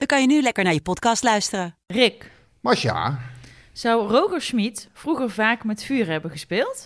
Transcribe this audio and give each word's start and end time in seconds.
dan 0.00 0.08
kan 0.08 0.20
je 0.20 0.26
nu 0.26 0.42
lekker 0.42 0.64
naar 0.64 0.72
je 0.72 0.80
podcast 0.82 1.22
luisteren. 1.22 1.76
Rick, 1.86 2.30
Masja, 2.60 3.20
zou 3.72 4.08
Roger 4.08 4.40
Schmid 4.40 4.88
vroeger 4.92 5.30
vaak 5.30 5.64
met 5.64 5.82
vuur 5.82 6.06
hebben 6.06 6.30
gespeeld? 6.30 6.84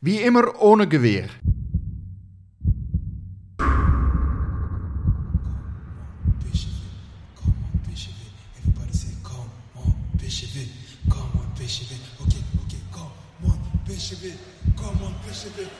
wie 0.00 0.20
immer 0.22 0.52
ohne 0.58 0.86
it, 14.24 14.38
come 14.76 15.04
on, 15.04 15.14
Bishop 15.26 15.79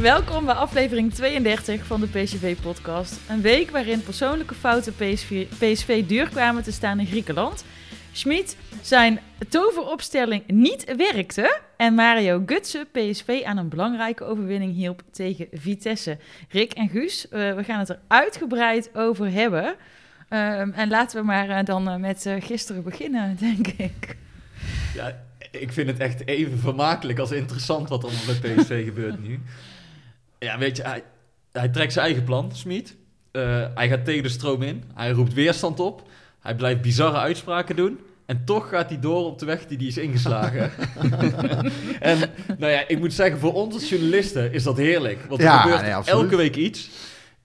Welkom 0.00 0.44
bij 0.44 0.54
aflevering 0.54 1.14
32 1.14 1.86
van 1.86 2.00
de 2.00 2.06
PSV-podcast. 2.06 3.20
Een 3.28 3.40
week 3.40 3.70
waarin 3.70 4.02
persoonlijke 4.02 4.54
fouten 4.54 4.94
PSV, 4.94 5.46
PSV 5.46 6.04
duur 6.06 6.28
kwamen 6.28 6.62
te 6.62 6.72
staan 6.72 7.00
in 7.00 7.06
Griekenland. 7.06 7.64
Schmid 8.12 8.56
zijn 8.82 9.20
toveropstelling 9.48 10.46
niet 10.46 10.96
werkte 10.96 11.60
en 11.76 11.94
Mario 11.94 12.42
Gutsen 12.46 12.86
PSV 12.90 13.42
aan 13.44 13.56
een 13.56 13.68
belangrijke 13.68 14.24
overwinning 14.24 14.74
hielp 14.74 15.02
tegen 15.10 15.48
Vitesse. 15.52 16.18
Rick 16.48 16.72
en 16.72 16.88
Guus, 16.88 17.28
eh, 17.28 17.54
we 17.54 17.64
gaan 17.64 17.78
het 17.78 17.88
er 17.88 18.00
uitgebreid 18.08 18.90
over 18.94 19.30
hebben. 19.32 19.74
Ehm, 20.28 20.70
en 20.70 20.88
laten 20.88 21.20
we 21.20 21.26
maar 21.26 21.48
eh, 21.48 21.64
dan 21.64 21.88
eh, 21.88 21.96
met 21.96 22.30
gisteren 22.38 22.82
beginnen, 22.82 23.36
denk 23.40 23.66
ik. 23.66 24.16
Ja, 24.94 25.24
ik 25.50 25.72
vind 25.72 25.88
het 25.88 25.98
echt 25.98 26.26
even 26.26 26.58
vermakelijk 26.58 27.18
als 27.18 27.30
interessant 27.30 27.88
wat 27.88 28.02
er 28.02 28.08
allemaal 28.08 28.40
bij 28.40 28.54
PSV 28.54 28.84
gebeurt 28.84 29.22
nu. 29.22 29.40
Ja, 30.40 30.58
weet 30.58 30.76
je, 30.76 30.82
hij, 30.82 31.02
hij 31.52 31.68
trekt 31.68 31.92
zijn 31.92 32.04
eigen 32.04 32.24
plan, 32.24 32.50
Smit. 32.54 32.96
Eh, 33.32 33.64
hij 33.74 33.88
gaat 33.88 34.04
tegen 34.04 34.22
de 34.22 34.28
stroom 34.28 34.62
in. 34.62 34.84
Hij 34.94 35.10
roept 35.10 35.34
weerstand 35.34 35.80
op. 35.80 36.02
Hij 36.40 36.54
blijft 36.54 36.80
bizarre 36.80 37.18
uitspraken 37.18 37.76
doen. 37.76 37.98
En 38.26 38.44
toch 38.44 38.68
gaat 38.68 38.88
hij 38.88 39.00
door 39.00 39.24
op 39.24 39.38
de 39.38 39.46
weg 39.46 39.66
die 39.66 39.78
hij 39.78 39.86
is 39.86 39.98
ingeslagen. 39.98 40.70
en 42.00 42.18
nou 42.58 42.72
ja, 42.72 42.88
ik 42.88 42.98
moet 42.98 43.12
zeggen, 43.12 43.38
voor 43.38 43.52
ons 43.52 43.74
als 43.74 43.88
journalisten 43.88 44.52
is 44.52 44.62
dat 44.62 44.76
heerlijk. 44.76 45.18
Want 45.28 45.40
er 45.40 45.46
Ja, 45.46 45.58
gebeurt 45.58 45.82
nee, 45.82 45.90
elke 45.90 46.36
week 46.36 46.56
iets. 46.56 46.90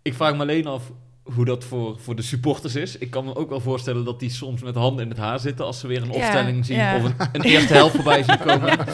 Ik 0.01 0.13
vraag 0.13 0.34
me 0.34 0.39
alleen 0.41 0.67
af 0.67 0.91
hoe 1.23 1.45
dat 1.45 1.63
voor, 1.63 2.00
voor 2.00 2.16
de 2.16 2.22
supporters 2.22 2.75
is. 2.75 2.97
Ik 2.97 3.09
kan 3.09 3.25
me 3.25 3.35
ook 3.35 3.50
wel 3.50 3.59
voorstellen 3.59 4.05
dat 4.05 4.19
die 4.19 4.29
soms 4.29 4.61
met 4.61 4.75
handen 4.75 5.03
in 5.03 5.09
het 5.09 5.19
haar 5.19 5.39
zitten... 5.39 5.66
als 5.66 5.79
ze 5.79 5.88
weer 5.88 6.01
een 6.01 6.11
Ja, 6.11 6.13
opstelling 6.13 6.66
zien 6.66 6.78
ja. 6.78 6.95
of 6.95 7.03
een, 7.03 7.16
een 7.31 7.41
eerste 7.41 7.73
helft 7.73 7.95
voorbij 7.95 8.23
zien 8.23 8.39
komen. 8.39 8.78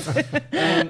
Ehm, 0.49 0.87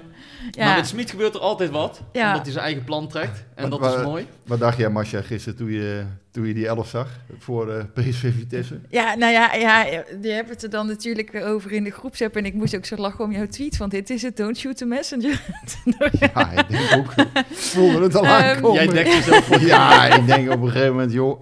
Ja. 0.51 0.65
Maar 0.65 0.75
met 0.75 0.87
Smit 0.87 1.09
gebeurt 1.09 1.33
er 1.35 1.39
altijd 1.41 1.69
wat. 1.69 2.01
Ja. 2.11 2.27
Omdat 2.27 2.41
hij 2.43 2.51
zijn 2.51 2.65
eigen 2.65 2.83
plan 2.83 3.07
trekt. 3.07 3.43
En 3.55 3.69
Wat- 3.69 3.81
dat 3.81 3.97
is 3.97 4.03
mooi. 4.03 4.25
Wat 4.45 4.59
dacht 4.59 4.77
jij, 4.77 4.89
Masja, 4.89 5.21
gisteren 5.21 5.57
toen 5.57 5.71
je, 5.71 6.03
toen 6.31 6.45
je 6.45 6.53
die 6.53 6.67
elf 6.67 6.87
zag 6.87 7.07
voor 7.39 7.71
eh, 7.73 7.83
PSV 7.93 8.33
Vitesse? 8.37 8.79
Ja, 8.89 9.15
nou 9.15 9.31
ja, 9.31 9.53
ja, 9.53 9.83
je 10.21 10.29
hebt 10.29 10.49
het 10.49 10.63
er 10.63 10.69
dan 10.69 10.87
natuurlijk 10.87 11.31
weer 11.31 11.45
over 11.45 11.71
in 11.71 11.83
de 11.83 11.91
groepsapp. 11.91 12.35
En 12.35 12.45
ik 12.45 12.53
moest 12.53 12.75
ook 12.75 12.85
zo 12.85 12.95
lachen 12.95 13.23
om 13.23 13.31
jouw 13.31 13.47
tweet. 13.47 13.77
Want 13.77 13.91
dit 13.91 14.09
is 14.09 14.21
het 14.21 14.37
Don't 14.37 14.57
Shoot 14.57 14.77
the 14.77 14.85
Messenger. 14.85 15.41
Ja, 16.19 16.51
ik 16.51 16.69
denk 16.69 16.91
ook. 16.95 17.13
Ik 17.35 17.45
voelde 17.57 18.01
het 18.03 18.15
al 18.15 18.23
Ehm, 18.25 18.33
aankomen. 18.33 18.83
Jij 18.83 18.93
dekt 18.93 19.13
jezelf 19.13 19.45
voor 19.45 19.59
Ja, 19.61 20.05
ik 20.05 20.25
denk 20.25 20.51
op 20.51 20.61
een 20.61 20.69
gegeven 20.71 20.91
moment, 20.91 21.11
joh. 21.11 21.41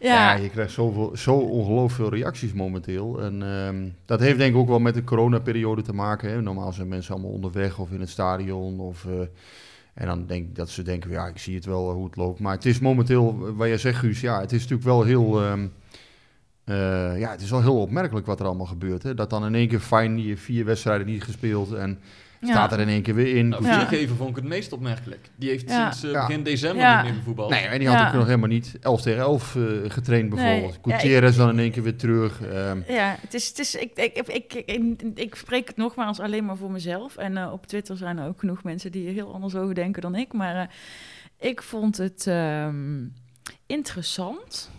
Ja, 0.00 0.34
je 0.34 0.50
krijgt 0.50 0.72
zoveel, 0.72 1.16
zo 1.16 1.34
ongelooflijk 1.34 1.92
veel 1.92 2.18
reacties 2.18 2.52
momenteel. 2.52 3.20
En 3.20 3.42
ehm, 3.42 3.88
dat 4.04 4.20
heeft 4.20 4.38
denk 4.38 4.54
ik 4.54 4.60
ook 4.60 4.68
wel 4.68 4.78
met 4.78 4.94
de 4.94 5.04
coronaperiode 5.04 5.82
te 5.82 5.92
maken. 5.92 6.30
Hè. 6.30 6.42
Normaal 6.42 6.72
zijn 6.72 6.88
mensen 6.88 7.14
allemaal 7.14 7.32
onderweg 7.32 7.78
of 7.78 7.90
in 7.90 8.00
het 8.00 8.08
stadion. 8.08 8.80
Of, 8.80 9.04
eh, 9.04 9.20
en 9.94 10.06
dan 10.06 10.26
denk 10.26 10.48
ik 10.48 10.54
dat 10.54 10.70
ze 10.70 10.82
denken, 10.82 11.10
ja, 11.10 11.26
ik 11.26 11.38
zie 11.38 11.54
het 11.54 11.64
wel 11.64 11.92
hoe 11.92 12.04
het 12.04 12.16
loopt. 12.16 12.40
Maar 12.40 12.54
het 12.54 12.66
is 12.66 12.78
momenteel, 12.78 13.54
wat 13.54 13.68
jij 13.68 13.78
zegt 13.78 13.98
Guus, 13.98 14.20
ja, 14.20 14.40
het 14.40 14.52
is 14.52 14.60
natuurlijk 14.60 14.88
wel 14.88 15.02
heel... 15.02 15.42
ehm, 15.42 15.66
eh, 16.64 17.18
ja, 17.18 17.30
het 17.30 17.40
is 17.40 17.50
wel 17.50 17.62
heel 17.62 17.80
opmerkelijk 17.80 18.26
wat 18.26 18.40
er 18.40 18.46
allemaal 18.46 18.66
gebeurt. 18.66 19.02
Hè. 19.02 19.14
Dat 19.14 19.30
dan 19.30 19.46
in 19.46 19.54
één 19.54 19.68
keer 19.68 19.80
fijn, 19.80 20.16
die 20.16 20.36
vier 20.36 20.64
wedstrijden 20.64 21.06
niet 21.06 21.24
gespeeld 21.24 21.72
en. 21.72 21.98
Staat 22.40 22.72
er 22.72 22.80
in 22.80 22.88
één 22.88 23.02
keer 23.02 23.14
weer 23.14 23.36
in. 23.36 23.48
Nou, 23.48 23.64
Ja. 23.66 23.86
Viergever 23.86 24.16
vond 24.16 24.30
ik 24.30 24.36
het 24.36 24.44
meest 24.44 24.72
opmerkelijk. 24.72 25.30
Die 25.36 25.48
heeft 25.48 25.68
Ja. 25.70 25.90
sinds 25.90 26.04
eh, 26.04 26.10
Ja. 26.20 26.26
begin 26.26 26.42
december 26.42 26.80
Ja. 26.82 27.02
niet 27.02 27.12
meer 27.12 27.22
voetbal. 27.22 27.48
Nee, 27.48 27.60
en 27.66 27.78
die 27.78 27.88
had 27.88 27.98
Ja. 27.98 28.06
ook 28.08 28.14
nog 28.14 28.24
helemaal 28.26 28.48
niet 28.48 28.76
11 28.80 29.02
tegen 29.02 29.20
11 29.20 29.56
eh, 29.56 29.62
getraind 29.90 30.28
bijvoorbeeld. 30.28 30.78
Nee, 30.84 30.94
ja, 30.94 31.00
Gutierrez 31.00 31.36
dan 31.36 31.48
in 31.50 31.58
één 31.58 31.70
keer 31.70 31.82
weer 31.82 31.96
terug. 31.96 32.42
ehm, 32.42 32.80
ja, 32.88 33.16
het 33.20 33.34
is, 33.34 33.48
het 33.48 33.58
is, 33.58 33.74
ik, 33.74 33.90
ik, 33.94 34.16
ik, 34.16 34.54
ik, 34.54 34.54
ik, 34.66 35.02
ik 35.14 35.34
spreek 35.34 35.68
het 35.68 35.76
nogmaals 35.76 36.20
alleen 36.20 36.44
maar 36.44 36.56
voor 36.56 36.70
mezelf. 36.70 37.16
En 37.16 37.36
eh, 37.36 37.52
op 37.52 37.66
Twitter 37.66 37.96
zijn 37.96 38.18
er 38.18 38.28
ook 38.28 38.38
genoeg 38.38 38.62
mensen 38.62 38.92
die 38.92 39.06
er 39.06 39.12
heel 39.12 39.32
anders 39.34 39.54
over 39.54 39.74
denken 39.74 40.02
dan 40.02 40.14
ik. 40.14 40.32
Maar 40.32 40.56
eh, 40.56 41.48
ik 41.50 41.62
vond 41.62 41.96
het 41.96 42.26
ehm, 42.26 43.04
interessant. 43.66 44.70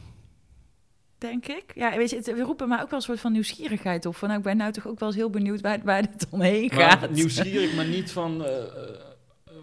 Denk 1.20 1.48
ik. 1.48 1.64
Ja, 1.76 1.98
weet 1.98 2.10
je, 2.10 2.16
het, 2.16 2.26
we 2.26 2.42
roepen 2.42 2.68
maar 2.68 2.82
ook 2.82 2.90
wel 2.90 3.00
een 3.00 3.06
soort 3.06 3.20
van 3.20 3.32
nieuwsgierigheid 3.32 4.06
op. 4.06 4.16
Van, 4.16 4.28
nou, 4.28 4.40
ik 4.40 4.46
ben 4.46 4.58
nou 4.58 4.72
toch 4.72 4.88
ook 4.88 5.00
wel 5.00 5.08
eens 5.10 5.18
heel 5.18 5.30
benieuwd 5.30 5.62
waar, 5.62 5.80
waar 5.84 6.02
dit 6.02 6.28
omheen 6.30 6.70
gaat. 6.72 7.00
Maar 7.00 7.12
nieuwsgierig, 7.12 7.76
maar 7.76 7.86
niet 7.86 8.12
van... 8.12 8.46
eh, 8.46 8.52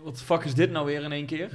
wat 0.03 0.23
fuck 0.23 0.45
is 0.45 0.55
dit 0.55 0.71
nou 0.71 0.87
weer 0.87 1.03
in 1.03 1.13
één 1.13 1.27
keer? 1.27 1.51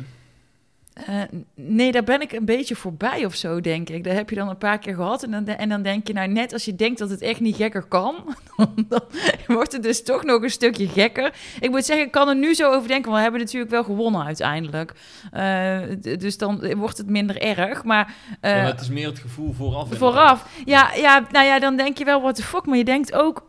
Eh, 0.94 1.22
nee, 1.56 1.91
daar 1.91 2.03
ben 2.03 2.22
ik 2.22 2.31
een 2.31 2.46
beetje 2.46 2.75
voorbij 2.75 3.25
of 3.25 3.35
zo, 3.35 3.62
denk 3.62 3.89
ik. 3.89 4.04
Dat 4.04 4.13
heb 4.13 4.30
je 4.30 4.36
dan 4.36 4.50
een 4.50 4.57
paar 4.57 4.80
keer 4.80 4.95
gehad. 4.95 5.24
En 5.24 5.31
dan, 5.31 5.45
en 5.48 5.69
dan 5.69 5.81
denk 5.81 6.07
je, 6.07 6.13
nou 6.13 6.27
net 6.27 6.54
als 6.54 6.65
je 6.65 6.75
denkt 6.75 7.00
dat 7.00 7.10
het 7.10 7.21
echt 7.21 7.39
niet 7.39 7.56
gekker 7.56 7.83
kan, 7.83 8.15
dan, 8.57 8.86
dan 8.89 9.01
wordt 9.48 9.71
het 9.71 9.83
dus 9.83 10.04
toch 10.04 10.24
nog 10.24 10.44
een 10.44 10.50
stukje 10.50 10.88
gekker. 10.88 11.33
Ik 11.60 11.69
moet 11.69 11.86
zeggen, 11.86 12.06
ik 12.06 12.12
kan 12.12 12.27
er 12.27 12.36
nu 12.36 12.54
zo 12.54 12.71
over 12.71 12.88
denken, 12.88 13.06
want 13.06 13.15
we 13.15 13.21
hebben 13.21 13.39
natuurlijk 13.39 13.71
wel 13.71 13.83
gewonnen 13.83 14.25
uiteindelijk. 14.25 14.94
Eh, 15.31 15.80
dus 16.19 16.38
dan 16.38 16.75
wordt 16.75 16.98
het 16.98 17.10
minder 17.10 17.42
erg. 17.42 17.83
Maar 17.83 18.13
eh, 18.42 18.56
Ja, 18.56 18.65
het 18.65 18.81
is 18.81 18.89
meer 18.89 19.07
het 19.07 19.19
gevoel 19.19 19.54
vooraf. 19.54 19.98
vooraf, 19.98 20.48
ja, 20.65 20.94
ja, 20.94 21.27
nou 21.31 21.45
ja, 21.45 21.60
dan 21.60 21.77
denk 21.77 21.98
je 21.98 22.06
wel, 22.06 22.21
what 22.21 22.36
the 22.36 22.44
fuck. 22.44 22.65
Maar 22.65 22.77
je 22.77 22.83
denkt 22.83 23.13
ook, 23.13 23.48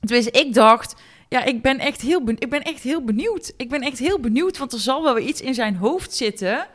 tenminste, 0.00 0.40
ik 0.40 0.54
dacht... 0.54 0.94
Ja, 1.28 1.44
ik 1.44 1.62
ben, 1.62 1.78
echt 1.78 2.00
heel 2.00 2.22
ik 2.26 2.50
ben 2.50 2.62
echt 2.62 2.82
heel 2.82 3.04
benieuwd. 3.04 3.52
Ik 3.56 3.68
ben 3.68 3.80
echt 3.80 3.98
heel 3.98 4.20
benieuwd, 4.20 4.58
want 4.58 4.72
er 4.72 4.78
zal 4.78 5.02
wel 5.02 5.14
weer 5.14 5.26
iets 5.26 5.40
in 5.40 5.54
zijn 5.54 5.76
hoofd 5.76 6.14
zitten... 6.14 6.66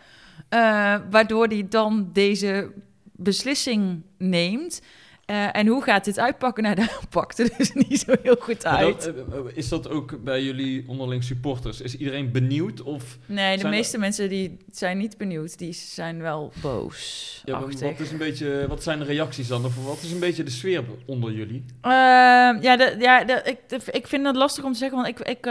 eh, 0.50 0.96
waardoor 1.10 1.48
hij 1.48 1.66
dan 1.70 2.10
deze 2.14 2.72
beslissing 3.12 4.02
neemt. 4.18 4.82
Eh, 5.26 5.56
en 5.56 5.68
hoe 5.68 5.84
gaat 5.84 6.06
dit 6.06 6.20
uitpakken? 6.20 6.64
Nou, 6.64 6.76
dat 6.86 7.10
pakte 7.10 7.52
dus 7.58 7.74
niet 7.74 8.00
zo 8.00 8.14
heel 8.22 8.36
goed 8.40 8.66
uit. 8.66 9.04
dat, 9.04 9.16
eh, 9.16 9.40
is 9.54 9.70
dat 9.70 9.90
ook 9.90 10.24
bij 10.24 10.44
jullie 10.44 10.84
onderling 10.88 11.24
supporters? 11.24 11.82
Is 11.82 11.98
iedereen 11.98 12.32
benieuwd? 12.32 12.82
Of, 12.82 13.18
nee, 13.26 13.58
de 13.58 13.68
meeste 13.68 13.98
mensen 13.98 14.30
die 14.30 14.58
zijn 14.72 14.98
niet 14.98 15.18
benieuwd. 15.18 15.58
Die 15.58 15.74
zijn 15.74 16.22
wel 16.22 16.52
boos. 16.62 17.42
ja, 17.46 17.60
wat, 17.60 18.00
is 18.00 18.12
een 18.12 18.18
beetje, 18.18 18.66
wat 18.68 18.84
zijn 18.84 19.00
de 19.00 19.06
reacties 19.06 19.48
dan? 19.48 19.66
Of 19.66 19.86
wat 19.86 20.02
is 20.02 20.12
een 20.12 20.20
beetje 20.20 20.44
de 20.44 20.52
sfeer 20.52 20.84
onder 21.06 21.32
jullie? 21.32 21.66
Ehm, 21.82 21.92
ja, 22.62 22.78
de, 22.78 22.96
ja 23.00 23.24
de, 23.24 23.42
ik, 23.46 23.70
de- 23.70 23.92
ik 23.92 24.08
vind 24.08 24.26
het 24.26 24.36
lastig 24.36 24.64
om 24.64 24.72
te 24.72 24.78
zeggen, 24.78 24.98
want 24.98 25.10
ik, 25.10 25.28
ik, 25.28 25.46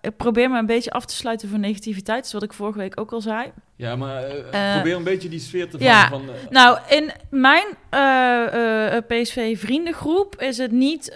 ik 0.00 0.16
probeer 0.16 0.50
me 0.50 0.58
een 0.58 0.66
beetje 0.66 0.90
af 0.90 1.04
te 1.04 1.14
sluiten 1.14 1.48
van 1.48 1.60
negativiteit. 1.60 2.16
Dat 2.18 2.26
is 2.26 2.32
wat 2.32 2.42
ik 2.42 2.52
vorige 2.52 2.78
week 2.78 3.00
ook 3.00 3.12
al 3.12 3.20
zei. 3.20 3.52
Ja, 3.76 3.96
maar 3.96 4.22
eh, 4.24 4.68
Eh, 4.68 4.74
probeer 4.74 4.96
een 4.96 5.02
beetje 5.04 5.28
die 5.28 5.38
sfeer 5.40 5.70
te 5.70 5.76
ja. 5.78 6.08
van... 6.08 6.22
eh, 6.28 6.50
Nou, 6.50 6.78
in 6.88 7.10
mijn 7.30 7.64
PSV-vriendengroep 9.06 10.40
is 10.40 10.58
het 10.58 10.72
niet 10.72 11.12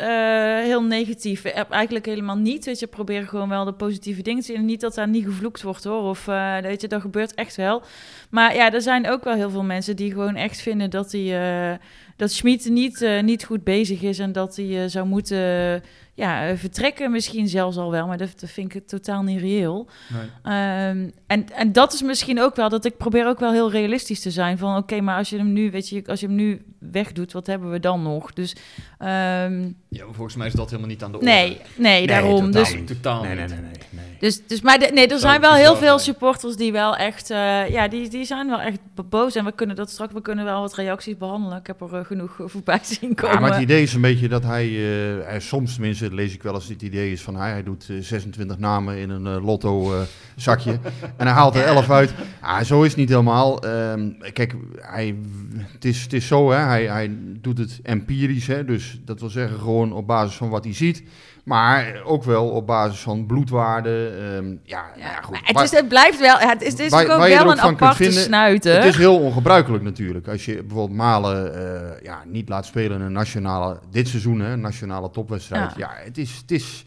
heel 0.65 0.83
negatief. 0.83 1.45
Eigenlijk 1.45 2.07
helemaal 2.07 2.37
niet. 2.37 2.65
Weet 2.65 2.79
je, 2.79 2.87
probeer 2.87 3.27
gewoon 3.29 3.49
wel 3.49 3.65
de 3.65 3.73
positieve 3.73 4.23
dingen 4.23 4.41
te 4.41 4.47
zien. 4.47 4.57
En 4.57 4.65
niet 4.65 4.81
dat 4.81 4.95
daar 4.95 5.09
niet 5.09 5.25
gevloekt 5.25 5.63
wordt 5.63 5.85
hoor. 5.85 6.03
Of 6.03 6.25
weet 6.61 6.81
je, 6.81 6.89
dat 6.89 7.01
gebeurt 7.01 7.35
echt 7.35 7.57
wel. 7.57 7.83
Maar 8.31 8.55
ja, 8.55 8.73
er 8.73 8.83
zijn 8.83 9.09
ook 9.11 9.25
wel 9.25 9.35
heel 9.35 9.51
veel 9.51 9.63
mensen 9.65 9.97
die 9.97 10.13
gewoon 10.13 10.37
echt 10.37 10.61
vinden 10.61 10.91
dat 10.91 11.13
hij. 11.13 11.79
Dat 12.17 12.33
Schmid 12.33 12.69
niet, 12.69 13.03
eh, 13.03 13.23
niet 13.23 13.45
goed 13.45 13.65
bezig 13.65 14.03
is 14.03 14.19
en 14.19 14.33
dat 14.33 14.57
hij 14.57 14.83
eh, 14.83 14.89
zou 14.91 15.07
moeten 15.07 15.83
ja, 16.15 16.49
eh, 16.49 16.57
vertrekken, 16.57 17.11
misschien 17.11 17.49
zelfs 17.49 17.77
al 17.77 17.91
wel, 17.91 18.07
maar 18.07 18.19
dat, 18.19 18.41
dat 18.41 18.51
vind 18.51 18.75
ik 18.75 18.87
totaal 18.87 19.23
niet 19.23 19.41
reëel. 19.41 19.89
nee. 20.13 20.29
Ehm, 20.43 21.09
en, 21.27 21.53
en 21.55 21.73
dat 21.73 21.93
is 21.93 22.03
misschien 22.03 22.41
ook 22.41 22.57
wel 22.57 22.69
dat 22.69 22.85
ik 22.85 22.97
probeer 22.97 23.27
ook 23.27 23.39
wel 23.41 23.53
heel 23.53 23.71
realistisch 23.71 24.21
te 24.21 24.31
zijn. 24.31 24.59
Van 24.59 24.77
oké, 24.77 25.01
maar 25.01 25.17
als 25.19 25.31
je 25.31 25.37
hem 25.37 25.53
nu, 25.53 25.71
weet 25.71 25.89
je, 25.89 26.03
als 26.07 26.21
je 26.21 26.27
hem 26.27 26.35
nu 26.35 26.63
wegdoet, 26.79 27.33
wat 27.33 27.47
hebben 27.47 27.71
we 27.71 27.81
dan 27.81 28.03
nog? 28.03 28.33
Dus 28.33 28.57
ehm, 28.99 29.63
Ja, 29.89 30.05
maar 30.05 30.15
volgens 30.15 30.37
mij 30.37 30.47
is 30.47 30.53
dat 30.53 30.67
helemaal 30.71 30.91
niet 30.91 31.03
aan 31.03 31.11
de 31.13 31.19
orde. 31.19 31.31
nee, 31.31 31.61
nee, 31.77 32.07
daarom. 32.07 32.45
totaal 32.45 32.63
Dus, 32.63 32.75
niet. 32.75 32.87
Totaal 32.87 33.23
Nee, 33.23 33.35
nee, 33.35 33.43
niet. 33.47 33.51
nee, 33.55 33.61
nee. 33.61 33.73
nee. 33.91 34.14
Dus, 34.25 34.47
dus, 34.47 34.61
maar 34.61 34.79
de- 34.79 34.91
nee, 34.95 35.07
er 35.07 35.19
zijn 35.19 35.41
wel 35.41 35.55
heel 35.55 35.77
veel 35.77 35.99
supporters 35.99 36.57
die 36.57 36.73
wel 36.73 36.97
echt, 36.97 37.31
eh, 37.31 37.69
ja, 37.69 37.89
die, 37.89 38.09
die 38.09 38.25
zijn 38.25 38.49
wel 38.49 38.61
echt 38.61 38.79
boos. 39.09 39.35
En 39.35 39.45
we 39.45 39.53
kunnen 39.53 39.77
dat 39.77 39.91
straks, 39.91 40.13
we 40.13 40.21
kunnen 40.21 40.45
wel 40.45 40.61
wat 40.61 40.75
reacties 40.75 41.17
behandelen. 41.17 41.59
Ik 41.59 41.67
heb 41.67 41.81
er 41.81 41.95
eh, 41.95 42.05
genoeg 42.05 42.41
eh, 42.41 42.47
voorbij 42.55 42.81
zien 42.83 43.15
komen. 43.15 43.35
Ja, 43.35 43.41
maar 43.41 43.53
het 43.53 43.63
idee 43.63 43.83
is 43.83 43.95
een 43.95 44.01
beetje 44.01 44.29
dat 44.29 44.43
hij, 44.43 44.67
eh, 44.67 45.27
hij 45.27 45.41
soms 45.41 45.73
tenminste 45.73 46.15
lees 46.15 46.35
ik 46.35 46.43
wel 46.43 46.55
eens 46.55 46.69
het 46.69 46.83
idee 46.83 47.13
is 47.13 47.23
van 47.23 47.37
hij, 47.37 47.51
hij 47.51 47.63
doet 47.63 47.87
eh, 47.91 47.97
26 48.01 48.59
namen 48.59 48.97
in 48.99 49.11
een 49.11 49.27
eh, 49.27 49.45
lotto 49.45 49.93
eh, 49.95 50.01
zakje 50.37 50.73
en 51.17 51.27
hij 51.27 51.33
haalt 51.35 51.55
er 51.55 51.65
11 51.65 51.91
uit. 51.91 52.15
Ah, 52.41 52.63
zo 52.63 52.83
is 52.83 52.89
het 52.89 52.99
niet 52.99 53.09
helemaal. 53.09 53.63
Ehm, 53.63 54.11
kijk, 54.33 54.55
hij, 54.81 55.17
het, 55.57 55.85
is, 55.85 56.03
het 56.03 56.13
is 56.13 56.27
zo, 56.27 56.51
hè, 56.51 56.59
hij, 56.59 56.85
hij 56.87 57.11
doet 57.41 57.59
het 57.59 57.81
empirisch, 57.83 58.47
hè, 58.47 58.65
dus 58.65 59.01
dat 59.05 59.21
wil 59.21 59.31
zeggen 59.31 59.59
gewoon 59.59 59.93
op 59.93 60.07
basis 60.07 60.37
van 60.37 60.49
wat 60.49 60.65
hij 60.65 60.75
ziet. 60.75 61.03
Maar 61.45 62.03
ook 62.05 62.23
wel 62.25 62.49
op 62.49 62.67
basis 62.67 63.01
van 63.01 63.27
bloedwaarden. 63.27 64.13
ehm, 64.19 64.57
ja, 64.63 64.85
nou 64.89 65.01
ja, 65.01 65.21
goed. 65.21 65.31
Maar 65.31 65.43
het, 65.45 65.55
Maar- 65.55 65.65
is, 65.65 65.71
het 65.71 65.89
blijft 65.89 66.19
wel, 66.21 66.37
het 66.39 66.63
is, 66.63 66.71
het 66.71 66.81
is 66.81 66.91
Waar- 66.91 67.01
natuurlijk 67.07 67.11
ook 67.11 67.19
waar 67.19 67.45
wel 67.45 67.53
ook 67.65 67.71
een 67.71 67.75
aparte 67.75 68.03
vinden, 68.05 68.23
snuiter. 68.23 68.75
Het 68.75 68.85
is 68.85 68.97
heel 68.97 69.19
ongebruikelijk 69.19 69.85
natuurlijk. 69.85 70.29
Als 70.29 70.45
je 70.45 70.55
bijvoorbeeld 70.63 70.99
Malen 70.99 71.55
eh, 71.55 72.03
ja, 72.03 72.23
niet 72.27 72.49
laat 72.49 72.67
spelen 72.67 72.99
in 72.99 73.05
een 73.07 73.13
nationale, 73.13 73.79
dit 73.91 74.09
seizoen, 74.09 74.41
hè, 74.41 74.53
een 74.53 74.61
nationale 74.61 75.11
topwedstrijd. 75.11 75.71
Ja. 75.77 75.95
Ja, 75.97 76.05
het, 76.05 76.19
is, 76.19 76.37
het 76.37 76.51
is. 76.51 76.85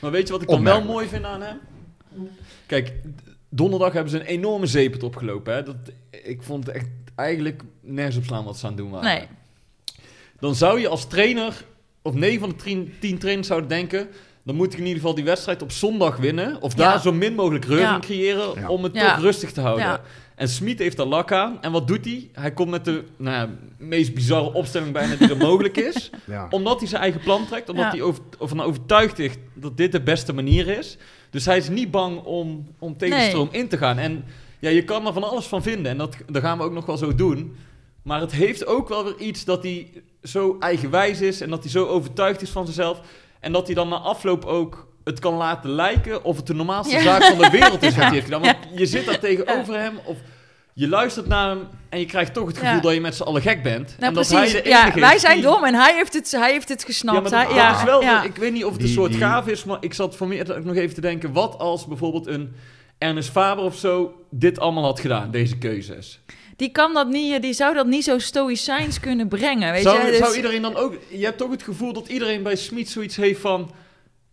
Maar 0.00 0.10
weet 0.10 0.26
je 0.26 0.32
wat 0.32 0.42
ik 0.42 0.48
dan 0.48 0.64
wel 0.64 0.84
mooi 0.84 1.08
vind 1.08 1.24
aan 1.24 1.42
hem? 1.42 1.58
Kijk, 2.66 2.92
donderdag 3.48 3.92
hebben 3.92 4.10
ze 4.10 4.20
een 4.20 4.26
enorme 4.26 4.66
zeepert 4.66 5.02
opgelopen. 5.02 5.54
Hè? 5.54 5.62
Dat, 5.62 5.76
ik 6.10 6.42
vond 6.42 6.66
het 6.66 6.74
echt 6.74 6.86
eigenlijk 7.14 7.62
nergens 7.80 8.16
op 8.16 8.24
slaan 8.24 8.44
wat 8.44 8.58
ze 8.58 8.66
aan 8.66 8.72
het 8.72 8.80
doen 8.80 8.90
waren. 8.90 9.08
Nee. 9.14 9.26
Dan 10.40 10.54
zou 10.54 10.80
je 10.80 10.88
als 10.88 11.06
trainer, 11.06 11.64
of 12.02 12.14
9 12.14 12.40
van 12.40 12.48
de 12.48 12.56
10 12.56 12.92
10 13.00 13.18
trainers 13.18 13.46
zouden 13.46 13.68
denken... 13.68 14.08
dan 14.44 14.54
moet 14.56 14.72
ik 14.72 14.78
in 14.78 14.84
ieder 14.84 15.00
geval 15.00 15.14
die 15.14 15.24
wedstrijd 15.24 15.62
op 15.62 15.72
zondag 15.72 16.16
winnen. 16.16 16.60
Of 16.62 16.76
Ja. 16.76 16.78
daar 16.90 17.00
zo 17.00 17.12
min 17.12 17.34
mogelijk 17.34 17.64
reuring 17.64 17.88
Ja. 17.90 17.98
creëren 17.98 18.60
Ja. 18.60 18.68
om 18.68 18.82
het 18.82 18.94
Ja. 18.94 19.14
toch 19.14 19.22
rustig 19.24 19.52
te 19.52 19.60
houden. 19.60 19.84
Ja. 19.84 20.00
En 20.34 20.48
Smit 20.48 20.78
heeft 20.78 20.98
er 20.98 21.06
lak 21.06 21.32
aan. 21.32 21.58
En 21.62 21.72
wat 21.72 21.86
doet 21.88 22.04
hij? 22.04 22.28
Hij 22.32 22.52
komt 22.52 22.70
met 22.70 22.84
de 22.84 23.04
nou 23.16 23.36
ja, 23.36 23.50
meest 23.78 24.14
bizarre 24.14 24.52
opstelling 24.52 24.92
bijna 24.92 25.14
die 25.16 25.28
er 25.30 25.36
mogelijk 25.48 25.76
is. 25.76 26.10
Ja. 26.26 26.46
Omdat 26.50 26.78
hij 26.78 26.88
zijn 26.88 27.02
eigen 27.02 27.20
plan 27.20 27.46
trekt. 27.46 27.68
Omdat 27.68 27.84
Ja. 27.84 27.90
hij 27.90 28.02
over, 28.02 28.22
ervan 28.40 28.60
overtuigd 28.60 29.18
is 29.18 29.32
dat 29.54 29.76
dit 29.76 29.92
de 29.92 30.02
beste 30.02 30.32
manier 30.32 30.68
is. 30.78 30.96
Dus 31.30 31.44
hij 31.44 31.56
is 31.56 31.68
niet 31.68 31.90
bang 31.90 32.22
om, 32.24 32.66
om 32.78 32.96
tegen 32.96 33.14
de 33.16 33.20
Nee. 33.22 33.30
stroom 33.30 33.48
in 33.50 33.68
te 33.68 33.76
gaan. 33.78 33.98
En 33.98 34.24
ja, 34.58 34.70
je 34.70 34.84
kan 34.84 35.06
er 35.06 35.12
van 35.12 35.22
alles 35.30 35.46
van 35.46 35.62
vinden. 35.62 35.92
En 35.92 35.98
dat, 35.98 36.16
dat 36.30 36.42
gaan 36.42 36.58
we 36.58 36.64
ook 36.64 36.72
nog 36.72 36.86
wel 36.86 36.96
zo 36.96 37.14
doen. 37.14 37.56
Maar 38.02 38.20
het 38.20 38.32
heeft 38.32 38.66
ook 38.66 38.88
wel 38.88 39.04
weer 39.04 39.18
iets 39.18 39.44
dat 39.44 39.62
hij 39.62 39.88
zo 40.22 40.56
eigenwijs 40.60 41.20
is. 41.20 41.40
En 41.40 41.50
dat 41.50 41.62
hij 41.62 41.70
zo 41.70 41.86
overtuigd 41.86 42.42
is 42.42 42.50
van 42.50 42.66
zichzelf. 42.66 43.00
En 43.40 43.52
dat 43.52 43.66
hij 43.66 43.74
dan 43.74 43.88
na 43.88 43.96
afloop 43.96 44.44
ook 44.44 44.88
het 45.04 45.18
kan 45.18 45.34
laten 45.34 45.70
lijken 45.70 46.24
of 46.24 46.36
het 46.36 46.46
de 46.46 46.54
normaalste 46.54 46.94
Ja. 46.96 47.02
zaak 47.02 47.22
van 47.24 47.38
de 47.38 47.50
wereld 47.50 47.82
is 47.82 47.88
wat 47.94 47.94
Ja. 47.94 48.02
hij 48.02 48.12
heeft 48.12 48.24
gedaan. 48.24 48.40
Want 48.40 48.56
je 48.74 48.86
zit 48.86 49.06
daar 49.06 49.18
tegenover 49.18 49.78
hem 49.78 49.98
of 50.04 50.16
je 50.74 50.88
luistert 50.88 51.26
naar 51.26 51.48
hem 51.48 51.68
en 51.88 51.98
je 51.98 52.06
krijgt 52.06 52.34
toch 52.34 52.46
het 52.46 52.58
gevoel 52.58 52.74
Ja. 52.74 52.80
dat 52.80 52.94
je 52.94 53.00
met 53.00 53.14
z'n 53.14 53.22
allen 53.22 53.42
gek 53.42 53.62
bent. 53.62 53.86
Nou, 53.98 54.08
en 54.08 54.14
dat 54.14 54.28
precies. 54.28 54.52
hij 54.52 54.62
de 54.62 54.68
ja, 54.68 54.82
enige 54.84 55.00
wij 55.00 55.14
is 55.14 55.20
zijn 55.20 55.34
die- 55.34 55.42
dom 55.44 55.64
en 55.64 55.74
hij 55.74 55.94
heeft 55.94 56.12
het, 56.12 56.30
hij 56.30 56.50
heeft 56.52 56.68
het 56.68 56.80
Ja, 56.80 56.86
gesnapt. 56.86 57.30
dat, 57.30 57.50
ja, 57.54 57.68
dat 57.70 57.78
is 57.78 57.84
wel, 57.84 58.02
ja. 58.02 58.22
ik 58.22 58.36
weet 58.36 58.52
niet 58.52 58.64
of 58.64 58.72
het 58.72 58.80
een 58.80 58.86
Die- 58.86 58.94
soort 58.96 59.10
die- 59.10 59.20
gaaf 59.20 59.46
is, 59.46 59.64
maar 59.64 59.76
ik 59.80 59.94
zat 59.94 60.16
voor 60.16 60.28
mij 60.28 60.56
ook 60.56 60.64
nog 60.64 60.74
even 60.76 60.94
te 60.94 61.00
denken, 61.00 61.32
wat 61.32 61.58
als 61.58 61.86
bijvoorbeeld 61.86 62.26
een 62.26 62.54
Ernest 62.98 63.30
Faber 63.30 63.64
of 63.64 63.76
zo 63.76 64.14
dit 64.30 64.58
allemaal 64.60 64.84
had 64.84 65.00
gedaan, 65.00 65.30
deze 65.30 65.58
keuzes? 65.58 66.20
Die, 66.56 66.68
kan 66.72 66.94
dat 66.94 67.08
niet, 67.08 67.42
die 67.42 67.52
zou 67.52 67.74
dat 67.74 67.86
niet 67.86 68.04
zo 68.04 68.18
stoïcijns 68.18 69.00
kunnen 69.00 69.28
brengen. 69.28 69.72
Weet 69.72 69.82
Zou, 69.82 70.00
je? 70.04 70.06
Dus- 70.10 70.18
zou 70.18 70.36
iedereen 70.36 70.62
dan 70.62 70.76
ook, 70.76 70.98
je 71.10 71.24
hebt 71.24 71.38
toch 71.38 71.50
het 71.50 71.62
gevoel 71.62 71.92
dat 71.92 72.08
iedereen 72.08 72.42
bij 72.42 72.56
Smit 72.56 72.88
zoiets 72.88 73.16
heeft 73.16 73.40
van, 73.40 73.70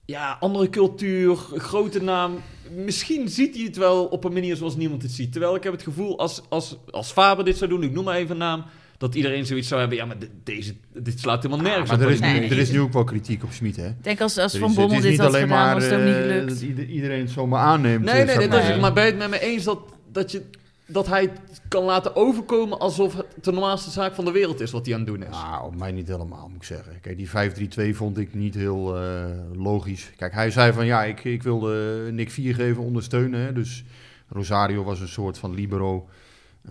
ja, 0.06 0.38
andere 0.40 0.70
cultuur, 0.70 1.36
grote 1.56 2.04
naam. 2.04 2.42
Misschien 2.76 3.30
ziet 3.30 3.56
hij 3.56 3.64
het 3.64 3.78
wel 3.78 4.06
op 4.06 4.24
een 4.24 4.34
manier 4.34 4.56
zoals 4.56 4.76
niemand 4.76 5.02
het 5.02 5.12
ziet. 5.12 5.32
Terwijl 5.32 5.56
ik 5.56 5.64
heb 5.64 5.74
het 5.74 5.84
gevoel, 5.84 6.20
als, 6.20 6.42
als, 6.50 6.78
als 6.92 7.12
Faber 7.12 7.46
dit 7.46 7.58
zou 7.58 7.70
doen, 7.70 7.84
ik 7.84 7.92
noem 7.92 8.04
maar 8.04 8.16
even 8.16 8.32
een 8.32 8.38
naam, 8.38 8.64
dat 8.98 9.16
iedereen 9.16 9.46
zoiets 9.46 9.68
zou 9.68 9.80
hebben, 9.80 9.98
ja, 9.98 10.06
maar 10.06 10.20
de- 10.20 10.30
deze, 10.44 10.74
dit 10.94 11.20
slaat 11.20 11.44
helemaal 11.44 11.66
nergens 11.66 11.90
maar 11.90 12.00
op. 12.00 12.06
er 12.06 12.12
is, 12.12 12.20
nu, 12.20 12.28
er 12.46 12.58
is 12.58 12.72
nu 12.72 12.80
ook 12.80 12.94
wel 12.94 13.04
kritiek 13.04 13.44
op 13.44 13.52
Smit, 13.52 13.76
hè? 13.76 13.88
Ik 13.88 14.04
denk 14.04 14.22
als, 14.22 14.38
als 14.38 14.58
Van 14.58 14.74
Bommel 14.74 15.02
dit 15.02 15.10
niet 15.10 15.20
had 15.20 15.28
alleen 15.28 15.42
gedaan, 15.42 15.66
maar 15.66 15.74
was 15.76 15.84
het 15.84 15.94
ook 15.94 16.00
niet 16.06 16.14
eh, 16.16 16.22
gelukt. 16.22 16.50
dat 16.50 16.62
ieder- 16.62 16.86
iedereen 16.86 17.20
het 17.20 17.30
zomaar 17.32 17.62
aanneemt. 17.62 18.04
Nee, 18.06 18.14
eh, 18.22 18.26
nee, 18.36 18.44
ik 18.46 18.52
dat 18.52 18.62
is- 18.64 18.70
maar 18.70 18.80
maar 18.94 18.94
je 19.06 19.10
het 19.10 19.18
met 19.18 19.30
me 19.30 19.40
eens 19.40 19.64
dat, 19.64 19.80
dat, 20.12 20.32
je, 20.32 20.42
dat 20.90 21.08
hij 21.08 21.22
het 21.22 21.62
kan 21.68 21.84
laten 21.84 22.16
overkomen 22.16 22.80
alsof 22.80 23.18
het 23.18 23.26
de 23.42 23.52
normaalste 23.52 23.90
zaak 23.90 24.14
van 24.14 24.26
de 24.26 24.32
wereld 24.32 24.60
is 24.60 24.72
wat 24.72 24.86
hij 24.86 24.94
aan 24.96 25.02
het 25.02 25.10
doen 25.10 25.24
is? 25.24 25.30
Nou, 25.30 25.66
op 25.66 25.76
mij 25.76 25.92
niet 25.92 26.08
helemaal, 26.08 26.48
moet 26.48 26.58
ik 26.58 26.64
zeggen. 26.64 27.00
Kijk, 27.02 27.18
die 27.18 27.92
5-3-2 27.94 27.96
vond 27.96 28.18
ik 28.18 28.34
niet 28.34 28.56
heel 28.56 28.98
eh, 28.98 29.26
logisch. 29.54 30.12
Kijk, 30.18 30.34
hij 30.34 30.52
zei 30.52 30.74
van 30.74 30.86
ja, 30.86 31.04
ik, 31.04 31.24
ik 31.24 31.44
wilde 31.44 32.08
Nick 32.12 32.32
Viergever 32.32 32.84
ondersteunen. 32.84 33.40
Hè, 33.40 33.54
dus 33.54 33.84
Rosario 34.28 34.84
was 34.84 35.00
een 35.00 35.08
soort 35.08 35.38
van 35.38 35.54
libero. 35.54 36.08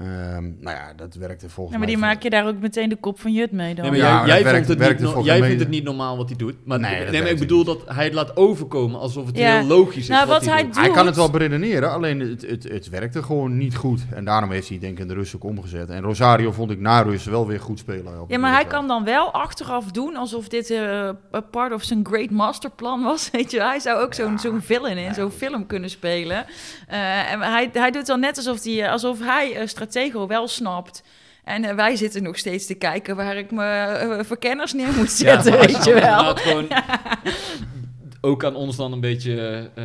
Ehm, 0.00 0.42
nou 0.60 0.76
ja, 0.76 0.92
dat 0.96 1.14
werkte 1.14 1.48
volgens 1.48 1.56
Ja, 1.56 1.68
maar 1.70 1.78
mij. 1.78 1.86
die 1.86 1.96
maak 2.06 2.22
je 2.22 2.30
daar 2.30 2.46
ook 2.46 2.58
meteen 2.60 2.88
de 2.88 2.96
kop 2.96 3.20
van 3.20 3.32
Jut 3.32 3.52
mee 3.52 3.74
dan. 3.74 3.82
Nee, 3.90 3.90
maar 3.90 4.00
Ja, 4.00 4.06
jij, 4.06 4.16
maar 4.18 4.26
jij, 4.26 4.34
dat 4.36 4.44
werkt- 4.44 4.66
vond 4.66 4.68
het 4.68 4.78
werkt 4.78 4.94
niet, 4.94 5.02
no- 5.08 5.12
volgens 5.12 5.26
jij 5.32 5.38
mij 5.38 5.48
vindt 5.48 5.62
het 5.62 5.72
niet 5.72 5.84
normaal 5.84 6.16
wat 6.16 6.28
hij 6.28 6.36
doet. 6.38 6.54
Maar, 6.64 6.80
Nee, 6.80 7.04
nee, 7.10 7.20
maar 7.22 7.30
ik 7.30 7.38
bedoel 7.38 7.64
dat 7.64 7.78
hij 7.86 8.04
het 8.04 8.14
laat 8.14 8.36
overkomen 8.36 9.00
alsof 9.00 9.26
het 9.26 9.36
Ja. 9.38 9.58
heel 9.58 9.66
logisch 9.66 9.96
is 9.96 10.08
Nou, 10.08 10.26
wat, 10.26 10.34
wat 10.36 10.44
hij 10.44 10.52
hij 10.54 10.62
doet. 10.64 10.74
doet- 10.74 10.82
Hij 10.84 10.92
kan 10.92 11.06
het 11.06 11.16
wel 11.16 11.30
beredeneren, 11.30 11.92
alleen 11.92 12.20
het, 12.20 12.46
het, 12.46 12.62
het 12.68 12.88
werkte 12.88 13.22
gewoon 13.22 13.56
niet 13.56 13.76
goed. 13.76 14.00
En 14.14 14.24
daarom 14.24 14.50
heeft 14.50 14.68
hij 14.68 14.78
denk 14.78 14.92
ik 14.92 14.98
in 14.98 15.08
de 15.08 15.14
rust 15.14 15.34
ook 15.36 15.44
omgezet. 15.44 15.88
En 15.90 16.02
Rosario 16.02 16.52
vond 16.52 16.70
ik 16.70 16.78
na 16.80 17.00
rust 17.00 17.24
wel 17.26 17.46
weer 17.46 17.60
goed 17.60 17.78
spelen. 17.78 18.20
op 18.20 18.30
Ja, 18.30 18.38
maar 18.38 18.52
hij 18.52 18.64
kan 18.64 18.86
dan 18.88 19.04
wel 19.04 19.32
achteraf 19.32 19.84
doen 19.90 20.16
alsof 20.16 20.48
dit 20.48 20.70
eh, 20.70 21.08
een 21.30 21.48
part 21.50 21.72
of 21.72 21.82
zijn 21.82 22.06
great 22.06 22.30
masterplan 22.30 23.02
was. 23.02 23.30
Weet 23.32 23.50
je, 23.50 23.60
hij 23.62 23.78
zou 23.78 24.00
ook 24.02 24.14
zo'n 24.14 24.38
zo'n 24.38 24.60
villain 24.62 24.96
in 24.96 25.14
zo'n 25.14 25.30
film 25.30 25.66
kunnen 25.66 25.90
spelen. 25.90 26.44
Eh, 26.88 27.32
en 27.32 27.40
hij, 27.40 27.70
hij 27.72 27.90
doet 27.90 28.06
dan 28.06 28.20
net 28.20 28.36
alsof, 28.36 28.64
hij, 28.64 28.90
alsof 28.90 29.18
hij 29.20 29.54
eh, 29.56 29.66
Stratego 29.90 30.26
wel 30.26 30.48
snapt. 30.48 31.02
En 31.44 31.64
eh, 31.64 31.74
wij 31.74 31.96
zitten 31.96 32.22
nog 32.22 32.38
steeds 32.38 32.66
te 32.66 32.74
kijken 32.74 33.16
waar 33.16 33.36
ik 33.36 33.50
mijn 33.50 33.98
eh, 33.98 34.24
verkenners 34.24 34.72
neer 34.72 34.92
moet 34.92 35.10
zetten, 35.10 35.52
maar 35.52 35.66
weet 35.66 35.84
je 35.84 35.94
wel. 35.94 36.36
Gewoon, 36.36 36.68
ook 38.30 38.44
aan 38.44 38.54
ons 38.54 38.76
dan 38.76 38.92
een 38.92 39.00
beetje 39.00 39.70
eh, 39.74 39.84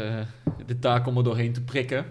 de 0.66 0.80
taak 0.80 1.08
om 1.08 1.18
er 1.18 1.24
doorheen 1.24 1.54
te 1.54 1.62
prikken. 1.62 2.06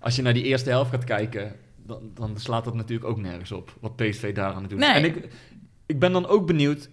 Als 0.00 0.16
je 0.16 0.22
naar 0.22 0.34
die 0.34 0.44
eerste 0.44 0.70
helft 0.70 0.90
gaat 0.90 1.04
kijken, 1.04 1.56
dan, 1.76 2.10
dan 2.14 2.38
slaat 2.38 2.64
dat 2.64 2.74
natuurlijk 2.74 3.10
ook 3.10 3.20
nergens 3.20 3.52
op. 3.52 3.76
Wat 3.80 3.96
PSV 3.96 4.34
daar 4.34 4.52
aan 4.52 4.62
het 4.62 4.70
doen. 4.70 4.78
Nee. 4.78 4.90
En 4.90 5.04
ik, 5.04 5.28
ik 5.86 5.98
ben 5.98 6.12
dan 6.12 6.26
ook 6.26 6.46
benieuwd, 6.46 6.88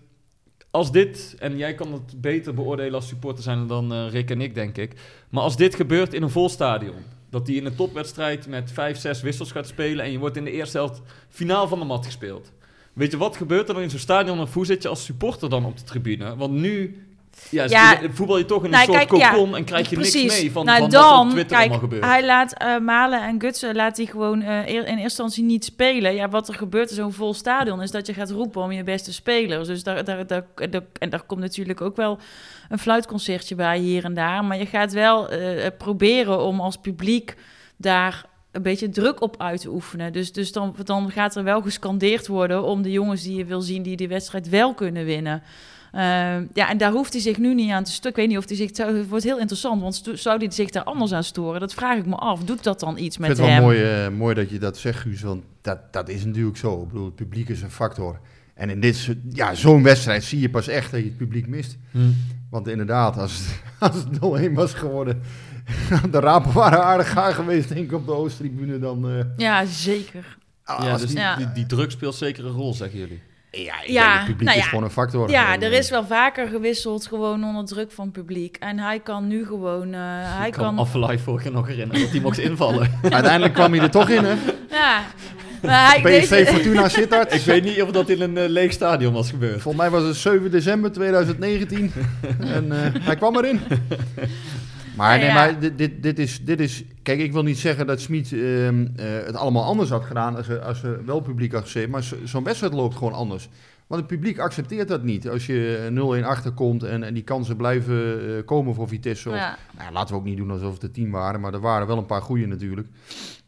als 0.72 0.92
dit, 0.92 1.36
en 1.40 1.58
jij 1.58 1.76
kan 1.76 1.94
het 1.94 2.22
beter 2.22 2.54
beoordelen 2.54 2.94
als 2.94 3.08
supporter 3.08 3.44
zijn 3.44 3.68
dan 3.68 3.94
eh, 3.94 4.10
Rick 4.10 4.30
en 4.30 4.42
ik, 4.42 4.56
denk 4.56 4.78
ik. 4.78 4.94
Maar 5.30 5.44
als 5.44 5.58
dit 5.58 5.76
gebeurt 5.76 6.14
in 6.14 6.24
een 6.24 6.30
vol 6.30 6.50
stadion, 6.50 6.96
dat 7.38 7.48
hij 7.48 7.56
in 7.56 7.66
een 7.66 7.76
topwedstrijd 7.76 8.48
met 8.48 8.72
vijf, 8.72 8.98
zes 8.98 9.22
wissels 9.22 9.52
gaat 9.52 9.68
spelen 9.68 10.06
en 10.06 10.12
je 10.12 10.18
wordt 10.18 10.38
in 10.38 10.44
de 10.44 10.52
eerste 10.52 10.78
helft 10.78 11.02
finaal 11.30 11.68
van 11.68 11.80
de 11.80 11.86
mat 11.86 12.06
gespeeld. 12.06 12.52
Weet 12.94 13.12
je, 13.12 13.18
wat 13.18 13.38
gebeurt 13.38 13.68
er 13.68 13.74
dan 13.74 13.84
in 13.84 13.90
zo'n 13.90 14.00
stadion 14.00 14.40
of 14.40 14.54
hoe 14.54 14.66
zit 14.66 14.82
je 14.84 14.90
als 14.90 15.04
supporter 15.04 15.50
dan 15.50 15.66
op 15.66 15.78
de 15.78 15.84
tribune? 15.84 16.36
Want 16.36 16.54
nu 16.54 17.07
Ja, 17.50 17.64
Ja. 17.68 18.00
voetbal 18.14 18.38
je 18.38 18.46
toch 18.46 18.60
in 18.60 18.66
een 18.66 18.72
Nou, 18.72 18.86
soort 18.86 18.98
kijk, 18.98 19.22
ja, 19.22 19.32
cocon 19.32 19.56
en 19.56 19.64
krijg 19.64 19.90
je 19.90 19.98
niks 19.98 20.14
mee 20.14 20.52
van, 20.52 20.66
nou, 20.66 20.80
van 20.80 20.90
dan, 20.90 21.02
wat 21.04 21.14
er 21.14 21.20
op 21.26 21.30
Twitter 21.30 21.58
kijk, 21.58 21.70
allemaal 21.70 21.80
gebeurt. 21.80 22.04
hij 22.06 22.26
laat 22.26 22.54
eh, 22.54 22.78
Malen 22.78 23.22
en 23.24 23.42
Gutsen 23.42 23.76
laat 23.76 23.98
hij 23.98 24.06
gewoon 24.06 24.42
eh, 24.42 24.68
in 24.68 24.76
eerste 24.76 25.02
instantie 25.02 25.44
niet 25.44 25.66
spelen. 25.66 26.14
Ja, 26.16 26.30
wat 26.30 26.48
er 26.48 26.54
gebeurt 26.54 26.90
in 26.90 26.96
zo'n 26.96 27.14
vol 27.14 27.34
stadion 27.34 27.82
is 27.82 27.92
dat 27.92 28.08
je 28.08 28.14
gaat 28.14 28.32
roepen 28.32 28.62
om 28.62 28.72
je 28.72 28.84
beste 28.84 29.14
spelers. 29.14 29.68
Dus 29.68 29.84
daar, 29.84 30.04
daar, 30.04 30.28
daar, 30.28 30.46
daar- 30.70 30.82
en 31.00 31.10
daar 31.10 31.24
komt 31.24 31.42
natuurlijk 31.42 31.82
ook 31.82 31.96
wel 31.96 32.20
een 32.70 32.80
fluitconcertje 32.80 33.56
bij 33.56 33.78
hier 33.80 34.04
en 34.06 34.14
daar. 34.14 34.46
Maar 34.46 34.58
je 34.58 34.66
gaat 34.66 34.94
wel 34.94 35.30
eh, 35.30 35.68
proberen 35.78 36.42
om 36.44 36.60
als 36.60 36.78
publiek 36.78 37.36
daar 37.78 38.26
een 38.52 38.62
beetje 38.62 38.90
druk 38.90 39.22
op 39.22 39.36
uit 39.42 39.62
te 39.62 39.70
oefenen. 39.70 40.14
Dus, 40.14 40.32
dus 40.32 40.52
dan, 40.52 40.76
dan 40.84 41.12
gaat 41.12 41.36
er 41.36 41.44
wel 41.44 41.62
gescandeerd 41.62 42.28
worden 42.28 42.64
om 42.64 42.82
de 42.82 42.92
jongens 42.92 43.24
die 43.24 43.38
je 43.38 43.46
wil 43.46 43.62
zien 43.62 43.84
die 43.84 43.96
die 43.98 44.08
wedstrijd 44.08 44.50
wel 44.50 44.74
kunnen 44.74 45.06
winnen. 45.06 45.44
Ehm, 45.92 46.46
ja, 46.54 46.70
en 46.70 46.78
daar 46.78 46.92
hoeft 46.92 47.14
hij 47.14 47.22
zich 47.22 47.38
nu 47.38 47.54
niet 47.54 47.72
aan 47.72 47.84
te 47.84 47.92
stuk. 47.92 48.10
Ik 48.12 48.16
weet 48.18 48.28
niet 48.28 48.38
of 48.38 48.48
hij 48.48 48.56
zich... 48.58 48.78
Het 48.78 49.08
wordt 49.10 49.24
heel 49.24 49.40
interessant, 49.40 49.82
want 49.82 50.04
zou 50.14 50.38
hij 50.38 50.52
zich 50.52 50.70
daar 50.70 50.84
anders 50.84 51.12
aan 51.14 51.24
storen? 51.24 51.60
Dat 51.60 51.74
vraag 51.74 51.98
ik 51.98 52.06
me 52.06 52.16
af. 52.16 52.44
Doet 52.44 52.64
dat 52.64 52.80
dan 52.80 52.98
iets 52.98 53.16
Ik 53.16 53.22
met 53.22 53.28
vind 53.38 53.40
het 53.40 53.48
hem? 53.50 53.58
wel 53.68 53.68
mooi, 53.74 53.84
eh, 54.06 54.10
mooi 54.10 54.36
dat 54.36 54.50
je 54.50 54.60
dat 54.60 54.78
zegt, 54.78 55.00
Guus, 55.00 55.22
want 55.22 55.44
dat, 55.62 55.94
dat 55.94 56.10
is 56.10 56.26
natuurlijk 56.26 56.58
zo. 56.58 56.82
Ik 56.82 56.88
bedoel, 56.88 57.06
het 57.06 57.16
publiek 57.16 57.50
is 57.50 57.62
een 57.62 57.72
factor. 57.72 58.20
En 58.54 58.70
in 58.70 58.80
dit, 58.80 59.10
ja, 59.34 59.54
zo'n 59.54 59.84
wedstrijd 59.84 60.24
zie 60.24 60.40
je 60.40 60.50
pas 60.50 60.68
echt 60.68 60.92
dat 60.92 61.00
je 61.00 61.06
het 61.06 61.18
publiek 61.18 61.48
mist. 61.48 61.78
Hm. 61.92 62.00
Want 62.50 62.68
inderdaad, 62.68 63.18
als 63.18 63.38
het, 63.38 63.62
als 63.94 63.96
het 63.96 64.50
0-1 64.50 64.54
was 64.54 64.74
geworden, 64.74 65.22
de 66.12 66.20
rapen 66.20 66.54
waren 66.54 66.84
aardig 66.84 67.10
gaar 67.12 67.34
geweest, 67.34 67.70
denk 67.70 67.86
ik, 67.86 67.94
op 67.94 68.06
de 68.06 68.12
Oosttribune. 68.14 68.80
Dan, 68.80 69.10
eh, 69.10 69.24
Ja, 69.38 69.66
zeker. 69.66 70.38
Ja, 70.66 70.74
als 70.74 71.02
dus 71.02 71.10
die- 71.10 71.20
Ja. 71.20 71.36
Die, 71.36 71.52
die 71.52 71.66
druk 71.66 71.92
speelt 71.92 72.16
zeker 72.16 72.46
een 72.46 72.52
rol, 72.52 72.74
zeggen 72.74 73.00
jullie. 73.00 73.22
Ja, 73.64 73.82
ik 73.82 73.88
Ja, 73.90 74.04
denk, 74.08 74.18
het 74.18 74.26
publiek 74.26 74.48
nou 74.48 74.58
is 74.58 74.64
ja. 74.64 74.70
gewoon 74.70 74.84
een 74.84 74.90
factor. 74.90 75.30
Ja, 75.30 75.46
Gewoon, 75.46 75.62
er 75.62 75.72
is 75.72 75.90
wel 75.90 76.06
vaker 76.06 76.48
gewisseld 76.48 77.08
gewoon 77.08 77.44
onder 77.44 77.66
druk 77.66 77.92
van 77.92 78.04
het 78.06 78.14
publiek. 78.14 78.58
En 78.60 78.80
hij 78.80 79.00
kan 79.00 79.28
nu 79.28 79.46
gewoon... 79.46 79.94
eh, 79.94 80.00
hij 80.04 80.48
ik 80.48 80.54
kan 80.54 80.76
kan... 80.76 80.88
vorig 80.88 81.44
jaar 81.44 81.54
nog 81.54 81.68
herinneren 81.68 82.02
dat 82.02 82.12
hij 82.12 82.20
mocht 82.20 82.38
invallen. 82.38 82.92
Uiteindelijk 83.10 83.54
kwam 83.54 83.74
hij 83.74 83.82
er 83.82 83.90
toch 83.92 84.10
in, 84.10 84.24
hè? 84.24 84.34
Ja. 84.70 85.02
Maar 85.62 85.88
hij, 85.90 86.20
PSV 86.20 86.30
deze- 86.30 86.46
Fortuna 86.54 86.90
Sittard. 86.90 87.34
ik 87.34 87.42
weet 87.42 87.64
niet 87.64 87.82
of 87.82 87.92
dat 87.92 88.10
in 88.10 88.22
een 88.22 88.38
eh, 88.38 88.50
leeg 88.50 88.72
stadion 88.72 89.14
was 89.14 89.30
gebeurd. 89.30 89.62
Volgens 89.62 89.84
mij 89.84 89.92
was 89.92 90.04
het 90.04 90.16
7 90.16 90.52
december 90.52 90.92
2019. 90.92 91.92
en 92.40 92.72
eh, 92.72 93.02
hij 93.04 93.16
kwam 93.16 93.38
erin. 93.38 93.60
Maar, 94.98 95.20
nee, 95.20 95.34
maar 95.34 95.60
dit, 95.60 95.78
dit, 95.78 96.04
dit, 96.04 96.20
is, 96.20 96.46
dit 96.46 96.60
is... 96.60 96.84
Kijk, 97.04 97.20
ik 97.20 97.32
wil 97.34 97.44
niet 97.44 97.58
zeggen 97.58 97.88
dat 97.88 98.02
Smit 98.02 98.34
ehm, 98.34 98.88
eh, 98.96 99.06
het 99.26 99.36
allemaal 99.36 99.64
anders 99.64 99.90
had 99.90 100.04
gedaan... 100.04 100.36
als 100.36 100.48
er, 100.50 100.60
als 100.60 100.84
er 100.84 101.06
wel 101.06 101.20
publiek 101.20 101.52
had 101.54 101.64
gezeten. 101.64 101.90
Maar 101.90 102.04
zo- 102.04 102.16
zo'n 102.24 102.44
wedstrijd 102.44 102.74
loopt 102.74 102.96
gewoon 102.96 103.14
anders. 103.14 103.50
Want 103.88 104.02
het 104.02 104.10
publiek 104.10 104.40
accepteert 104.40 104.88
dat 104.88 105.04
niet. 105.04 105.30
Als 105.30 105.46
je 105.46 106.20
0-1 106.22 106.26
achterkomt 106.26 106.84
en, 106.84 107.04
en 107.04 107.14
die 107.14 107.24
kansen 107.24 107.56
blijven 107.58 108.20
eh, 108.38 108.46
komen 108.46 108.76
voor 108.76 108.88
Vitesse. 108.88 109.30
Of, 109.30 109.36
Ja. 109.36 109.58
nou, 109.78 109.92
laten 109.94 110.14
we 110.14 110.20
ook 110.20 110.26
niet 110.26 110.38
doen 110.38 110.52
alsof 110.52 110.74
het 110.74 110.84
er 110.84 110.92
tien 110.92 111.10
waren. 111.12 111.40
Maar 111.42 111.54
er 111.54 111.60
waren 111.60 111.88
wel 111.88 111.98
een 111.98 112.06
paar 112.06 112.22
goede 112.22 112.46
natuurlijk. 112.48 112.88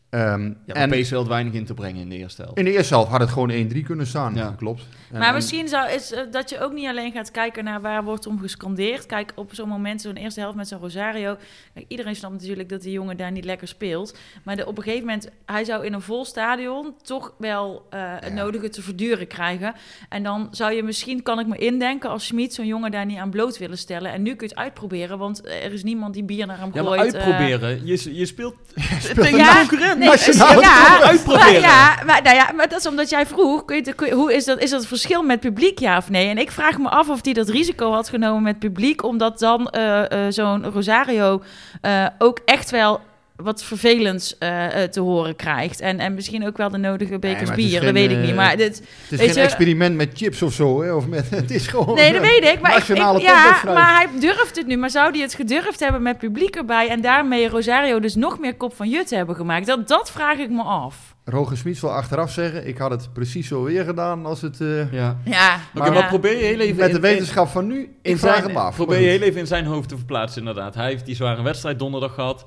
Ehm, 0.10 0.54
Ja, 0.66 0.74
en 0.74 0.90
PSV 0.90 1.12
had 1.12 1.28
weinig 1.28 1.54
in 1.54 1.66
te 1.66 1.74
brengen 1.74 2.02
in 2.02 2.10
de 2.10 2.16
eerste 2.18 2.42
helft. 2.42 2.58
in 2.58 2.64
de 2.66 2.72
eerste 2.72 2.94
helft 2.94 3.12
had 3.12 3.20
het 3.20 3.30
gewoon 3.30 3.50
1-3 3.52 3.84
kunnen 3.84 4.08
staan. 4.08 4.36
Ja. 4.36 4.54
Klopt. 4.58 4.82
En- 5.12 5.20
Maar 5.20 5.28
en- 5.28 5.34
misschien 5.34 5.68
zou, 5.68 5.92
is 5.92 6.12
eh, 6.14 6.22
dat 6.32 6.50
je 6.50 6.60
ook 6.60 6.74
niet 6.74 6.88
alleen 6.88 7.12
gaat 7.12 7.32
kijken 7.32 7.64
naar 7.64 7.82
waar 7.82 8.04
wordt 8.04 8.28
om 8.28 8.40
gescandeerd. 8.40 9.06
Kijk, 9.06 9.32
op 9.36 9.54
zo'n 9.56 9.68
moment, 9.70 10.02
zo'n 10.02 10.16
eerste 10.16 10.40
helft 10.40 10.56
met 10.56 10.68
zo'n 10.68 10.80
Rosario. 10.80 11.38
Kijk, 11.74 11.86
iedereen 11.88 12.16
snapt 12.16 12.34
natuurlijk 12.34 12.70
dat 12.70 12.82
die 12.82 12.92
jongen 12.92 13.18
daar 13.18 13.32
niet 13.32 13.46
lekker 13.46 13.68
speelt. 13.68 14.18
Maar 14.44 14.56
de, 14.56 14.66
op 14.66 14.78
een 14.78 14.84
gegeven 14.84 15.06
moment, 15.06 15.30
hij 15.46 15.64
zou 15.64 15.86
in 15.86 15.94
een 15.94 16.02
vol 16.02 16.26
stadion 16.26 16.94
toch 17.02 17.34
wel 17.38 17.86
eh, 17.90 18.00
het 18.20 18.34
nodige 18.34 18.70
te 18.70 18.82
verduren 18.82 19.28
krijgen. 19.28 19.74
En 20.10 20.24
dan 20.24 20.48
zou 20.52 20.74
je 20.74 20.84
misschien, 20.84 21.24
kan 21.24 21.40
ik 21.40 21.48
me 21.48 21.58
indenken, 21.58 22.10
als 22.10 22.26
Schmid 22.26 22.54
zo'n 22.54 22.68
jongen 22.68 22.92
daar 22.92 23.06
niet 23.06 23.18
aan 23.18 23.30
bloot 23.30 23.58
willen 23.58 23.78
stellen. 23.78 24.12
En 24.12 24.22
nu 24.22 24.36
kun 24.36 24.48
je 24.48 24.54
het 24.54 24.64
uitproberen, 24.64 25.18
want 25.18 25.46
er 25.46 25.74
is 25.74 25.84
niemand 25.84 26.14
die 26.14 26.24
bier 26.24 26.46
naar 26.48 26.60
hem 26.60 26.70
Ja, 26.74 26.84
maar 26.84 26.98
gooit. 27.00 27.14
eh. 27.14 27.22
uitproberen. 27.22 27.86
Je, 27.86 28.16
je 28.16 28.26
speelt 28.26 28.56
speelt 29.00 29.16
tegen 29.16 29.38
Ja, 29.38 29.62
een 29.62 29.68
concurrent. 29.68 29.99
Nee, 30.00 30.08
Nationaal 30.08 30.62
ja, 30.62 31.02
uitproberen. 31.02 31.52
Maar, 31.52 31.60
ja, 31.62 31.98
maar, 32.06 32.22
nou 32.22 32.36
ja, 32.36 32.50
maar 32.56 32.68
dat 32.70 32.80
is 32.80 32.86
omdat 32.88 33.10
jij 33.10 33.26
vroeg. 33.26 33.66
Kun 33.66 33.76
je, 33.76 33.94
kun 33.94 34.08
je- 34.08 34.14
hoe 34.14 34.34
is 34.34 34.46
dat, 34.46 34.60
is 34.60 34.70
dat 34.70 34.80
het 34.80 34.88
verschil 34.90 35.24
met 35.24 35.40
publiek, 35.40 35.80
ja 35.80 35.98
of 35.98 36.10
nee? 36.10 36.30
En 36.30 36.38
ik 36.38 36.52
vraag 36.52 36.78
me 36.78 36.90
af 36.90 37.10
of 37.10 37.20
hij 37.24 37.34
dat 37.34 37.50
risico 37.50 37.92
had 37.92 38.10
genomen 38.10 38.44
met 38.44 38.60
publiek, 38.60 39.04
omdat 39.04 39.40
dan 39.40 39.68
eh, 39.70 40.12
eh, 40.28 40.34
zo'n 40.34 40.66
Rosario 40.72 41.42
eh, 41.82 42.06
ook 42.18 42.40
echt 42.46 42.70
wel 42.70 43.02
wat 43.44 43.64
vervelends 43.64 44.38
eh, 44.38 44.84
eh, 44.84 44.90
te 44.90 45.00
horen 45.00 45.36
krijgt. 45.36 45.80
En, 45.80 46.00
en 46.00 46.14
misschien 46.14 46.48
ook 46.48 46.58
wel 46.58 46.70
de 46.70 46.78
nodige 46.78 47.20
bekers 47.20 47.52
bier, 47.52 47.70
geen, 47.78 47.82
dat 47.86 47.94
weet 47.94 48.12
ik 48.12 48.18
eh, 48.18 48.24
niet. 48.24 48.36
Maar 48.36 48.58
dit, 48.58 48.78
Het 48.78 48.82
is 49.12 49.18
Weet 49.18 49.20
geen 49.20 49.34
je- 49.34 49.42
experiment 49.42 49.96
met 49.96 50.10
chips 50.14 50.42
of 50.42 50.54
zo, 50.54 50.82
hè? 50.82 50.94
Of 50.94 51.08
met, 51.08 51.30
het 51.42 51.52
is 51.52 51.68
gewoon... 51.68 51.96
nee, 51.96 52.12
dat 52.14 52.22
eh, 52.22 52.28
weet 52.30 52.44
ik. 52.54 52.62
Maar, 52.62 52.78
ik, 52.78 52.84
ja, 53.22 53.62
maar 53.66 53.96
hij 53.96 54.20
durft 54.20 54.56
het 54.56 54.68
nu. 54.68 54.78
Maar 54.78 54.90
zou 54.90 55.12
hij 55.12 55.22
het 55.22 55.34
gedurfd 55.34 55.80
hebben 55.80 56.02
met 56.02 56.18
publiek 56.18 56.56
erbij 56.56 56.90
en 56.90 57.02
daarmee 57.02 57.48
Rosario 57.50 58.00
dus 58.00 58.16
nog 58.16 58.40
meer 58.40 58.56
kop 58.56 58.76
van 58.76 58.90
Jut 58.90 59.10
hebben 59.10 59.36
gemaakt? 59.36 59.66
Dat, 59.68 59.88
dat 59.88 60.12
vraag 60.12 60.38
ik 60.38 60.50
me 60.50 60.62
af. 60.64 61.16
Roger 61.26 61.58
Smits 61.58 61.82
wil 61.82 61.92
achteraf 61.94 62.32
zeggen, 62.32 62.68
ik 62.68 62.78
had 62.78 62.92
het 62.92 63.14
precies 63.14 63.48
zo 63.48 63.64
weer 63.64 63.84
gedaan 63.84 64.26
als 64.26 64.42
het... 64.42 64.62
eh, 64.62 64.94
Ja. 64.94 65.18
Ja, 65.26 65.60
maar 65.74 66.08
probeer 66.08 66.38
je 66.38 66.44
heel 66.44 66.60
even... 66.60 66.76
met 66.76 66.92
de 66.92 67.00
wetenschap 67.00 67.48
van 67.48 67.68
nu, 67.68 67.80
in 68.02 68.12
ik 68.12 68.18
vraag 68.18 68.36
zijn, 68.36 68.48
hem 68.48 68.58
af. 68.58 68.76
Probeer 68.76 69.00
je 69.00 69.08
heel 69.08 69.22
even 69.22 69.40
in 69.40 69.48
zijn 69.48 69.66
hoofd 69.66 69.90
te 69.90 69.96
verplaatsen, 69.98 70.40
inderdaad. 70.40 70.76
Hij 70.76 70.88
heeft 70.90 71.06
die 71.06 71.16
zware 71.16 71.42
wedstrijd 71.42 71.80
donderdag 71.80 72.14
gehad. 72.14 72.44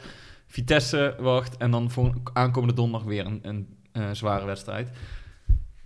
Vitesse 0.53 1.15
wacht. 1.19 1.57
En 1.57 1.71
dan 1.71 1.91
voor 1.91 2.15
aankomende 2.33 2.75
donderdag 2.75 3.09
weer 3.09 3.27
een, 3.27 3.39
een 3.43 3.77
eh, 3.93 4.11
zware 4.13 4.45
wedstrijd. 4.45 4.89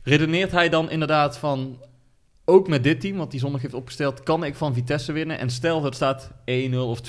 Redeneert 0.03 0.53
hij 0.53 0.69
dan 0.69 0.91
inderdaad 0.91 1.39
van... 1.39 1.85
Ook 2.49 2.69
met 2.69 2.85
dit 2.85 3.01
team, 3.01 3.17
wat 3.17 3.31
hij 3.31 3.41
zondag 3.41 3.63
heeft 3.63 3.75
opgesteld... 3.75 4.23
kan 4.23 4.45
ik 4.45 4.55
van 4.55 4.75
Vitesse 4.75 5.13
winnen. 5.13 5.39
En 5.39 5.51
stel 5.51 5.75
dat 5.75 5.85
het 5.85 5.95
staat 5.95 6.31
1-0 6.73 6.77
of 6.77 7.01
2-0 7.01 7.05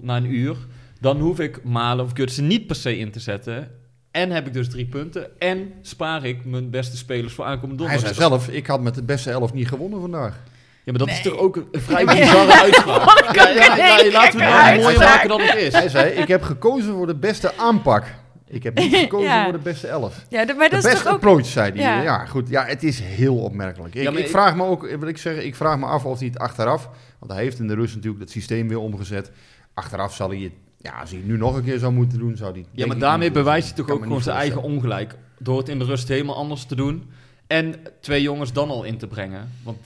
na 0.00 0.16
een 0.16 0.34
uur... 0.34 0.56
dan 1.00 1.20
hoef 1.20 1.40
ik 1.40 1.64
Malen 1.64 2.04
of 2.04 2.10
Gutsen 2.14 2.46
niet 2.46 2.66
per 2.66 2.76
se 2.76 2.98
in 2.98 3.10
te 3.10 3.20
zetten... 3.20 3.70
En 4.10 4.30
heb 4.30 4.46
ik 4.46 4.52
dus 4.52 4.68
drie 4.68 4.86
punten. 4.86 5.40
En 5.40 5.72
spaar 5.82 6.24
ik 6.24 6.44
mijn 6.44 6.70
beste 6.70 6.96
spelers 6.96 7.32
voor 7.32 7.44
aankomende 7.44 7.84
Hij 7.84 7.92
donderdag. 7.92 8.16
zei 8.16 8.30
zelf, 8.30 8.48
ik 8.48 8.66
had 8.66 8.80
met 8.80 8.94
de 8.94 9.02
beste 9.02 9.30
elf 9.30 9.52
niet 9.52 9.68
gewonnen 9.68 10.00
vandaag. 10.00 10.40
Ja, 10.84 10.92
maar 10.92 10.98
dat 10.98 11.08
is 11.08 11.22
toch 11.22 11.36
ook 11.36 11.56
een 11.56 11.80
vrij 11.80 12.04
bizarre 12.04 12.60
uitspraak. 12.62 13.34
Ja, 13.34 13.48
ja, 13.48 13.76
ja, 13.76 14.10
laten 14.12 14.38
we 14.38 14.44
het 14.44 14.80
mooier 14.82 14.98
maken 14.98 15.28
dan 15.28 15.40
het 15.40 15.54
is. 15.56 15.72
Hij 15.72 15.88
zei, 15.88 16.10
ik 16.10 16.28
heb 16.28 16.42
gekozen 16.42 16.92
voor 16.94 17.06
de 17.06 17.14
beste 17.14 17.56
aanpak. 17.56 18.04
Ik 18.46 18.62
heb 18.62 18.78
niet 18.78 18.94
gekozen 19.06 19.28
Ja. 19.28 19.42
voor 19.44 19.52
de 19.52 19.58
beste 19.58 19.86
elf. 19.86 20.24
Ja, 20.28 20.44
de- 20.44 20.54
maar 20.54 20.68
De 20.68 20.74
dat 20.74 20.84
is 20.84 20.90
beste 20.90 21.04
toch 21.04 21.12
ook... 21.12 21.18
approach, 21.18 21.46
zei 21.46 21.70
hij. 21.72 21.80
Ja. 21.96 22.02
Ja. 22.02 22.26
goed. 22.26 22.48
Ja, 22.48 22.64
het 22.64 22.82
is 22.82 23.00
heel 23.00 23.36
opmerkelijk. 23.36 23.94
Ik, 23.94 24.02
Ja, 24.02 24.10
ik 24.10 24.18
ik- 24.18 24.28
vraag 24.28 24.56
me 24.56 24.64
ook, 24.64 24.88
wil 24.98 25.08
ik 25.08 25.18
zeggen, 25.18 25.44
ik 25.46 25.54
vraag 25.56 25.78
me 25.78 25.86
af 25.86 26.04
of 26.04 26.18
hij 26.18 26.28
het 26.28 26.38
achteraf, 26.38 26.88
want 27.18 27.32
hij 27.32 27.42
heeft 27.42 27.58
in 27.58 27.66
de 27.68 27.74
rust 27.74 27.94
natuurlijk 27.94 28.22
het 28.22 28.30
systeem 28.32 28.68
weer 28.68 28.78
omgezet. 28.80 29.30
Achteraf 29.74 30.14
zal 30.14 30.28
hij 30.28 30.38
het, 30.38 30.52
ja, 30.78 30.92
als 31.00 31.10
hij 31.10 31.18
het 31.18 31.28
nu 31.28 31.36
nog 31.36 31.56
een 31.56 31.64
keer 31.64 31.78
zou 31.78 31.92
moeten 31.92 32.18
doen, 32.18 32.36
zou 32.36 32.52
hij. 32.52 32.64
Ja, 32.72 32.86
maar 32.86 32.98
daarmee 32.98 33.30
bewijst 33.30 33.66
hij 33.66 33.76
toch 33.76 33.90
ook 33.96 34.02
gewoon 34.02 34.22
zijn 34.22 34.36
eigen 34.36 34.62
ongelijk. 34.62 35.14
Door 35.38 35.58
het 35.58 35.68
in 35.68 35.78
de 35.78 35.84
rust 35.84 36.08
helemaal 36.08 36.36
anders 36.36 36.64
te 36.64 36.74
doen. 36.74 37.10
En 37.46 37.74
twee 38.00 38.22
jongens 38.22 38.52
dan 38.52 38.70
al 38.70 38.84
in 38.84 38.98
te 38.98 39.06
brengen. 39.06 39.50
Want 39.62 39.78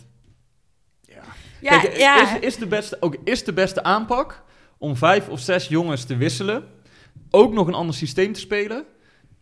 Ja, 1.70 1.78
kijk, 1.78 1.96
ja. 1.96 2.37
Is, 2.37 2.40
is, 2.40 2.56
de 2.56 2.66
beste, 2.66 2.96
ook, 3.00 3.16
is 3.25 3.44
de 3.44 3.52
beste 3.52 3.82
aanpak 3.82 4.42
om 4.78 4.96
vijf 4.96 5.28
of 5.28 5.40
zes 5.40 5.68
jongens 5.68 6.04
te 6.04 6.16
wisselen. 6.16 6.64
Ook 7.30 7.52
nog 7.52 7.66
een 7.66 7.75
ander 7.75 7.94
systeem 7.94 8.32
te 8.32 8.40
spelen. 8.40 8.85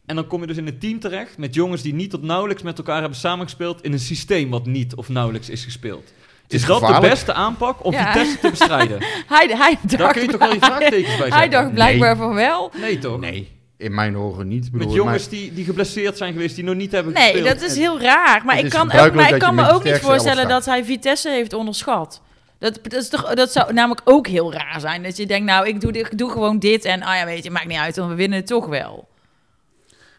En 0.07 0.16
dan 0.16 0.26
kom 0.26 0.40
je 0.40 0.47
dus 0.47 0.57
in 0.57 0.66
een 0.66 0.78
team 0.78 1.00
terecht 1.00 1.38
met 1.38 1.54
jongens 1.54 1.83
die 1.83 1.95
niet 1.95 2.11
tot 2.11 2.23
nauwelijks 2.23 2.62
met 2.62 2.78
elkaar 2.78 3.00
hebben 3.00 3.19
samengespeeld. 3.19 3.83
In 3.83 3.93
een 3.93 3.99
systeem 3.99 4.50
wat 4.50 4.66
niet 4.66 4.95
of 4.95 5.09
nauwelijks 5.09 5.49
is 5.49 5.64
gespeeld. 5.64 6.12
Is, 6.49 6.61
is 6.61 6.66
dat 6.66 6.81
de 6.81 6.99
beste 7.00 7.33
aanpak 7.33 7.85
om 7.85 7.93
Ja. 7.93 8.12
Vitesse 8.12 8.38
te 8.38 8.50
bestrijden? 8.50 8.99
Hij, 9.35 9.47
hij 9.47 9.78
dacht 9.83 9.99
Daar 9.99 10.12
kun 10.12 10.23
je 10.23 10.28
toch 10.28 10.40
wel 10.40 10.52
je 10.52 10.59
vraagtekens 10.59 11.16
bij 11.16 11.28
Hij 11.38 11.40
zetten? 11.40 11.50
dacht 11.50 11.73
blijkbaar 11.75 12.16
van 12.16 12.35
wel. 12.35 12.71
Nee 12.81 12.99
toch? 12.99 13.21
Nee, 13.21 13.50
in 13.85 13.95
mijn 13.95 14.17
ogen 14.17 14.49
niet. 14.49 14.71
Bedoel, 14.71 14.87
Met 14.87 14.97
jongens 14.97 15.29
die, 15.29 15.53
die 15.55 15.64
geblesseerd 15.64 16.17
zijn 16.17 16.33
geweest, 16.33 16.55
die 16.55 16.64
nog 16.64 16.75
niet 16.75 16.93
hebben 16.93 17.12
Nee, 17.12 17.23
gespeeld. 17.33 17.61
dat 17.61 17.71
is 17.71 17.76
heel 17.76 18.00
raar. 18.00 18.43
Maar 18.45 18.59
ik 18.59 18.71
kan, 18.71 18.93
ook, 18.93 19.12
maar 19.14 19.33
ik 19.35 19.38
kan 19.38 19.55
me 19.55 19.71
ook 19.71 19.85
niet 19.85 19.99
voorstellen 19.99 20.49
dat 20.49 20.64
hij 20.64 20.85
Vitesse 20.85 21.31
heeft 21.31 21.53
onderschat. 21.53 22.23
Dat, 22.59 22.81
dat, 22.83 22.93
is 22.93 23.09
toch, 23.09 23.35
dat 23.35 23.53
zou 23.53 23.73
namelijk 23.73 24.00
ook 24.05 24.26
heel 24.26 24.53
raar 24.53 24.81
zijn. 24.81 25.03
Dat 25.03 25.17
je 25.17 25.26
denkt, 25.26 25.47
nou, 25.47 25.67
ik 25.69 25.81
doe, 25.81 25.93
dit- 25.93 26.07
ik 26.12 26.19
doe 26.19 26.31
gewoon 26.31 26.59
dit 26.59 26.85
en, 26.85 27.03
ah 27.03 27.14
ja, 27.17 27.25
weet 27.25 27.45
je, 27.45 27.50
maakt 27.50 27.67
niet 27.67 27.79
uit, 27.79 27.97
want 27.97 28.09
we 28.11 28.14
winnen 28.17 28.38
het 28.38 28.47
toch 28.47 28.67
wel. 28.67 29.09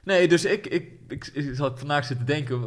Nee, 0.04 0.28
dus 0.28 0.46
ik, 0.46 0.68
ik, 0.68 0.88
ik, 1.08 1.30
ik 1.34 1.50
zat 1.56 1.80
vandaag 1.80 2.06
zitten 2.06 2.26
denken, 2.26 2.62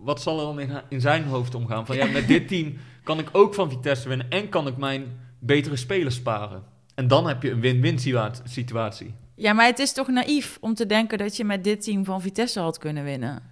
wat 0.00 0.22
zal 0.22 0.38
er 0.38 0.44
dan 0.44 0.60
in, 0.60 0.70
in 0.88 1.00
zijn 1.00 1.24
hoofd 1.24 1.54
omgaan? 1.54 1.86
Van 1.86 1.96
ja, 1.96 2.06
met 2.06 2.28
dit 2.28 2.48
team 2.48 2.76
kan 3.04 3.18
ik 3.18 3.28
ook 3.32 3.54
van 3.54 3.70
Vitesse 3.70 4.08
winnen 4.08 4.26
en 4.30 4.48
kan 4.48 4.66
ik 4.66 4.76
mijn 4.76 5.04
betere 5.38 5.76
spelers 5.76 6.14
sparen. 6.14 6.62
En 6.94 7.08
dan 7.08 7.26
heb 7.28 7.42
je 7.42 7.50
een 7.50 7.60
win-win 7.60 7.98
situa- 7.98 8.30
situatie. 8.44 9.14
Ja, 9.34 9.52
maar 9.52 9.66
het 9.66 9.78
is 9.78 9.92
toch 9.92 10.08
naïef 10.08 10.58
om 10.60 10.74
te 10.74 10.86
denken 10.86 11.18
dat 11.18 11.36
je 11.36 11.44
met 11.44 11.64
dit 11.64 11.82
team 11.84 12.04
van 12.04 12.20
Vitesse 12.22 12.60
had 12.60 12.78
kunnen 12.78 13.04
winnen. 13.04 13.42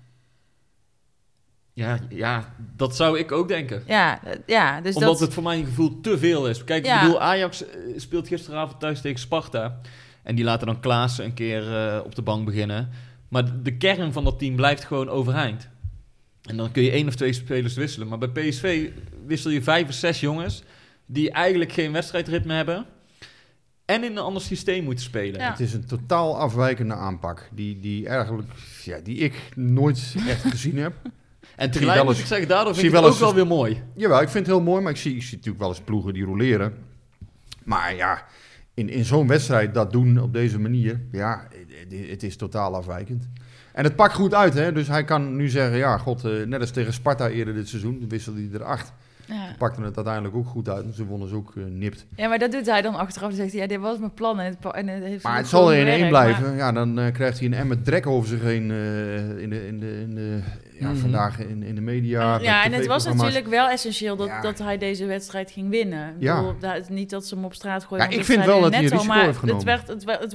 Ja, 1.72 1.98
ja, 2.08 2.54
dat 2.76 2.96
zou 2.96 3.18
ik 3.18 3.32
ook 3.32 3.48
denken. 3.48 3.82
Ja, 3.86 4.20
ja 4.46 4.80
dus 4.80 4.94
Omdat 4.94 5.10
dat... 5.10 5.20
het 5.20 5.34
voor 5.34 5.42
mijn 5.42 5.64
gevoel 5.64 6.00
te 6.00 6.18
veel 6.18 6.48
is. 6.48 6.64
Kijk, 6.64 6.84
Ja. 6.84 6.94
ik 6.94 7.00
bedoel, 7.00 7.20
Ajax 7.20 7.64
eh, 7.64 7.78
speelt 7.96 8.28
gisteravond 8.28 8.80
thuis 8.80 9.00
tegen 9.00 9.18
Sparta. 9.20 9.80
En 10.22 10.34
die 10.34 10.44
laten 10.44 10.66
dan 10.66 10.80
Klaassen 10.80 11.24
een 11.24 11.34
keer 11.34 11.76
eh, 11.76 12.00
op 12.04 12.14
de 12.14 12.22
bank 12.22 12.44
beginnen. 12.44 12.90
Maar 13.28 13.44
de- 13.44 13.62
de 13.62 13.76
kern 13.76 14.12
van 14.12 14.24
dat 14.24 14.38
team 14.38 14.56
blijft 14.56 14.84
gewoon 14.84 15.08
overeind. 15.08 15.68
En 16.42 16.56
dan 16.56 16.72
kun 16.72 16.82
je 16.82 16.90
één 16.90 17.08
of 17.08 17.14
twee 17.14 17.32
spelers 17.32 17.74
wisselen. 17.74 18.08
Maar 18.08 18.18
bij 18.18 18.28
PSV 18.28 18.90
wissel 19.26 19.50
je 19.50 19.62
vijf 19.62 19.88
of 19.88 19.94
zes 19.94 20.20
jongens... 20.20 20.62
die 21.06 21.30
eigenlijk 21.30 21.72
geen 21.72 21.92
wedstrijdritme 21.92 22.52
hebben 22.54 22.86
en 23.90 24.04
in 24.04 24.10
een 24.10 24.22
ander 24.22 24.42
systeem 24.42 24.84
moeten 24.84 25.04
spelen. 25.04 25.40
Ja. 25.40 25.50
Het 25.50 25.60
is 25.60 25.72
een 25.72 25.86
totaal 25.86 26.38
afwijkende 26.38 26.94
aanpak. 26.94 27.48
Die, 27.52 27.80
die 27.80 28.08
eigenlijk, 28.08 28.48
ja, 28.84 28.98
die 28.98 29.16
ik 29.16 29.34
nooit 29.54 30.14
echt 30.28 30.44
gezien 30.54 30.78
heb. 30.78 30.92
En 31.56 31.70
tegelijk 31.70 32.04
moet 32.04 32.18
ik 32.18 32.26
zeggen, 32.26 32.48
daardoor 32.48 32.74
zie 32.74 32.82
vind 32.82 32.94
ik 32.94 33.00
wel 33.00 33.10
het 33.10 33.14
ook 33.14 33.26
wel 33.26 33.34
weer 33.34 33.46
mooi. 33.46 33.82
Jawel, 33.94 34.20
ik 34.20 34.28
vind 34.28 34.46
het 34.46 34.54
heel 34.54 34.64
mooi, 34.64 34.82
maar 34.82 34.92
ik 34.92 34.98
zie, 34.98 35.14
ik 35.14 35.22
zie 35.22 35.36
natuurlijk 35.36 35.62
wel 35.62 35.68
eens 35.68 35.80
ploegen 35.80 36.12
die 36.12 36.24
roleren. 36.24 36.74
Maar 37.64 37.94
ja, 37.94 38.26
in, 38.74 38.88
in 38.88 39.04
zo'n 39.04 39.26
wedstrijd 39.26 39.74
dat 39.74 39.92
doen 39.92 40.20
op 40.20 40.32
deze 40.32 40.58
manier, 40.58 41.00
ja, 41.12 41.48
het, 41.88 42.08
het 42.10 42.22
is 42.22 42.36
totaal 42.36 42.74
afwijkend. 42.74 43.28
En 43.72 43.84
het 43.84 43.96
pakt 43.96 44.14
goed 44.14 44.34
uit, 44.34 44.54
hè? 44.54 44.72
dus 44.72 44.88
hij 44.88 45.04
kan 45.04 45.36
nu 45.36 45.48
zeggen, 45.48 45.78
ja, 45.78 45.98
god, 45.98 46.24
eh, 46.24 46.46
net 46.46 46.60
als 46.60 46.70
tegen 46.70 46.92
Sparta 46.92 47.28
eerder 47.28 47.54
dit 47.54 47.68
seizoen, 47.68 48.08
wisselde 48.08 48.40
hij 48.40 48.60
er 48.60 48.64
acht. 48.64 48.92
Ja. 49.30 49.54
Pakte 49.58 49.82
het 49.82 49.96
uiteindelijk 49.96 50.34
ook 50.34 50.46
goed 50.46 50.68
uit 50.68 50.84
en 50.84 50.92
ze 50.94 51.04
wonnen 51.04 51.28
ze 51.28 51.34
ook 51.34 51.52
eh, 51.56 51.62
nipt. 51.64 52.06
ja, 52.16 52.28
maar 52.28 52.38
dat 52.38 52.52
doet 52.52 52.66
hij 52.66 52.82
dan 52.82 52.94
achteraf. 52.94 53.28
Dan 53.28 53.36
zegt 53.38 53.52
hij, 53.52 53.60
ja, 53.60 53.66
dit 53.66 53.78
was 53.80 53.98
mijn 53.98 54.14
plan. 54.14 54.40
En 54.40 54.46
het, 54.60 54.72
en 54.74 54.88
het 54.88 55.02
heeft 55.04 55.22
Maar 55.22 55.36
het 55.36 55.46
zal 55.48 55.72
er 55.72 55.78
in 55.78 55.86
één 55.86 56.08
blijven. 56.08 56.42
maar- 56.48 56.56
Ja, 56.56 56.72
dan 56.72 56.98
eh, 56.98 57.12
krijgt 57.12 57.38
hij 57.38 57.46
een 57.46 57.54
emmer 57.54 57.82
drek 57.82 58.06
over 58.06 58.28
zich 58.28 58.42
heen 58.42 58.70
eh, 58.70 59.38
in 59.42 59.50
de, 59.50 59.66
in 59.66 59.80
de, 59.80 60.00
in 60.00 60.14
de 60.14 60.40
ja, 60.78 60.88
Mhm. 60.88 60.96
vandaag 60.98 61.38
in, 61.38 61.62
in 61.62 61.74
de 61.74 61.80
media. 61.80 62.38
ja, 62.40 62.64
en 62.64 62.72
het 62.72 62.86
was 62.86 63.04
natuurlijk 63.06 63.46
wel 63.46 63.68
essentieel 63.68 64.16
dat, 64.16 64.26
Ja. 64.26 64.40
dat 64.40 64.58
hij 64.58 64.78
deze 64.78 65.06
wedstrijd 65.06 65.50
ging 65.50 65.68
winnen. 65.70 66.08
Ik 66.08 66.14
Ja. 66.22 66.36
bedoel, 66.36 66.58
dat, 66.58 66.88
niet 66.88 67.10
dat 67.10 67.26
ze 67.26 67.34
hem 67.34 67.44
op 67.44 67.54
straat 67.54 67.84
gooien. 67.84 68.10
Ja, 68.10 68.16
ik 68.18 68.24
vind 68.24 68.44
wel 68.44 68.60
dat 68.60 68.72
hij 68.72 68.80
risico 68.82 69.12
heeft 69.12 69.38
genomen. 69.38 69.56
Het 69.56 69.64
werd, 69.64 69.88
het, 69.88 70.04
werd, 70.04 70.20
het, 70.20 70.32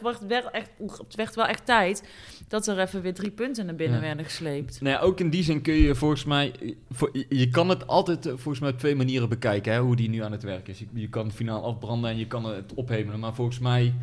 wordt, 0.00 0.20
het, 0.20 0.48
echt, 0.52 0.70
oeh, 0.80 0.98
het 0.98 1.14
werd 1.14 1.34
wel 1.34 1.46
echt 1.46 1.66
tijd 1.66 2.02
dat 2.48 2.66
er 2.66 2.78
even 2.78 3.02
weer 3.02 3.14
drie 3.14 3.30
punten 3.30 3.66
naar 3.66 3.74
binnen 3.74 3.96
Ja. 4.00 4.04
werden 4.04 4.24
gesleept. 4.24 4.80
Nou 4.80 4.94
ja, 4.96 5.00
ook 5.02 5.20
in 5.20 5.30
die 5.30 5.42
zin 5.42 5.62
kun 5.62 5.74
je 5.74 5.94
volgens 5.94 6.24
mij... 6.24 6.52
voor- 6.90 7.10
je- 7.12 7.26
je 7.28 7.48
kan 7.48 7.68
het 7.68 7.86
altijd 7.86 8.26
eh, 8.26 8.32
volgens 8.32 8.58
mij 8.58 8.70
op 8.70 8.78
twee 8.78 8.94
manieren 8.96 9.28
bekijken, 9.28 9.72
hè, 9.72 9.80
hoe 9.80 9.96
die 9.96 10.08
nu 10.08 10.22
aan 10.22 10.32
het 10.32 10.42
werk 10.42 10.68
is. 10.68 10.78
Je, 10.78 10.86
je 10.92 11.08
kan 11.08 11.26
het 11.26 11.34
finaal 11.34 11.64
afbranden 11.64 12.10
en 12.10 12.18
je 12.18 12.26
kan 12.26 12.44
het 12.44 12.74
ophemelen. 12.74 13.20
Maar 13.20 13.34
volgens 13.34 13.58
mij 13.58 13.94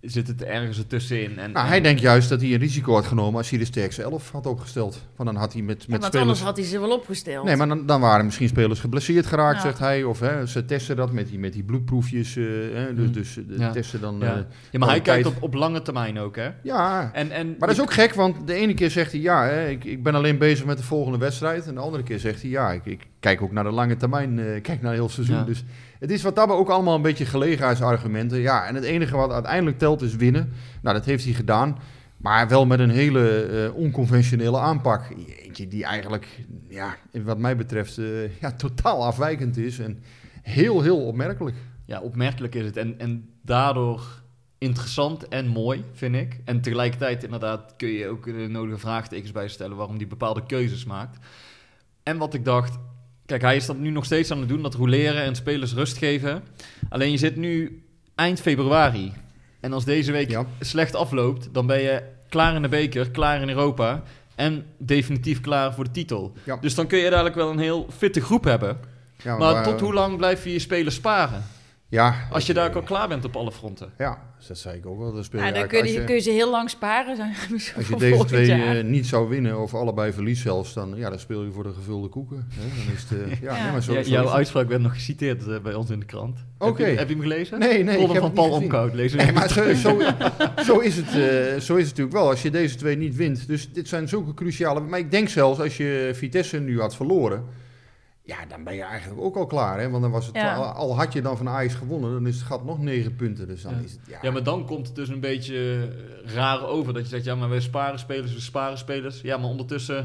zit 0.00 0.26
het 0.28 0.42
ergens 0.44 0.78
ertussenin. 0.78 1.38
En, 1.38 1.52
Nou, 1.52 1.64
en- 1.64 1.70
hij 1.70 1.80
denkt 1.80 2.00
juist 2.00 2.28
dat 2.28 2.40
hij 2.40 2.52
een 2.52 2.58
risico 2.58 2.92
had 2.94 3.06
genomen 3.06 3.36
als 3.38 3.50
hij 3.50 3.58
de 3.58 3.64
sterkste 3.64 4.02
elf 4.02 4.30
had 4.30 4.46
opgesteld. 4.46 5.02
Want 5.16 5.28
dan 5.30 5.38
had 5.38 5.52
hij 5.52 5.62
met, 5.62 5.76
Ja, 5.78 5.84
met 5.88 6.00
want 6.00 6.04
spelers... 6.04 6.22
anders 6.28 6.40
had 6.40 6.56
hij 6.56 6.66
ze 6.66 6.78
wel 6.80 6.90
opgesteld. 6.96 7.44
Nee, 7.44 7.56
maar 7.56 7.68
dan, 7.68 7.86
dan 7.86 8.00
waren 8.00 8.24
misschien 8.24 8.48
spelers 8.48 8.80
geblesseerd 8.80 9.26
geraakt, 9.26 9.56
Ja. 9.56 9.62
zegt 9.62 9.78
hij. 9.78 10.04
Of 10.04 10.20
hè, 10.20 10.46
ze 10.46 10.64
testen 10.64 10.96
dat 10.96 11.12
met 11.12 11.28
die, 11.28 11.38
met 11.38 11.52
die 11.52 11.62
bloedproefjes. 11.62 12.36
eh, 12.36 12.44
hè, 12.72 12.94
dus, 12.94 13.06
Mm. 13.06 13.12
dus 13.12 13.36
eh, 13.36 13.58
Ja. 13.58 13.70
testen 13.70 14.00
dan... 14.00 14.16
Ja. 14.20 14.34
eh, 14.36 14.40
ja, 14.70 14.78
maar 14.78 14.88
hij 14.88 15.00
kijkt 15.00 15.26
op, 15.26 15.42
op 15.42 15.54
lange 15.54 15.82
termijn 15.82 16.18
ook, 16.18 16.36
hè? 16.36 16.48
ja, 16.62 17.10
En, 17.12 17.30
en 17.30 17.46
maar 17.48 17.68
dat 17.68 17.76
is 17.76 17.80
ook 17.82 17.92
gek, 17.92 18.14
want 18.14 18.46
de 18.46 18.54
ene 18.54 18.74
keer 18.74 18.90
zegt 18.90 19.12
hij... 19.12 19.20
Ja, 19.20 19.44
hè, 19.44 19.68
ik, 19.68 19.84
ik 19.84 20.02
ben 20.02 20.14
alleen 20.14 20.38
bezig 20.38 20.66
met 20.66 20.76
de 20.78 20.84
volgende 20.84 21.18
wedstrijd. 21.18 21.66
En 21.66 21.74
de 21.74 21.80
andere 21.80 22.02
keer 22.02 22.18
zegt 22.18 22.40
hij... 22.42 22.50
Ja, 22.50 22.72
ik, 22.72 22.84
ik 22.86 23.06
kijk 23.20 23.42
ook 23.42 23.52
naar 23.52 23.64
de 23.64 23.70
lange 23.70 23.96
termijn. 23.96 24.38
eh, 24.38 24.62
kijk 24.62 24.82
naar 24.82 24.92
heel 24.92 25.04
het 25.04 25.12
seizoen. 25.12 25.36
Ja. 25.36 25.44
Dus 25.44 25.64
het 25.98 26.10
is 26.10 26.22
wat 26.22 26.36
daarbij 26.36 26.56
ook 26.56 26.68
allemaal 26.68 26.94
een 26.94 27.02
beetje 27.02 27.26
gelegenheidsargumenten. 27.26 28.38
Ja, 28.38 28.66
en 28.66 28.74
het 28.74 28.84
enige 28.84 29.16
wat 29.16 29.30
uiteindelijk 29.30 29.78
telt 29.78 30.02
is 30.02 30.16
winnen. 30.16 30.52
Nou, 30.82 30.96
dat 30.96 31.04
heeft 31.04 31.24
hij 31.24 31.32
gedaan. 31.32 31.78
Maar 32.16 32.48
wel 32.48 32.66
met 32.66 32.78
een 32.78 32.90
hele 32.90 33.42
eh, 33.42 33.74
onconventionele 33.74 34.58
aanpak. 34.58 35.02
Eentje 35.42 35.68
die 35.68 35.84
eigenlijk, 35.84 36.44
ja, 36.68 36.96
wat 37.12 37.38
mij 37.38 37.56
betreft, 37.56 37.98
eh, 37.98 38.40
ja, 38.40 38.52
totaal 38.52 39.04
afwijkend 39.04 39.56
is. 39.56 39.78
En 39.78 40.02
heel, 40.42 40.82
heel 40.82 41.06
opmerkelijk. 41.06 41.56
Ja, 41.84 42.00
opmerkelijk 42.00 42.54
is 42.54 42.64
het. 42.64 42.76
En, 42.76 42.98
en 42.98 43.28
daardoor 43.42 44.22
interessant 44.58 45.28
en 45.28 45.46
mooi, 45.46 45.84
vind 45.92 46.14
ik. 46.14 46.40
En 46.44 46.60
tegelijkertijd 46.60 47.24
inderdaad 47.24 47.74
kun 47.76 47.88
je 47.88 48.08
ook 48.08 48.24
de 48.24 48.46
nodige 48.48 48.78
vraagtekens 48.78 49.32
bij 49.32 49.48
stellen 49.48 49.76
waarom 49.76 49.98
die 49.98 50.06
bepaalde 50.06 50.46
keuzes 50.46 50.84
maakt. 50.84 51.18
En 52.02 52.18
wat 52.18 52.34
ik 52.34 52.44
dacht, 52.44 52.78
kijk, 53.26 53.42
hij 53.42 53.56
is 53.56 53.66
dat 53.66 53.78
nu 53.78 53.90
nog 53.90 54.04
steeds 54.04 54.30
aan 54.30 54.38
het 54.38 54.48
doen, 54.48 54.62
dat 54.62 54.74
roleren 54.74 55.22
en 55.22 55.34
spelers 55.34 55.72
rust 55.74 55.96
geven. 55.98 56.42
Alleen 56.88 57.10
je 57.10 57.16
zit 57.16 57.36
nu 57.36 57.82
eind 58.14 58.40
februari. 58.40 59.12
En 59.60 59.72
als 59.72 59.84
deze 59.84 60.12
week 60.12 60.30
Ja. 60.30 60.46
slecht 60.60 60.94
afloopt, 60.94 61.48
dan 61.52 61.66
ben 61.66 61.80
je 61.80 62.02
klaar 62.28 62.54
in 62.54 62.62
de 62.62 62.68
beker, 62.68 63.10
klaar 63.10 63.40
in 63.42 63.48
Europa 63.48 64.02
en 64.34 64.66
definitief 64.78 65.40
klaar 65.40 65.74
voor 65.74 65.84
de 65.84 65.90
titel. 65.90 66.32
Ja. 66.44 66.56
Dus 66.56 66.74
dan 66.74 66.86
kun 66.86 66.98
je 66.98 67.10
dadelijk 67.10 67.34
wel 67.34 67.50
een 67.50 67.58
heel 67.58 67.86
fitte 67.96 68.20
groep 68.20 68.44
hebben. 68.44 68.78
Ja, 69.22 69.36
Maar 69.36 69.62
tot 69.64 69.80
hoe 69.80 69.94
lang 69.94 70.16
blijf 70.16 70.44
je 70.44 70.52
je 70.52 70.58
spelers 70.58 70.94
sparen? 70.94 71.44
Ja, 71.88 72.14
Als 72.30 72.46
je 72.46 72.54
daar 72.54 72.68
ook 72.68 72.74
al 72.74 72.82
klaar 72.82 73.08
bent 73.08 73.24
op 73.24 73.36
alle 73.36 73.52
fronten. 73.52 73.92
Ja, 73.98 74.18
dus 74.38 74.46
dat 74.46 74.58
zei 74.58 74.76
ik 74.76 74.86
ook 74.86 74.98
wel. 74.98 75.12
Dan 75.12 75.24
speel 75.24 75.40
je 75.40 75.46
Ja, 75.46 75.52
dan 75.52 75.66
kun 75.68 75.86
je, 75.86 76.04
kun 76.04 76.14
je 76.14 76.20
ze 76.20 76.30
heel 76.30 76.50
lang 76.50 76.70
sparen. 76.70 77.16
Zijn 77.16 77.34
Als 77.76 77.88
je 77.88 77.96
deze 77.96 78.24
twee 78.24 78.46
jaar. 78.46 78.76
eh, 78.76 78.84
niet 78.84 79.06
zou 79.06 79.28
winnen, 79.28 79.60
of 79.60 79.74
allebei 79.74 80.12
verlies 80.12 80.40
zelfs, 80.42 80.72
dan, 80.74 80.92
ja, 80.96 81.10
dan 81.10 81.18
speel 81.18 81.42
je 81.42 81.50
voor 81.52 81.62
de 81.62 81.72
gevulde 81.72 82.08
koeken. 82.08 82.46
Hè? 82.50 82.84
Dan 82.84 82.94
is 82.94 83.02
het, 83.08 83.32
eh, 83.32 83.40
ja, 83.48 83.56
Ja. 83.56 83.62
Nee, 83.62 83.72
maar 83.72 83.82
zo, 83.82 83.92
Ja, 83.92 84.00
jouw 84.00 84.28
uitspraak 84.28 84.68
werd 84.68 84.80
nog 84.82 84.92
geciteerd 84.94 85.48
eh, 85.48 85.60
bij 85.60 85.74
ons 85.74 85.90
in 85.90 86.00
de 86.00 86.06
krant. 86.06 86.38
Oké. 86.58 86.82
Heb, 86.82 86.92
je, 86.92 86.98
heb 86.98 87.08
je 87.08 87.14
hem 87.14 87.22
gelezen? 87.22 87.58
Nee, 87.58 87.84
nee, 87.84 87.94
ik 87.94 88.00
Column 88.00 88.12
heb 88.12 88.22
van 88.22 88.32
Paul. 88.32 88.50
Omkoud. 88.50 88.92
Hem 88.92 89.16
Nee, 89.16 89.32
maar 89.32 89.48
zo, 89.48 89.74
zo, 89.74 90.00
zo, 90.64 90.78
is 90.78 90.96
het, 90.96 91.08
eh, 91.08 91.60
zo 91.60 91.74
is 91.74 91.88
het 91.88 91.96
natuurlijk 91.96 92.12
wel 92.16 92.28
als 92.28 92.42
je 92.42 92.50
deze 92.50 92.76
twee 92.76 92.96
niet 92.96 93.16
wint. 93.16 93.46
Dus 93.46 93.72
dit 93.72 93.88
zijn 93.88 94.08
zulke 94.08 94.34
cruciale... 94.34 94.80
Maar 94.80 94.98
ik 94.98 95.10
denk 95.10 95.28
zelfs 95.28 95.60
als 95.60 95.76
je 95.76 96.10
Vitesse 96.14 96.58
nu 96.60 96.80
had 96.80 96.96
verloren... 96.96 97.44
Ja, 98.26 98.36
dan 98.48 98.64
ben 98.64 98.74
je 98.74 98.82
eigenlijk 98.82 99.20
ook 99.20 99.36
al 99.36 99.46
klaar. 99.46 99.80
Hè? 99.80 99.90
Want 99.90 100.02
dan 100.02 100.10
was 100.10 100.26
het, 100.26 100.34
Ja. 100.34 100.54
al, 100.54 100.64
al 100.64 100.96
had 100.96 101.12
je 101.12 101.22
dan 101.22 101.36
van 101.36 101.48
Ajax 101.48 101.74
gewonnen, 101.74 102.12
dan 102.12 102.26
is 102.26 102.34
het 102.36 102.44
gat 102.44 102.64
nog 102.64 102.78
negen 102.82 103.16
punten. 103.16 103.46
Dus 103.48 103.62
dan 103.62 103.72
Ja. 103.74 103.80
is 103.84 103.92
het... 103.92 104.00
Ja, 104.08 104.18
Ja, 104.22 104.30
maar 104.30 104.42
dan 104.42 104.66
komt 104.66 104.86
het 104.86 104.96
dus 104.96 105.08
een 105.08 105.20
beetje 105.20 105.88
eh, 106.26 106.34
raar 106.34 106.62
over. 106.66 106.92
Dat 106.94 107.02
je 107.02 107.08
zegt, 107.08 107.24
ja, 107.24 107.34
maar 107.34 107.48
wij 107.48 107.60
sparen 107.60 107.98
spelers, 107.98 108.32
we 108.34 108.40
sparen 108.40 108.78
spelers. 108.78 109.20
Ja, 109.20 109.36
maar 109.36 109.48
ondertussen 109.48 109.96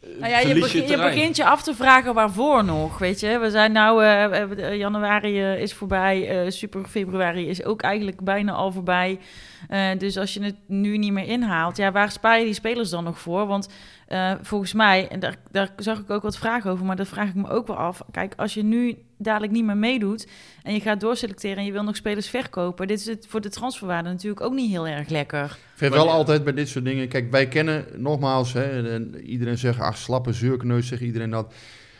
eh, 0.00 0.08
Nou 0.18 0.30
ja, 0.32 0.38
je, 0.38 0.54
begin- 0.60 0.96
begint 1.00 1.36
je 1.36 1.44
af 1.44 1.62
te 1.62 1.74
vragen 1.74 2.14
waarvoor 2.14 2.64
nog, 2.64 2.98
weet 2.98 3.20
je. 3.20 3.38
We 3.38 3.50
zijn 3.50 3.72
nou, 3.72 4.04
eh, 4.04 4.28
we 4.28 4.36
hebben- 4.36 4.58
eh, 4.58 4.76
januari 4.76 5.40
is 5.42 5.74
voorbij, 5.74 6.28
eh, 6.44 6.50
super 6.50 6.84
februari 6.84 7.48
is 7.48 7.64
ook 7.64 7.82
eigenlijk 7.82 8.20
bijna 8.24 8.52
al 8.52 8.72
voorbij. 8.72 9.18
Eh, 9.68 9.88
dus 9.98 10.16
als 10.16 10.34
je 10.34 10.42
het 10.42 10.56
nu 10.66 10.98
niet 10.98 11.12
meer 11.12 11.28
inhaalt, 11.28 11.76
ja, 11.76 11.92
waar 11.92 12.10
spaar 12.10 12.38
je 12.38 12.44
die 12.44 12.54
spelers 12.54 12.90
dan 12.90 13.04
nog 13.04 13.18
voor? 13.18 13.46
Want 13.46 13.68
eh, 14.06 14.32
volgens 14.42 14.72
mij, 14.72 15.08
en 15.08 15.20
daar, 15.20 15.36
daar 15.50 15.68
zag 15.76 15.98
ik 15.98 16.10
ook 16.10 16.22
wat 16.22 16.38
vragen 16.38 16.70
over, 16.70 16.84
maar 16.84 16.96
dat 16.96 17.08
vraag 17.08 17.28
ik 17.28 17.34
me 17.34 17.48
ook 17.48 17.66
wel 17.66 17.76
af. 17.76 18.02
Kijk, 18.10 18.32
als 18.36 18.54
je 18.54 18.62
nu 18.64 18.96
dadelijk 19.18 19.52
niet 19.52 19.64
meer 19.64 19.76
meedoet 19.76 20.28
en 20.62 20.74
je 20.74 20.80
gaat 20.80 21.00
doorselecteren 21.00 21.56
en 21.56 21.64
je 21.64 21.72
wil 21.72 21.82
nog 21.82 21.96
spelers 21.96 22.28
verkopen, 22.28 22.86
dit 22.86 23.00
is 23.00 23.06
het 23.06 23.26
voor 23.28 23.40
de 23.40 23.48
transferwaarde 23.50 24.08
natuurlijk 24.08 24.40
ook 24.40 24.52
niet 24.52 24.70
heel 24.70 24.86
erg 24.88 25.08
lekker. 25.08 25.44
Ik 25.44 25.50
vind 25.74 25.90
Maar 25.90 26.00
wel 26.00 26.08
ja. 26.08 26.14
altijd 26.14 26.44
bij 26.44 26.52
dit 26.52 26.68
soort 26.68 26.84
dingen... 26.84 27.08
Kijk, 27.08 27.30
wij 27.30 27.48
kennen 27.48 27.84
nogmaals... 27.96 28.52
Hè, 28.52 28.62
en- 28.70 28.92
en 28.92 29.20
iedereen 29.24 29.58
zegt, 29.58 29.80
ach, 29.80 29.96
slappe 29.96 30.32
zeurkneus, 30.32 30.86
zegt 30.88 31.02
iedereen 31.02 31.30
dat. 31.30 31.54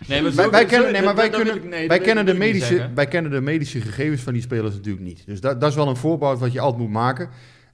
Nee, 0.07 0.23
maar 0.23 0.51
Wij, 0.51 0.65
kennen, 0.65 0.93
nee, 0.93 1.03
maar 1.03 1.15
wij 1.15 1.31
kunnen, 1.31 1.55
ik- 1.57 1.65
nee, 1.65 1.89
wij, 1.89 1.99
kennen 1.99 2.27
de 2.27 2.35
medische, 2.35 2.75
zeggen. 2.75 2.95
wij 2.95 3.07
kennen 3.07 3.31
de 3.31 3.41
medische 3.41 3.81
gegevens 3.81 4.23
van 4.23 4.33
die 4.33 4.43
spelers 4.43 4.75
natuurlijk 4.75 5.05
niet. 5.05 5.23
Dus 5.27 5.41
dat, 5.41 5.61
dat 5.61 5.71
is 5.71 5.77
wel 5.77 5.89
een 5.89 5.97
voorbeeld 5.97 6.39
wat 6.39 6.53
je 6.53 6.61
altijd 6.61 6.83
moet 6.83 6.91
maken. 6.91 7.29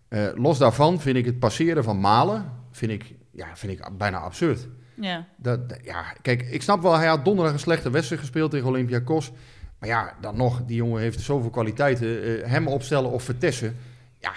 Eh, 0.09 0.27
los 0.35 0.59
daarvan 0.59 1.01
vind 1.01 1.17
ik 1.17 1.25
het 1.25 1.39
passeren 1.39 1.85
van 1.85 2.01
Malen 2.01 2.53
vind 2.71 2.93
ik, 2.93 3.15
ja, 3.31 3.47
vind 3.55 3.73
ik 3.73 3.89
bijna 3.99 4.19
absurd. 4.19 4.69
Ja. 4.95 5.27
Dat, 5.37 5.69
dat- 5.69 5.79
ja, 5.85 6.03
kijk, 6.23 6.43
ik 6.43 6.63
snap 6.63 6.83
wel, 6.83 6.95
hij 6.97 7.07
had 7.09 7.25
donderdag 7.25 7.53
een 7.55 7.59
slechte 7.61 7.91
wedstrijd 7.91 8.21
gespeeld 8.21 8.51
tegen 8.51 8.69
Olympiakos. 8.69 9.33
Maar 9.79 9.89
ja, 9.89 10.15
dan 10.21 10.37
nog, 10.37 10.63
die 10.67 10.77
jongen 10.77 11.01
heeft 11.01 11.21
zoveel 11.21 11.51
kwaliteiten. 11.51 12.23
Eh, 12.23 12.51
hem 12.51 12.67
opstellen 12.67 13.11
of 13.11 13.23
vertessen, 13.23 13.77
ja... 14.19 14.33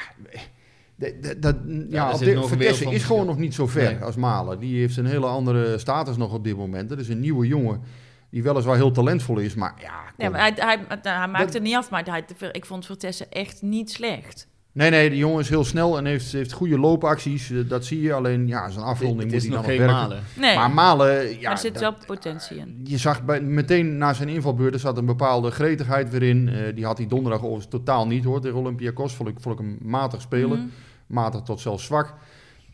de- 0.97 1.17
de- 1.21 1.39
dat- 1.39 1.55
ja, 1.89 2.17
dit, 2.17 2.87
is 2.89 3.03
gewoon 3.03 3.25
nog 3.25 3.37
niet 3.37 3.53
zo 3.53 3.67
ver 3.67 3.83
Nee. 3.93 4.03
als 4.03 4.15
Malen. 4.15 4.59
Die 4.59 4.79
heeft 4.79 4.97
een 4.97 5.05
hele 5.05 5.25
andere 5.25 5.77
status 5.77 6.17
nog 6.17 6.33
op 6.33 6.43
dit 6.43 6.57
moment. 6.57 6.89
Dat 6.89 6.99
is 6.99 7.09
een 7.09 7.19
nieuwe 7.19 7.47
jongen 7.47 7.81
die 8.29 8.43
weliswaar 8.43 8.75
heel 8.75 8.91
talentvol 8.91 9.37
is, 9.37 9.55
maar 9.55 9.73
ja... 9.81 10.01
Kom. 10.17 10.31
maar 10.31 10.39
hij, 10.41 10.53
hij, 10.55 10.77
hij 11.01 11.27
maakte 11.27 11.45
Dat- 11.45 11.53
het 11.53 11.63
niet 11.63 11.75
af, 11.75 11.89
maar 11.89 12.03
hij, 12.05 12.25
ik 12.51 12.65
vond 12.65 12.85
Vertessen 12.85 13.31
echt 13.31 13.61
niet 13.61 13.91
slecht. 13.91 14.47
Nee, 14.71 14.89
nee, 14.89 15.09
die 15.09 15.17
jongen 15.19 15.39
is 15.39 15.49
heel 15.49 15.63
snel 15.63 15.97
en 15.97 16.05
heeft, 16.05 16.31
heeft 16.31 16.51
goede 16.51 16.79
loopacties. 16.79 17.51
eh, 17.51 17.57
Dat 17.67 17.85
zie 17.85 18.01
je. 18.01 18.13
Alleen, 18.13 18.47
ja, 18.47 18.69
zijn 18.69 18.85
afronding 18.85 19.19
Het 19.21 19.27
moet 19.31 19.35
is 19.35 19.43
hij 19.47 19.51
nog 19.55 19.65
dan 19.65 19.69
geen 19.75 19.79
nog 19.81 19.89
werken. 19.91 20.09
malen. 20.09 20.23
Nee, 20.35 20.55
Maar 20.55 20.71
Malen, 20.71 21.39
ja... 21.39 21.51
er 21.51 21.57
zit 21.57 21.73
dat- 21.73 21.81
wel 21.81 21.93
potentie 22.05 22.57
in. 22.57 22.81
Je 22.83 22.97
zag 22.97 23.23
bij, 23.25 23.41
meteen 23.41 23.97
na 23.97 24.13
zijn 24.13 24.29
invalbeurt, 24.29 24.73
er 24.73 24.79
zat 24.79 24.97
een 24.97 25.05
bepaalde 25.05 25.51
gretigheid 25.51 26.09
weer 26.09 26.23
in. 26.23 26.49
Eh, 26.49 26.75
die 26.75 26.85
had 26.85 26.97
hij 26.97 27.07
donderdag 27.07 27.39
overigens 27.41 27.67
totaal 27.67 28.07
niet 28.07 28.23
hoor. 28.23 28.41
Tegen 28.41 28.57
Olympiakos 28.57 29.13
vond 29.13 29.29
ik, 29.29 29.35
vond 29.39 29.59
ik 29.59 29.65
hem 29.65 29.77
matig 29.81 30.21
spelen. 30.21 30.57
Mhm. 30.59 30.67
Matig 31.07 31.41
tot 31.41 31.59
zelfs 31.59 31.85
zwak. 31.85 32.13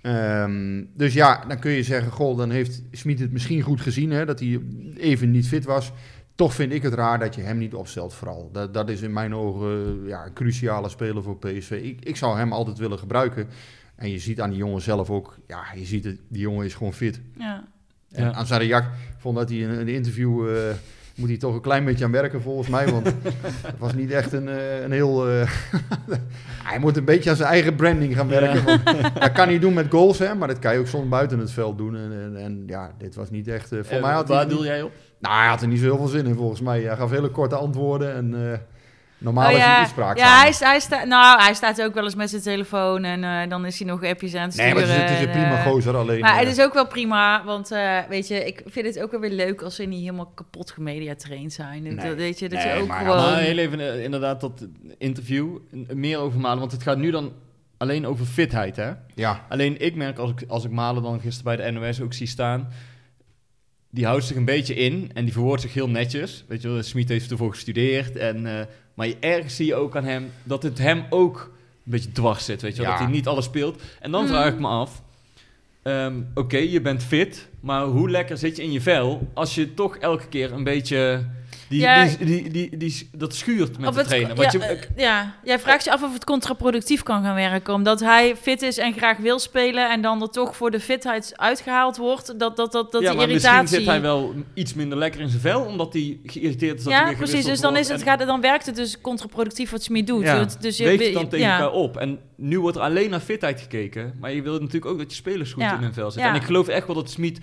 Ehm, 0.02 0.84
dus 0.94 1.14
ja, 1.14 1.46
dan 1.48 1.60
kun 1.60 1.72
je 1.72 1.84
zeggen, 1.84 2.12
goh, 2.12 2.38
dan 2.38 2.50
heeft 2.50 2.82
Smit 2.92 3.20
het 3.20 3.32
misschien 3.32 3.62
goed 3.62 3.82
gezien, 3.82 4.12
hè, 4.12 4.26
dat 4.26 4.40
hij 4.40 4.62
even 4.98 5.32
niet 5.32 5.48
fit 5.48 5.66
was. 5.66 5.92
Toch 6.36 6.54
vind 6.54 6.72
ik 6.72 6.82
het 6.84 6.94
raar 6.94 7.20
dat 7.20 7.36
je 7.36 7.42
hem 7.42 7.58
niet 7.58 7.74
opstelt 7.74 8.14
vooral. 8.14 8.50
Dat, 8.52 8.74
dat 8.74 8.90
is 8.90 9.02
in 9.02 9.14
mijn 9.14 9.36
ogen 9.36 10.00
eh, 10.04 10.10
ja, 10.10 10.26
een 10.26 10.34
cruciale 10.34 10.90
speler 10.90 11.24
voor 11.24 11.38
PSV. 11.38 11.72
Ik, 11.84 12.06
ik 12.06 12.16
zou 12.16 12.38
hem 12.38 12.54
altijd 12.54 12.78
willen 12.78 13.00
gebruiken. 13.00 13.48
En 13.96 14.10
je 14.10 14.20
ziet 14.20 14.42
aan 14.42 14.50
die 14.50 14.60
jongen 14.60 14.82
zelf 14.82 15.10
ook, 15.10 15.38
ja, 15.48 15.64
je 15.76 15.86
ziet 15.86 16.04
het, 16.04 16.20
die 16.28 16.42
jongen 16.42 16.66
is 16.66 16.74
gewoon 16.74 16.94
fit. 16.94 17.22
Ja. 17.38 17.68
En 18.12 18.24
Ja. 18.24 18.34
Azariak 18.34 18.86
vond 19.18 19.36
dat 19.36 19.50
hij 19.50 19.58
in 19.58 19.70
een 19.70 19.88
interview 19.88 20.50
eh, 20.50 20.76
moet 21.16 21.30
hij 21.30 21.38
toch 21.38 21.54
een 21.54 21.62
klein 21.62 21.86
beetje 21.86 22.06
aan 22.06 22.12
werken 22.12 22.42
volgens 22.42 22.68
mij. 22.68 22.88
Want 22.92 23.06
het 23.06 23.78
was 23.78 23.94
niet 23.94 24.12
echt 24.12 24.32
een, 24.32 24.48
eh, 24.48 24.82
een 24.82 24.92
heel... 24.92 25.30
eh, 25.30 25.50
hij 26.70 26.80
moet 26.80 26.98
een 26.98 27.06
beetje 27.06 27.30
aan 27.30 27.36
zijn 27.36 27.50
eigen 27.50 27.76
branding 27.76 28.16
gaan 28.16 28.28
werken. 28.28 28.64
Want 28.66 28.84
dat 29.20 29.32
kan 29.32 29.48
hij 29.48 29.60
doen 29.60 29.74
met 29.74 29.90
goals, 29.90 30.20
hè, 30.20 30.36
maar 30.36 30.48
dat 30.48 30.60
kan 30.60 30.74
je 30.74 30.80
ook 30.80 30.88
soms 30.88 31.10
buiten 31.10 31.40
het 31.40 31.52
veld 31.52 31.78
doen. 31.78 31.96
En, 31.96 32.12
en, 32.12 32.36
en 32.38 32.64
ja, 32.68 32.92
dit 32.98 33.16
was 33.16 33.30
niet 33.30 33.48
echt... 33.48 33.72
eh, 33.72 33.80
voor 33.84 34.00
mij 34.02 34.14
had 34.14 34.28
waar 34.28 34.48
doel 34.48 34.66
jij 34.66 34.82
op? 34.82 34.92
nou, 35.20 35.36
hij 35.40 35.48
had 35.48 35.62
er 35.62 35.68
niet 35.68 35.80
zo 35.80 35.86
heel 35.86 35.98
veel 35.98 36.08
zin 36.08 36.26
in 36.26 36.36
volgens 36.36 36.62
mij. 36.62 36.82
Hij 36.82 36.96
gaf 36.96 37.10
hele 37.10 37.30
korte 37.30 37.56
antwoorden 37.56 38.14
en 38.14 38.60
normaal 39.24 39.48
Oh 39.52 39.58
is 39.58 39.64
hij 39.64 39.86
spraakzaam. 39.86 40.28
ja 40.28 40.42
hij, 40.42 40.52
sta- 40.52 40.70
hij, 40.70 40.80
sta, 40.80 41.04
nou, 41.04 41.42
hij 41.42 41.54
staat 41.54 41.82
ook 41.82 41.94
wel 41.94 42.04
eens 42.04 42.16
met 42.16 42.30
zijn 42.30 42.42
telefoon 42.42 43.04
en 43.04 43.24
eh, 43.24 43.50
dan 43.50 43.66
is 43.66 43.80
hij 43.80 43.88
nog 43.88 44.04
appjes 44.04 44.36
aan 44.36 44.48
het 44.48 44.56
Nee, 44.58 44.70
sturen. 44.70 44.88
maar 44.88 44.96
het 44.98 45.04
is, 45.06 45.12
het 45.12 45.20
is 45.20 45.26
een 45.26 45.32
en, 45.32 45.40
prima 45.48 45.58
eh, 45.58 45.66
gozer 45.66 45.96
alleen. 45.96 46.20
Maar 46.20 46.34
eh, 46.34 46.40
het 46.40 46.58
is 46.58 46.64
ook 46.64 46.74
wel 46.74 46.88
prima, 46.88 47.44
want 47.46 47.72
eh, 47.72 48.00
weet 48.10 48.28
je, 48.28 48.46
ik 48.46 48.62
vind 48.66 48.86
het 48.86 49.00
ook 49.00 49.12
wel 49.12 49.20
weer 49.20 49.32
leuk 49.32 49.62
als 49.62 49.76
ze 49.76 49.84
niet 49.84 50.00
helemaal 50.02 50.32
kapot 50.36 50.72
gemediatraind 50.72 51.54
zijn. 51.54 51.84
Dat- 51.84 51.94
Nee. 51.94 52.14
weet 52.14 52.40
je, 52.40 52.50
dat 52.50 52.64
Nee, 52.64 52.74
je 52.76 52.82
ook 52.82 52.88
maar- 52.88 53.00
gewoon... 53.00 53.18
Maar 53.18 53.38
heel 53.40 53.58
even 53.58 53.80
eh, 53.80 54.04
inderdaad 54.04 54.42
dat 54.42 54.68
interview 54.98 55.58
meer 55.94 56.18
over 56.18 56.40
Malen, 56.40 56.60
want 56.60 56.72
het 56.72 56.84
gaat 56.84 56.98
nu 56.98 57.12
dan 57.12 57.32
alleen 57.78 58.06
over 58.08 58.26
fitheid, 58.26 58.76
hè? 58.76 58.92
ja, 59.16 59.46
Alleen 59.50 59.82
ik 59.82 59.96
merk 59.96 60.18
als 60.18 60.30
ik, 60.32 60.44
als 60.48 60.66
ik 60.66 60.72
Malen 60.72 61.04
dan 61.04 61.20
gisteren 61.20 61.56
bij 61.56 61.66
de 61.66 61.72
NOS 61.72 62.02
ook 62.02 62.14
zie 62.14 62.28
staan, 62.28 62.68
die 63.90 64.06
houdt 64.06 64.24
zich 64.26 64.36
een 64.38 64.46
beetje 64.46 64.74
in 64.76 65.12
en 65.14 65.24
die 65.24 65.34
verwoordt 65.34 65.62
zich 65.62 65.74
heel 65.74 65.90
netjes. 65.90 66.46
Weet 66.48 66.62
je 66.62 66.70
wel, 66.70 66.84
Smit 66.84 67.10
heeft 67.10 67.32
ervoor 67.32 67.50
gestudeerd, 67.52 68.16
en, 68.16 68.46
eh, 68.60 68.66
maar 68.94 69.08
je, 69.08 69.18
ergens 69.20 69.56
zie 69.56 69.66
je 69.66 69.76
ook 69.76 69.96
aan 69.96 70.06
hem 70.06 70.32
dat 70.44 70.64
het 70.64 70.78
hem 70.78 71.06
ook 71.10 71.52
een 71.86 71.92
beetje 71.92 72.12
dwars 72.12 72.46
zit, 72.46 72.62
weet 72.62 72.76
je 72.76 72.82
wel, 72.82 72.92
Ja. 72.92 72.98
dat 72.98 73.06
hij 73.06 73.16
niet 73.16 73.28
alles 73.28 73.46
speelt. 73.46 73.82
En 74.00 74.12
dan 74.12 74.22
Mm. 74.22 74.28
vraag 74.28 74.54
ik 74.54 74.60
me 74.60 74.68
af, 74.68 75.02
ehm, 75.82 76.14
oké, 76.34 76.58
je 76.58 76.82
bent 76.82 77.04
fit, 77.04 77.48
maar 77.60 77.84
hoe 77.86 78.10
lekker 78.10 78.38
zit 78.38 78.56
je 78.58 78.64
in 78.64 78.72
je 78.72 78.82
vel 78.82 79.28
als 79.34 79.56
je 79.56 79.74
toch 79.74 79.98
elke 79.98 80.28
keer 80.28 80.52
een 80.52 80.64
beetje... 80.64 81.26
Die, 81.74 81.82
Ja. 81.82 82.06
die, 82.06 82.26
die, 82.26 82.50
die, 82.50 82.78
die- 82.78 83.10
dat 83.12 83.36
schuurt 83.36 83.78
met 83.80 83.96
het- 83.96 84.10
ja, 84.10 84.34
Want 84.36 84.52
je, 84.52 84.60
eh, 84.60 84.80
ja, 84.96 85.36
jij 85.44 85.60
vraagt 85.60 85.84
je 85.84 85.92
af 85.92 86.04
of 86.04 86.14
het 86.14 86.24
contraproductief 86.24 87.04
kan 87.04 87.24
gaan 87.24 87.36
werken. 87.36 87.74
Omdat 87.74 88.00
hij 88.00 88.36
fit 88.36 88.62
is 88.62 88.78
en 88.78 88.94
graag 88.94 89.18
wil 89.18 89.40
spelen 89.40 89.92
en 89.92 90.02
dan 90.02 90.22
er 90.22 90.30
toch 90.30 90.56
voor 90.56 90.72
de 90.72 90.80
fitheid 90.80 91.34
uitgehaald 91.36 91.98
wordt. 91.98 92.40
Dat, 92.40 92.56
dat, 92.58 92.72
dat, 92.72 92.92
dat 92.92 93.02
ja, 93.02 93.08
die 93.10 93.18
maar 93.18 93.28
irritatie... 93.28 93.62
misschien 93.62 93.80
zit 93.80 93.90
hij 93.90 94.02
wel 94.02 94.34
iets 94.54 94.74
minder 94.74 94.98
lekker 94.98 95.22
in 95.22 95.30
zijn 95.30 95.42
vel, 95.42 95.62
omdat 95.62 95.94
hij 95.94 96.20
geïrriteerd 96.24 96.78
is 96.78 96.84
dat 96.84 96.94
hij 96.94 97.02
Ja, 97.02 97.08
weer 97.08 97.18
precies. 97.18 97.46
Dus 97.46 97.60
dan, 97.60 97.76
is 97.78 97.88
het, 97.88 98.00
En 98.02 98.06
gaat, 98.08 98.20
dan 98.28 98.42
werkt 98.42 98.66
het 98.66 98.76
dus 98.76 99.02
contraproductief 99.02 99.70
wat 99.72 99.84
Smit 99.84 100.08
doet. 100.08 100.24
Ja, 100.24 100.44
Dus- 100.44 100.58
dus 100.58 100.78
je, 100.78 100.84
weegt 100.84 101.04
het 101.04 101.14
dan 101.14 101.28
tegen 101.28 101.52
elkaar 101.52 101.72
op. 101.72 101.98
En 101.98 102.20
nu 102.36 102.60
wordt 102.60 102.78
er 102.78 102.84
alleen 102.84 103.10
naar 103.10 103.20
fitheid 103.20 103.62
gekeken, 103.62 104.14
maar 104.20 104.34
je 104.34 104.42
wil 104.42 104.54
natuurlijk 104.54 104.86
ook 104.86 104.98
dat 104.98 105.10
je 105.10 105.16
spelers 105.16 105.54
goed 105.54 105.64
in 105.64 105.70
hun 105.70 105.94
vel 105.94 106.12
zitten. 106.12 106.30
En 106.32 106.36
ik 106.38 106.44
geloof 106.44 106.68
echt 106.68 106.88
wel 106.88 106.96
dat 106.96 107.10
Smit 107.10 107.40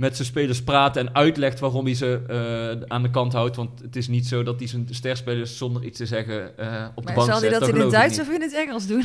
met 0.00 0.16
zijn 0.16 0.28
spelers 0.28 0.62
praat 0.62 0.96
en 0.96 1.14
uitlegt 1.14 1.60
waarom 1.60 1.84
hij 1.84 1.94
ze 1.94 2.20
eh, 2.26 2.88
aan 2.88 3.02
de 3.02 3.10
kant 3.10 3.32
houdt. 3.32 3.56
Want 3.56 3.80
het 3.80 3.96
is 3.96 4.08
niet 4.08 4.26
zo 4.26 4.42
dat 4.42 4.58
hij 4.58 4.68
zijn 4.68 4.86
sterspelers 4.90 5.56
zonder 5.56 5.84
iets 5.84 5.98
te 5.98 6.06
zeggen 6.06 6.58
eh, 6.58 6.86
op 6.94 7.06
de 7.06 7.12
bank 7.12 7.30
zal 7.30 7.40
hij 7.40 7.50
zet. 7.50 7.60
dat 7.60 7.68
in 7.68 7.80
het 7.80 7.90
Duits 7.90 8.20
of 8.20 8.30
in 8.30 8.40
het 8.40 8.54
Engels 8.54 8.86
doen? 8.86 9.04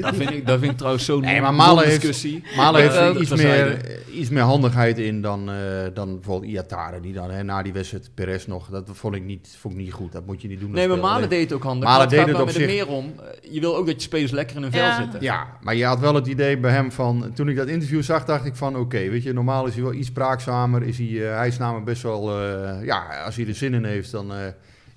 Dat 0.00 0.14
vind 0.14 0.30
ik, 0.30 0.46
dat 0.46 0.58
vind 0.58 0.70
ik 0.72 0.76
trouwens 0.76 1.04
zo'n 1.04 1.20
Nee, 1.20 1.40
maar 1.40 1.54
Malen 1.54 1.84
heeft- 1.84 2.00
discussie. 2.00 2.42
Malen 2.56 2.80
heeft 2.80 3.20
iets 3.20 3.30
meer, 3.42 3.76
iets 4.12 4.30
meer 4.30 4.42
handigheid 4.42 4.98
in 4.98 5.22
dan, 5.22 5.50
eh, 5.50 5.56
dan 5.94 6.14
bijvoorbeeld 6.14 6.52
Iatare. 6.52 7.00
Die 7.00 7.12
dan 7.12 7.30
hè, 7.30 7.42
na 7.42 7.62
die 7.62 7.72
wedstrijd 7.72 8.10
Perez 8.14 8.46
nog. 8.46 8.68
Dat 8.68 8.88
vond 8.92 9.14
ik, 9.14 9.24
niet, 9.24 9.56
vond 9.60 9.74
ik 9.74 9.80
niet 9.80 9.92
goed. 9.92 10.12
Dat 10.12 10.26
moet 10.26 10.42
je 10.42 10.48
niet 10.48 10.60
doen. 10.60 10.70
Nee, 10.70 10.88
maar. 10.88 10.98
Malen 10.98 11.28
deed 11.28 11.42
het 11.42 11.52
ook 11.52 11.62
handig. 11.62 11.88
Malen 11.88 11.98
Maar 11.98 12.00
het 12.00 12.10
deed 12.10 12.18
gaat 12.18 12.28
het 12.28 12.36
maar 12.36 12.46
op 12.46 12.52
met 12.52 12.68
zich- 12.70 12.80
er 12.80 12.86
meer 12.86 12.96
om. 12.96 13.12
eh, 13.44 13.52
Je 13.54 13.60
wil 13.60 13.76
ook 13.76 13.86
dat 13.86 13.94
je 13.94 14.00
spelers 14.00 14.30
lekker 14.32 14.56
in 14.56 14.62
hun 14.62 14.72
vel 14.72 14.80
Ja. 14.80 14.96
zitten. 15.02 15.22
Ja, 15.22 15.46
maar 15.60 15.74
je 15.74 15.84
had 15.84 16.00
wel 16.00 16.14
het 16.14 16.26
idee 16.26 16.58
bij 16.58 16.70
hem 16.72 16.92
van... 16.92 17.30
Toen 17.34 17.48
ik 17.48 17.56
dat 17.56 17.68
interview 17.68 18.02
zag, 18.02 18.24
dacht 18.24 18.44
ik 18.44 18.56
van... 18.56 18.76
Oké, 18.76 19.08
weet 19.10 19.22
je, 19.22 19.32
normaal 19.32 19.66
is 19.66 19.74
hij 19.74 19.82
wel 19.82 19.92
iets 19.94 20.08
spraakzamer. 20.08 20.82
Is 20.82 20.98
hij, 20.98 21.28
eh, 21.30 21.36
hij 21.36 21.46
is 21.48 21.58
namelijk 21.58 21.84
best 21.86 22.02
wel... 22.02 22.38
eh, 22.40 22.84
ja, 22.84 23.22
als 23.24 23.36
hij 23.36 23.46
er 23.46 23.54
zin 23.54 23.74
in 23.74 23.84
heeft, 23.84 24.10
dan... 24.10 24.32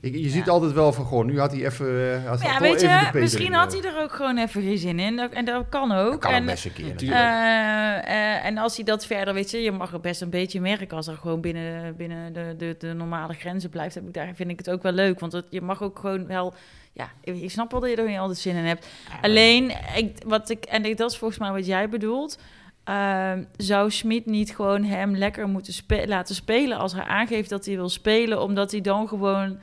ik, 0.01 0.15
je 0.15 0.29
ziet 0.29 0.49
altijd 0.49 0.71
wel 0.71 0.93
van, 0.93 1.05
goh, 1.05 1.25
nu 1.25 1.39
had 1.39 1.51
hij 1.51 1.65
even... 1.65 1.85
eh, 1.87 2.23
ja, 2.23 2.59
weet 2.59 2.75
even 2.75 2.77
de 2.77 3.09
je, 3.13 3.19
misschien 3.19 3.53
had 3.53 3.73
eh. 3.75 3.81
hij 3.81 3.91
er 3.93 4.01
ook 4.01 4.11
gewoon 4.11 4.37
even 4.37 4.61
geen 4.61 4.77
zin 4.77 4.99
in. 4.99 5.15
Dat- 5.15 5.31
En 5.31 5.45
dat 5.45 5.65
kan 5.69 5.91
ook. 5.91 6.11
Dat 6.11 6.19
kan 6.19 6.31
en, 6.31 6.41
ook 6.41 6.47
best 6.49 6.65
een 6.65 6.73
keer. 6.73 6.85
Natuurlijk. 6.87 7.19
eh, 7.21 7.97
eh, 7.97 8.45
en 8.45 8.57
als 8.57 8.75
hij 8.75 8.85
dat 8.85 9.05
verder, 9.05 9.33
weet 9.33 9.51
je, 9.51 9.57
je 9.61 9.71
mag 9.71 9.93
er 9.93 9.99
best 9.99 10.21
een 10.21 10.29
beetje 10.29 10.61
merken 10.61 10.97
als 10.97 11.07
er 11.07 11.17
gewoon 11.17 11.41
binnen, 11.41 11.95
binnen 11.95 12.33
de, 12.33 12.53
de, 12.57 12.75
de 12.79 12.93
normale 12.93 13.33
grenzen 13.33 13.69
blijft. 13.69 13.95
Heb 13.95 14.07
ik, 14.07 14.13
daar 14.13 14.31
vind 14.35 14.49
ik 14.49 14.57
het 14.57 14.69
ook 14.69 14.83
wel 14.83 14.91
leuk. 14.91 15.19
Want 15.19 15.31
het, 15.31 15.45
je 15.49 15.61
mag 15.61 15.81
ook 15.83 15.99
gewoon 15.99 16.27
wel, 16.27 16.53
ja, 16.93 17.09
ik, 17.23 17.41
ik 17.41 17.51
snap 17.51 17.71
wel 17.71 17.79
dat 17.79 17.89
je 17.89 17.95
er 17.95 18.07
niet 18.07 18.17
altijd 18.17 18.39
zin 18.39 18.55
in 18.55 18.63
hebt. 18.65 18.87
Alleen, 19.21 19.71
ik, 19.95 20.17
wat 20.25 20.49
ik, 20.49 20.63
en 20.65 20.85
ik- 20.85 20.97
dat 20.97 21.11
is 21.11 21.17
volgens 21.17 21.39
mij 21.39 21.51
wat 21.51 21.65
jij 21.65 21.89
bedoelt. 21.89 22.39
ehm, 22.83 23.43
zou 23.57 23.91
Schmid 23.91 24.25
niet 24.25 24.55
gewoon 24.55 24.83
hem 24.83 25.15
lekker 25.15 25.47
moeten 25.47 25.73
spe- 25.73 26.07
laten 26.07 26.35
spelen 26.35 26.77
als 26.77 26.93
hij 26.93 27.03
aangeeft 27.03 27.49
dat 27.49 27.65
hij 27.65 27.75
wil 27.75 27.89
spelen, 27.89 28.41
omdat 28.41 28.71
hij 28.71 28.81
dan 28.81 29.07
gewoon 29.07 29.59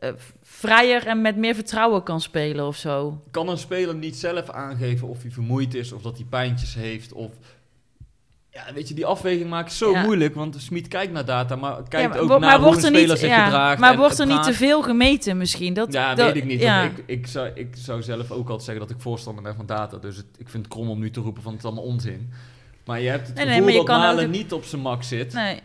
eh, 0.00 0.10
vrijer 0.42 1.06
en 1.06 1.20
met 1.20 1.36
meer 1.36 1.54
vertrouwen 1.54 2.02
kan 2.02 2.20
spelen 2.20 2.66
of 2.66 2.76
zo? 2.76 3.22
Kan 3.30 3.48
een 3.48 3.58
speler 3.58 3.94
niet 3.94 4.16
zelf 4.16 4.50
aangeven 4.50 5.08
of 5.08 5.22
hij 5.22 5.30
vermoeid 5.30 5.74
is 5.74 5.92
of 5.92 6.02
dat 6.02 6.16
hij 6.16 6.26
pijntjes 6.28 6.74
heeft 6.74 7.12
of... 7.12 7.32
Ja, 8.52 8.72
weet 8.74 8.88
je, 8.88 8.94
die 8.94 9.06
afweging 9.06 9.64
is 9.66 9.78
zo 9.78 9.90
Ja. 9.92 10.02
moeilijk, 10.02 10.34
want 10.34 10.56
Smit 10.60 10.88
kijkt 10.88 11.12
naar 11.12 11.24
data, 11.24 11.56
maar 11.56 11.82
kijkt 11.88 12.14
Ja, 12.14 12.20
ook 12.20 12.40
naar 12.40 12.58
hoe 12.58 12.68
een 12.68 12.74
er 12.74 12.80
speler 12.80 13.08
niet, 13.08 13.18
zich 13.18 13.28
ja, 13.28 13.44
gedraagt. 13.44 13.80
Maar 13.80 13.96
wordt 13.96 14.18
er 14.18 14.26
niet 14.26 14.42
te 14.42 14.52
veel 14.52 14.82
gemeten 14.82 15.36
misschien? 15.36 15.74
Dat, 15.74 15.92
Ja, 15.92 16.14
dat- 16.14 16.26
weet 16.26 16.36
ik 16.42 16.44
niet. 16.44 16.60
Ik, 16.62 17.02
ik, 17.06 17.26
zou, 17.26 17.48
ik 17.54 17.68
zou 17.76 18.02
zelf 18.02 18.30
ook 18.30 18.38
altijd 18.48 18.62
zeggen 18.62 18.86
dat 18.86 18.96
ik 18.96 19.02
voorstander 19.02 19.42
ben 19.42 19.54
van 19.54 19.66
data. 19.66 19.96
Dus 19.96 20.16
het, 20.16 20.26
ik 20.38 20.48
vind 20.48 20.64
het 20.64 20.72
krom 20.74 20.88
om 20.90 20.98
nu 20.98 21.10
te 21.10 21.20
roepen 21.20 21.42
van 21.42 21.52
het 21.52 21.60
is 21.60 21.66
allemaal 21.66 21.84
onzin. 21.84 22.30
Maar 22.84 23.00
je 23.00 23.08
hebt 23.08 23.26
het 23.26 23.36
Nee, 23.36 23.44
nee, 23.44 23.54
gevoel 23.54 23.70
maar 23.72 23.80
je 23.80 23.86
dat 23.86 23.98
Malen 23.98 24.32
de- 24.32 24.38
niet 24.38 24.52
op 24.52 24.64
zijn 24.64 24.82
max 24.82 25.08
zit, 25.08 25.32
Nee, 25.32 25.54
eh, 25.54 25.60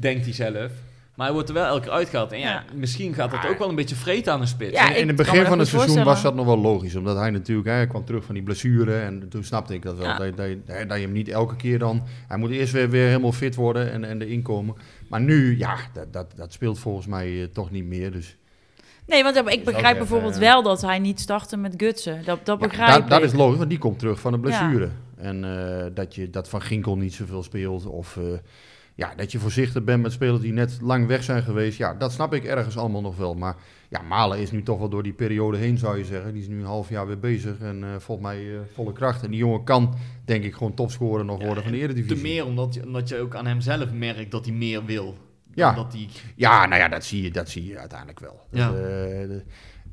denkt 0.00 0.24
hij 0.24 0.34
zelf. 0.34 0.72
Maar 1.18 1.26
hij 1.26 1.34
wordt 1.36 1.48
er 1.48 1.54
wel 1.54 1.66
elke 1.66 1.80
keer 1.84 1.90
uitgehaald. 1.92 2.32
En 2.32 2.38
ja, 2.38 2.48
Ja. 2.50 2.64
misschien 2.74 3.14
gaat 3.14 3.30
dat 3.30 3.46
ook 3.46 3.58
wel 3.58 3.68
een 3.68 3.74
beetje 3.74 3.94
vreten 3.94 4.32
aan 4.32 4.40
een 4.40 4.46
spits. 4.46 4.72
Ja, 4.72 4.94
in, 4.94 5.06
het 5.06 5.16
begin 5.16 5.44
van 5.44 5.58
het 5.58 5.68
seizoen 5.68 6.04
was 6.04 6.22
dat 6.22 6.34
nog 6.34 6.46
wel 6.46 6.58
logisch. 6.58 6.94
Omdat 6.94 7.16
hij 7.16 7.30
natuurlijk, 7.30 7.68
hij 7.68 7.86
kwam 7.86 8.04
terug 8.04 8.24
van 8.24 8.34
die 8.34 8.42
blessure. 8.44 8.98
En 8.98 9.28
toen 9.28 9.44
snapte 9.44 9.74
ik 9.74 9.82
dat 9.82 9.96
wel. 9.96 10.06
Ja. 10.06 10.18
Dat, 10.18 10.36
dat, 10.36 10.46
je- 10.46 10.86
dat 10.86 10.96
je 10.96 11.02
hem 11.02 11.12
niet 11.12 11.28
elke 11.28 11.56
keer 11.56 11.78
dan... 11.78 12.02
Hij 12.28 12.38
moet 12.38 12.50
eerst 12.50 12.72
weer, 12.72 12.90
weer 12.90 13.06
helemaal 13.06 13.32
fit 13.32 13.54
worden 13.54 13.92
en, 13.92 14.04
en 14.04 14.22
erin 14.22 14.42
komen. 14.42 14.74
Maar 15.08 15.20
nu, 15.20 15.58
ja, 15.58 15.76
dat, 15.92 16.12
dat, 16.12 16.32
dat 16.36 16.52
speelt 16.52 16.78
volgens 16.78 17.06
mij 17.06 17.40
eh, 17.42 17.48
toch 17.52 17.70
niet 17.70 17.84
meer. 17.84 18.12
Dus 18.12 18.36
nee 19.06 19.22
want 19.22 19.36
ik 19.36 19.42
ook 19.42 19.64
begrijp 19.64 19.84
even, 19.84 19.98
bijvoorbeeld 19.98 20.34
eh, 20.34 20.40
wel 20.40 20.62
dat 20.62 20.80
hij 20.80 20.98
niet 20.98 21.20
startte 21.20 21.56
met 21.56 21.74
Gutsen. 21.76 22.22
Dat, 22.24 22.46
dat 22.46 22.58
begrijp 22.58 22.92
dat, 22.92 23.02
ik. 23.02 23.08
dat 23.08 23.22
is 23.22 23.32
logisch, 23.32 23.58
want 23.58 23.70
die 23.70 23.78
komt 23.78 23.98
terug 23.98 24.20
van 24.20 24.32
een 24.32 24.40
blessure. 24.40 24.88
En 25.16 25.44
eh, 25.44 25.86
dat, 25.94 26.14
je, 26.14 26.30
dat 26.30 26.48
Van 26.48 26.62
Ginkel 26.62 26.96
niet 26.96 27.14
zoveel 27.14 27.42
speelt. 27.42 27.86
Of 27.86 28.16
eh, 28.16 28.22
ja, 28.98 29.14
dat 29.16 29.32
je 29.32 29.38
voorzichtig 29.38 29.84
bent 29.84 30.02
met 30.02 30.12
spelers 30.12 30.40
die 30.40 30.52
net 30.52 30.78
lang 30.80 31.06
weg 31.06 31.22
zijn 31.22 31.42
geweest. 31.42 31.78
Ja, 31.78 31.94
dat 31.94 32.12
snap 32.12 32.34
ik 32.34 32.44
ergens 32.44 32.76
allemaal 32.76 33.00
nog 33.00 33.16
wel. 33.16 33.34
Maar 33.34 33.56
ja, 33.88 34.02
Malen 34.02 34.38
is 34.38 34.50
nu 34.50 34.62
toch 34.62 34.78
wel 34.78 34.88
door 34.88 35.02
die 35.02 35.12
periode 35.12 35.56
heen, 35.56 35.78
zou 35.78 35.98
je 35.98 36.04
zeggen. 36.04 36.32
Die 36.32 36.42
is 36.42 36.48
nu 36.48 36.58
een 36.58 36.64
half 36.64 36.88
jaar 36.88 37.06
weer 37.06 37.18
bezig. 37.18 37.58
En 37.58 37.84
eh, 37.84 37.90
volgens 37.98 38.26
mij 38.26 38.54
eh, 38.54 38.60
volle 38.74 38.92
kracht. 38.92 39.22
En 39.22 39.30
die 39.30 39.38
jongen 39.38 39.64
kan, 39.64 39.94
denk 40.24 40.44
ik, 40.44 40.54
gewoon 40.54 40.74
topscorer 40.74 41.24
nog 41.24 41.44
worden 41.44 41.62
van 41.62 41.72
de 41.72 41.78
Eredivisie. 41.78 42.16
Te 42.16 42.22
meer 42.22 42.46
omdat 42.46 42.74
je, 42.74 42.84
omdat 42.84 43.08
je 43.08 43.18
ook 43.18 43.34
aan 43.34 43.46
hem 43.46 43.60
zelf 43.60 43.92
merkt 43.92 44.30
dat 44.30 44.44
hij 44.44 44.54
meer 44.54 44.84
wil. 44.84 45.14
Ja. 45.54 45.86
Hij, 45.90 46.08
Ja, 46.36 46.66
nou 46.66 46.80
ja, 46.80 46.88
dat 46.88 47.04
zie 47.04 47.22
je, 47.22 47.30
dat 47.30 47.48
zie 47.48 47.66
je 47.66 47.78
uiteindelijk 47.78 48.20
wel. 48.20 48.46
Ja. 48.50 48.70
Dat, 48.70 48.80
eh, 48.80 49.36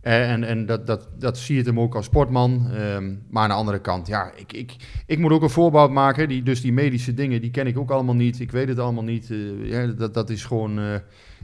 en 0.06 0.44
en 0.44 0.66
dat, 0.66 0.88
dat, 0.88 1.08
dat 1.20 1.38
zie 1.38 1.54
je 1.54 1.60
het 1.60 1.70
hem 1.70 1.80
ook 1.80 1.96
als 1.96 2.06
sportman. 2.06 2.72
Ehm, 2.72 3.14
maar 3.30 3.44
aan 3.44 3.50
de 3.50 3.56
andere 3.56 3.80
kant, 3.82 4.08
ja, 4.08 4.32
ik, 4.36 4.54
ik, 4.54 4.76
ik 5.06 5.20
moet 5.20 5.32
ook 5.32 5.42
een 5.42 5.50
voorbeeld 5.50 5.92
maken. 5.92 6.28
Die, 6.28 6.44
dus 6.44 6.62
die 6.62 6.74
medische 6.74 7.14
dingen, 7.14 7.42
die 7.42 7.52
ken 7.52 7.68
ik 7.68 7.78
ook 7.78 7.92
allemaal 7.92 8.16
niet. 8.16 8.40
Ik 8.40 8.52
weet 8.52 8.68
het 8.68 8.80
allemaal 8.80 9.04
niet. 9.04 9.32
Eh, 9.32 9.70
ja, 9.70 9.88
dat, 9.88 10.14
dat 10.14 10.30
is 10.30 10.44
gewoon 10.46 10.80
eh, 10.80 10.96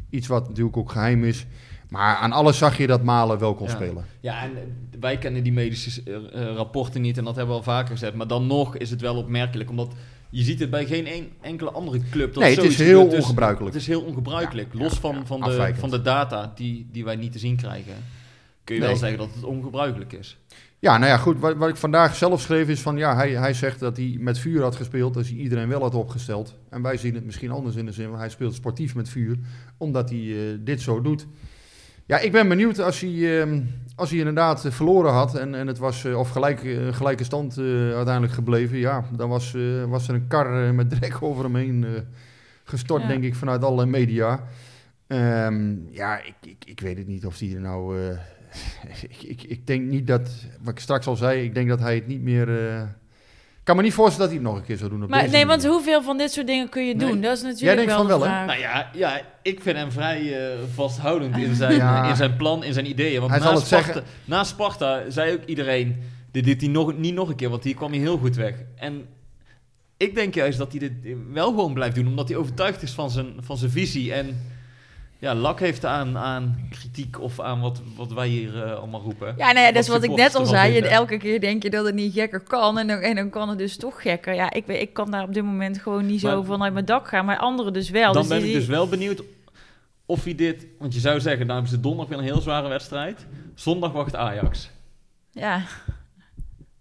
iets 0.09 0.27
wat 0.27 0.47
natuurlijk 0.47 0.77
ook 0.77 0.91
geheim 0.91 1.23
is. 1.23 1.45
Maar 1.89 2.15
aan 2.15 2.31
alles 2.31 2.57
zag 2.57 2.77
je 2.77 2.87
dat 2.87 3.03
Malen 3.03 3.39
wel 3.39 3.55
kon 3.55 3.67
Ja. 3.67 3.73
spelen. 3.73 4.05
ja, 4.19 4.43
en 4.43 4.51
eh, 4.55 4.61
wij 4.99 5.17
kennen 5.17 5.43
die 5.43 5.53
medische 5.53 6.01
eh, 6.05 6.15
eh, 6.15 6.55
rapporten 6.55 7.01
niet 7.01 7.17
en 7.17 7.23
dat 7.23 7.35
hebben 7.35 7.53
we 7.53 7.59
al 7.59 7.65
vaker 7.65 7.91
gezegd. 7.91 8.13
Maar 8.13 8.27
dan 8.27 8.47
nog 8.47 8.77
is 8.77 8.89
het 8.89 9.01
wel 9.01 9.15
opmerkelijk, 9.15 9.69
omdat 9.69 9.93
je 10.29 10.43
ziet 10.43 10.59
het 10.59 10.69
bij 10.69 10.85
geen 10.85 11.07
een, 11.07 11.31
enkele 11.41 11.71
andere 11.71 11.99
club. 12.11 12.33
Dat 12.33 12.43
Nee, 12.43 12.55
het 12.55 12.63
is 12.63 12.77
heel. 12.77 13.09
Dus 13.09 13.19
ongebruikelijk. 13.23 13.73
Het 13.73 13.81
is 13.81 13.87
heel 13.87 14.01
ongebruikelijk. 14.01 14.73
Ja, 14.73 14.79
Los 14.79 14.93
van, 14.93 15.25
van, 15.25 15.41
de, 15.41 15.71
van 15.75 15.89
de 15.89 16.01
data 16.01 16.51
die, 16.55 16.87
die 16.91 17.03
wij 17.03 17.15
niet 17.15 17.31
te 17.31 17.39
zien 17.39 17.55
krijgen, 17.55 17.93
kun 18.71 18.81
je 18.81 18.87
wel 18.87 18.95
zeggen 18.99 19.17
dat 19.17 19.29
het 19.35 19.43
ongebruikelijk 19.43 20.13
is. 20.13 20.37
Ja, 20.79 20.97
nou 20.97 21.11
ja, 21.11 21.17
goed. 21.17 21.39
Wat, 21.39 21.55
wat 21.55 21.69
ik 21.69 21.75
vandaag 21.75 22.15
zelf 22.15 22.41
schreef 22.41 22.67
is 22.67 22.81
van... 22.81 22.97
Ja, 22.97 23.15
hij, 23.15 23.31
hij 23.31 23.53
zegt 23.53 23.79
dat 23.79 23.97
hij 23.97 24.15
met 24.19 24.39
vuur 24.39 24.61
had 24.61 24.75
gespeeld 24.75 25.15
als 25.17 25.29
hij 25.29 25.37
iedereen 25.37 25.67
wel 25.67 25.81
had 25.81 25.95
opgesteld. 25.95 26.55
En 26.69 26.81
wij 26.81 26.97
zien 26.97 27.15
het 27.15 27.25
misschien 27.25 27.51
anders 27.51 27.75
in 27.75 27.85
de 27.85 27.91
zin. 27.91 28.13
Hij 28.13 28.29
speelt 28.29 28.53
sportief 28.53 28.95
met 28.95 29.09
vuur, 29.09 29.37
omdat 29.77 30.09
hij 30.09 30.19
eh, 30.19 30.57
dit 30.59 30.81
zo 30.81 31.01
doet. 31.01 31.27
Ja, 32.05 32.19
ik 32.19 32.31
ben 32.31 32.47
benieuwd 32.47 32.79
als 32.79 32.99
hij, 32.99 33.41
ehm, 33.41 33.61
als 33.95 34.09
hij 34.09 34.19
inderdaad 34.19 34.65
eh, 34.65 34.71
verloren 34.71 35.11
had... 35.11 35.35
en, 35.35 35.55
en 35.55 35.67
het 35.67 35.77
was 35.77 36.05
eh, 36.05 36.17
of 36.19 36.29
gelijk, 36.29 36.59
gelijke 36.91 37.23
stand 37.23 37.57
eh, 37.57 37.65
uiteindelijk 37.93 38.33
gebleven... 38.33 38.77
ja, 38.77 39.05
dan 39.15 39.29
was, 39.29 39.53
eh, 39.53 39.83
was 39.83 40.07
er 40.07 40.13
een 40.15 40.27
kar 40.27 40.73
met 40.73 40.89
drek 40.89 41.17
over 41.23 41.43
hem 41.43 41.55
heen 41.55 41.83
eh, 41.83 41.89
gestort, 42.63 43.01
Ja. 43.01 43.07
denk 43.07 43.23
ik, 43.23 43.35
vanuit 43.35 43.63
alle 43.63 43.85
media. 43.85 44.43
Ehm, 45.07 45.75
ja, 45.89 46.17
ik, 46.23 46.35
ik, 46.41 46.65
ik 46.65 46.79
weet 46.79 46.97
het 46.97 47.07
niet 47.07 47.25
of 47.25 47.39
hij 47.39 47.53
er 47.53 47.61
nou... 47.61 47.97
ik, 49.09 49.21
ik, 49.23 49.43
ik 49.43 49.67
denk 49.67 49.89
niet 49.89 50.07
dat, 50.07 50.29
wat 50.61 50.73
ik 50.73 50.79
straks 50.79 51.07
al 51.07 51.15
zei, 51.15 51.43
ik 51.43 51.53
denk 51.53 51.69
dat 51.69 51.79
hij 51.79 51.95
het 51.95 52.07
niet 52.07 52.21
meer, 52.21 52.49
eh, 52.69 52.81
Ik 52.81 53.63
kan 53.63 53.75
me 53.75 53.81
niet 53.81 53.93
voorstellen 53.93 54.29
dat 54.29 54.37
hij 54.37 54.45
het 54.45 54.53
nog 54.53 54.61
een 54.61 54.67
keer 54.67 54.77
zou 54.77 54.89
doen 54.89 55.03
op 55.03 55.09
Maar 55.09 55.21
deze 55.21 55.33
nee, 55.33 55.45
want 55.45 55.65
hoeveel 55.65 56.03
van 56.03 56.17
dit 56.17 56.31
soort 56.31 56.47
dingen 56.47 56.69
kun 56.69 56.87
je 56.87 56.95
Nee. 56.95 57.07
doen? 57.09 57.21
Dat 57.21 57.35
is 57.37 57.41
natuurlijk 57.43 57.61
Jij 57.65 57.75
denkt 57.75 57.91
wel 57.91 57.97
van 57.99 58.07
wel, 58.19 58.27
hè? 58.29 58.45
Nou 58.45 58.59
ja, 58.59 58.89
ja, 58.93 59.21
ik 59.41 59.61
vind 59.61 59.77
hem 59.77 59.91
vrij 59.91 60.51
eh, 60.51 60.57
vasthoudend 60.73 61.37
in 61.37 61.55
zijn, 61.63 61.75
Ja. 61.75 62.09
in 62.09 62.15
zijn 62.15 62.35
plan, 62.35 62.63
in 62.63 62.73
zijn 62.73 62.89
ideeën. 62.89 63.19
Want 63.19 63.31
Hij 63.31 63.39
na 63.39 63.45
zal 63.45 63.55
het 63.55 63.65
Sparta, 63.65 63.85
zeggen. 63.85 64.03
na 64.25 64.43
Sparta 64.43 65.09
zei 65.09 65.33
ook 65.33 65.45
iedereen, 65.45 65.95
dit 66.31 66.45
doet 66.45 66.61
hij 66.61 66.69
nog, 66.69 66.97
niet 66.97 67.13
nog 67.13 67.29
een 67.29 67.35
keer, 67.35 67.49
want 67.49 67.63
hier 67.63 67.75
kwam 67.75 67.91
hij 67.91 67.99
heel 67.99 68.17
goed 68.17 68.35
weg. 68.35 68.55
En 68.75 69.05
ik 69.97 70.15
denk 70.15 70.33
juist 70.33 70.57
dat 70.57 70.71
hij 70.71 70.79
dit 70.79 70.91
wel 71.31 71.49
gewoon 71.49 71.73
blijft 71.73 71.95
doen, 71.95 72.07
omdat 72.07 72.27
hij 72.27 72.37
overtuigd 72.37 72.81
is 72.81 72.91
van 72.91 73.09
zijn, 73.09 73.33
van 73.39 73.57
zijn 73.57 73.71
visie. 73.71 74.13
En 74.13 74.41
ja, 75.21 75.35
lak 75.35 75.59
heeft 75.59 75.85
aan, 75.85 76.17
aan 76.17 76.67
kritiek 76.69 77.19
of 77.21 77.39
aan 77.39 77.61
wat, 77.61 77.81
wat 77.95 78.13
wij 78.13 78.27
hier 78.27 78.63
eh, 78.63 78.73
allemaal 78.77 79.01
roepen. 79.01 79.33
Ja, 79.37 79.51
nee, 79.51 79.73
dat 79.73 79.83
is 79.83 79.89
Wat 79.89 80.03
ik 80.03 80.09
net 80.15 80.35
al 80.35 80.45
zei. 80.45 80.73
Je, 80.73 80.87
elke 80.87 81.17
keer 81.17 81.39
denk 81.41 81.63
je 81.63 81.69
dat 81.69 81.85
het 81.85 81.95
niet 81.95 82.13
gekker 82.13 82.39
kan 82.39 82.77
en 82.77 82.87
dan, 82.87 82.97
en 82.99 83.15
dan 83.15 83.29
kan 83.29 83.49
het 83.49 83.57
dus 83.57 83.77
toch 83.77 84.01
gekker. 84.01 84.33
Ja, 84.33 84.51
ik, 84.51 84.65
weet- 84.65 84.81
ik 84.81 84.93
kan 84.93 85.11
daar 85.11 85.23
op 85.23 85.33
dit 85.33 85.43
moment 85.43 85.77
gewoon 85.77 86.05
niet 86.05 86.19
zo 86.19 86.35
Maar- 86.35 86.45
vanuit 86.45 86.73
mijn 86.73 86.85
dak 86.85 87.07
gaan, 87.07 87.25
maar 87.25 87.37
anderen 87.37 87.73
dus 87.73 87.89
wel. 87.89 88.13
Dan 88.13 88.21
dus 88.21 88.31
ben 88.31 88.39
die- 88.41 88.49
ik 88.49 88.55
dus 88.55 88.65
wel 88.67 88.87
benieuwd 88.87 89.23
of 90.05 90.23
hij 90.23 90.35
dit... 90.35 90.65
Want 90.79 90.93
je 90.93 90.99
zou 90.99 91.19
zeggen, 91.19 91.41
nou 91.47 91.59
hebben 91.59 91.69
ze 91.77 91.79
donderdag 91.81 92.09
weer 92.09 92.17
een 92.27 92.33
heel 92.33 92.41
zware 92.41 92.67
wedstrijd. 92.67 93.25
Zondag 93.55 93.91
wacht 93.91 94.15
Ajax. 94.15 94.69
Ja, 95.31 95.63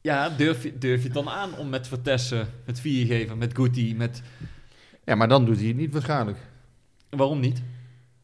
Ja, 0.01 0.29
durf 0.29 0.63
je, 0.63 0.79
durf 0.79 0.99
je 1.01 1.05
het 1.05 1.15
dan 1.15 1.29
aan 1.29 1.57
om 1.57 1.69
met 1.69 1.89
Vertessen, 1.89 2.49
met 2.67 2.81
Viergever, 2.81 3.37
met 3.37 3.55
Guti, 3.55 3.95
met... 3.97 4.23
Ja, 5.05 5.15
maar 5.15 5.29
dan 5.29 5.45
doet 5.45 5.57
hij 5.59 5.67
het 5.67 5.77
niet 5.77 5.93
waarschijnlijk. 5.93 6.39
Waarom 7.11 7.41
niet? 7.41 7.63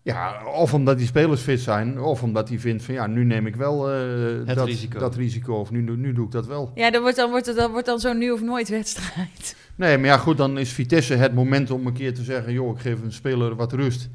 Ja, 0.06 0.44
of 0.54 0.74
omdat 0.74 0.98
die 0.98 1.06
spelers 1.06 1.40
fit 1.40 1.60
zijn, 1.60 2.00
of 2.00 2.22
omdat 2.22 2.48
hij 2.48 2.58
vindt 2.58 2.82
van 2.82 2.94
ja, 2.94 3.06
nu 3.06 3.24
neem 3.24 3.46
ik 3.46 3.56
wel 3.56 3.90
eh, 3.92 4.54
dat, 4.54 4.66
risico. 4.66 4.98
dat 4.98 5.14
risico, 5.14 5.54
of 5.54 5.70
nu, 5.70 5.96
nu 5.96 6.12
doe 6.12 6.24
ik 6.26 6.30
dat 6.30 6.46
wel. 6.46 6.70
ja 6.74 6.90
dat 6.90 7.00
wordt 7.02 7.16
dan, 7.16 7.30
wordt 7.30 7.46
het, 7.46 7.56
dat 7.56 7.70
wordt 7.70 7.86
dan 7.86 7.98
zo'n 8.00 8.18
nu 8.18 8.30
of 8.30 8.40
nooit 8.42 8.68
wedstrijd. 8.68 9.56
Nee, 9.74 9.98
maar 9.98 10.06
ja, 10.06 10.16
goed, 10.18 10.36
dan 10.36 10.58
is 10.58 10.72
Vitesse 10.72 11.14
het 11.14 11.34
moment 11.34 11.70
om 11.70 11.86
een 11.86 11.92
keer 11.92 12.14
te 12.14 12.22
zeggen: 12.22 12.52
joh, 12.52 12.76
ik 12.76 12.80
geef 12.82 13.02
een 13.02 13.12
speler 13.12 13.54
wat 13.56 13.72
rust. 13.72 14.08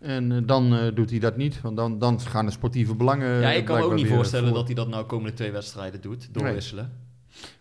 En 0.00 0.32
eh, 0.32 0.38
dan 0.44 0.74
eh, 0.76 0.94
doet 0.94 1.10
hij 1.10 1.18
dat 1.18 1.36
niet, 1.36 1.60
want 1.60 1.76
dan, 1.76 1.98
dan 1.98 2.20
gaan 2.20 2.46
de 2.46 2.52
sportieve 2.52 2.94
belangen. 2.94 3.40
ja, 3.40 3.50
ik 3.50 3.64
kan 3.64 3.78
me 3.78 3.84
ook 3.84 3.94
niet 3.94 4.08
voorstellen 4.08 4.48
voor. 4.48 4.56
dat 4.56 4.66
hij 4.66 4.74
dat 4.74 4.88
nou 4.88 5.04
komende 5.04 5.32
twee 5.36 5.50
wedstrijden 5.50 6.00
doet, 6.00 6.28
doorwisselen. 6.32 6.92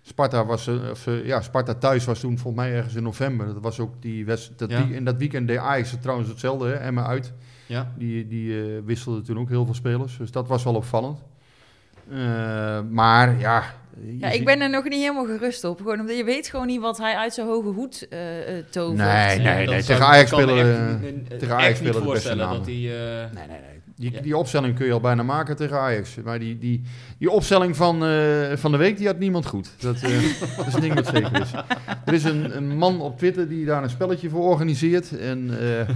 Sparta, 0.02 0.46
was, 0.46 0.68
of, 0.68 1.08
ja, 1.24 1.42
Sparta 1.42 1.74
thuis 1.74 2.06
was 2.06 2.20
toen 2.20 2.38
volgens 2.38 2.64
mij 2.64 2.74
ergens 2.76 2.96
in 2.96 3.04
november. 3.04 3.46
Dat 3.46 3.62
was 3.62 3.80
ook 3.80 4.02
die 4.02 4.26
wedstrijd. 4.26 4.60
Dat 4.60 4.72
Ja. 4.72 4.88
wie- 4.88 4.96
in 4.96 5.06
dat 5.06 5.16
weekend 5.18 5.48
deed 5.48 5.58
Ajax 5.58 5.96
trouwens 6.02 6.30
hetzelfde, 6.30 6.68
hè, 6.68 6.74
Emma 6.74 7.06
uit. 7.06 7.34
Ja. 7.66 7.92
Die, 7.98 8.28
die 8.28 8.60
eh, 8.60 8.66
wisselde 8.86 9.22
toen 9.22 9.40
ook 9.40 9.50
heel 9.50 9.66
veel 9.66 9.74
spelers. 9.74 10.18
Dus 10.18 10.32
dat 10.32 10.48
was 10.48 10.64
wel 10.64 10.76
opvallend. 10.76 11.20
Eh, 12.12 12.80
maar 12.90 13.40
ja. 13.40 13.64
Ja, 14.20 14.30
ik 14.30 14.46
ben 14.46 14.62
er 14.62 14.70
nog 14.70 14.84
niet 14.84 14.94
helemaal 15.00 15.26
gerust 15.26 15.64
op. 15.64 15.78
Gewoon 15.78 16.00
omdat 16.00 16.18
je 16.18 16.24
weet 16.24 16.48
gewoon 16.48 16.68
niet 16.68 16.82
wat 16.82 16.98
hij 16.98 17.16
uit 17.16 17.34
zijn 17.34 17.48
hoge 17.48 17.68
hoed 17.70 18.08
eh 18.10 18.58
eh, 18.58 18.66
tovert. 18.70 18.98
Nee, 18.98 19.40
nee, 19.40 19.68
nee. 19.68 19.84
Tegen 19.84 20.06
Ajax 20.06 20.30
spelen. 20.30 21.02
niet- 21.02 21.30
tegen 21.30 21.42
echt 21.42 21.52
Ajax 21.52 21.68
niet 21.68 21.76
spelen 21.78 21.92
de 21.92 21.92
beste 21.92 22.04
voorstellen 22.04 22.38
namen. 22.38 22.58
dat 22.58 22.66
hij... 22.66 22.76
eh, 22.76 23.32
Nee, 23.34 23.48
nee, 23.48 23.60
nee. 23.60 23.74
Die, 23.98 24.12
Ja. 24.12 24.22
die 24.22 24.38
opstelling 24.38 24.76
kun 24.76 24.86
je 24.86 24.92
al 24.92 25.00
bijna 25.00 25.24
maken 25.24 25.56
tegen 25.56 25.80
Ajax. 25.80 26.16
Maar 26.24 26.40
die, 26.40 26.58
die, 26.58 26.82
die 27.20 27.30
opstelling 27.32 27.76
van, 27.76 28.06
eh, 28.06 28.56
van 28.56 28.72
de 28.72 28.78
week, 28.78 28.98
die 28.98 29.08
had 29.08 29.20
niemand 29.20 29.46
goed. 29.46 29.70
Dat, 29.80 29.96
eh, 30.02 30.10
dat 30.58 30.68
is 30.68 30.74
een 30.74 30.82
ding 30.82 30.94
wat 30.94 31.06
zeker 31.08 31.42
is. 31.42 31.52
Er 32.06 32.14
is 32.14 32.24
een, 32.24 32.58
een 32.58 32.78
man 32.78 33.02
op 33.02 33.18
Twitter 33.18 33.48
die 33.48 33.66
daar 33.66 33.84
een 33.84 33.90
spelletje 33.90 34.30
voor 34.30 34.44
organiseert. 34.44 35.18
En, 35.18 35.50
eh, 35.60 35.96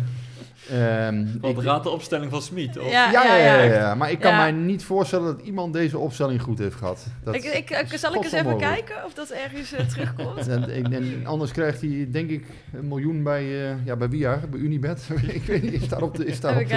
ehm, 0.71 1.25
Wat 1.41 1.51
ik- 1.57 1.63
raadt 1.63 1.83
de 1.83 1.89
opstelling 1.89 2.31
van 2.31 2.41
Smit? 2.41 2.77
of? 2.79 2.91
Ja, 2.91 3.11
ja, 3.11 3.23
ja, 3.23 3.35
ja, 3.35 3.61
ja. 3.61 3.73
ja, 3.73 3.95
maar 3.95 4.11
ik 4.11 4.19
kan 4.19 4.31
Ja. 4.31 4.37
mij 4.37 4.51
niet 4.51 4.83
voorstellen 4.83 5.25
dat 5.35 5.45
iemand 5.45 5.73
deze 5.73 5.97
opstelling 5.97 6.41
goed 6.41 6.59
heeft 6.59 6.75
gehad. 6.75 7.05
Dat 7.23 7.35
Ik, 7.35 7.43
ik, 7.43 7.69
ik- 7.69 7.97
zal 7.97 8.15
ik 8.15 8.23
eens 8.23 8.31
even 8.33 8.57
kijken 8.57 9.05
of 9.05 9.13
dat 9.13 9.29
ergens 9.29 9.73
eh, 9.73 9.85
terugkomt? 9.85 10.47
En, 10.47 10.69
en, 10.69 10.93
en 10.93 11.25
anders 11.25 11.51
krijgt 11.51 11.81
hij, 11.81 12.07
denk 12.11 12.29
ik, 12.29 12.45
een 12.73 12.87
miljoen 12.87 13.23
bij, 13.23 13.69
eh, 13.69 13.85
ja, 13.85 13.95
bij? 13.95 14.07
Bij 14.09 14.59
Unibet? 14.59 15.09
ik 15.27 15.43
weet 15.43 15.61
niet, 15.63 15.73
is 15.73 15.87
daarop 15.87 16.15
te, 16.15 16.25
is 16.25 16.39
daarop 16.39 16.61
je, 16.61 16.67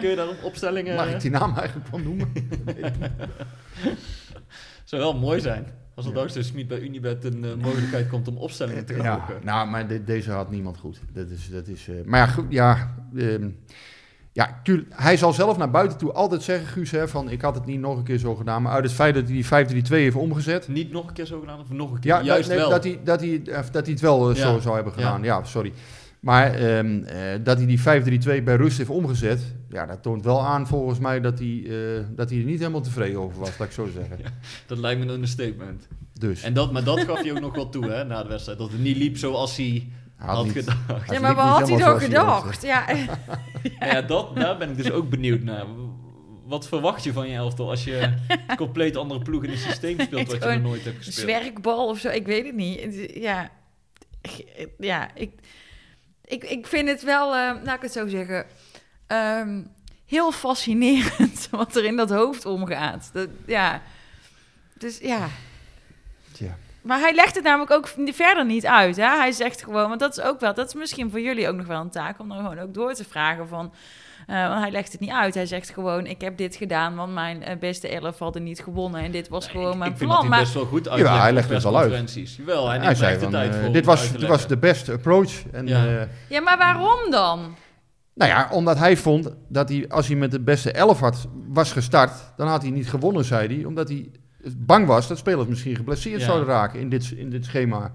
kun 0.00 0.08
je 0.08 0.16
daar 0.16 0.28
op 0.28 0.42
opstellingen... 0.42 0.94
Mag 0.96 1.10
ik 1.10 1.20
die 1.20 1.30
naam 1.30 1.56
eigenlijk 1.56 1.88
wel 1.90 2.00
noemen? 2.00 2.32
zou 4.84 5.02
wel 5.02 5.14
mooi 5.18 5.40
zijn. 5.40 5.66
Als 5.98 6.06
er 6.06 6.12
dankzij 6.14 6.42
Smit 6.42 6.68
bij 6.68 6.80
Unibet 6.80 7.24
een 7.24 7.44
eh, 7.44 7.50
mogelijkheid 7.62 8.08
komt 8.08 8.28
om 8.28 8.36
opstellingen 8.36 8.84
te 8.84 8.94
gaan 8.94 9.04
Ja, 9.04 9.16
boeken. 9.16 9.44
nou, 9.46 9.68
maar 9.68 9.88
de- 9.88 10.04
deze 10.04 10.30
had 10.30 10.50
niemand 10.50 10.78
goed. 10.78 11.00
Dat 11.12 11.28
is, 11.30 11.50
dat 11.50 11.66
is, 11.66 11.88
eh, 11.88 11.94
maar 12.04 12.18
ja, 12.20 12.26
goed, 12.26 12.44
ja, 12.48 12.94
ehm, 13.16 13.48
ja 14.32 14.60
hij 14.90 15.16
zal 15.16 15.32
zelf 15.32 15.56
naar 15.56 15.70
buiten 15.70 15.98
toe 15.98 16.12
altijd 16.12 16.42
zeggen, 16.42 16.66
Guus, 16.66 16.90
hè, 16.90 17.08
van 17.08 17.30
ik 17.30 17.40
had 17.42 17.54
het 17.54 17.66
niet 17.66 17.80
nog 17.80 17.96
een 17.96 18.02
keer 18.04 18.18
zo 18.18 18.34
gedaan. 18.34 18.62
Maar 18.62 18.72
uit 18.72 18.84
het 18.84 18.92
feit 18.92 19.14
dat 19.14 19.24
hij 19.24 19.32
die 19.32 19.46
5-3-2 19.46 20.02
heeft 20.02 20.16
omgezet. 20.16 20.68
Niet 20.68 20.92
nog 20.92 21.06
een 21.08 21.12
keer 21.14 21.26
zo 21.26 21.40
gedaan 21.40 21.60
of 21.60 21.70
nog 21.70 21.92
een 21.92 21.98
keer? 22.00 22.10
Ja, 22.10 22.22
Juist 22.22 22.48
dat, 22.48 22.58
nee, 22.58 22.58
wel. 22.58 22.70
Dat 22.70 22.84
hij, 22.84 23.00
dat, 23.04 23.20
hij, 23.20 23.42
eh, 23.44 23.62
dat 23.72 23.82
hij 23.84 23.92
het 23.92 24.00
wel 24.00 24.28
Ja. 24.28 24.34
zo 24.34 24.58
zou 24.58 24.74
hebben 24.74 24.92
gedaan. 24.92 25.22
Ja, 25.22 25.44
sorry. 25.44 25.72
Maar 26.20 26.54
ehm, 26.54 27.02
eh, 27.02 27.18
dat 27.44 27.56
hij 27.58 27.66
die 27.66 27.80
5-3-2 27.80 28.42
bij 28.42 28.56
rust 28.56 28.78
heeft 28.78 28.90
omgezet, 28.90 29.40
ja, 29.68 29.86
dat 29.86 30.02
toont 30.02 30.24
wel 30.24 30.46
aan 30.46 30.66
volgens 30.66 30.98
mij 30.98 31.20
dat 31.20 31.38
hij, 31.38 31.62
eh, 31.66 32.04
dat 32.10 32.30
hij 32.30 32.38
er 32.38 32.44
niet 32.44 32.58
helemaal 32.58 32.80
tevreden 32.80 33.20
over 33.20 33.38
was, 33.38 33.58
laat 33.58 33.68
ik 33.68 33.74
zo 33.74 33.88
zeggen. 33.94 34.18
Dat 34.66 34.78
lijkt 34.78 35.00
me 35.00 35.06
een 35.06 35.12
understatement. 35.12 35.88
Dus 36.12 36.42
En 36.42 36.54
dat, 36.54 36.72
maar 36.72 36.84
dat 36.84 37.00
gaf 37.00 37.22
hij 37.22 37.30
ook 37.32 37.40
nog 37.40 37.54
wel 37.54 37.68
toe 37.68 37.90
hè, 37.90 38.04
na 38.04 38.22
de 38.22 38.28
wedstrijd. 38.28 38.58
Dat 38.58 38.70
het 38.70 38.80
niet 38.80 38.96
liep 38.96 39.16
zoals 39.16 39.56
hij 39.56 39.88
had 40.16 40.36
had 40.36 40.44
niet- 40.44 40.52
gedacht. 40.54 41.10
Ja, 41.10 41.20
maar 41.20 41.34
wat 41.34 41.44
had 41.44 41.68
hij 41.68 41.78
dan 41.78 42.00
gedacht? 42.00 42.62
Ja, 42.62 42.84
ja, 43.80 44.02
dat, 44.02 44.36
daar 44.36 44.58
ben 44.58 44.70
ik 44.70 44.76
dus 44.76 44.90
ook 44.90 45.10
benieuwd 45.10 45.42
naar. 45.42 45.64
Wat 46.46 46.68
verwacht 46.68 47.04
je 47.04 47.12
van 47.12 47.28
je 47.28 47.34
elftal 47.34 47.70
als 47.70 47.84
je 47.84 48.00
een 48.48 48.56
compleet 48.56 48.96
andere 48.96 49.20
ploeg 49.22 49.44
in 49.44 49.50
een 49.50 49.56
systeem 49.56 50.00
speelt 50.00 50.26
wat 50.32 50.42
je 50.42 50.48
nog 50.48 50.62
nooit 50.62 50.84
hebt 50.84 50.96
een 50.96 51.02
gespeeld? 51.04 51.28
zwerkbal 51.42 51.88
of 51.88 51.98
zo, 51.98 52.08
ik 52.08 52.26
weet 52.26 52.46
het 52.46 52.54
niet. 52.54 53.10
Ja, 53.14 53.50
ja 54.78 55.14
ik, 55.14 55.30
ik, 56.28 56.44
ik 56.44 56.66
vind 56.66 56.88
het 56.88 57.02
wel, 57.02 57.34
eh, 57.34 57.54
laat 57.62 57.76
ik 57.76 57.82
het 57.82 57.92
zo 57.92 58.06
zeggen, 58.06 58.46
ehm, 59.06 59.62
heel 60.06 60.32
fascinerend 60.32 61.48
wat 61.50 61.76
er 61.76 61.84
in 61.84 61.96
dat 61.96 62.10
hoofd 62.10 62.44
omgaat. 62.44 63.10
Dat, 63.12 63.28
ja, 63.46 63.82
dus 64.74 64.98
ja. 64.98 65.28
Tja. 66.32 66.56
Maar 66.82 66.98
hij 67.00 67.14
legt 67.14 67.34
het 67.34 67.44
namelijk 67.44 67.70
ook 67.70 67.88
verder 67.96 68.44
niet 68.44 68.66
uit. 68.66 68.96
Hè? 68.96 69.16
Hij 69.16 69.32
zegt 69.32 69.62
gewoon, 69.62 69.88
want 69.88 70.00
dat 70.00 70.18
is 70.18 70.24
ook 70.24 70.40
wel, 70.40 70.54
dat 70.54 70.66
is 70.66 70.74
misschien 70.74 71.10
voor 71.10 71.20
jullie 71.20 71.48
ook 71.48 71.56
nog 71.56 71.66
wel 71.66 71.80
een 71.80 71.90
taak 71.90 72.18
om 72.18 72.28
dan 72.28 72.36
gewoon 72.38 72.58
ook 72.58 72.74
door 72.74 72.94
te 72.94 73.04
vragen 73.04 73.48
van. 73.48 73.72
Eh, 74.28 74.48
want 74.48 74.60
hij 74.60 74.70
legt 74.70 74.92
het 74.92 75.00
niet 75.00 75.10
uit. 75.10 75.34
Hij 75.34 75.46
zegt 75.46 75.70
gewoon: 75.70 76.06
Ik 76.06 76.20
heb 76.20 76.36
dit 76.36 76.56
gedaan, 76.56 76.94
want 76.94 77.12
mijn 77.14 77.42
eh, 77.42 77.58
beste 77.58 77.88
elf 77.88 78.18
hadden 78.18 78.42
niet 78.42 78.60
gewonnen. 78.60 79.00
En 79.00 79.10
dit 79.10 79.28
was 79.28 79.48
gewoon 79.48 79.72
ik, 79.72 79.78
mijn 79.78 79.90
ik 79.90 79.96
vind 79.96 80.10
plan. 80.10 80.20
dat 80.22 80.28
hij 80.30 80.30
maar 80.30 80.40
best 80.40 80.54
wel 80.54 80.64
goed 80.64 80.88
uitlegt 80.88 81.16
hij 81.18 81.28
op 81.28 81.34
legt 81.34 81.48
het 81.48 81.62
wel 81.62 81.78
uit. 81.78 82.12
Jawel, 82.36 82.68
hij 82.68 82.78
Hij 82.78 82.94
zei 82.94 83.18
van, 83.18 83.30
tijd 83.30 83.56
voor 83.56 83.66
om 83.66 83.72
dit, 83.72 83.84
was, 83.84 84.00
uit 84.10 84.20
dit 84.20 84.28
was 84.28 84.46
de 84.46 84.56
best 84.58 84.88
approach. 84.88 85.32
En, 85.52 85.66
Ja. 85.66 85.86
eh, 85.86 86.06
Ja, 86.28 86.40
maar 86.40 86.58
waarom 86.58 87.10
dan? 87.10 87.54
nou 88.14 88.30
ja, 88.30 88.48
omdat 88.52 88.78
hij 88.78 88.96
vond 88.96 89.34
dat 89.48 89.68
hij, 89.68 89.84
als 89.88 90.06
hij 90.06 90.16
met 90.16 90.30
de 90.30 90.40
beste 90.40 90.72
elf 90.72 91.00
had, 91.00 91.28
was 91.48 91.72
gestart, 91.72 92.12
dan 92.36 92.48
had 92.48 92.62
hij 92.62 92.70
niet 92.70 92.88
gewonnen, 92.90 93.24
zei 93.24 93.54
hij. 93.54 93.64
Omdat 93.64 93.88
hij 93.88 94.10
bang 94.56 94.86
was 94.86 95.08
dat 95.08 95.18
spelers 95.18 95.48
misschien 95.48 95.76
geblesseerd 95.76 96.20
Ja. 96.20 96.26
zouden 96.26 96.48
raken 96.48 96.80
in 96.80 96.88
dit, 96.88 97.10
in 97.16 97.30
dit 97.30 97.44
schema. 97.44 97.92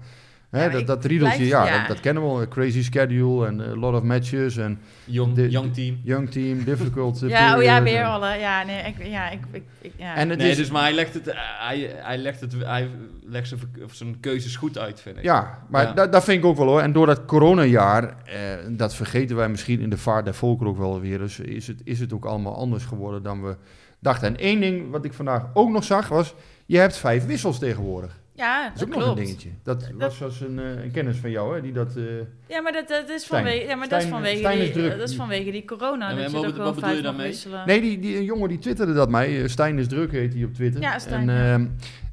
Hè, 0.54 0.64
Ja, 0.64 0.70
dat, 0.70 0.86
dat 0.86 1.04
riedeltje, 1.04 1.46
ja, 1.46 1.66
ja. 1.66 1.78
Dat, 1.78 1.88
dat 1.88 2.00
kennen 2.00 2.22
we 2.22 2.28
wel. 2.36 2.48
Crazy 2.48 2.82
schedule 2.82 3.46
en 3.46 3.60
a 3.60 3.74
lot 3.74 3.94
of 3.94 4.02
matches 4.02 4.56
en 4.56 4.78
Young, 5.04 5.50
young 5.50 5.74
team. 5.74 6.00
young 6.04 6.30
team, 6.30 6.64
difficult 6.64 7.22
uh, 7.22 7.30
Ja, 7.38 7.56
oh 7.56 7.62
ja, 7.62 7.82
weer 7.82 8.04
alle. 8.04 8.38
Ja, 8.38 8.62
nee, 8.62 8.82
ik, 8.82 9.06
ja, 9.06 9.30
ik, 9.30 9.40
ik, 9.52 9.62
ik- 9.80 9.92
ja. 9.96 10.14
En 10.14 10.28
het 10.30 10.38
Nee, 10.38 10.50
is, 10.50 10.56
dus 10.56 10.70
maar 10.70 10.82
hij 10.82 10.92
legt, 10.92 11.14
het, 11.14 11.30
hij, 11.34 11.90
hij 11.96 12.18
legt, 12.18 12.40
het, 12.40 12.52
hij 12.58 12.88
legt 13.26 13.48
zijn, 13.48 13.60
of 13.84 13.94
zijn 13.94 14.20
keuzes 14.20 14.56
goed 14.56 14.78
uit, 14.78 15.00
vind 15.00 15.16
ik. 15.16 15.22
Ja, 15.22 15.58
maar 15.68 15.84
Ja. 15.84 15.92
Dat, 15.92 16.12
dat 16.12 16.24
vind 16.24 16.38
ik 16.38 16.44
ook 16.44 16.56
wel 16.56 16.66
hoor. 16.66 16.80
En 16.80 16.92
door 16.92 17.06
dat 17.06 17.24
coronajaar, 17.24 18.02
eh, 18.24 18.40
dat 18.70 18.94
vergeten 18.94 19.36
wij 19.36 19.48
misschien 19.48 19.80
in 19.80 19.90
de 19.90 19.98
vaart 19.98 20.24
der 20.24 20.34
volkeren 20.34 20.72
ook 20.72 20.78
wel 20.78 21.00
weer. 21.00 21.18
Dus 21.18 21.38
is 21.40 21.66
het, 21.66 21.80
is 21.84 22.00
het 22.00 22.12
ook 22.12 22.24
allemaal 22.24 22.56
anders 22.56 22.84
geworden 22.84 23.22
dan 23.22 23.42
we 23.42 23.56
dachten. 23.98 24.28
En 24.28 24.36
één 24.36 24.60
ding 24.60 24.90
wat 24.90 25.04
ik 25.04 25.12
vandaag 25.12 25.46
ook 25.54 25.70
nog 25.70 25.84
zag 25.84 26.08
was, 26.08 26.34
je 26.66 26.78
hebt 26.78 26.96
vijf 26.96 27.26
wissels 27.26 27.58
tegenwoordig. 27.58 28.22
Ja, 28.34 28.68
Dat 28.68 28.76
is 28.76 28.82
ook 28.82 28.88
nog 28.94 29.02
klopt. 29.02 29.18
een 29.18 29.24
dingetje. 29.24 29.48
Dat, 29.62 29.90
was 29.98 30.22
als 30.22 30.40
een, 30.40 30.58
eh, 30.58 30.84
een 30.84 30.90
kennis 30.90 31.16
van 31.16 31.30
jou, 31.30 31.54
hè, 31.54 31.60
die 31.62 31.72
dat... 31.72 31.96
eh, 31.96 32.02
Ja, 32.48 32.60
maar 32.60 32.72
dat, 32.72 32.88
dat 32.88 33.08
is 33.08 33.26
vanwege, 33.26 33.66
ja, 33.66 33.76
maar 33.76 33.88
dat 33.88 33.98
is 34.00 34.04
Stijn- 34.06 34.14
vanwege, 34.22 34.38
Stijn 34.38 34.58
is 34.58 34.64
die, 34.64 34.72
druk. 34.82 34.98
dat 34.98 35.08
is 35.08 35.14
vanwege 35.16 35.50
die 35.50 35.64
corona. 35.64 36.14
Dat 36.14 36.30
je 36.30 36.52
wat 36.56 36.74
bedoel 36.74 36.90
je 36.90 37.02
daarmee? 37.02 37.26
wisselen. 37.26 37.62
Nee, 37.66 37.80
die, 37.80 37.98
die, 37.98 38.16
een 38.16 38.24
jongen 38.24 38.48
die 38.48 38.58
twitterde 38.58 38.92
dat 38.92 39.10
mij. 39.10 39.42
eh, 39.42 39.48
Stijn 39.48 39.78
is 39.78 39.88
druk 39.88 40.12
heet 40.12 40.34
hij 40.34 40.44
op 40.44 40.54
Twitter. 40.54 40.80
Ja, 40.80 40.98
Stijn, 40.98 41.28
En, 41.28 41.52
ehm, 41.52 41.66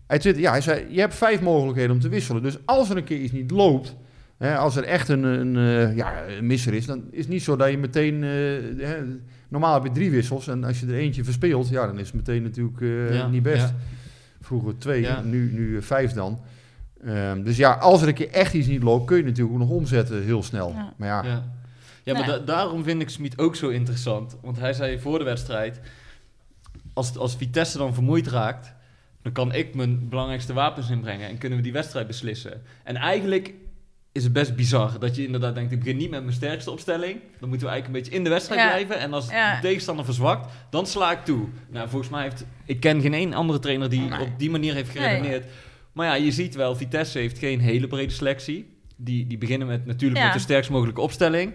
hij, 0.07 0.19
twitterde, 0.19 0.41
ja, 0.47 0.51
hij 0.51 0.62
zei, 0.62 0.86
je 0.89 0.99
hebt 0.99 1.13
vijf 1.15 1.41
mogelijkheden 1.41 1.91
om 1.91 1.99
te 1.99 2.10
wisselen. 2.10 2.43
Dus 2.43 2.57
als 2.65 2.89
er 2.89 2.97
een 2.97 3.03
keer 3.03 3.17
iets 3.19 3.31
niet 3.34 3.51
loopt... 3.51 3.95
Hè, 4.38 4.55
als 4.57 4.75
er 4.75 4.84
echt 4.84 5.10
een, 5.10 5.23
een, 5.23 5.55
eh, 5.57 5.95
ja, 5.95 6.27
een 6.27 6.45
misser 6.47 6.73
is, 6.73 6.86
dan 6.86 7.03
is 7.12 7.19
het 7.19 7.27
niet 7.29 7.43
zo 7.43 7.55
dat 7.55 7.69
je 7.71 7.77
meteen... 7.77 8.23
eh, 8.23 8.29
hè, 8.88 8.95
normaal 9.49 9.73
heb 9.73 9.84
je 9.84 9.91
drie 9.91 10.12
wissels 10.12 10.47
en 10.47 10.63
als 10.63 10.79
je 10.79 10.86
er 10.86 10.93
eentje 10.93 11.23
verspeelt... 11.23 11.69
ja, 11.69 11.86
dan 11.86 11.99
is 11.99 12.05
het 12.07 12.15
meteen 12.15 12.43
natuurlijk 12.43 12.81
eh, 12.81 13.13
Ja, 13.15 13.27
niet 13.27 13.43
best. 13.43 13.73
Vroeger 14.41 14.77
twee, 14.77 15.01
Ja. 15.01 15.21
nu, 15.21 15.51
nu 15.54 15.77
eh, 15.77 15.84
vijf 15.84 16.12
dan. 16.13 16.39
Ehm, 17.06 17.43
dus 17.43 17.58
ja, 17.58 17.71
als 17.73 18.01
er 18.01 18.08
een 18.08 18.13
keer 18.13 18.30
echt 18.32 18.54
iets 18.54 18.67
niet 18.67 18.84
loopt... 18.84 19.06
kun 19.06 19.17
je 19.17 19.23
natuurlijk 19.23 19.54
ook 19.54 19.60
nog 19.60 19.69
omzetten 19.69 20.23
heel 20.23 20.43
snel. 20.43 20.69
Ja. 20.69 20.93
Maar 20.97 21.08
ja, 21.08 21.23
Ja, 21.23 21.43
ja 22.04 22.13
maar 22.13 22.27
Nee. 22.27 22.38
da- 22.39 22.45
daarom 22.45 22.84
vind 22.84 23.01
ik 23.01 23.10
Smit 23.10 23.38
ook 23.39 23.56
zo 23.56 23.69
interessant. 23.69 24.38
Want 24.41 24.60
hij 24.60 24.73
zei 24.73 24.99
voor 24.99 25.17
de 25.17 25.23
wedstrijd... 25.25 25.80
Als, 26.93 27.17
als 27.17 27.36
Vitesse 27.36 27.77
dan 27.77 27.93
vermoeid 27.93 28.27
raakt... 28.27 28.73
Dan 29.21 29.32
kan 29.32 29.54
ik 29.54 29.75
mijn 29.75 30.10
belangrijkste 30.10 30.54
wapens 30.54 30.89
inbrengen 30.89 31.27
en 31.30 31.38
kunnen 31.38 31.58
we 31.58 31.63
die 31.63 31.73
wedstrijd 31.73 32.08
beslissen. 32.08 32.62
En 32.84 32.95
eigenlijk 32.95 33.54
is 34.12 34.24
het 34.24 34.34
best 34.34 34.56
bizar 34.56 35.00
dat 35.00 35.15
je 35.15 35.26
inderdaad 35.26 35.56
denkt, 35.56 35.71
ik 35.71 35.80
begin 35.80 35.97
niet 35.97 36.10
met 36.10 36.21
mijn 36.24 36.36
sterkste 36.36 36.71
opstelling. 36.71 37.19
Dan 37.39 37.50
moeten 37.50 37.67
we 37.67 37.74
eigenlijk 37.74 37.86
een 37.88 37.91
beetje 38.04 38.17
in 38.17 38.24
de 38.24 38.30
wedstrijd 38.30 38.62
Ja. 38.62 38.67
blijven. 38.67 39.00
En 39.00 39.13
als 39.13 39.30
Ja. 39.30 39.56
de 39.56 39.62
tegenstander 39.62 40.06
verzwakt, 40.06 40.52
dan 40.69 40.86
sla 40.88 41.12
ik 41.12 41.26
toe. 41.26 41.47
Nou, 41.69 41.89
volgens 41.89 42.12
mij 42.12 42.24
heeft... 42.24 42.45
Ik 42.65 42.80
ken 42.80 43.02
geen 43.02 43.13
één 43.13 43.34
andere 43.34 43.60
trainer 43.60 43.89
die 43.89 44.19
op 44.19 44.30
die 44.38 44.50
manier 44.50 44.74
heeft 44.74 44.93
Nee. 44.93 45.04
geredeneerd. 45.04 45.45
Maar 45.91 46.06
ja, 46.06 46.13
je 46.13 46.32
ziet 46.32 46.56
wel, 46.56 46.76
Vitesse 46.76 47.17
heeft 47.19 47.38
geen 47.39 47.60
hele 47.60 47.88
brede 47.88 48.13
selectie. 48.13 48.69
Die, 48.95 49.28
die 49.28 49.38
beginnen 49.38 49.67
met 49.67 49.86
natuurlijk 49.86 50.19
Ja. 50.19 50.26
met 50.26 50.34
de 50.34 50.39
sterkst 50.39 50.69
mogelijke 50.69 51.02
opstelling. 51.02 51.54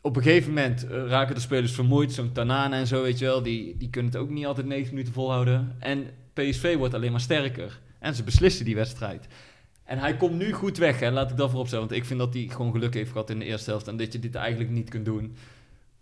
Op 0.00 0.16
een 0.16 0.22
gegeven 0.22 0.48
moment 0.54 0.86
eh, 0.86 1.06
raken 1.06 1.34
de 1.34 1.40
spelers 1.40 1.72
vermoeid. 1.72 2.12
Zo'n 2.12 2.32
Tanana 2.32 2.76
en 2.76 2.86
zo, 2.86 3.02
weet 3.02 3.18
je 3.18 3.24
wel. 3.24 3.42
Die, 3.42 3.76
die 3.76 3.90
kunnen 3.90 4.12
het 4.12 4.20
ook 4.20 4.30
niet 4.30 4.46
altijd 4.46 4.66
90 4.66 4.92
minuten 4.92 5.12
volhouden. 5.14 5.76
En 5.78 6.06
PSV 6.32 6.76
wordt 6.76 6.94
alleen 6.94 7.10
maar 7.10 7.20
sterker. 7.20 7.80
En 8.00 8.14
ze 8.14 8.22
beslissen 8.22 8.64
die 8.64 8.74
wedstrijd. 8.74 9.26
En 9.86 9.98
hij 9.98 10.16
komt 10.16 10.34
nu 10.38 10.52
goed 10.52 10.76
weg, 10.78 11.00
hè, 11.00 11.10
laat 11.10 11.30
ik 11.30 11.36
dat 11.36 11.48
vooropstellen. 11.50 11.86
Want 11.86 11.98
ik 12.00 12.06
vind 12.06 12.18
dat 12.18 12.34
hij 12.34 12.48
gewoon 12.50 12.72
geluk 12.72 12.94
heeft 12.94 13.10
gehad 13.12 13.30
in 13.30 13.38
de 13.38 13.44
eerste 13.44 13.70
helft. 13.70 13.88
En 13.88 13.96
dat 13.96 14.12
je 14.12 14.18
dit 14.18 14.34
eigenlijk 14.34 14.70
niet 14.70 14.88
kunt 14.90 15.04
doen. 15.04 15.36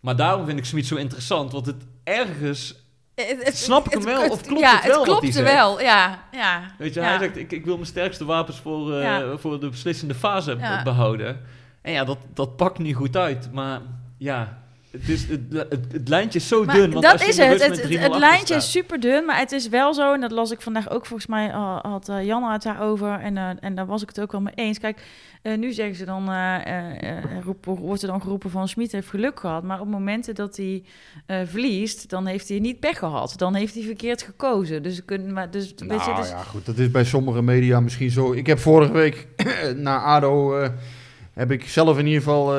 Maar 0.00 0.16
daarom 0.16 0.46
vind 0.46 0.58
ik 0.58 0.64
Smit 0.64 0.86
zo 0.86 0.96
interessant. 0.96 1.52
Want 1.52 1.66
het 1.66 1.82
ergens... 2.04 2.82
Het- 3.14 3.44
het- 3.44 3.56
Snap 3.56 3.86
ik 3.86 3.92
het- 3.92 4.04
hem 4.04 4.12
wel? 4.12 4.22
het- 4.22 4.32
Of 4.32 4.40
klopt 4.42 4.60
ja, 4.60 4.76
het 4.76 4.86
wel 4.86 5.02
klopt 5.02 5.18
hij 5.20 5.28
er 5.28 5.34
zegt? 5.34 5.52
wel, 5.52 5.80
ja. 5.80 6.24
ja 6.32 6.74
Weet 6.78 6.94
je, 6.94 7.00
ja. 7.00 7.06
hij 7.06 7.18
zegt, 7.18 7.36
ik, 7.36 7.52
ik 7.52 7.64
wil 7.64 7.74
mijn 7.74 7.86
sterkste 7.86 8.24
wapens 8.24 8.60
voor, 8.60 8.94
eh, 8.94 9.02
Ja. 9.02 9.36
voor 9.36 9.60
de 9.60 9.68
beslissende 9.68 10.14
fase 10.14 10.80
behouden. 10.84 11.40
En 11.82 11.92
ja, 11.92 12.04
dat, 12.04 12.18
dat 12.34 12.56
pakt 12.56 12.78
niet 12.78 12.96
goed 12.96 13.16
uit. 13.16 13.52
Maar 13.52 13.80
ja, 14.18 14.62
het, 14.98 15.08
is, 15.08 15.28
het, 15.28 15.40
het, 15.50 15.92
het 15.92 16.08
lijntje 16.08 16.38
is 16.38 16.48
zo 16.48 16.64
Maar 16.64 16.74
dun. 16.74 16.90
Want 16.90 17.02
dat 17.02 17.12
als 17.12 17.22
je 17.22 17.28
is 17.28 17.36
het. 17.36 17.62
Het, 17.62 17.78
3-0 17.78 17.82
het, 17.82 17.90
het 17.90 17.98
achter 17.98 18.18
lijntje 18.18 18.46
staat- 18.46 18.62
is 18.62 18.70
super 18.70 19.00
dun, 19.00 19.24
maar 19.24 19.38
het 19.38 19.52
is 19.52 19.68
wel 19.68 19.94
zo. 19.94 20.12
En 20.12 20.20
dat 20.20 20.30
las 20.30 20.50
ik 20.50 20.60
vandaag 20.60 20.90
ook 20.90 21.06
volgens 21.06 21.28
mij. 21.28 21.52
al 21.52 21.78
had 21.82 22.08
uh, 22.08 22.24
Jan 22.24 22.52
het 22.52 22.62
daarover. 22.62 23.20
En, 23.20 23.36
uh, 23.36 23.48
en 23.60 23.74
daar 23.74 23.86
was 23.86 24.02
ik 24.02 24.08
het 24.08 24.20
ook 24.20 24.32
wel 24.32 24.40
mee 24.40 24.54
eens. 24.54 24.78
Kijk, 24.78 24.98
uh, 25.42 25.56
nu 25.56 25.72
zeggen 25.72 25.96
ze 25.96 26.04
dan. 26.04 26.30
Uh, 26.30 26.56
roep, 27.42 27.64
wordt 27.64 28.02
er 28.02 28.08
dan 28.08 28.20
geroepen 28.20 28.50
van 28.50 28.68
Smit 28.68 28.92
heeft 28.92 29.08
geluk 29.08 29.40
gehad. 29.40 29.62
Maar 29.62 29.80
op 29.80 29.88
momenten 29.88 30.34
dat 30.34 30.56
hij 30.56 30.82
uh, 31.26 31.36
verliest, 31.44 32.10
dan 32.10 32.26
heeft 32.26 32.48
hij 32.48 32.58
niet 32.58 32.80
pech 32.80 32.98
gehad. 32.98 33.34
Dan 33.36 33.54
heeft 33.54 33.74
hij 33.74 33.82
verkeerd 33.82 34.22
gekozen. 34.22 34.82
Dus, 34.82 35.04
kunnen, 35.04 35.32
maar, 35.32 35.50
dus, 35.50 35.74
Nou 35.74 35.88
weet 35.88 36.04
je, 36.04 36.14
dus, 36.14 36.28
ja, 36.28 36.42
goed. 36.42 36.66
Dat 36.66 36.78
is 36.78 36.90
bij 36.90 37.04
sommige 37.04 37.42
media 37.42 37.80
misschien 37.80 38.10
zo. 38.10 38.32
Ik 38.32 38.46
heb 38.46 38.58
vorige 38.58 38.92
week 38.92 39.26
na 39.76 40.02
ADO... 40.02 40.68
Heb 41.34 41.50
ik 41.50 41.68
zelf 41.68 41.98
in 41.98 42.06
ieder 42.06 42.22
geval 42.22 42.54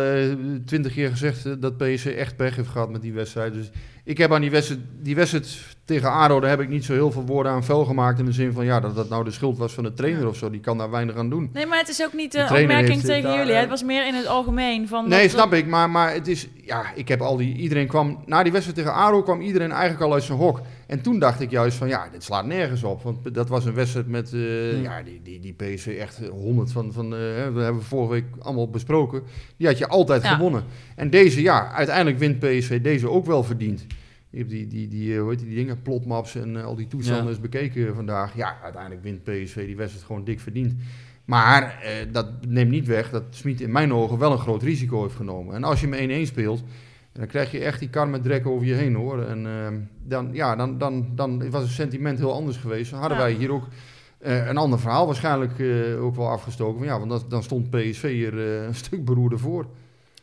twintig 0.65 0.93
keer 0.93 1.09
gezegd 1.09 1.45
uh, 1.45 1.53
dat 1.59 1.77
PSV 1.77 2.05
echt 2.17 2.35
pech 2.35 2.55
heeft 2.55 2.69
gehad 2.69 2.89
met 2.91 3.01
die 3.01 3.13
wedstrijd. 3.13 3.53
Dus 3.53 3.69
ik 4.05 4.17
heb 4.17 4.33
aan 4.33 4.41
die 4.41 4.51
wedstrijd, 4.51 4.81
die 5.01 5.15
wedstrijd 5.15 5.75
tegen 5.85 6.11
ADO, 6.11 6.39
daar 6.39 6.49
heb 6.49 6.59
ik 6.59 6.69
niet 6.69 6.85
zo 6.85 6.93
heel 6.93 7.11
veel 7.11 7.25
woorden 7.25 7.51
aan 7.51 7.63
vuil 7.63 7.85
gemaakt. 7.85 8.19
In 8.19 8.25
de 8.25 8.31
zin 8.31 8.53
van 8.53 8.65
ja, 8.65 8.79
dat 8.79 8.95
dat 8.95 9.09
nou 9.09 9.23
de 9.23 9.31
schuld 9.31 9.57
was 9.57 9.73
van 9.73 9.83
de 9.83 9.93
trainer 9.93 10.27
of 10.27 10.37
zo. 10.37 10.49
Die 10.49 10.59
kan 10.59 10.77
daar 10.77 10.89
weinig 10.89 11.15
aan 11.15 11.29
doen. 11.29 11.49
Nee, 11.53 11.65
maar 11.65 11.77
het 11.79 11.87
is 11.87 12.03
ook 12.03 12.13
niet 12.13 12.33
een 12.33 12.43
opmerking 12.43 13.01
tegen 13.01 13.23
daar, 13.23 13.37
jullie. 13.37 13.53
Het 13.53 13.69
was 13.69 13.83
meer 13.83 14.07
in 14.07 14.13
het 14.13 14.27
algemeen. 14.27 14.87
Van 14.87 15.09
nee, 15.09 15.21
dat, 15.21 15.31
snap 15.31 15.53
ik. 15.53 15.67
Maar, 15.67 15.89
maar 15.89 16.13
het 16.13 16.27
is, 16.27 16.47
ja, 16.61 16.85
ik 16.95 17.07
heb 17.07 17.21
al 17.21 17.37
die, 17.37 17.55
iedereen 17.55 17.87
kwam, 17.87 18.23
na 18.25 18.43
die 18.43 18.51
wedstrijd 18.51 18.77
tegen 18.77 18.93
ADO 18.93 19.23
kwam 19.23 19.41
iedereen 19.41 19.71
eigenlijk 19.71 20.01
al 20.01 20.13
uit 20.13 20.23
zijn 20.23 20.37
hok. 20.37 20.61
En 20.87 21.01
toen 21.01 21.19
dacht 21.19 21.41
ik 21.41 21.51
juist 21.51 21.77
van 21.77 21.87
ja, 21.87 22.09
dit 22.11 22.23
slaat 22.23 22.45
nergens 22.45 22.83
op. 22.83 23.03
Want 23.03 23.33
dat 23.33 23.49
was 23.49 23.65
een 23.65 23.73
wedstrijd 23.73 24.07
met, 24.07 24.33
uh, 24.33 24.71
hmm. 24.73 24.83
ja, 24.83 25.03
die, 25.03 25.21
die, 25.23 25.39
die 25.39 25.53
PSV 25.53 25.97
echt 25.99 26.19
100 26.27 26.71
van, 26.71 26.93
van 26.93 27.05
uh, 27.05 27.19
we 27.19 27.61
hebben 27.61 27.77
we 27.77 27.81
vorige 27.81 28.11
week 28.11 28.25
allemaal 28.39 28.69
besproken. 28.69 29.23
Die 29.57 29.67
had 29.67 29.77
je 29.77 29.87
altijd 29.87 30.23
ja. 30.23 30.35
gewonnen. 30.35 30.63
En 30.95 31.09
deze, 31.09 31.41
ja, 31.41 31.71
uiteindelijk 31.71 32.17
wint 32.17 32.39
PSV 32.39 32.81
deze 32.81 33.09
ook 33.09 33.25
wel 33.25 33.43
verdiend. 33.43 33.85
Je 34.29 34.37
hebt 34.37 34.49
die, 34.49 34.67
die, 34.67 34.87
die, 34.87 35.19
hoe 35.19 35.29
heet 35.29 35.39
die, 35.39 35.47
die 35.47 35.57
dingen, 35.57 35.81
plotmaps 35.81 36.35
en 36.35 36.55
uh, 36.55 36.65
al 36.65 36.75
die 36.75 36.87
toestanden 36.87 37.25
ja. 37.25 37.31
is 37.31 37.39
bekeken 37.39 37.95
vandaag. 37.95 38.35
Ja, 38.35 38.57
uiteindelijk 38.63 39.03
wint 39.03 39.23
PSV 39.23 39.65
die 39.65 39.75
wedstrijd 39.75 40.05
gewoon 40.05 40.23
dik 40.23 40.39
verdiend. 40.39 40.73
Maar 41.25 41.63
uh, 41.83 42.13
dat 42.13 42.27
neemt 42.47 42.71
niet 42.71 42.87
weg 42.87 43.09
dat 43.09 43.23
Smit 43.29 43.61
in 43.61 43.71
mijn 43.71 43.93
ogen 43.93 44.17
wel 44.17 44.31
een 44.31 44.37
groot 44.37 44.63
risico 44.63 45.01
heeft 45.01 45.15
genomen. 45.15 45.55
En 45.55 45.63
als 45.63 45.81
je 45.81 45.87
me 45.87 46.25
1-1 46.25 46.27
speelt, 46.27 46.63
dan 47.11 47.27
krijg 47.27 47.51
je 47.51 47.59
echt 47.59 47.79
die 47.79 47.89
kar 47.89 48.07
met 48.07 48.23
drek 48.23 48.47
over 48.47 48.65
je 48.65 48.73
heen 48.73 48.95
hoor. 48.95 49.23
En 49.23 49.45
uh, 49.45 49.67
dan, 50.03 50.29
ja, 50.31 50.55
dan, 50.55 50.77
dan, 50.77 51.07
dan 51.15 51.49
was 51.49 51.63
het 51.63 51.71
sentiment 51.71 52.17
heel 52.17 52.33
anders 52.33 52.57
geweest. 52.57 52.91
Dan 52.91 52.99
hadden 52.99 53.17
ja. 53.17 53.23
wij 53.23 53.33
hier 53.33 53.51
ook 53.51 53.67
uh, 54.19 54.47
een 54.47 54.57
ander 54.57 54.79
verhaal 54.79 55.05
waarschijnlijk 55.05 55.57
uh, 55.57 56.03
ook 56.03 56.15
wel 56.15 56.29
afgestoken. 56.29 56.77
Van, 56.77 56.87
ja, 56.87 56.97
want 56.99 57.11
dat, 57.11 57.29
dan 57.29 57.43
stond 57.43 57.69
PSV 57.69 58.11
hier 58.11 58.37
een 58.37 58.75
stuk 58.75 59.05
beroerder 59.05 59.39
voor. 59.39 59.65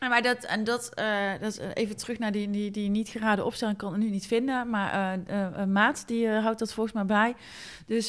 Maar 0.09 0.23
dat, 0.23 0.45
en 0.45 0.65
dat, 0.65 0.91
uh, 0.99 1.05
dat 1.41 1.61
even 1.75 1.97
terug 1.97 2.19
naar 2.19 2.33
die, 2.33 2.51
die, 2.51 2.71
die 2.71 2.89
niet 2.89 3.09
geraden 3.09 3.45
opstelling, 3.45 3.79
kan 3.79 3.93
ik 3.93 4.01
nu 4.01 4.11
niet 4.11 4.27
vinden. 4.27 4.71
Maar 4.71 5.19
uh, 5.31 5.65
Maat, 5.65 6.03
die 6.07 6.29
houdt 6.29 6.59
dat 6.59 6.73
volgens 6.73 6.95
mij 6.95 7.05
bij. 7.05 7.35
Dus 7.87 8.09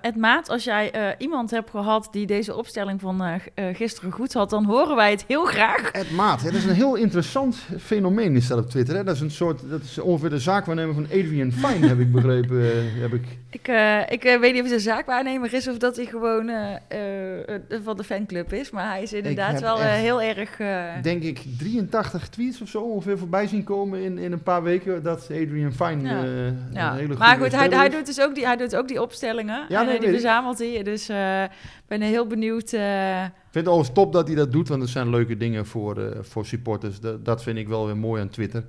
het 0.00 0.16
Maat, 0.16 0.48
als 0.48 0.64
jij 0.64 1.14
iemand 1.18 1.50
hebt 1.50 1.70
gehad 1.70 2.08
die 2.10 2.26
deze 2.26 2.56
opstelling 2.56 3.00
van 3.00 3.40
gisteren 3.72 4.12
goed 4.12 4.32
had, 4.32 4.50
dan 4.50 4.64
horen 4.64 4.96
wij 4.96 5.10
het 5.10 5.24
heel 5.28 5.44
graag. 5.44 5.92
Het 5.92 6.10
Maat, 6.10 6.42
hè, 6.42 6.50
dat 6.50 6.60
is 6.60 6.64
een 6.64 6.74
heel 6.74 6.94
interessant 6.94 7.56
fenomeen 7.80 8.36
is 8.36 8.46
dat 8.46 8.58
op 8.58 8.70
Twitter. 8.70 8.96
Hè? 8.96 9.04
Dat 9.04 9.14
is 9.14 9.20
een 9.20 9.30
soort, 9.30 9.70
dat 9.70 9.82
is 9.82 9.98
ongeveer 9.98 10.30
de 10.30 10.38
zaakwaarnemer 10.38 10.94
van 10.94 11.04
Adrian 11.04 11.52
Fine, 11.52 11.86
heb 11.86 11.98
ik 11.98 12.12
begrepen. 12.12 12.64
heb 13.00 13.12
ik. 13.12 13.38
Ik, 13.56 13.68
ik 14.08 14.38
weet 14.40 14.52
niet 14.52 14.62
of 14.62 14.66
hij 14.66 14.76
een 14.76 14.80
zaakwaarnemer 14.80 15.54
is 15.54 15.68
of 15.68 15.78
dat 15.78 15.96
hij 15.96 16.04
gewoon 16.04 16.50
van 17.82 17.96
de 17.96 18.04
fanclub 18.04 18.52
is. 18.52 18.70
Maar 18.70 18.88
hij 18.90 19.02
is 19.02 19.12
inderdaad 19.12 19.60
wel 19.60 19.80
echt... 19.80 20.00
heel 20.00 20.22
erg 20.22 20.56
denk 21.02 21.22
ik 21.22 21.42
83 21.58 22.28
tweets 22.28 22.60
of 22.60 22.68
zo 22.68 22.82
ongeveer 22.82 23.18
voorbij 23.18 23.46
zien 23.46 23.64
komen 23.64 24.02
in, 24.02 24.18
in 24.18 24.32
een 24.32 24.42
paar 24.42 24.62
weken 24.62 25.02
dat 25.02 25.22
Adrian 25.22 25.72
Fine 25.72 26.08
ja. 26.08 26.24
Ja. 26.72 26.92
een 26.92 26.98
hele 26.98 27.16
Maar 27.16 27.36
goed, 27.36 27.52
hij, 27.52 27.68
hij, 27.68 27.88
doet 27.88 28.06
dus 28.06 28.20
ook 28.20 28.34
die, 28.34 28.46
hij 28.46 28.56
doet 28.56 28.76
ook 28.76 28.88
die 28.88 29.02
opstellingen. 29.02 29.64
Ja, 29.68 29.80
en 29.80 29.86
nee, 29.86 30.00
die 30.00 30.08
verzamelt 30.08 30.58
hij. 30.58 30.82
Dus 30.82 31.08
ik 31.08 31.86
ben 31.86 32.00
heel 32.00 32.26
benieuwd. 32.26 32.72
Ik 32.72 32.80
vind 33.50 33.66
het 33.66 33.68
overigens 33.68 33.94
top 33.94 34.12
dat 34.12 34.26
hij 34.26 34.36
dat 34.36 34.52
doet, 34.52 34.68
want 34.68 34.82
het 34.82 34.90
zijn 34.90 35.10
leuke 35.10 35.36
dingen 35.36 35.66
voor, 35.66 36.16
voor 36.20 36.46
supporters. 36.46 37.00
Dat, 37.00 37.24
dat 37.24 37.42
vind 37.42 37.58
ik 37.58 37.68
wel 37.68 37.86
weer 37.86 37.96
mooi 37.96 38.22
aan 38.22 38.28
Twitter. 38.28 38.64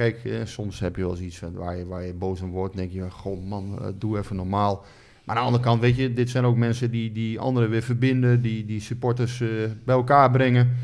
Kijk, 0.00 0.24
eh, 0.24 0.32
soms 0.44 0.80
heb 0.80 0.96
je 0.96 1.02
wel 1.02 1.10
eens 1.10 1.20
iets 1.20 1.38
van 1.38 1.54
waar, 1.54 1.76
je, 1.76 1.86
waar 1.86 2.04
je 2.04 2.12
boos 2.12 2.40
om 2.40 2.50
wordt. 2.50 2.76
Denk 2.76 2.92
je, 2.92 3.10
goh 3.10 3.44
man, 3.44 3.94
doe 3.98 4.18
even 4.18 4.36
normaal. 4.36 4.84
Maar 5.24 5.36
aan 5.36 5.42
de 5.42 5.46
andere 5.46 5.64
kant, 5.64 5.80
weet 5.80 5.96
je, 5.96 6.12
dit 6.12 6.30
zijn 6.30 6.44
ook 6.44 6.56
mensen 6.56 6.90
die, 6.90 7.12
die 7.12 7.38
anderen 7.38 7.70
weer 7.70 7.82
verbinden, 7.82 8.42
die, 8.42 8.64
die 8.64 8.80
supporters 8.80 9.38
bij 9.84 9.94
elkaar 9.94 10.30
brengen. 10.30 10.76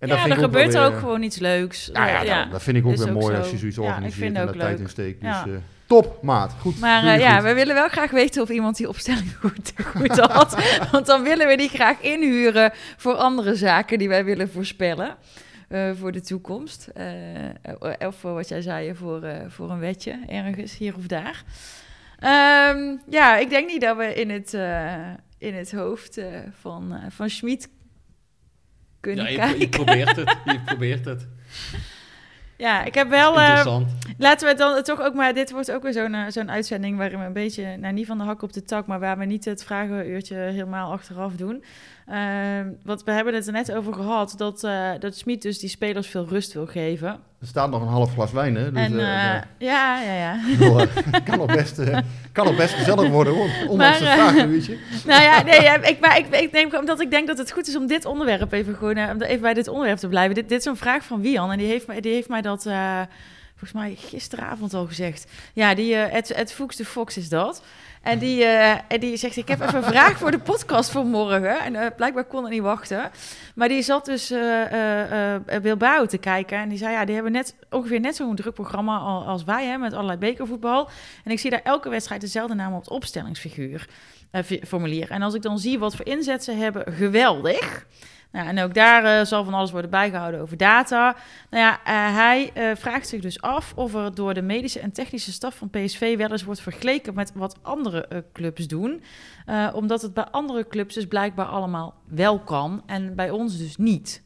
En 0.00 0.08
ja, 0.08 0.28
er 0.28 0.36
gebeurt 0.36 0.74
er 0.74 0.84
ook 0.84 0.98
gewoon 0.98 1.22
iets 1.22 1.38
leuks. 1.38 1.90
Ja, 1.92 2.08
ja, 2.08 2.22
ja. 2.22 2.42
Dat, 2.42 2.52
dat 2.52 2.62
vind 2.62 2.76
ik 2.76 2.86
ook 2.86 2.96
weer 2.96 3.08
ook 3.08 3.20
mooi 3.20 3.34
zo. 3.34 3.40
als 3.40 3.50
je 3.50 3.58
zoiets 3.58 3.76
ja, 3.76 3.82
organiseert 3.82 4.26
en 4.26 4.34
daar 4.34 4.46
leuk. 4.46 4.56
tijd 4.60 4.80
in 4.80 4.88
steekt. 4.88 5.20
Dus 5.20 5.30
ja. 5.30 5.44
uh, 5.46 5.56
top, 5.86 6.22
maat. 6.22 6.52
Goed. 6.60 6.78
Maar 6.78 7.04
uh, 7.04 7.18
ja, 7.18 7.34
goed. 7.34 7.48
we 7.48 7.54
willen 7.54 7.74
wel 7.74 7.88
graag 7.88 8.10
weten 8.10 8.42
of 8.42 8.48
iemand 8.48 8.76
die 8.76 8.88
opstelling 8.88 9.36
goed, 9.40 9.72
goed 9.84 10.18
had. 10.18 10.56
Want 10.92 11.06
dan 11.06 11.22
willen 11.22 11.46
we 11.46 11.56
die 11.56 11.68
graag 11.68 12.00
inhuren 12.00 12.72
voor 12.96 13.14
andere 13.14 13.54
zaken 13.54 13.98
die 13.98 14.08
wij 14.08 14.24
willen 14.24 14.50
voorspellen. 14.50 15.16
Uh, 15.72 15.90
voor 15.94 16.12
de 16.12 16.20
toekomst. 16.20 16.88
of 17.98 18.16
voor 18.16 18.34
wat 18.34 18.48
jij 18.48 18.60
zei, 18.60 18.94
voor, 18.94 19.22
voor 19.48 19.70
een 19.70 19.78
wetje 19.78 20.18
ergens 20.28 20.76
hier 20.76 20.96
of 20.96 21.06
daar. 21.06 21.42
Um, 22.74 23.00
ja, 23.08 23.36
ik 23.36 23.50
denk 23.50 23.66
niet 23.70 23.80
dat 23.80 23.96
we 23.96 24.14
in 24.14 24.30
het, 24.30 24.52
in 25.38 25.54
het 25.54 25.72
hoofd 25.72 26.20
van, 26.60 27.00
van 27.08 27.30
Schmid 27.30 27.68
kunnen 29.00 29.24
ja, 29.24 29.30
je, 29.30 29.36
kijken. 29.36 29.60
Je 29.60 29.68
probeert 29.68 30.16
het. 30.16 30.36
Je 30.44 30.60
probeert 30.70 31.04
het. 31.04 31.28
Ja, 32.56 32.84
ik 32.84 32.94
heb 32.94 33.08
wel. 33.08 33.38
Uh, 33.38 33.80
laten 34.18 34.48
we 34.48 34.54
dan 34.54 34.82
toch 34.82 35.00
ook 35.00 35.14
maar. 35.14 35.34
Dit 35.34 35.50
wordt 35.50 35.70
ook 35.70 35.82
weer 35.82 35.92
zo'n 35.92 36.14
uh, 36.14 36.24
zo'n 36.28 36.50
uitzending 36.50 36.96
waarin 36.96 37.18
we 37.18 37.24
een 37.24 37.32
beetje. 37.32 37.76
Nou, 37.76 37.94
niet 37.94 38.06
van 38.06 38.18
de 38.18 38.24
hak 38.24 38.42
op 38.42 38.52
de 38.52 38.62
tak, 38.62 38.86
maar 38.86 39.00
waar 39.00 39.18
we 39.18 39.24
niet 39.24 39.44
het 39.44 39.64
vragenuurtje 39.64 40.36
helemaal 40.36 40.92
achteraf 40.92 41.32
doen. 41.32 41.64
Uh, 42.10 42.16
want 42.84 43.04
we 43.04 43.10
hebben 43.10 43.34
het 43.34 43.46
er 43.46 43.52
net 43.52 43.72
over 43.72 43.94
gehad 43.94 44.34
dat, 44.36 44.60
dat 45.00 45.16
Smit 45.16 45.42
dus 45.42 45.58
die 45.58 45.68
spelers 45.68 46.06
veel 46.06 46.26
rust 46.28 46.52
wil 46.52 46.66
geven. 46.66 47.08
Er 47.40 47.46
staat 47.46 47.70
nog 47.70 47.82
een 47.82 47.88
half 47.88 48.12
glas 48.12 48.32
wijn, 48.32 48.54
hè? 48.54 48.72
Dus, 48.72 48.82
en, 48.82 48.96
ja, 48.96 49.44
ja, 49.58 50.02
ja. 50.02 50.40
ja. 50.58 50.86
kan, 51.24 51.38
nog 51.38 51.46
best, 51.46 51.80
kan 52.32 52.56
best 52.56 52.74
gezellig 52.74 53.08
worden, 53.08 53.34
hoor. 53.34 53.48
Ondanks 53.68 54.00
maar, 54.00 54.10
het 54.10 54.20
vragenuurtje. 54.20 54.76
Nou 55.06 55.22
ja, 55.22 55.42
nee, 55.42 55.62
ja, 55.62 55.82
ik, 55.82 56.00
maar 56.00 56.18
ik, 56.18 56.26
ik 56.26 56.52
neem 56.52 56.74
omdat 56.74 57.00
ik 57.00 57.10
denk 57.10 57.26
dat 57.26 57.38
het 57.38 57.52
goed 57.52 57.68
is 57.68 57.76
om 57.76 57.86
dit 57.86 58.04
onderwerp 58.04 58.52
even 58.52 58.74
gewoon. 58.74 59.20
even 59.22 59.40
bij 59.40 59.54
dit 59.54 59.68
onderwerp 59.68 59.98
te 59.98 60.08
blijven. 60.08 60.34
Dit, 60.34 60.48
dit 60.48 60.58
is 60.58 60.64
een 60.64 60.76
vraag 60.76 61.04
van 61.04 61.20
Wian 61.20 61.52
en 61.52 61.58
die 61.58 61.66
heeft, 61.66 62.02
die 62.02 62.12
heeft 62.12 62.28
mij 62.28 62.42
dat. 62.42 62.66
Uh, 62.66 63.00
volgens 63.60 63.82
mij 63.82 63.94
gisteravond 64.08 64.74
al 64.74 64.86
gezegd. 64.86 65.26
Ja, 65.52 65.74
die 65.74 65.92
uh, 65.92 66.14
Ed, 66.14 66.30
Ed 66.30 66.52
Fuchs 66.52 66.76
de 66.76 66.84
Fox 66.84 67.16
is 67.16 67.28
dat. 67.28 67.62
En 68.02 68.18
die, 68.18 68.40
uh, 68.40 68.70
en 68.70 69.00
die 69.00 69.16
zegt, 69.16 69.36
ik 69.36 69.48
heb 69.48 69.60
even 69.60 69.76
een 69.76 69.82
vraag 69.82 70.18
voor 70.18 70.30
de 70.30 70.38
podcast 70.38 70.90
voor 70.90 71.06
morgen. 71.06 71.60
En 71.60 71.74
uh, 71.74 71.86
blijkbaar 71.96 72.24
kon 72.24 72.42
het 72.42 72.52
niet 72.52 72.62
wachten. 72.62 73.10
Maar 73.54 73.68
die 73.68 73.82
zat 73.82 74.04
dus 74.04 74.30
uh, 74.30 75.60
Bilbao 75.62 76.06
te 76.06 76.18
kijken. 76.18 76.58
En 76.58 76.68
die 76.68 76.78
zei, 76.78 76.92
ja, 76.92 77.04
die 77.04 77.14
hebben 77.14 77.32
net, 77.32 77.54
ongeveer 77.70 78.00
net 78.00 78.16
zo'n 78.16 78.36
druk 78.36 78.54
programma 78.54 78.96
als 78.98 79.44
wij, 79.44 79.66
hè, 79.66 79.78
met 79.78 79.92
allerlei 79.92 80.18
bekervoetbal. 80.18 80.88
En 81.24 81.30
ik 81.30 81.40
zie 81.40 81.50
daar 81.50 81.62
elke 81.62 81.88
wedstrijd 81.88 82.20
dezelfde 82.20 82.54
naam 82.54 82.72
op 82.72 82.80
het 82.80 82.90
opstellingsfiguur. 82.90 83.88
formulier. 84.66 85.10
En 85.10 85.22
als 85.22 85.34
ik 85.34 85.42
dan 85.42 85.58
zie 85.58 85.78
wat 85.78 85.96
voor 85.96 86.06
inzet 86.06 86.44
ze 86.44 86.52
hebben, 86.52 86.92
geweldig. 86.92 87.86
Nou, 88.32 88.48
en 88.48 88.60
ook 88.60 88.74
daar 88.74 89.04
eh, 89.04 89.26
zal 89.26 89.44
van 89.44 89.54
alles 89.54 89.70
worden 89.70 89.90
bijgehouden 89.90 90.40
over 90.40 90.56
data. 90.56 91.16
Nou 91.50 91.64
ja, 91.64 91.80
eh, 91.84 92.14
hij 92.16 92.50
eh, 92.54 92.76
vraagt 92.76 93.08
zich 93.08 93.20
dus 93.20 93.40
af 93.40 93.72
of 93.76 93.94
er 93.94 94.14
door 94.14 94.34
de 94.34 94.42
medische 94.42 94.80
en 94.80 94.92
technische 94.92 95.32
staf 95.32 95.54
van 95.54 95.70
PSV 95.70 96.16
wel 96.16 96.30
eens 96.30 96.44
wordt 96.44 96.60
vergeleken 96.60 97.14
met 97.14 97.32
wat 97.34 97.58
andere 97.62 98.24
clubs 98.32 98.66
doen. 98.66 99.02
Omdat 99.72 100.02
het 100.02 100.14
bij 100.14 100.24
andere 100.24 100.66
clubs 100.66 100.94
dus 100.94 101.06
blijkbaar 101.06 101.46
allemaal 101.46 101.94
wel 102.04 102.38
kan 102.38 102.82
en 102.86 103.14
bij 103.14 103.30
ons 103.30 103.58
dus 103.58 103.76
niet. 103.76 104.22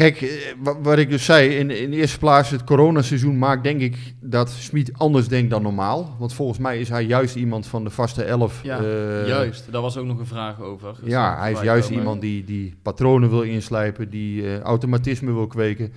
Kijk, 0.00 0.20
eh, 0.22 0.28
wa- 0.62 0.80
wat 0.80 0.98
ik 0.98 1.10
dus 1.10 1.24
zei, 1.24 1.48
in, 1.48 1.70
in 1.70 1.90
de 1.90 1.96
eerste 1.96 2.18
plaats 2.18 2.50
het 2.50 2.64
coronaseizoen 2.64 3.38
maakt 3.38 3.62
denk 3.62 3.80
ik 3.80 3.96
dat 4.20 4.50
Smit 4.50 4.90
anders 4.96 5.28
denkt 5.28 5.50
dan 5.50 5.62
normaal. 5.62 6.16
Want 6.18 6.32
volgens 6.34 6.58
mij 6.58 6.78
is 6.80 6.88
hij 6.88 7.04
juist 7.04 7.34
iemand 7.36 7.66
van 7.66 7.84
de 7.84 7.90
vaste 7.90 8.22
elf. 8.22 8.60
Ja, 8.62 8.78
eh, 8.78 9.26
Juist, 9.26 9.72
daar 9.72 9.82
was 9.82 9.96
ook 9.96 10.06
nog 10.06 10.18
een 10.18 10.26
vraag 10.26 10.60
over. 10.60 10.94
Ja, 11.04 11.38
hij 11.38 11.52
is 11.52 11.60
juist 11.60 11.86
komen. 11.88 12.02
iemand 12.02 12.20
die, 12.20 12.44
die 12.44 12.74
patronen 12.82 13.30
wil 13.30 13.42
inslijpen, 13.42 14.10
die 14.10 14.46
eh, 14.46 14.60
automatisme 14.60 15.32
wil 15.32 15.46
kweken. 15.46 15.92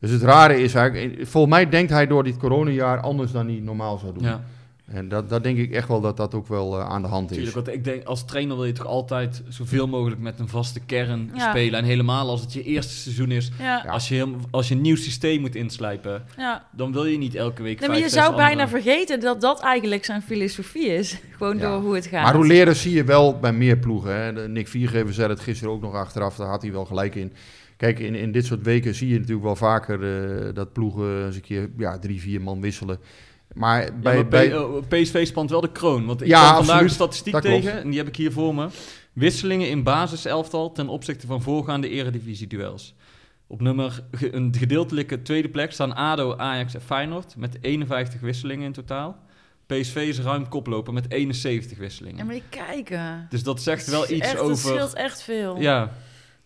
Dus 0.00 0.10
het 0.10 0.22
rare 0.22 0.62
is 0.62 0.74
eigenlijk, 0.74 1.26
volgens 1.28 1.54
mij 1.54 1.68
denkt 1.68 1.90
hij 1.90 2.06
door 2.06 2.24
dit 2.24 2.36
coronajaar 2.36 3.00
anders 3.00 3.32
dan 3.32 3.46
hij 3.46 3.60
normaal 3.62 3.98
zou 3.98 4.12
doen. 4.12 4.22
Ja, 4.22 4.40
En 4.86 5.08
dat, 5.08 5.28
dat 5.28 5.42
denk 5.42 5.58
ik 5.58 5.72
echt 5.72 5.88
wel 5.88 6.00
dat 6.00 6.16
dat 6.16 6.34
ook 6.34 6.46
wel 6.46 6.78
eh, 6.80 6.88
aan 6.88 7.02
de 7.02 7.08
hand 7.08 7.30
is. 7.30 7.36
natuurlijk. 7.36 7.66
Want 7.66 7.76
ik 7.78 7.84
denk, 7.84 8.04
als 8.04 8.24
trainer 8.24 8.56
wil 8.56 8.64
je 8.64 8.72
toch 8.72 8.86
altijd 8.86 9.42
zoveel 9.48 9.86
mogelijk 9.88 10.20
met 10.20 10.38
een 10.38 10.48
vaste 10.48 10.80
kern 10.80 11.30
Ja. 11.34 11.48
spelen. 11.50 11.78
En 11.78 11.84
helemaal 11.84 12.28
als 12.28 12.40
het 12.40 12.52
je 12.52 12.62
eerste 12.62 12.94
seizoen 12.94 13.30
is. 13.30 13.50
Ja, 13.58 13.84
Als, 13.88 14.08
je, 14.08 14.34
als 14.50 14.68
je 14.68 14.74
een 14.74 14.80
nieuw 14.80 14.96
systeem 14.96 15.40
moet 15.40 15.54
inslijpen, 15.54 16.24
ja. 16.36 16.66
dan 16.72 16.92
wil 16.92 17.04
je 17.04 17.18
niet 17.18 17.34
elke 17.34 17.62
week 17.62 17.80
Nee, 17.80 17.88
maar 17.88 17.98
je 17.98 18.08
zou 18.08 18.36
bijna 18.36 18.62
andere- 18.62 18.82
vergeten 18.82 19.20
dat 19.20 19.40
dat 19.40 19.60
eigenlijk 19.60 20.04
zijn 20.04 20.22
filosofie 20.22 20.86
is. 20.86 21.18
Gewoon 21.36 21.58
Ja. 21.58 21.62
door 21.70 21.80
hoe 21.80 21.94
het 21.94 22.06
gaat. 22.06 22.22
Maar 22.24 22.34
hoe 22.34 22.46
leren 22.46 22.76
zie 22.76 22.92
je 22.94 23.04
wel 23.04 23.38
bij 23.38 23.52
meer 23.52 23.78
ploegen. 23.78 24.20
Hè? 24.20 24.32
De 24.32 24.48
Nick 24.48 24.68
Viergever 24.68 25.14
zei 25.14 25.28
het 25.28 25.40
gisteren 25.40 25.72
ook 25.74 25.80
nog 25.82 25.94
achteraf, 25.94 26.36
daar 26.36 26.48
had 26.48 26.62
hij 26.62 26.72
wel 26.72 26.84
gelijk 26.84 27.14
in. 27.14 27.32
Kijk, 27.76 27.98
in, 27.98 28.14
in 28.14 28.32
dit 28.32 28.46
soort 28.46 28.62
weken 28.62 28.94
zie 28.94 29.08
je 29.08 29.14
natuurlijk 29.18 29.44
wel 29.44 29.56
vaker 29.56 30.02
eh, 30.46 30.54
dat 30.54 30.72
ploegen 30.72 31.24
eens 31.26 31.36
een 31.36 31.40
keer 31.42 31.70
ja, 31.76 31.98
drie, 31.98 32.20
vier 32.20 32.40
man 32.40 32.60
wisselen. 32.60 32.98
Maar 33.52 33.84
Ja, 33.84 33.92
bij, 33.92 34.14
maar 34.14 34.28
bij, 34.28 34.58
oh, 34.58 34.82
PSV 34.88 35.26
spant 35.26 35.50
wel 35.50 35.60
de 35.60 35.72
kroon. 35.72 36.06
Want 36.06 36.20
ik 36.20 36.26
Ja, 36.26 36.40
kwam 36.40 36.54
vandaag 36.56 36.68
absoluut. 36.68 36.90
een 36.90 36.94
statistiek 36.94 37.40
tegen, 37.40 37.82
en 37.82 37.88
die 37.88 37.98
heb 37.98 38.08
ik 38.08 38.16
hier 38.16 38.32
voor 38.32 38.54
me. 38.54 38.68
Wisselingen 39.12 39.68
in 39.68 39.82
basiselftal 39.82 40.72
ten 40.72 40.88
opzichte 40.88 41.26
van 41.26 41.42
voorgaande 41.42 41.88
eredivisie-duels. 41.88 42.94
Op 43.46 43.60
nummer, 43.60 44.04
een 44.30 44.54
gedeeltelijke 44.58 45.22
tweede 45.22 45.48
plek 45.48 45.72
staan 45.72 45.94
ADO, 45.94 46.36
Ajax 46.36 46.74
en 46.74 46.80
Feyenoord... 46.80 47.36
met 47.36 47.58
51 47.60 48.20
wisselingen 48.20 48.64
in 48.64 48.72
totaal. 48.72 49.24
PSV 49.66 49.96
is 49.96 50.20
ruim 50.20 50.48
koploper 50.48 50.92
met 50.92 51.10
71 51.10 51.78
wisselingen. 51.78 52.18
Ja, 52.18 52.24
maar 52.24 52.34
die 52.34 52.42
kijken. 52.48 53.26
Dus 53.28 53.42
dat 53.42 53.62
zegt 53.62 53.86
wel 53.86 54.10
iets 54.10 54.26
echt, 54.26 54.38
over... 54.38 54.50
Het 54.50 54.58
scheelt 54.58 54.94
echt 54.94 55.22
veel. 55.22 55.60
Ja, 55.60 55.92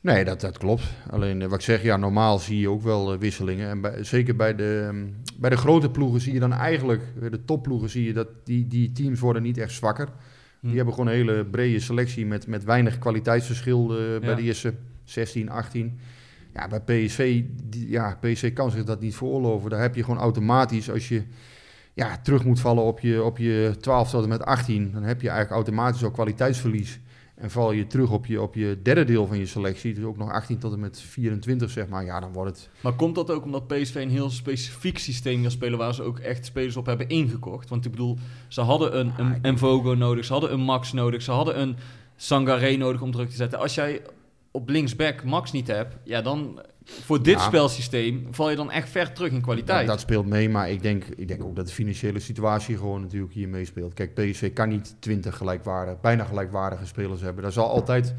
Nee, 0.02 0.24
dat, 0.24 0.40
dat 0.40 0.58
klopt. 0.58 0.82
Alleen 1.10 1.42
eh, 1.42 1.48
wat 1.48 1.58
ik 1.58 1.64
zeg, 1.64 1.82
ja, 1.82 1.96
normaal 1.96 2.38
zie 2.38 2.58
je 2.60 2.70
ook 2.70 2.82
wel 2.82 3.12
eh, 3.12 3.18
wisselingen. 3.18 3.68
En 3.68 3.80
bij, 3.80 4.04
zeker 4.04 4.36
bij 4.36 4.54
de, 4.54 4.84
ehm, 4.88 5.06
bij 5.38 5.50
de 5.50 5.56
grote 5.56 5.90
ploegen 5.90 6.20
zie 6.20 6.32
je 6.32 6.40
dan 6.40 6.52
eigenlijk, 6.52 7.02
eh, 7.22 7.30
de 7.30 7.44
topploegen 7.44 7.88
zie 7.90 8.04
je 8.04 8.12
dat 8.12 8.28
die, 8.44 8.66
die 8.66 8.92
teams 8.92 9.20
worden 9.20 9.42
niet 9.42 9.58
echt 9.58 9.72
zwakker. 9.72 10.08
Hm. 10.60 10.66
Die 10.66 10.76
hebben 10.76 10.94
gewoon 10.94 11.08
een 11.10 11.16
hele 11.16 11.44
brede 11.44 11.80
selectie 11.80 12.26
met, 12.26 12.46
met 12.46 12.64
weinig 12.64 12.98
kwaliteitsverschil 12.98 13.86
bij 13.86 14.18
Ja. 14.28 14.34
de 14.34 14.42
eerste 14.42 14.74
16, 15.04 15.50
18. 15.50 15.98
Ja, 16.54 16.68
bij 16.68 16.80
PSV, 16.80 17.42
die, 17.62 17.90
ja, 17.90 18.18
PSV 18.20 18.52
kan 18.52 18.70
zich 18.70 18.84
dat 18.84 19.00
niet 19.00 19.16
veroorloven. 19.16 19.70
Daar 19.70 19.80
heb 19.80 19.94
je 19.94 20.04
gewoon 20.04 20.20
automatisch, 20.20 20.90
als 20.90 21.08
je 21.08 21.22
ja, 21.94 22.18
terug 22.22 22.44
moet 22.44 22.60
vallen 22.60 22.82
op 22.84 23.00
je, 23.00 23.22
op 23.22 23.38
je 23.38 23.74
12 23.80 24.10
tot 24.10 24.22
en 24.22 24.28
met 24.28 24.44
18, 24.44 24.90
dan 24.92 25.02
heb 25.02 25.20
je 25.20 25.28
eigenlijk 25.28 25.56
automatisch 25.56 26.04
al 26.04 26.10
kwaliteitsverlies. 26.10 27.00
En 27.40 27.50
val 27.50 27.72
je 27.72 27.86
terug 27.86 28.10
op 28.10 28.26
je, 28.26 28.42
op 28.42 28.54
je 28.54 28.78
derde 28.82 29.04
deel 29.04 29.26
van 29.26 29.38
je 29.38 29.46
selectie, 29.46 29.94
dus 29.94 30.04
ook 30.04 30.16
nog 30.16 30.30
18 30.30 30.58
tot 30.58 30.72
en 30.72 30.80
met 30.80 31.00
24, 31.00 31.70
zeg 31.70 31.88
maar, 31.88 32.04
ja, 32.04 32.20
dan 32.20 32.32
wordt 32.32 32.50
het... 32.50 32.68
maar 32.80 32.92
komt 32.92 33.14
dat 33.14 33.30
ook 33.30 33.44
omdat 33.44 33.66
PSV 33.66 33.94
een 33.94 34.10
heel 34.10 34.30
specifiek 34.30 34.98
systeem 34.98 35.40
wil 35.40 35.50
spelen... 35.50 35.78
waar 35.78 35.94
ze 35.94 36.02
ook 36.02 36.18
echt 36.18 36.44
spelers 36.44 36.76
op 36.76 36.86
hebben 36.86 37.08
ingekocht? 37.08 37.68
Want 37.68 37.84
ik 37.84 37.90
bedoel, 37.90 38.18
ze 38.48 38.60
hadden 38.60 38.98
een, 38.98 39.12
een, 39.42 39.58
Vogo 39.58 39.94
nodig, 39.94 40.24
ze 40.24 40.32
hadden 40.32 40.52
een 40.52 40.60
Max 40.60 40.92
nodig... 40.92 41.22
ze 41.22 41.30
hadden 41.30 41.60
een 41.60 41.76
Sangaré 42.16 42.76
nodig 42.76 43.02
om 43.02 43.10
druk 43.10 43.30
te 43.30 43.36
zetten. 43.36 43.58
Als 43.58 43.74
jij 43.74 44.02
op 44.50 44.68
linksback 44.68 45.24
Max 45.24 45.52
niet 45.52 45.66
hebt, 45.66 45.96
ja, 46.04 46.22
dan... 46.22 46.60
Voor 46.84 47.22
dit 47.22 47.34
Ja. 47.34 47.40
spelsysteem 47.46 48.26
val 48.30 48.50
je 48.50 48.56
dan 48.56 48.70
echt 48.70 48.88
ver 48.88 49.12
terug 49.12 49.32
in 49.32 49.40
kwaliteit. 49.40 49.78
Dat, 49.78 49.86
dat 49.88 50.00
speelt 50.00 50.26
mee, 50.26 50.48
maar 50.48 50.70
ik 50.70 50.82
denk, 50.82 51.04
ik 51.04 51.28
denk 51.28 51.44
ook 51.44 51.56
dat 51.56 51.66
de 51.66 51.72
financiële 51.72 52.18
situatie 52.20 52.76
gewoon 52.76 53.00
natuurlijk 53.00 53.32
hier 53.32 53.48
meespeelt. 53.48 53.94
Kijk, 53.94 54.14
PSV 54.14 54.52
kan 54.52 54.68
niet 54.68 54.96
20 54.98 55.36
gelijkwaardige, 55.36 55.98
bijna 56.02 56.24
gelijkwaardige 56.24 56.86
spelers 56.86 57.20
hebben. 57.20 57.42
Daar 57.42 57.52
zal 57.52 57.68
altijd 57.68 58.14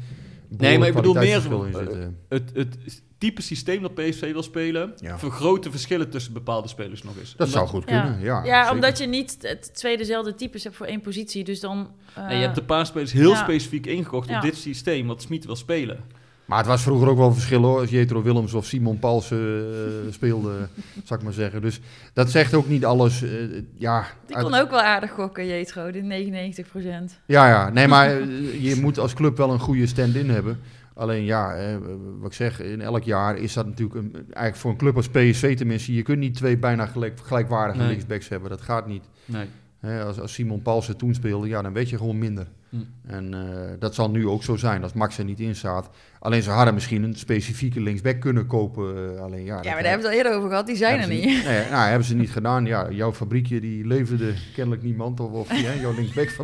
Nee, 0.48 0.78
maar 0.78 0.88
ik 0.88 0.94
bedoel 0.94 1.14
meer, 1.14 1.44
in 1.44 1.52
eh, 1.52 1.74
zitten. 1.76 2.18
het, 2.28 2.50
het 2.54 3.02
type 3.18 3.42
systeem 3.42 3.82
dat 3.82 3.94
PSV 3.94 4.32
wil 4.32 4.42
spelen... 4.42 4.92
Ja. 4.96 5.18
vergroot 5.18 5.62
de 5.62 5.70
verschillen 5.70 6.10
tussen 6.10 6.32
bepaalde 6.32 6.68
spelers 6.68 7.02
nog 7.02 7.16
eens. 7.18 7.30
Dat 7.36 7.46
Omdat- 7.46 7.50
zou 7.50 7.66
goed 7.68 7.84
kunnen, 7.84 8.20
ja. 8.20 8.44
Ja, 8.44 8.72
omdat 8.72 8.98
je 8.98 9.06
niet 9.06 9.36
het 9.40 9.74
twee 9.74 9.96
dezelfde 9.96 10.34
types 10.34 10.64
hebt 10.64 10.76
voor 10.76 10.86
één 10.86 11.00
positie. 11.00 11.44
Dus 11.44 11.60
dan... 11.60 11.90
eh, 12.14 12.26
Nee, 12.26 12.36
je 12.38 12.44
hebt 12.44 12.56
een 12.58 12.64
paar 12.64 12.86
spelers 12.86 13.12
heel 13.12 13.30
ja. 13.30 13.36
specifiek 13.42 13.86
ingekocht 13.86 14.28
Ja. 14.28 14.36
op 14.36 14.42
dit 14.42 14.56
systeem 14.56 15.06
wat 15.06 15.22
Smit 15.22 15.44
wil 15.44 15.56
spelen. 15.56 16.20
Maar 16.44 16.58
het 16.58 16.66
was 16.66 16.82
vroeger 16.82 17.08
ook 17.08 17.16
wel 17.16 17.32
verschil 17.32 17.62
hoor, 17.62 17.80
als 17.80 17.90
Jetro 17.90 18.22
Willems 18.22 18.54
of 18.54 18.64
Simon 18.66 18.98
Palsen 18.98 19.38
eh, 19.38 20.12
speelde, 20.12 20.68
zou 21.04 21.18
ik 21.20 21.24
maar 21.24 21.34
zeggen. 21.34 21.62
Dus 21.62 21.80
dat 22.12 22.30
zegt 22.30 22.54
ook 22.54 22.68
niet 22.68 22.84
alles. 22.84 23.22
eh, 23.22 23.30
ja, 23.76 24.06
Die 24.26 24.36
uit- 24.36 24.44
kon 24.44 24.54
ook 24.54 24.70
wel 24.70 24.80
aardig 24.80 25.10
gokken, 25.10 25.46
Jetro, 25.46 25.90
de 25.90 26.00
99 26.02 26.68
procent. 26.68 27.18
Ja, 27.26 27.48
ja. 27.48 27.70
Nee, 27.70 27.88
maar 27.88 28.06
eh, 28.20 28.62
je 28.62 28.76
moet 28.80 28.98
als 28.98 29.14
club 29.14 29.36
wel 29.36 29.50
een 29.52 29.58
goede 29.58 29.86
stand-in 29.86 30.30
hebben. 30.30 30.58
Alleen 30.94 31.24
ja, 31.24 31.54
eh, 31.54 31.76
wat 32.20 32.30
ik 32.30 32.36
zeg, 32.36 32.60
in 32.60 32.80
elk 32.80 33.02
jaar 33.02 33.36
is 33.36 33.52
dat 33.52 33.66
natuurlijk 33.66 33.94
een, 33.98 34.12
eigenlijk 34.14 34.56
voor 34.56 34.70
een 34.70 34.76
club 34.76 34.96
als 34.96 35.08
PSV 35.08 35.56
tenminste. 35.56 35.94
Je 35.94 36.02
kunt 36.02 36.18
niet 36.18 36.34
twee 36.34 36.56
bijna 36.58 36.86
gelijk, 36.86 37.18
gelijkwaardige 37.22 37.78
Nee. 37.80 37.88
linksbacks 37.88 38.28
hebben. 38.28 38.50
Dat 38.50 38.60
gaat 38.60 38.86
niet. 38.86 39.04
Nee. 39.24 39.46
Hè, 39.80 40.04
als, 40.04 40.20
als 40.20 40.32
Simon 40.32 40.62
Palsen 40.62 40.96
toen 40.96 41.14
speelde, 41.14 41.48
ja, 41.48 41.62
dan 41.62 41.72
weet 41.72 41.88
je 41.90 41.96
gewoon 41.96 42.18
minder. 42.18 42.46
Hm. 42.72 42.78
En 43.06 43.34
eh, 43.34 43.40
dat 43.78 43.94
zal 43.94 44.10
nu 44.10 44.28
ook 44.28 44.42
zo 44.44 44.56
zijn 44.56 44.82
als 44.82 44.92
Max 44.92 45.18
er 45.18 45.24
niet 45.24 45.40
in 45.40 45.54
staat. 45.56 45.90
Alleen 46.18 46.42
ze 46.42 46.50
hadden 46.50 46.74
misschien 46.74 47.02
een 47.02 47.16
specifieke 47.16 47.80
linksback 47.80 48.20
kunnen 48.20 48.46
kopen. 48.46 49.14
eh, 49.16 49.22
alleen 49.22 49.44
ja, 49.44 49.58
Ja, 49.62 49.72
maar 49.72 49.82
daar 49.82 49.90
hebben 49.90 49.90
we 49.90 49.96
het 49.96 50.04
al 50.06 50.12
eerder 50.12 50.34
over 50.36 50.48
gehad. 50.48 50.66
Die 50.66 50.76
zijn 50.76 51.00
er 51.00 51.08
niet. 51.08 51.24
Nee, 51.44 51.62
nou, 51.70 51.88
hebben 51.88 52.06
ze 52.06 52.14
niet 52.14 52.30
gedaan. 52.38 52.66
Ja, 52.66 52.90
jouw 52.90 53.12
fabriekje 53.12 53.60
die 53.60 53.86
leverde 53.86 54.34
kennelijk 54.54 54.82
niemand. 54.82 55.20
Of, 55.20 55.30
of 55.32 55.48
hè, 55.48 55.72
jouw 55.80 55.94
linksback 55.94 56.28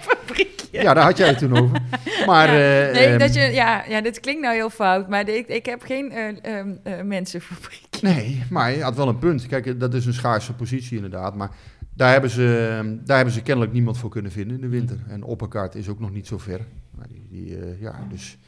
fabriekje. 0.00 0.82
Ja, 0.82 0.94
daar 0.94 1.04
had 1.04 1.16
jij 1.16 1.28
het 1.28 1.38
toen 1.38 1.56
over. 1.58 1.80
Maar 2.26 2.54
Ja. 2.54 2.86
eh, 2.88 2.92
nee, 2.94 3.06
ehm, 3.06 3.18
dat 3.18 3.34
je, 3.34 3.40
ja, 3.40 3.84
ja, 3.88 4.00
dit 4.00 4.20
klinkt 4.20 4.42
nou 4.42 4.54
heel 4.54 4.70
fout, 4.70 5.08
maar 5.08 5.28
ik, 5.28 5.46
ik 5.48 5.66
heb 5.66 5.82
geen 5.82 6.12
eh, 6.12 6.28
ehm, 6.58 6.68
eh, 6.82 7.02
mensenfabriekje. 7.02 8.06
nee, 8.08 8.42
maar 8.50 8.72
je 8.72 8.82
had 8.82 8.96
wel 8.96 9.08
een 9.08 9.18
punt. 9.18 9.46
Kijk, 9.46 9.80
dat 9.80 9.94
is 9.94 10.06
een 10.06 10.12
schaarse 10.14 10.52
positie 10.52 10.96
inderdaad. 10.96 11.34
Maar 11.34 11.50
daar 11.94 12.12
hebben, 12.12 12.30
ze, 12.30 13.00
daar 13.04 13.16
hebben 13.16 13.34
ze 13.34 13.42
kennelijk 13.42 13.72
niemand 13.72 13.98
voor 13.98 14.10
kunnen 14.10 14.32
vinden 14.32 14.56
in 14.56 14.62
de 14.62 14.68
winter. 14.68 14.98
En 15.08 15.22
Opperkaart 15.22 15.74
is 15.74 15.88
ook 15.88 16.00
nog 16.00 16.10
niet 16.10 16.26
zo 16.26 16.38
ver. 16.38 16.60
Maar 16.90 17.08
die, 17.08 17.26
die, 17.30 17.58
eh, 17.58 17.80
ja, 17.80 18.06
dus 18.08 18.38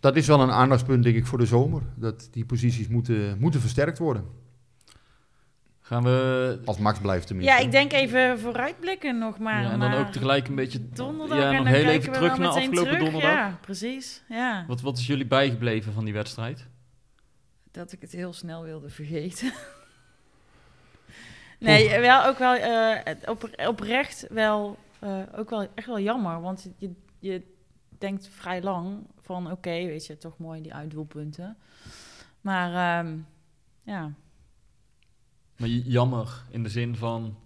dat 0.00 0.16
is 0.16 0.26
wel 0.26 0.40
een 0.40 0.50
aandachtspunt, 0.50 1.02
denk 1.02 1.16
ik, 1.16 1.26
voor 1.26 1.38
de 1.38 1.46
zomer. 1.46 1.82
Dat 1.94 2.28
die 2.30 2.44
posities 2.44 2.88
moeten, 2.88 3.36
moeten 3.38 3.60
versterkt 3.60 3.98
worden. 3.98 4.24
Gaan 5.80 6.02
we... 6.02 6.58
Als 6.64 6.78
Max 6.78 6.98
blijft 6.98 7.26
tenminste. 7.26 7.54
Ja, 7.54 7.60
ik 7.60 7.70
denk 7.70 7.92
even 7.92 8.38
vooruitblikken 8.38 9.18
nog 9.18 9.38
maar. 9.38 9.62
ja, 9.62 9.70
en 9.70 9.80
dan 9.80 9.90
maar 9.90 9.98
ook 10.00 10.12
tegelijk 10.12 10.48
een 10.48 10.54
beetje... 10.54 10.88
donderdag 10.88 11.38
ja, 11.38 11.44
en 11.44 11.54
nog 11.54 11.64
dan 11.64 11.72
heel 11.72 11.84
even 11.88 12.12
terug 12.12 12.38
naar 12.38 12.48
afgelopen 12.48 12.84
terug. 12.84 12.98
donderdag. 12.98 13.32
Ja, 13.32 13.58
precies. 13.60 14.22
Ja, 14.28 14.64
Wat, 14.66 14.80
wat 14.80 14.98
is 14.98 15.06
jullie 15.06 15.26
bijgebleven 15.26 15.92
van 15.92 16.04
die 16.04 16.14
wedstrijd? 16.14 16.66
dat 17.76 17.92
ik 17.92 18.00
het 18.00 18.12
heel 18.12 18.32
snel 18.32 18.62
wilde 18.62 18.88
vergeten. 18.88 19.52
nee, 21.58 22.00
wel 22.00 22.24
ook 22.24 22.38
wel 22.38 22.54
eh, 22.54 23.14
op, 23.28 23.50
oprecht 23.66 24.26
wel 24.30 24.78
eh, 24.98 25.22
ook 25.36 25.50
wel 25.50 25.68
echt 25.74 25.86
wel 25.86 26.00
jammer, 26.00 26.40
want 26.40 26.70
je, 26.78 26.92
je 27.18 27.42
denkt 27.98 28.28
vrij 28.28 28.62
lang 28.62 29.06
van 29.20 29.50
oké, 29.50 29.70
weet 29.70 30.06
je, 30.06 30.18
toch 30.18 30.38
mooi 30.38 30.62
die 30.62 30.74
uitdoelpunten. 30.74 31.56
Maar 32.40 32.98
ehm, 32.98 33.18
ja, 33.82 34.12
Maar 35.56 35.68
jammer, 35.68 36.42
in 36.50 36.62
de 36.62 36.68
zin 36.68 36.96
van... 36.96 37.36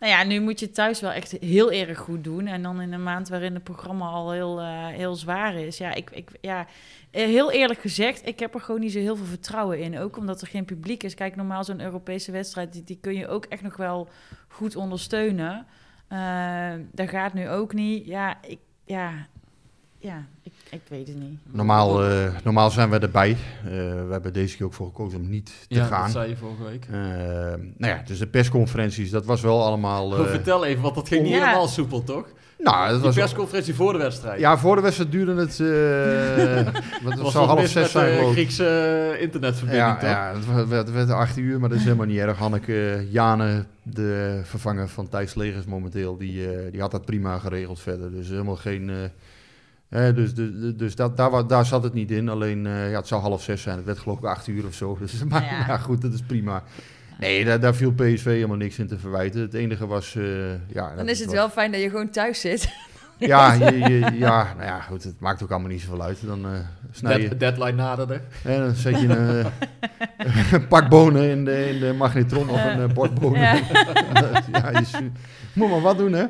Nou 0.00 0.12
ja, 0.12 0.22
nu 0.22 0.40
moet 0.40 0.60
je 0.60 0.70
thuis 0.70 1.00
wel 1.00 1.10
echt 1.10 1.30
heel 1.30 1.72
erg 1.72 1.98
goed 1.98 2.24
doen. 2.24 2.46
En 2.46 2.62
dan 2.62 2.80
in 2.80 2.92
een 2.92 3.02
maand 3.02 3.28
waarin 3.28 3.54
het 3.54 3.64
programma 3.64 4.06
al 4.06 4.30
heel, 4.30 4.60
eh, 4.60 4.86
heel 4.86 5.14
zwaar 5.14 5.54
is. 5.54 5.78
Ja, 5.78 5.94
ik, 5.94 6.10
ik, 6.10 6.30
ja, 6.40 6.66
eh, 7.10 7.24
heel 7.24 7.52
eerlijk 7.52 7.80
gezegd, 7.80 8.26
ik 8.26 8.38
heb 8.38 8.54
er 8.54 8.60
gewoon 8.60 8.80
niet 8.80 8.92
zo 8.92 8.98
heel 8.98 9.16
veel 9.16 9.26
vertrouwen 9.26 9.78
in. 9.78 9.98
Ook 9.98 10.16
omdat 10.16 10.40
er 10.40 10.46
geen 10.46 10.64
publiek 10.64 11.02
is. 11.02 11.14
Kijk, 11.14 11.36
normaal 11.36 11.64
zo'n 11.64 11.80
Europese 11.80 12.32
wedstrijd, 12.32 12.72
die, 12.72 12.84
die 12.84 12.98
kun 13.00 13.14
je 13.14 13.28
ook 13.28 13.44
echt 13.44 13.62
nog 13.62 13.76
wel 13.76 14.08
goed 14.48 14.76
ondersteunen. 14.76 15.66
Eh 16.08 16.72
dat 16.92 17.08
gaat 17.08 17.34
nu 17.34 17.48
ook 17.48 17.72
niet. 17.72 18.06
Ja, 18.06 18.38
ik, 18.42 18.58
ja, 18.84 19.26
ja, 20.00 20.24
ik, 20.42 20.52
ik 20.70 20.80
weet 20.88 21.06
het 21.08 21.16
niet. 21.16 21.38
Normaal, 21.50 22.04
eh, 22.04 22.34
normaal 22.44 22.70
zijn 22.70 22.90
we 22.90 22.98
erbij. 22.98 23.30
Eh, 23.30 23.70
we 23.70 24.08
hebben 24.10 24.32
deze 24.32 24.56
keer 24.56 24.66
ook 24.66 24.72
voor 24.74 24.86
gekozen 24.86 25.20
om 25.20 25.28
niet 25.30 25.46
te 25.68 25.74
ja, 25.74 25.84
gaan. 25.84 26.02
dat 26.02 26.10
zei 26.10 26.28
je 26.28 26.36
vorige 26.36 26.62
week. 26.64 26.84
Eh, 26.90 26.94
nou 27.76 27.92
ja, 27.94 28.02
dus 28.06 28.18
de 28.18 28.26
persconferenties, 28.26 29.10
dat 29.10 29.24
was 29.24 29.40
wel 29.40 29.64
allemaal... 29.64 30.14
eh, 30.14 30.20
Oh, 30.20 30.26
vertel 30.26 30.64
even, 30.64 30.82
want 30.82 30.94
dat 30.94 31.08
ging 31.08 31.22
niet 31.22 31.32
Ja. 31.32 31.38
helemaal 31.44 31.68
soepel, 31.68 32.04
toch? 32.04 32.26
nou, 32.58 32.86
dat 32.86 32.94
Die 32.96 33.04
was 33.06 33.14
persconferentie 33.14 33.74
voor 33.74 33.92
de 33.92 33.98
wedstrijd. 33.98 34.40
Ja, 34.40 34.58
voor 34.58 34.76
de 34.76 34.82
wedstrijd 34.82 35.10
duurde 35.12 35.34
het... 35.34 35.60
eh 35.60 36.74
wat, 37.04 37.14
was 37.14 37.22
het 37.22 37.32
zou 37.32 37.46
half 37.46 37.66
zes 37.68 37.90
zijn, 37.90 38.14
geloof 38.14 38.28
ik. 38.28 38.32
Griekse 38.36 39.16
internetverbinding, 39.20 39.86
Ja, 39.86 39.96
toch? 39.96 40.08
ja 40.08 40.32
het, 40.56 40.68
werd, 40.68 40.86
het 40.86 40.96
werd 40.96 41.10
8 41.10 41.36
uur, 41.36 41.60
maar 41.60 41.68
dat 41.68 41.78
is 41.78 41.84
helemaal 41.84 42.06
niet 42.06 42.18
erg. 42.18 42.38
Hanneke 42.38 43.06
Jane, 43.10 43.64
de 43.82 44.40
vervanger 44.44 44.88
van 44.88 45.08
Thijs 45.08 45.34
Legers 45.34 45.64
momenteel, 45.64 46.16
die, 46.16 46.46
eh, 46.52 46.72
die 46.72 46.80
had 46.80 46.90
dat 46.90 47.04
prima 47.04 47.38
geregeld 47.38 47.80
verder. 47.80 48.10
Dus 48.10 48.28
helemaal 48.28 48.56
geen... 48.56 48.90
eh, 49.90 50.08
eh, 50.08 50.14
dus 50.16 50.34
dus, 50.34 50.50
dus 50.76 50.94
dat, 50.94 51.16
daar, 51.16 51.46
daar 51.46 51.66
zat 51.66 51.82
het 51.82 51.92
niet 51.92 52.10
in. 52.10 52.28
Alleen, 52.28 52.66
eh, 52.66 52.90
ja, 52.90 52.96
het 52.96 53.06
zou 53.08 53.20
half 53.22 53.42
zes 53.42 53.62
zijn. 53.62 53.76
Het 53.76 53.84
werd 53.86 53.98
geloof 53.98 54.18
ik 54.18 54.24
8 54.24 54.46
uur 54.46 54.66
of 54.66 54.74
zo. 54.74 54.96
Dus, 55.00 55.24
maar 55.24 55.42
Ja. 55.42 55.64
ja. 55.66 55.78
goed, 55.78 56.02
dat 56.02 56.12
is 56.12 56.22
prima. 56.26 56.62
Nee, 57.18 57.44
daar, 57.44 57.60
daar 57.60 57.74
viel 57.74 57.92
PSV 57.92 58.24
helemaal 58.24 58.56
niks 58.56 58.78
in 58.78 58.86
te 58.86 58.98
verwijten. 58.98 59.40
Het 59.40 59.54
enige 59.54 59.86
was... 59.86 60.16
eh, 60.16 60.24
ja, 60.72 60.94
Dan 60.96 61.08
is 61.08 61.18
het 61.18 61.26
was- 61.26 61.36
wel 61.36 61.50
fijn 61.50 61.72
dat 61.72 61.80
je 61.80 61.88
gewoon 61.90 62.10
thuis 62.10 62.40
zit. 62.40 62.68
Ja, 63.18 63.52
je, 63.52 63.78
je- 63.78 64.10
ja, 64.26 64.54
nou 64.54 64.66
ja, 64.66 64.80
goed, 64.80 65.02
het 65.02 65.20
maakt 65.20 65.42
ook 65.42 65.50
allemaal 65.50 65.68
niet 65.68 65.80
zoveel 65.80 66.02
uit. 66.02 66.18
Dan 66.26 66.44
eh 66.44 66.50
snij 66.92 67.20
je... 67.20 67.28
Dead- 67.28 67.40
deadline 67.40 67.72
naderde. 67.82 68.20
En 68.44 68.58
dan 68.60 68.74
zet 68.74 69.00
je 69.00 69.08
een, 69.08 69.46
een 70.52 70.66
pak 70.68 70.88
bonen 70.88 71.30
in 71.30 71.44
de, 71.44 71.68
in 71.70 71.80
de 71.80 71.92
magnetron 71.92 72.50
of 72.50 72.64
een 72.64 72.92
bord 72.94 73.14
bonen. 73.14 73.40
Ja. 73.40 73.54
Ja. 74.52 74.70
je 74.78 74.84
su- 74.84 75.12
moet 75.52 75.70
maar 75.70 75.80
wat 75.80 75.98
doen, 75.98 76.12
hè. 76.12 76.24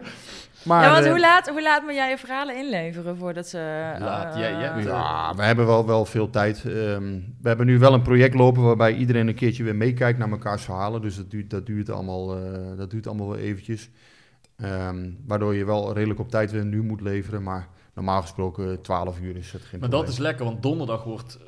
Maar, 0.63 0.85
ja, 0.85 0.93
want 0.93 1.05
eh, 1.05 1.11
hoe 1.11 1.21
laat, 1.21 1.49
hoe 1.49 1.63
laat 1.63 1.83
moet 1.83 1.95
jij 1.95 2.11
je 2.11 2.19
verhalen 2.19 2.57
inleveren 2.57 3.17
voordat 3.17 3.47
ze... 3.49 3.57
Laat, 3.99 4.35
eh, 4.37 4.41
hebt, 4.41 4.85
ja, 4.85 5.35
we 5.35 5.43
hebben 5.43 5.67
wel, 5.67 5.87
wel 5.87 6.05
veel 6.05 6.31
tijd. 6.31 6.57
Ehm, 6.65 7.19
we 7.43 7.49
hebben 7.49 7.67
nu 7.67 7.79
wel 7.79 7.95
een 7.95 8.03
project 8.03 8.35
lopen 8.35 8.63
waarbij 8.63 8.95
iedereen 8.95 9.29
een 9.29 9.35
keertje 9.35 9.63
weer 9.65 9.77
meekijkt 9.77 10.19
naar 10.19 10.31
elkaars 10.31 10.63
verhalen. 10.65 11.03
Dus 11.03 11.17
dat 11.17 11.31
duurt, 11.31 11.51
dat 11.51 11.67
duurt, 11.67 11.91
allemaal, 11.91 12.37
eh, 12.37 12.77
dat 12.77 12.91
duurt 12.91 13.07
allemaal 13.07 13.29
wel 13.29 13.39
eventjes. 13.39 13.91
Ehm, 14.57 15.11
waardoor 15.27 15.55
je 15.55 15.65
wel 15.65 15.93
redelijk 15.95 16.21
op 16.21 16.31
tijd 16.31 16.51
weer 16.51 16.65
nu 16.65 16.83
moet 16.83 17.01
leveren. 17.01 17.43
Maar 17.43 17.69
normaal 17.95 18.21
gesproken 18.21 18.83
12 18.83 19.21
uur 19.21 19.37
is 19.37 19.53
het 19.53 19.63
geen 19.63 19.81
Maar 19.81 19.89
probleem. 19.89 20.01
dat 20.01 20.09
is 20.11 20.19
lekker, 20.19 20.45
want 20.45 20.63
donderdag 20.63 21.05
wordt, 21.05 21.39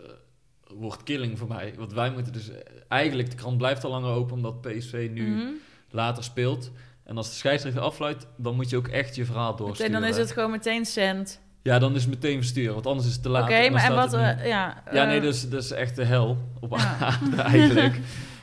wordt 0.75 1.03
killing 1.03 1.39
voor 1.39 1.49
mij. 1.49 1.75
Want 1.79 1.93
wij 1.93 2.11
moeten 2.11 2.33
dus... 2.33 2.51
Eigenlijk, 2.89 3.31
de 3.31 3.37
krant 3.37 3.59
blijft 3.59 3.85
al 3.85 3.91
langer 3.91 4.11
open, 4.15 4.35
omdat 4.37 4.61
PSV 4.61 5.09
nu 5.13 5.29
Mhm. 5.29 5.47
later 5.91 6.25
speelt. 6.25 6.71
En 7.13 7.19
als 7.19 7.29
de 7.29 7.35
scheidsrechter 7.35 7.83
afluit, 7.83 8.27
dan 8.37 8.55
moet 8.55 8.71
je 8.71 8.77
ook 8.77 8.89
echt 8.89 9.17
je 9.17 9.25
verhaal 9.25 9.57
doorsturen. 9.57 9.93
dan 9.93 10.05
is 10.05 10.17
het 10.17 10.33
gewoon 10.33 10.51
meteen 10.51 10.87
cent. 10.87 11.41
Ja, 11.63 11.79
dan 11.79 11.95
is 11.95 12.01
het 12.03 12.11
meteen 12.11 12.39
versturen, 12.39 12.75
want 12.75 12.87
anders 12.87 13.07
is 13.07 13.13
het 13.13 13.23
te 13.23 13.29
laat. 13.29 13.43
Oké, 13.43 13.71
maar 13.71 13.85
en 13.85 13.95
wat... 13.95 14.13
eh, 14.15 14.21
ja, 14.21 14.83
Ja, 14.93 15.03
eh, 15.03 15.07
nee, 15.07 15.21
dus, 15.21 15.49
dat 15.49 15.63
is 15.63 15.71
echt 15.71 15.97
de 15.97 16.05
hel 16.05 16.39
op 16.61 16.79
Ja. 16.79 16.97
aarde 16.99 17.43
eigenlijk. 17.57 18.01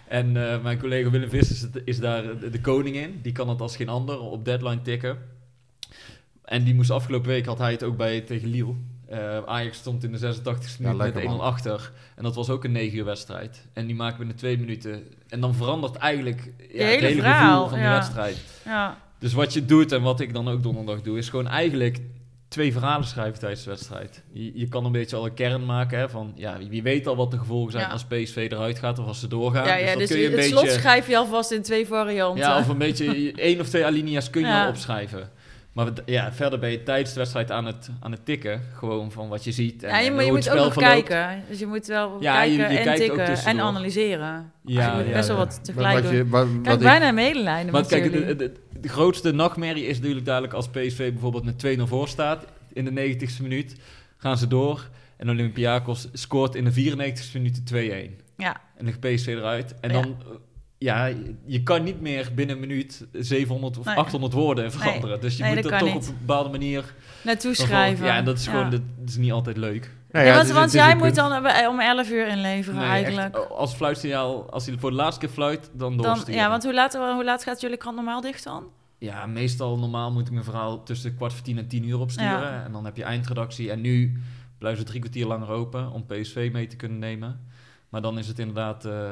En 0.08 0.52
eh, 0.52 0.62
mijn 0.62 0.80
collega 0.80 1.10
Willem 1.10 1.30
Vissers 1.30 1.66
is, 1.86 2.00
daar 2.00 2.40
de, 2.40 2.62
koning 2.62 2.96
in. 2.96 3.20
Die 3.22 3.32
kan 3.32 3.50
het 3.50 3.62
als 3.62 3.76
geen 3.76 3.90
ander 3.90 4.20
op 4.20 4.46
deadline 4.46 4.82
tikken. 4.82 5.18
En 6.44 6.64
die 6.64 6.76
moest 6.76 6.90
afgelopen 6.90 7.30
week, 7.30 7.46
had 7.46 7.58
hij 7.58 7.72
het 7.72 7.84
ook 7.84 7.98
bij 7.98 8.22
tegen 8.22 8.50
Lille. 8.50 8.74
Eh, 9.10 9.38
Ajax 9.46 9.78
stond 9.78 10.04
in 10.04 10.12
de 10.12 10.18
86e 10.18 10.82
Ja, 10.84 10.92
minuut 10.92 10.98
met 10.98 10.98
lekker, 10.98 11.22
1-0 11.22 11.26
man. 11.38 11.40
achter. 11.40 11.92
En 12.16 12.24
dat 12.24 12.36
was 12.36 12.50
ook 12.50 12.64
een 12.64 12.72
9 12.72 12.98
uur 12.98 13.06
wedstrijd. 13.06 13.66
En 13.74 13.86
die 13.86 13.96
maken 13.96 14.18
binnen 14.18 14.36
twee 14.36 14.58
minuten. 14.60 15.04
En 15.30 15.40
dan 15.42 15.56
verandert 15.56 15.96
eigenlijk 15.96 16.42
ja, 16.58 16.64
het 16.64 16.72
hele 16.72 17.08
hele 17.08 17.22
verhaal, 17.22 17.54
gevoel 17.54 17.70
van 17.70 17.78
de 17.78 17.84
ja. 17.84 17.92
wedstrijd. 17.94 18.38
Ja. 18.66 18.98
Dus 19.20 19.34
wat 19.34 19.54
je 19.54 19.66
doet 19.66 19.92
en 19.92 20.02
wat 20.02 20.20
ik 20.20 20.34
dan 20.34 20.48
ook 20.48 20.64
donderdag 20.64 21.02
doe, 21.02 21.18
is 21.18 21.30
gewoon 21.30 21.48
eigenlijk 21.48 22.00
twee 22.48 22.72
verhalen 22.72 23.08
schrijven 23.08 23.40
tijdens 23.40 23.64
de 23.64 23.70
wedstrijd. 23.70 24.24
Je, 24.32 24.52
je 24.60 24.68
kan 24.68 24.86
een 24.86 24.92
beetje 24.92 25.16
al 25.16 25.26
een 25.26 25.34
kern 25.34 25.66
maken 25.66 26.00
hè, 26.00 26.10
van, 26.10 26.32
ja, 26.36 26.58
wie 26.70 26.84
weet 26.84 27.08
al 27.08 27.16
wat 27.16 27.32
de 27.32 27.38
gevolgen 27.38 27.72
zijn 27.72 27.84
Ja. 27.84 27.92
als 27.92 28.04
PSV 28.06 28.48
eruit 28.52 28.80
gaat 28.80 29.00
of 29.00 29.06
als 29.08 29.20
ze 29.20 29.28
doorgaan. 29.28 29.66
Ja, 29.68 29.76
ja, 29.76 29.90
dat 29.90 29.98
dus 30.00 30.10
kun 30.10 30.20
je 30.20 30.30
het 30.30 30.38
een 30.38 30.44
slot 30.44 30.64
beetje, 30.64 30.80
schrijf 30.80 31.08
je 31.08 31.18
alvast 31.18 31.52
in 31.52 31.62
twee 31.62 31.88
varianten. 31.88 32.44
ja, 32.46 32.58
of 32.60 32.68
een 32.68 32.78
beetje 32.78 33.32
één 33.36 33.60
of 33.60 33.68
twee 33.70 33.86
alinea's 33.86 34.30
kun 34.30 34.42
je 34.42 34.48
Ja. 34.48 34.64
al 34.64 34.70
opschrijven. 34.70 35.30
Maar 35.86 35.92
ja, 36.06 36.34
verder 36.34 36.60
ben 36.60 36.72
je 36.72 36.84
tijdens 36.84 37.14
de 37.14 37.20
wedstrijd 37.20 37.52
aan 37.52 37.66
het, 37.66 37.90
aan 38.00 38.12
het 38.12 38.26
tikken, 38.26 38.62
gewoon 38.74 39.12
van 39.12 39.28
wat 39.30 39.44
je 39.44 39.52
ziet. 39.52 39.84
En, 39.84 39.90
Ja, 39.90 40.00
je, 40.00 40.08
en 40.08 40.14
moet- 40.14 40.24
je 40.26 40.32
ook 40.32 40.42
spel 40.42 40.64
nog 40.64 40.74
verloopt. 40.74 41.08
kijken. 41.08 41.44
Dus 41.50 41.60
je 41.60 41.66
moet 41.66 41.86
wel 41.88 42.18
Ja, 42.22 42.34
kijken 42.34 42.58
je 42.58 42.64
en 42.64 42.84
kijkt 42.84 43.12
ook 43.12 43.18
tikken 43.18 43.46
en 43.46 43.60
analyseren. 43.60 44.28
Ja, 44.28 44.46
Dus 44.64 44.86
je 44.86 44.92
moet 44.98 45.06
ja, 45.08 45.12
best 45.14 45.28
wel 45.28 45.38
ja. 45.38 45.44
wat 45.44 45.56
Wat- 45.56 45.66
tegelijk 45.66 45.94
wat 45.94 46.04
doen. 46.04 46.16
je, 46.16 46.28
wat, 46.28 46.48
Kijk, 46.64 46.80
bijna 46.80 47.12
medelijden 47.12 47.72
Want 47.72 47.90
met 47.90 48.00
kijk, 48.00 48.12
de, 48.12 48.36
de, 48.36 48.52
de 48.82 48.88
grootste 48.90 49.32
nachtmerrie 49.32 49.86
is 49.86 49.98
natuurlijk 49.98 50.26
duidelijk 50.26 50.54
als 50.56 50.68
PSV 50.70 51.12
bijvoorbeeld 51.12 51.44
met 51.46 51.78
2-0 51.80 51.82
voor 51.88 52.08
staat 52.08 52.46
in 52.74 52.86
de 52.86 52.92
90ste 52.92 53.42
minuut. 53.42 53.76
Gaan 54.18 54.38
ze 54.38 54.48
door 54.48 54.90
en 55.18 55.30
Olympiakos 55.30 56.08
scoort 56.14 56.56
in 56.56 56.64
de 56.64 56.72
94ste 56.72 57.32
minuut 57.34 57.62
2-1. 57.66 58.24
Ja. 58.38 58.62
En 58.78 58.86
dan 58.86 58.94
gaat 58.94 59.00
PSV 59.14 59.28
eruit. 59.28 59.76
En 59.80 59.92
Ja. 59.92 60.02
dan, 60.02 60.16
ja, 60.80 61.06
je- 61.46 61.64
kan 61.64 61.84
niet 61.84 62.02
meer 62.02 62.32
binnen 62.36 62.56
een 62.56 62.62
minuut 62.62 63.08
700 63.12 63.78
of 63.78 63.86
Nee. 63.86 63.96
800 63.96 64.34
woorden 64.34 64.72
veranderen. 64.72 65.22
Dus 65.22 65.38
je 65.38 65.44
Nee, 65.44 65.54
moet 65.54 65.64
dat 65.64 65.72
er 65.72 65.80
toch 65.80 65.88
niet. 65.94 65.98
op 66.04 66.10
een 66.10 66.18
bepaalde 66.20 66.50
manier... 66.50 66.94
Naartoe 67.24 67.54
schrijven. 67.56 68.06
Ja, 68.06 68.16
en 68.16 68.26
dat 68.26 68.38
is 68.38 68.48
gewoon 68.48 68.64
Ja. 68.64 68.70
Dat 68.70 68.82
is 69.06 69.18
niet 69.18 69.32
altijd 69.32 69.58
leuk. 69.58 69.92
Nou 70.12 70.26
Ja, 70.26 70.32
ja, 70.32 70.36
want 70.36 70.38
het 70.38 70.48
is- 70.48 70.54
want 70.54 70.72
het 70.72 70.82
jij 70.82 70.94
moet 70.94 71.04
punt. 71.04 71.16
dan 71.16 71.46
eh, 71.46 71.68
om 71.70 71.80
11 71.80 72.10
uur 72.12 72.28
inleveren 72.28 72.80
Nee, 72.80 72.90
eigenlijk. 72.90 73.36
echt, 73.36 73.50
als 73.50 73.74
fluitsignaal, 73.74 74.52
als 74.52 74.66
hij 74.66 74.78
voor 74.78 74.90
de 74.90 74.96
laatste 74.96 75.20
keer 75.26 75.34
fluit, 75.36 75.70
dan 75.74 75.98
dan, 75.98 76.06
doorsturen. 76.06 76.34
ja, 76.42 76.50
want 76.50 76.64
hoe 76.64 76.74
laat, 76.74 76.94
hoe 76.94 77.24
laat 77.24 77.44
gaat 77.44 77.62
jullie 77.62 77.78
krant 77.78 77.96
normaal 77.96 78.22
dicht 78.22 78.44
dan? 78.44 78.64
Ja, 78.98 79.26
meestal 79.26 79.78
normaal 79.78 80.12
moet 80.12 80.26
ik 80.28 80.32
mijn 80.34 80.44
verhaal 80.44 80.84
tussen 80.84 81.16
kwart 81.16 81.34
voor 81.34 81.42
tien 81.44 81.58
en 81.58 81.68
tien 81.68 81.88
uur 81.88 82.00
opsturen. 82.00 82.32
Ja. 82.42 82.64
En 82.66 82.72
dan 82.72 82.86
heb 82.86 82.98
je 82.98 83.04
eindredactie. 83.04 83.72
En 83.72 83.82
nu 83.82 84.20
blijven 84.58 84.80
ze 84.82 84.86
drie 84.88 85.00
kwartier 85.00 85.26
langer 85.26 85.50
open 85.50 85.92
om 85.92 86.06
PSV 86.06 86.50
mee 86.54 86.68
te 86.68 86.76
kunnen 86.76 87.00
nemen. 87.00 87.40
Maar 87.90 88.02
dan 88.02 88.18
is 88.18 88.28
het 88.28 88.40
inderdaad 88.40 88.86
eh, 88.86 89.12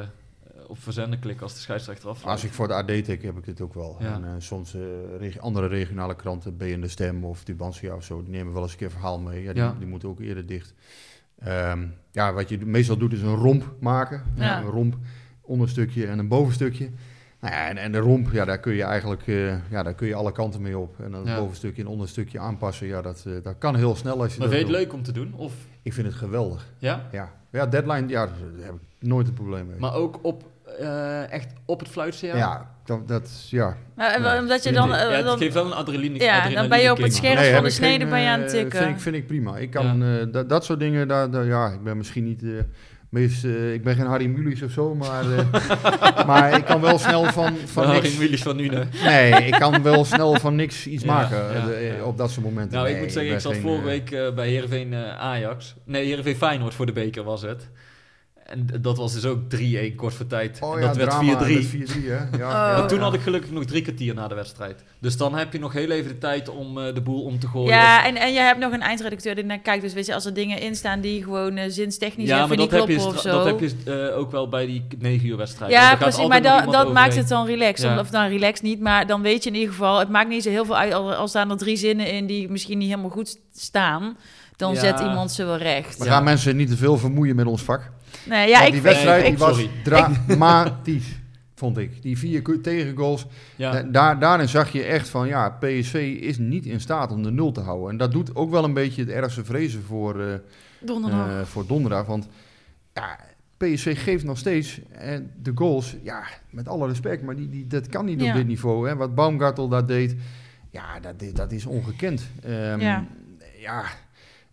op 0.67 0.79
verzenden 0.79 1.19
klikken 1.19 1.43
als 1.43 1.53
de 1.53 1.59
scheidsrechter 1.59 2.09
af. 2.09 2.25
Als 2.25 2.43
ik 2.43 2.51
voor 2.51 2.67
de 2.67 2.73
AD 2.73 2.87
tik, 2.87 3.21
heb 3.21 3.37
ik 3.37 3.45
dit 3.45 3.61
ook 3.61 3.73
wel. 3.73 3.95
Ja. 3.99 4.13
En 4.13 4.23
eh, 4.25 4.29
soms 4.37 4.73
eh, 4.75 4.81
reg- 5.19 5.39
andere 5.39 5.67
regionale 5.67 6.15
kranten, 6.15 6.57
BN 6.57 6.79
De 6.79 6.87
Stem 6.87 7.23
of 7.25 7.43
Tubantia 7.43 7.95
of 7.95 8.03
zo, 8.03 8.21
die 8.23 8.31
nemen 8.31 8.53
wel 8.53 8.61
eens 8.61 8.71
een 8.71 8.77
keer 8.77 8.91
verhaal 8.91 9.19
mee. 9.19 9.43
Ja, 9.43 9.53
die, 9.53 9.61
Ja. 9.63 9.75
die 9.77 9.87
moeten 9.87 10.09
ook 10.09 10.19
eerder 10.19 10.45
dicht. 10.45 10.73
Ehm, 11.39 11.85
ja, 12.11 12.33
wat 12.33 12.49
je 12.49 12.65
meestal 12.65 12.97
doet 12.97 13.13
is 13.13 13.21
een 13.21 13.35
romp 13.35 13.73
maken. 13.79 14.23
Ja. 14.35 14.57
Een 14.61 14.69
romp, 14.69 14.95
onderstukje 15.41 16.07
en 16.07 16.19
een 16.19 16.27
bovenstukje. 16.27 16.89
Nou 17.39 17.53
ja, 17.53 17.67
en, 17.67 17.77
en 17.77 17.91
de 17.91 17.97
romp, 17.97 18.31
ja, 18.31 18.45
daar 18.45 18.59
kun 18.59 18.73
je 18.73 18.83
eigenlijk 18.83 19.27
eh, 19.27 19.69
ja, 19.69 19.83
daar 19.83 19.93
kun 19.93 20.07
je 20.07 20.15
alle 20.15 20.31
kanten 20.31 20.61
mee 20.61 20.77
op. 20.77 20.99
En 20.99 21.11
dan 21.11 21.25
Ja. 21.25 21.39
bovenstukje 21.39 21.81
en 21.81 21.87
onderstukje 21.87 22.39
aanpassen, 22.39 22.87
ja, 22.87 23.01
dat, 23.01 23.23
eh, 23.27 23.33
dat 23.43 23.55
kan 23.57 23.75
heel 23.75 23.95
snel 23.95 24.21
als 24.21 24.33
je 24.33 24.39
maar 24.39 24.47
dat 24.47 24.57
vind 24.57 24.69
je 24.69 24.75
het 24.75 24.83
leuk 24.85 24.93
om 24.93 25.03
te 25.03 25.11
doen? 25.11 25.33
Of, 25.33 25.53
Ik 25.81 25.93
vind 25.93 26.07
het 26.07 26.15
geweldig. 26.15 26.67
ja? 26.77 27.07
Ja, 27.11 27.33
ja 27.49 27.67
deadline, 27.67 28.07
ja, 28.07 28.25
daar 28.25 28.35
heb 28.59 28.73
ik 28.73 28.79
nooit 29.07 29.27
een 29.27 29.33
probleem 29.33 29.67
mee. 29.67 29.79
Maar 29.79 29.93
ook 29.93 30.19
op, 30.21 30.43
eh, 30.79 31.31
echt 31.31 31.53
op 31.65 31.79
het 31.79 31.89
fluitsignaal? 31.89 32.37
ja, 32.37 32.69
dat, 32.85 33.07
dat, 33.07 33.47
ja, 33.49 33.77
Maar, 33.95 34.21
Nee, 34.21 34.39
omdat 34.39 34.63
je 34.63 34.71
dan... 34.71 34.93
eh, 34.95 35.11
Ja, 35.19 35.29
het 35.29 35.37
geeft 35.39 35.53
wel 35.53 35.65
een 35.65 35.73
adrenaline. 35.73 36.19
Ja, 36.19 36.49
dan 36.49 36.69
ben 36.69 36.79
je 36.79 36.91
op 36.91 36.97
het 36.97 37.15
scherm. 37.15 37.53
van 37.53 37.63
de 37.63 37.69
snede 37.69 37.97
geen, 37.99 38.09
ben 38.09 38.19
je 38.21 38.27
aan 38.29 38.39
het 38.41 38.53
eh, 38.53 38.59
tikken. 38.59 38.79
Vind 38.79 38.91
ik, 38.95 38.99
vind 39.01 39.15
ik 39.15 39.27
prima. 39.27 39.57
Ik 39.57 39.69
kan 39.71 40.03
eh, 40.03 40.09
dat, 40.31 40.49
dat 40.49 40.65
soort 40.65 40.79
dingen, 40.79 41.07
daar, 41.07 41.31
daar- 41.31 41.45
ja, 41.45 41.67
ik 41.67 41.83
ben 41.83 41.97
misschien 41.97 42.23
niet 42.23 42.43
meest, 43.09 43.43
ik 43.73 43.83
ben 43.83 43.95
geen 43.95 44.05
Harry 44.05 44.25
Mulisch 44.25 44.61
of 44.61 44.71
zo, 44.71 44.95
maar, 44.95 45.23
eh, 45.37 46.25
maar 46.27 46.57
ik 46.57 46.65
kan 46.65 46.81
wel 46.81 46.97
snel 46.99 47.23
van, 47.23 47.55
van 47.65 47.91
niks. 47.91 48.17
Willis 48.17 48.41
van 48.41 48.55
nu, 48.55 48.69
hè? 48.75 48.83
Nee, 49.03 49.45
ik 49.45 49.53
kan 49.53 49.83
wel 49.83 50.05
snel 50.05 50.35
van 50.35 50.55
niks 50.55 50.87
iets 50.87 51.03
Ja, 51.03 51.13
maken 51.13 51.37
ja, 51.53 51.65
de- 51.65 51.93
ja. 51.97 52.03
op 52.03 52.17
dat 52.17 52.31
soort 52.31 52.45
momenten. 52.45 52.77
Nou, 52.77 52.89
ik 52.89 52.99
moet 52.99 53.11
zeggen, 53.11 53.33
ik 53.33 53.39
zat 53.39 53.53
geen, 53.53 53.61
vorige 53.61 53.83
week 53.85 54.09
bij 54.35 54.47
Heerenveen 54.49 54.95
Ajax. 55.17 55.75
Nee, 55.83 56.05
Heerenveen 56.05 56.35
Feyenoord 56.35 56.73
voor 56.73 56.85
de 56.85 56.91
beker 56.91 57.23
was 57.23 57.41
het. 57.41 57.69
En 58.47 58.67
dat 58.81 58.97
was 58.97 59.13
dus 59.13 59.25
ook 59.25 59.39
3-1 59.91 59.95
kort 59.95 60.13
voor 60.13 60.27
tijd. 60.27 60.57
Oh 60.61 60.73
en 60.75 60.81
ja, 60.81 60.87
dat 60.87 60.95
werd 60.95 61.09
drama 61.09 61.45
4-3. 61.47 61.51
met 61.53 61.65
4-3, 61.65 61.93
hè? 62.05 62.13
Ja, 62.13 62.27
Oh. 62.33 62.39
ja, 62.39 62.77
Maar 62.77 62.87
toen 62.87 62.97
ja. 62.97 63.03
had 63.03 63.13
ik 63.13 63.21
gelukkig 63.21 63.51
nog 63.51 63.65
drie 63.65 63.81
kwartier 63.81 64.13
na 64.13 64.27
de 64.27 64.35
wedstrijd. 64.35 64.83
Dus 64.99 65.17
dan 65.17 65.35
heb 65.35 65.53
je 65.53 65.59
nog 65.59 65.73
heel 65.73 65.89
even 65.89 66.07
de 66.11 66.17
tijd 66.17 66.49
om 66.49 66.77
eh, 66.79 66.93
de 66.93 67.01
boel 67.01 67.23
om 67.23 67.39
te 67.39 67.47
gooien. 67.47 67.69
Ja, 67.69 68.05
en, 68.05 68.15
en 68.15 68.33
je 68.33 68.39
hebt 68.39 68.59
nog 68.59 68.71
een 68.71 68.81
eindredacteur 68.81 69.35
die 69.35 69.43
naar 69.43 69.59
kijkt. 69.59 69.81
Dus 69.83 69.93
weet 69.93 70.05
je, 70.05 70.13
als 70.13 70.25
er 70.25 70.33
dingen 70.33 70.59
in 70.61 70.75
staan 70.75 71.01
die 71.01 71.23
gewoon 71.23 71.57
eh, 71.57 71.65
zinstechnisch 71.69 72.27
ja, 72.27 72.35
even 72.35 72.47
maar 72.47 72.57
niet 72.57 72.69
dat 72.69 72.79
heb, 72.79 72.89
je, 72.89 72.95
kloppen 72.95 73.15
of 73.15 73.21
zo. 73.21 73.31
dat 73.31 73.45
heb 73.45 73.59
je 73.59 74.09
eh, 74.11 74.17
ook 74.17 74.31
wel 74.31 74.49
bij 74.49 74.65
die 74.65 74.85
9 74.99 75.27
uur 75.27 75.37
wedstrijd. 75.37 75.71
ja, 75.71 75.95
precies. 75.95 76.27
Maar 76.27 76.41
dat, 76.41 76.71
dat 76.71 76.93
maakt 76.93 77.15
het 77.15 77.27
dan 77.27 77.45
relaxed. 77.45 77.89
Ja. 77.89 77.99
Of 77.99 78.09
dan 78.09 78.27
relaxed 78.27 78.61
niet, 78.63 78.79
maar 78.79 79.07
dan 79.07 79.21
weet 79.21 79.43
je 79.43 79.49
in 79.49 79.55
ieder 79.55 79.69
geval... 79.73 79.99
Het 79.99 80.09
maakt 80.09 80.29
niet 80.29 80.43
zo 80.43 80.49
heel 80.49 80.65
veel 80.65 80.77
uit 80.77 80.93
al, 80.93 81.13
al 81.13 81.27
staan 81.27 81.49
er 81.51 81.57
drie 81.57 81.75
zinnen 81.77 82.11
in 82.11 82.25
die 82.25 82.49
misschien 82.49 82.77
niet 82.77 82.89
helemaal 82.89 83.09
goed 83.09 83.37
staan. 83.55 84.17
Dan 84.55 84.73
Ja. 84.73 84.79
zet 84.79 84.99
iemand 84.99 85.31
ze 85.31 85.45
wel 85.45 85.57
recht. 85.57 85.97
We 85.97 86.05
Ja. 86.05 86.11
gaan 86.11 86.23
mensen 86.23 86.55
niet 86.55 86.69
te 86.69 86.77
veel 86.77 86.97
vermoeien 86.97 87.35
met 87.35 87.45
ons 87.45 87.61
vak. 87.61 87.91
Nee, 88.29 88.49
ja, 88.49 88.61
ik 88.65 88.71
die 88.71 88.81
wedstrijd 88.81 89.25
ik- 89.25 89.37
was 89.37 89.49
sorry. 89.57 89.69
dramatisch, 90.27 91.19
vond 91.55 91.77
ik. 91.77 92.01
Die 92.01 92.17
vier 92.17 92.61
tegengoals. 92.61 93.25
Ja. 93.55 93.71
Da- 93.71 93.81
Daar, 93.83 94.19
daarin 94.19 94.47
zag 94.49 94.71
je 94.71 94.83
echt 94.83 95.09
van, 95.09 95.27
ja, 95.27 95.49
PSV 95.49 96.17
is 96.21 96.37
niet 96.37 96.65
in 96.65 96.79
staat 96.81 97.11
om 97.11 97.23
de 97.23 97.31
nul 97.31 97.51
te 97.51 97.59
houden. 97.61 97.89
En 97.89 97.97
dat 97.97 98.11
doet 98.11 98.35
ook 98.35 98.49
wel 98.51 98.63
een 98.63 98.73
beetje 98.73 99.01
het 99.01 99.11
ergste 99.11 99.45
vrezen 99.45 99.83
voor, 99.83 100.21
eh, 100.21 100.33
donderdag. 100.79 101.27
eh, 101.29 101.41
voor 101.41 101.67
donderdag. 101.67 102.05
Want 102.05 102.27
ja, 102.93 103.19
PSV 103.57 104.03
geeft 104.03 104.23
nog 104.23 104.37
steeds 104.37 104.79
eh, 104.91 105.17
de 105.41 105.51
goals, 105.55 105.95
ja, 106.03 106.23
met 106.49 106.67
alle 106.67 106.87
respect, 106.87 107.23
maar 107.23 107.35
die, 107.35 107.49
die, 107.49 107.67
dat 107.67 107.87
kan 107.87 108.05
niet 108.05 108.21
Ja. 108.21 108.29
op 108.29 108.35
dit 108.35 108.47
niveau. 108.47 108.87
Hè. 108.89 108.95
Wat 108.95 109.15
Baumgartel 109.15 109.67
daar 109.67 109.85
deed, 109.85 110.15
ja, 110.71 110.99
dat, 110.99 111.21
is- 111.21 111.33
dat 111.33 111.51
is 111.51 111.65
ongekend. 111.65 112.27
Ehm, 112.43 112.79
Ja. 112.79 113.05
ja. 113.59 113.83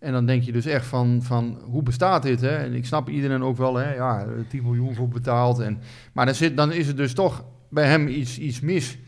En 0.05 0.13
dan 0.13 0.27
denk 0.27 0.43
je 0.43 0.53
dus 0.53 0.67
echt 0.67 0.87
van, 0.87 1.23
van 1.23 1.59
hoe 1.65 1.83
bestaat 1.83 2.23
dit? 2.23 2.41
Hè? 2.41 2.57
En 2.57 2.75
ik 2.75 2.87
snap 2.87 3.09
iedereen 3.09 3.43
ook 3.43 3.57
wel, 3.57 3.75
hè? 3.75 3.95
ja, 3.95 4.27
10 4.49 4.63
miljoen 4.63 4.95
voor 4.95 5.09
betaald. 5.09 5.59
En, 5.59 5.81
maar 6.13 6.27
dan, 6.27 6.35
zit, 6.35 6.57
dan 6.57 6.73
is 6.73 6.87
het 6.87 6.97
dus 6.97 7.15
toch 7.15 7.45
bij 7.71 7.87
hem 7.87 8.09
iets, 8.09 8.39
iets 8.39 8.61
mis. 8.61 8.99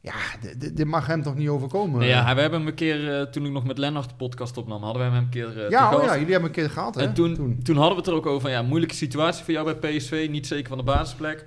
Ja, 0.00 0.14
dit 0.56 0.84
mag 0.84 1.06
hem 1.06 1.22
toch 1.22 1.34
niet 1.34 1.48
overkomen? 1.48 2.00
Nee, 2.00 2.08
ja, 2.08 2.34
we 2.34 2.40
hebben 2.40 2.58
hem 2.58 2.68
een 2.68 2.74
keer, 2.74 3.18
eh, 3.18 3.26
toen 3.26 3.46
ik 3.46 3.52
nog 3.52 3.64
met 3.64 3.78
Lennart 3.78 4.08
de 4.08 4.14
podcast 4.14 4.56
opnam, 4.56 4.82
hadden 4.82 5.02
we 5.02 5.08
hem 5.08 5.22
een 5.22 5.28
keer 5.28 5.64
eh, 5.64 5.70
ja, 5.70 5.96
oh 5.96 6.04
ja, 6.04 6.12
jullie 6.12 6.32
hebben 6.32 6.48
een 6.48 6.54
keer 6.54 6.70
gehad, 6.70 6.94
hè? 6.94 7.00
En 7.02 7.14
toen, 7.14 7.60
toen. 7.62 7.76
hadden 7.76 7.94
we 7.94 8.00
het 8.00 8.06
er 8.06 8.14
ook 8.14 8.26
over 8.26 8.40
van, 8.40 8.50
ja, 8.50 8.62
moeilijke 8.62 8.94
situatie 8.94 9.44
voor 9.44 9.54
jou 9.54 9.74
bij 9.74 9.96
PSV, 9.96 10.26
niet 10.30 10.46
zeker 10.46 10.68
van 10.68 10.78
de 10.78 10.84
basisplek. 10.84 11.44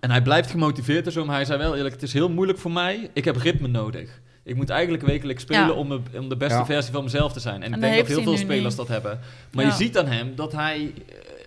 En 0.00 0.10
hij 0.10 0.22
blijft 0.22 0.50
gemotiveerd 0.50 1.12
zo, 1.12 1.24
maar 1.24 1.34
hij 1.34 1.44
zei 1.44 1.58
wel 1.58 1.76
eerlijk, 1.76 1.94
het 1.94 2.02
is 2.02 2.12
heel 2.12 2.30
moeilijk 2.30 2.58
voor 2.58 2.72
mij, 2.72 3.10
ik 3.12 3.24
heb 3.24 3.36
ritme 3.36 3.68
nodig. 3.68 4.20
Ik 4.46 4.56
moet 4.56 4.70
eigenlijk 4.70 5.02
wekelijks 5.02 5.42
spelen 5.42 5.66
Ja. 5.66 5.72
om, 5.72 5.88
me- 5.88 6.18
om 6.18 6.28
de 6.28 6.36
beste 6.36 6.58
Ja. 6.58 6.66
versie 6.66 6.92
van 6.92 7.02
mezelf 7.04 7.32
te 7.32 7.40
zijn. 7.40 7.62
En, 7.62 7.62
En 7.62 7.74
ik 7.74 7.80
denk 7.80 7.96
dat 7.96 8.06
heel 8.06 8.22
veel 8.22 8.36
spelers 8.36 8.64
niet. 8.68 8.76
dat 8.76 8.88
hebben. 8.88 9.20
Maar 9.52 9.64
Ja. 9.64 9.70
je 9.70 9.76
ziet 9.76 9.98
aan 9.98 10.06
hem 10.06 10.32
dat 10.36 10.52
hij 10.52 10.92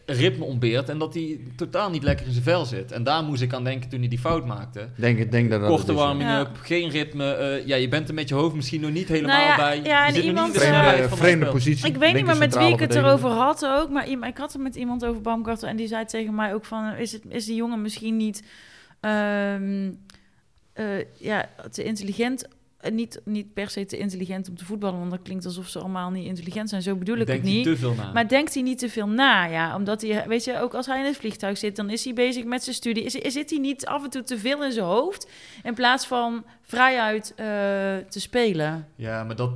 eh, 0.05 0.19
ritme 0.19 0.43
ontbeert 0.45 0.89
en 0.89 0.97
dat 0.97 1.13
hij 1.13 1.39
totaal 1.55 1.89
niet 1.89 2.03
lekker 2.03 2.25
in 2.25 2.31
zijn 2.31 2.43
vel 2.43 2.65
zit. 2.65 2.91
En 2.91 3.03
daar 3.03 3.23
moest 3.23 3.41
ik 3.41 3.53
aan 3.53 3.63
denken 3.63 3.89
toen 3.89 3.99
hij 3.99 4.07
die 4.07 4.19
fout 4.19 4.45
maakte. 4.45 4.87
Denk, 4.95 5.31
denk 5.31 5.49
dat 5.49 5.59
dat 5.59 5.69
Korte 5.69 5.85
het 5.85 5.95
is, 5.95 5.97
ja. 6.01 6.05
warming-up, 6.07 6.49
geen 6.61 6.89
ritme. 6.89 7.33
eh, 7.33 7.65
ja, 7.67 7.75
je 7.75 7.87
bent 7.87 8.07
er 8.07 8.13
met 8.13 8.29
je 8.29 8.35
hoofd 8.35 8.55
misschien 8.55 8.81
nog 8.81 8.91
niet 8.91 9.07
helemaal 9.07 9.37
Nou 9.37 9.49
ja, 9.49 9.55
bij. 9.55 9.81
ja, 9.83 10.07
Je 10.07 10.13
en 10.19 10.23
iemand, 10.23 10.55
eh, 10.55 10.61
Vreemde, 10.61 11.15
vreemde 11.15 11.39
spel. 11.45 11.51
positie. 11.53 11.87
Ik 11.87 11.97
weet 11.97 12.13
niet 12.13 12.25
meer 12.25 12.37
met 12.37 12.57
wie 12.57 12.67
ik 12.73 12.79
het 12.79 12.95
erover 12.95 13.29
had 13.29 13.65
ook, 13.65 13.89
maar 13.89 14.09
ik 14.27 14.37
had 14.37 14.53
het 14.53 14.61
met 14.61 14.75
iemand 14.75 15.05
over 15.05 15.21
Baumgartel 15.21 15.67
en 15.67 15.75
die 15.75 15.87
zei 15.87 16.05
tegen 16.05 16.35
mij 16.35 16.53
ook 16.53 16.65
van, 16.65 16.93
is, 16.95 17.11
het, 17.11 17.21
is 17.29 17.45
die 17.45 17.55
jongen 17.55 17.81
misschien 17.81 18.17
niet 18.17 18.43
ehm, 18.99 19.89
eh, 20.73 20.85
ja, 21.17 21.49
te 21.71 21.83
intelligent, 21.83 22.47
niet, 22.91 23.21
niet 23.25 23.53
per 23.53 23.69
se 23.69 23.85
te 23.85 23.97
intelligent 23.97 24.49
om 24.49 24.57
te 24.57 24.65
voetballen, 24.65 24.99
want 24.99 25.11
dat 25.11 25.21
klinkt 25.21 25.45
alsof 25.45 25.67
ze 25.67 25.79
allemaal 25.79 26.09
niet 26.09 26.25
intelligent 26.25 26.69
zijn, 26.69 26.81
zo 26.81 26.95
bedoel 26.95 27.17
ik 27.17 27.25
Denkt 27.25 27.41
het 27.41 27.51
hij 27.51 27.63
niet. 27.63 27.65
te 27.67 27.77
veel 27.77 27.93
na. 27.93 28.11
Maar 28.11 28.27
denkt 28.27 28.53
hij 28.53 28.63
niet 28.63 28.79
te 28.79 28.89
veel 28.89 29.07
na, 29.07 29.45
ja? 29.45 29.75
Omdat 29.75 30.01
hij, 30.01 30.27
weet 30.27 30.43
je, 30.43 30.59
ook 30.59 30.73
als 30.73 30.85
hij 30.85 30.99
in 30.99 31.05
het 31.05 31.17
vliegtuig 31.17 31.57
zit, 31.57 31.75
dan 31.75 31.89
is 31.89 32.03
hij 32.03 32.13
bezig 32.13 32.43
met 32.43 32.63
zijn 32.63 32.75
studie. 32.75 33.03
Is, 33.03 33.15
is, 33.15 33.33
zit 33.33 33.49
hij 33.49 33.59
niet 33.59 33.85
af 33.85 34.03
en 34.03 34.09
toe 34.09 34.23
te 34.23 34.37
veel 34.37 34.63
in 34.63 34.71
zijn 34.71 34.85
hoofd, 34.85 35.27
in 35.63 35.73
plaats 35.73 36.07
van 36.07 36.45
vrijuit 36.61 37.33
eh, 37.35 37.45
te 38.09 38.19
spelen? 38.19 38.87
Ja, 38.95 39.23
maar 39.23 39.35
dat, 39.35 39.51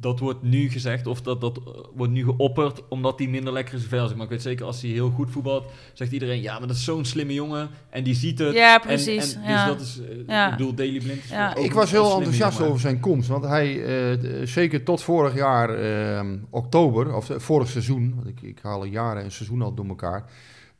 dat 0.00 0.18
wordt 0.18 0.42
nu 0.42 0.70
gezegd, 0.70 1.06
of 1.06 1.20
dat, 1.22 1.40
dat 1.40 1.58
eh, 1.58 1.64
wordt 1.94 2.12
nu 2.12 2.24
geopperd, 2.24 2.82
omdat 2.88 3.18
hij 3.18 3.28
minder 3.28 3.52
lekker 3.52 3.80
vel 3.80 4.06
zit. 4.06 4.16
Maar 4.16 4.24
ik 4.24 4.30
weet 4.30 4.42
zeker, 4.42 4.66
als 4.66 4.82
hij 4.82 4.90
heel 4.90 5.10
goed 5.10 5.30
voetbalt, 5.30 5.70
zegt 5.92 6.12
iedereen, 6.12 6.42
ja, 6.42 6.58
maar 6.58 6.68
dat 6.68 6.76
is 6.76 6.84
zo'n 6.84 7.04
slimme 7.04 7.34
jongen. 7.34 7.68
En 7.90 8.04
die 8.04 8.14
ziet 8.14 8.38
het. 8.38 8.54
Ja, 8.54 8.74
En- 8.74 8.80
precies, 8.86 9.34
En, 9.34 9.42
ja. 9.42 9.64
Dus 9.66 9.76
dat 9.76 9.86
is, 9.86 10.00
eh, 10.00 10.26
Ja. 10.26 10.44
ik 10.50 10.56
bedoel, 10.56 10.74
Daily 10.74 10.98
Blind 10.98 11.24
is 11.24 11.30
Ja. 11.30 11.54
ook 11.58 11.64
Ik 11.64 11.72
was 11.72 11.90
heel 11.90 12.16
enthousiast 12.16 12.52
jongen. 12.56 12.68
over 12.70 12.80
zijn 12.82 13.00
komst. 13.00 13.28
Want 13.28 13.44
hij, 13.44 13.84
eh, 14.12 14.46
zeker 14.46 14.82
tot 14.82 15.02
vorig 15.02 15.34
jaar, 15.34 15.70
eh, 15.74 16.26
oktober, 16.50 17.14
of 17.14 17.30
vorig 17.36 17.68
seizoen, 17.68 18.12
want 18.14 18.26
ik, 18.28 18.40
ik 18.42 18.58
haal 18.62 18.84
jaren 18.84 19.22
en 19.22 19.32
seizoen 19.32 19.62
al 19.62 19.74
door 19.74 19.86
elkaar. 19.86 20.24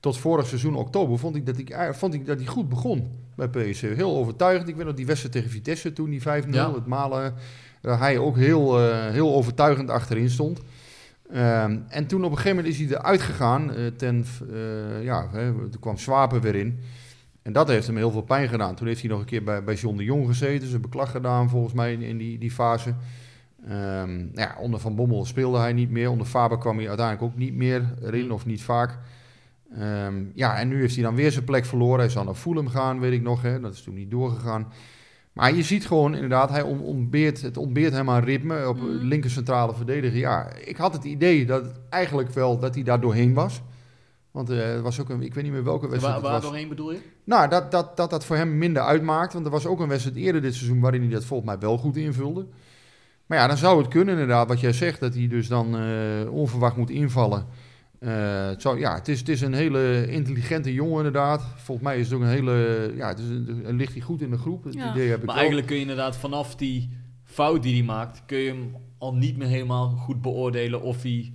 Tot 0.01 0.19
vorig 0.19 0.47
seizoen 0.47 0.75
oktober 0.77 1.19
vond 1.19 1.37
ik 1.37 1.47
dat 1.47 1.59
ik, 1.59 1.77
vond 1.93 2.15
ik 2.15 2.27
dat 2.27 2.37
hij 2.39 2.47
goed 2.47 2.69
begon 2.69 3.11
bij 3.37 3.49
PSV. 3.49 3.95
Heel 3.97 4.17
overtuigend. 4.17 4.69
Ik 4.69 4.77
weet 4.77 4.87
nog 4.87 4.95
die 4.95 5.07
wedstrijd 5.07 5.35
tegen 5.35 5.51
Vitesse 5.51 5.93
toen, 5.93 6.11
die 6.11 6.23
5-0, 6.23 6.55
Ja. 6.61 6.75
het 6.75 6.87
malen. 6.87 7.35
Waar 7.87 7.99
hij 7.99 8.19
ook 8.19 8.37
heel, 8.37 8.81
eh, 8.81 9.11
heel 9.11 9.35
overtuigend 9.35 9.91
achterin 9.91 10.31
stond. 10.31 10.61
Ehm, 11.33 11.79
en 11.89 12.07
toen 12.07 12.25
op 12.25 12.31
een 12.31 12.37
gegeven 12.37 12.57
moment 12.57 12.75
is 12.75 12.81
hij 12.81 12.99
eruit 12.99 13.23
gegaan. 13.23 13.75
eh, 13.75 13.87
ten, 13.87 14.25
eh, 14.53 15.05
ja, 15.05 15.29
hè, 15.33 15.47
er 15.47 15.79
kwam 15.81 15.97
Swapen 15.97 16.41
weer 16.41 16.55
in. 16.55 16.81
En 17.43 17.53
dat 17.53 17.69
heeft 17.69 17.87
hem 17.87 17.97
heel 17.97 18.11
veel 18.11 18.23
pijn 18.23 18.49
gedaan. 18.49 18.75
Toen 18.75 18.87
heeft 18.87 19.01
hij 19.01 19.11
nog 19.11 19.21
een 19.21 19.27
keer 19.27 19.43
bij, 19.43 19.65
bij 19.65 19.75
John 19.75 19.97
de 19.97 20.05
Jong 20.05 20.27
gezeten. 20.27 20.69
Zijn 20.69 20.81
beklag 20.81 21.11
gedaan 21.11 21.49
volgens 21.49 21.75
mij 21.75 21.93
in, 21.93 22.03
in 22.03 22.19
die, 22.19 22.39
die 22.39 22.51
fase. 22.51 22.95
Ehm, 23.65 24.17
nou 24.17 24.31
ja, 24.35 24.57
onder 24.59 24.81
Van 24.81 24.95
Bommel 24.97 25.25
speelde 25.25 25.59
hij 25.59 25.73
niet 25.73 25.91
meer. 25.91 26.11
Onder 26.11 26.27
Faber 26.27 26.59
kwam 26.59 26.77
hij 26.77 26.89
uiteindelijk 26.89 27.33
ook 27.33 27.39
niet 27.39 27.55
meer 27.55 27.95
erin 28.03 28.33
of 28.33 28.47
niet 28.47 28.63
vaak. 28.63 28.99
Ehm, 29.79 30.25
ja, 30.35 30.59
en 30.59 30.69
nu 30.69 30.81
heeft 30.81 30.95
hij 30.95 31.05
dan 31.05 31.15
weer 31.15 31.33
zijn 31.33 31.45
plek 31.45 31.65
verloren. 31.65 31.99
Hij 31.99 32.09
zou 32.09 32.25
naar 32.25 32.35
Fulham 32.35 32.69
gaan, 32.69 33.01
weet 33.01 33.13
ik 33.13 33.23
nog. 33.23 33.43
Hè. 33.43 33.61
Dat 33.61 33.73
is 33.73 33.83
toen 33.83 33.95
niet 33.95 34.11
doorgegaan. 34.11 34.67
Maar 35.37 35.55
je 35.55 35.63
ziet 35.63 35.87
gewoon 35.87 36.15
inderdaad, 36.15 36.51
hij 36.51 36.63
on- 36.63 36.81
ontbeert, 36.81 37.43
het 37.43 37.57
ontbeert 37.57 37.93
hem 37.93 38.11
aan 38.11 38.25
ritme 38.25 38.69
op 38.69 38.77
Mhm. 38.77 38.87
linker 38.91 39.31
centrale 39.31 39.75
verdediger. 39.75 40.19
Ja, 40.19 40.49
ik 40.65 40.77
had 40.77 40.93
het 40.93 41.05
idee 41.05 41.47
dat 41.47 41.63
het 41.65 41.81
eigenlijk 41.91 42.31
wel 42.31 42.59
dat 42.59 42.75
hij 42.75 42.85
daar 42.85 43.01
doorheen 43.01 43.35
was. 43.35 43.63
Want 44.31 44.51
eh, 44.51 44.75
er 44.75 44.83
was 44.83 45.01
ook 45.01 45.09
een, 45.09 45.23
ik 45.23 45.35
weet 45.35 45.45
niet 45.45 45.53
meer 45.53 45.65
welke 45.65 45.89
wedstrijd 45.89 46.21
Waar, 46.23 46.33
het 46.33 46.43
waar 46.43 46.51
doorheen 46.51 46.69
bedoel 46.69 46.93
je? 46.93 46.99
Nou, 47.25 47.49
dat, 47.49 47.71
dat, 47.71 47.97
dat 47.97 48.11
dat 48.11 48.25
voor 48.25 48.37
hem 48.37 48.59
minder 48.59 48.83
uitmaakt. 48.83 49.33
Want 49.33 49.45
er 49.45 49.51
was 49.51 49.67
ook 49.67 49.81
een 49.81 49.89
wedstrijd 49.89 50.17
eerder 50.17 50.43
dit 50.43 50.55
seizoen 50.55 50.81
waarin 50.81 51.01
hij 51.01 51.11
dat 51.11 51.25
volgens 51.25 51.49
mij 51.49 51.59
wel 51.59 51.79
goed 51.79 51.97
invulde. 51.97 52.47
Maar 53.27 53.39
ja, 53.39 53.47
dan 53.47 53.57
zou 53.57 53.79
het 53.79 53.89
kunnen 53.89 54.13
inderdaad, 54.15 54.49
wat 54.49 54.61
jij 54.61 54.73
zegt, 54.73 55.01
dat 55.01 55.15
hij 55.15 55.29
dus 55.29 55.49
dan 55.49 55.77
eh, 55.77 56.31
onverwacht 56.33 56.77
moet 56.77 56.91
invallen. 56.91 57.47
Eh, 57.99 58.47
het, 58.47 58.63
zou, 58.63 58.79
ja, 58.79 58.95
het, 58.95 59.09
is, 59.09 59.19
het 59.19 59.29
is 59.29 59.41
een 59.41 59.53
hele 59.55 60.07
intelligente 60.11 60.73
jongen 60.73 60.97
inderdaad. 60.97 61.43
Volgens 61.57 61.87
mij 61.87 61.99
is 61.99 62.05
het 62.07 62.15
ook 62.15 62.23
een 62.23 62.29
hele, 62.29 62.93
ja, 62.97 63.09
het 63.09 63.19
is 63.19 63.29
een, 63.29 63.77
ligt 63.77 63.93
hij 63.93 64.01
goed 64.03 64.23
in 64.23 64.31
de 64.31 64.39
groep. 64.39 64.65
Het 64.65 64.75
Ja. 64.75 64.91
idee 64.91 65.09
heb 65.09 65.19
ik 65.19 65.25
Maar 65.25 65.27
wel. 65.27 65.37
eigenlijk 65.37 65.67
kun 65.67 65.77
je 65.77 65.83
inderdaad 65.83 66.17
vanaf 66.17 66.55
die 66.57 66.89
fout 67.25 67.63
die 67.63 67.75
hij 67.75 67.83
maakt, 67.85 68.23
kun 68.27 68.39
je 68.39 68.49
hem 68.49 68.75
al 68.99 69.15
niet 69.15 69.37
meer 69.37 69.49
helemaal 69.49 69.89
goed 69.89 70.23
beoordelen 70.23 70.83
of 70.83 71.03
hij 71.03 71.33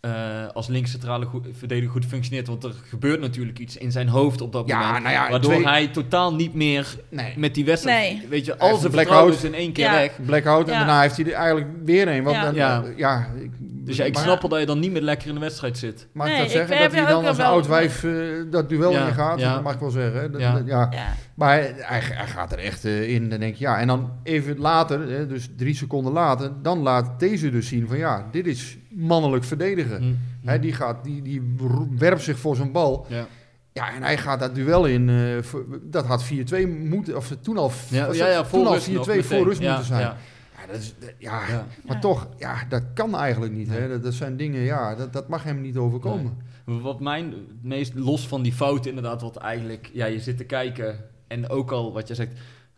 eh, 0.00 0.46
als 0.52 0.66
linkscentrale 0.66 1.26
verdediger 1.52 1.90
goed 1.92 2.04
functioneert. 2.06 2.46
Want 2.46 2.64
er 2.64 2.72
gebeurt 2.88 3.20
natuurlijk 3.20 3.58
iets 3.58 3.76
in 3.76 3.92
zijn 3.92 4.08
hoofd 4.08 4.40
op 4.40 4.52
dat 4.52 4.68
Ja, 4.68 4.80
moment. 4.86 5.02
nou 5.04 5.14
ja, 5.14 5.30
waardoor 5.30 5.52
twee- 5.52 5.64
hij 5.66 5.88
totaal 5.88 6.34
niet 6.34 6.54
meer 6.54 6.96
Nee. 7.08 7.34
met 7.36 7.54
die 7.54 7.64
wedstrijd... 7.64 8.18
Nee. 8.18 8.28
Weet 8.28 8.44
je, 8.44 8.58
al 8.58 8.72
een 8.72 8.78
zijn 8.78 8.90
blackout. 8.92 8.94
vertrouwen 8.94 9.34
is 9.34 9.44
in 9.44 9.54
één 9.54 9.72
keer 9.72 9.84
Ja. 9.84 9.92
weg. 9.92 10.18
Blackout 10.26 10.68
en 10.68 10.72
daarna 10.74 11.00
heeft 11.00 11.16
hij 11.16 11.26
er 11.26 11.32
eigenlijk 11.32 11.70
weer 11.84 12.08
een. 12.08 12.22
Want 12.22 12.36
Ja. 12.36 12.44
dan, 12.44 12.54
Ja. 12.54 12.84
ja. 12.96 13.28
ik, 13.42 13.50
Dus 13.88 13.96
ja, 13.96 14.04
ik 14.04 14.14
maar- 14.14 14.22
snap 14.22 14.40
wel 14.40 14.50
dat 14.50 14.60
je 14.60 14.66
dan 14.66 14.78
niet 14.78 14.92
meer 14.92 15.02
lekker 15.02 15.28
in 15.28 15.34
de 15.34 15.40
wedstrijd 15.40 15.78
zit. 15.78 16.06
Mag 16.12 16.26
ik 16.26 16.32
Nee, 16.32 16.42
dat 16.42 16.50
zeggen? 16.50 16.76
heb 16.76 16.82
Dat 16.84 16.92
hij 16.92 17.00
je 17.00 17.08
dan 17.08 17.26
als 17.26 17.38
een 17.38 17.44
oud 17.44 17.66
wijf 17.66 18.04
eh, 18.04 18.12
dat 18.50 18.68
duel 18.68 18.90
Ja, 18.92 19.06
ingaat? 19.08 19.40
ja. 19.40 19.54
Dat 19.54 19.62
mag 19.62 19.74
ik 19.74 19.80
wel 19.80 19.90
zeggen. 19.90 20.32
Dat- 20.32 20.40
Ja. 20.40 20.52
dat- 20.52 20.66
ja. 20.66 20.88
Ja. 20.90 21.14
Maar 21.34 21.52
hij, 21.52 21.74
hij, 21.76 22.00
gaat 22.26 22.52
er 22.52 22.58
echt 22.58 22.84
eh, 22.84 23.08
in. 23.14 23.28
Dan 23.30 23.38
denk 23.40 23.52
ik, 23.52 23.58
ja. 23.58 23.78
En 23.78 23.86
dan 23.86 24.10
even 24.22 24.58
later, 24.58 25.08
hè, 25.10 25.26
dus 25.26 25.48
drie 25.56 25.74
seconden 25.74 26.12
later, 26.12 26.50
dan 26.62 26.78
laat 26.78 27.20
deze 27.20 27.50
dus 27.50 27.68
zien 27.68 27.86
van 27.88 27.96
ja, 27.98 28.26
dit 28.30 28.46
is 28.46 28.76
mannelijk 28.88 29.44
verdedigen. 29.44 30.02
Hm. 30.02 30.48
Hè, 30.50 30.58
die, 30.58 30.72
gaat, 30.72 31.04
die, 31.04 31.22
die 31.22 31.54
werpt 31.98 32.22
zich 32.22 32.38
voor 32.38 32.56
zijn 32.56 32.72
bal. 32.72 33.06
Ja. 33.08 33.26
Ja, 33.72 33.94
en 33.94 34.02
hij 34.02 34.18
gaat 34.18 34.40
dat 34.40 34.54
duel 34.54 34.86
in. 34.86 35.08
eh, 35.08 35.42
voor- 35.42 35.64
dat 35.82 36.06
had 36.06 36.24
4-2 36.24 36.66
moeten, 36.66 37.16
of 37.16 37.36
toen 37.40 37.56
al, 37.56 37.72
Ja, 37.88 38.08
ja, 38.12 38.26
ja, 38.28 38.42
toen 38.42 38.66
al 38.66 38.72
rust 38.72 38.84
4-2 38.86 39.16
nog 39.16 39.24
voor 39.26 39.44
rust 39.44 39.60
Ja, 39.60 39.68
moeten 39.68 39.86
zijn. 39.86 40.12
Ja. 40.58 40.66
Ja, 40.66 40.72
dat 40.72 40.76
is, 40.82 40.94
ja, 41.18 41.48
Ja. 41.48 41.66
maar 41.86 41.94
Ja. 41.96 42.00
toch, 42.00 42.28
ja, 42.38 42.64
dat 42.68 42.82
kan 42.94 43.16
eigenlijk 43.16 43.52
niet. 43.52 43.68
Hè? 43.68 43.88
Dat, 43.88 44.02
dat 44.02 44.14
zijn 44.14 44.36
dingen, 44.36 44.60
ja, 44.60 44.94
dat, 44.94 45.12
dat 45.12 45.28
mag 45.28 45.42
hem 45.42 45.60
niet 45.60 45.76
overkomen. 45.76 46.36
Wat 46.64 47.00
mijn 47.00 47.34
meest 47.62 47.94
los 47.94 48.26
van 48.28 48.42
die 48.42 48.52
fouten 48.52 48.88
inderdaad, 48.90 49.22
wat 49.22 49.36
eigenlijk, 49.36 49.90
ja, 49.92 50.06
je 50.06 50.20
zit 50.20 50.36
te 50.36 50.44
kijken 50.44 51.04
en 51.28 51.48
ook 51.48 51.70
al 51.72 51.92
wat 51.92 52.08
je 52.08 52.14
zegt, 52.14 52.32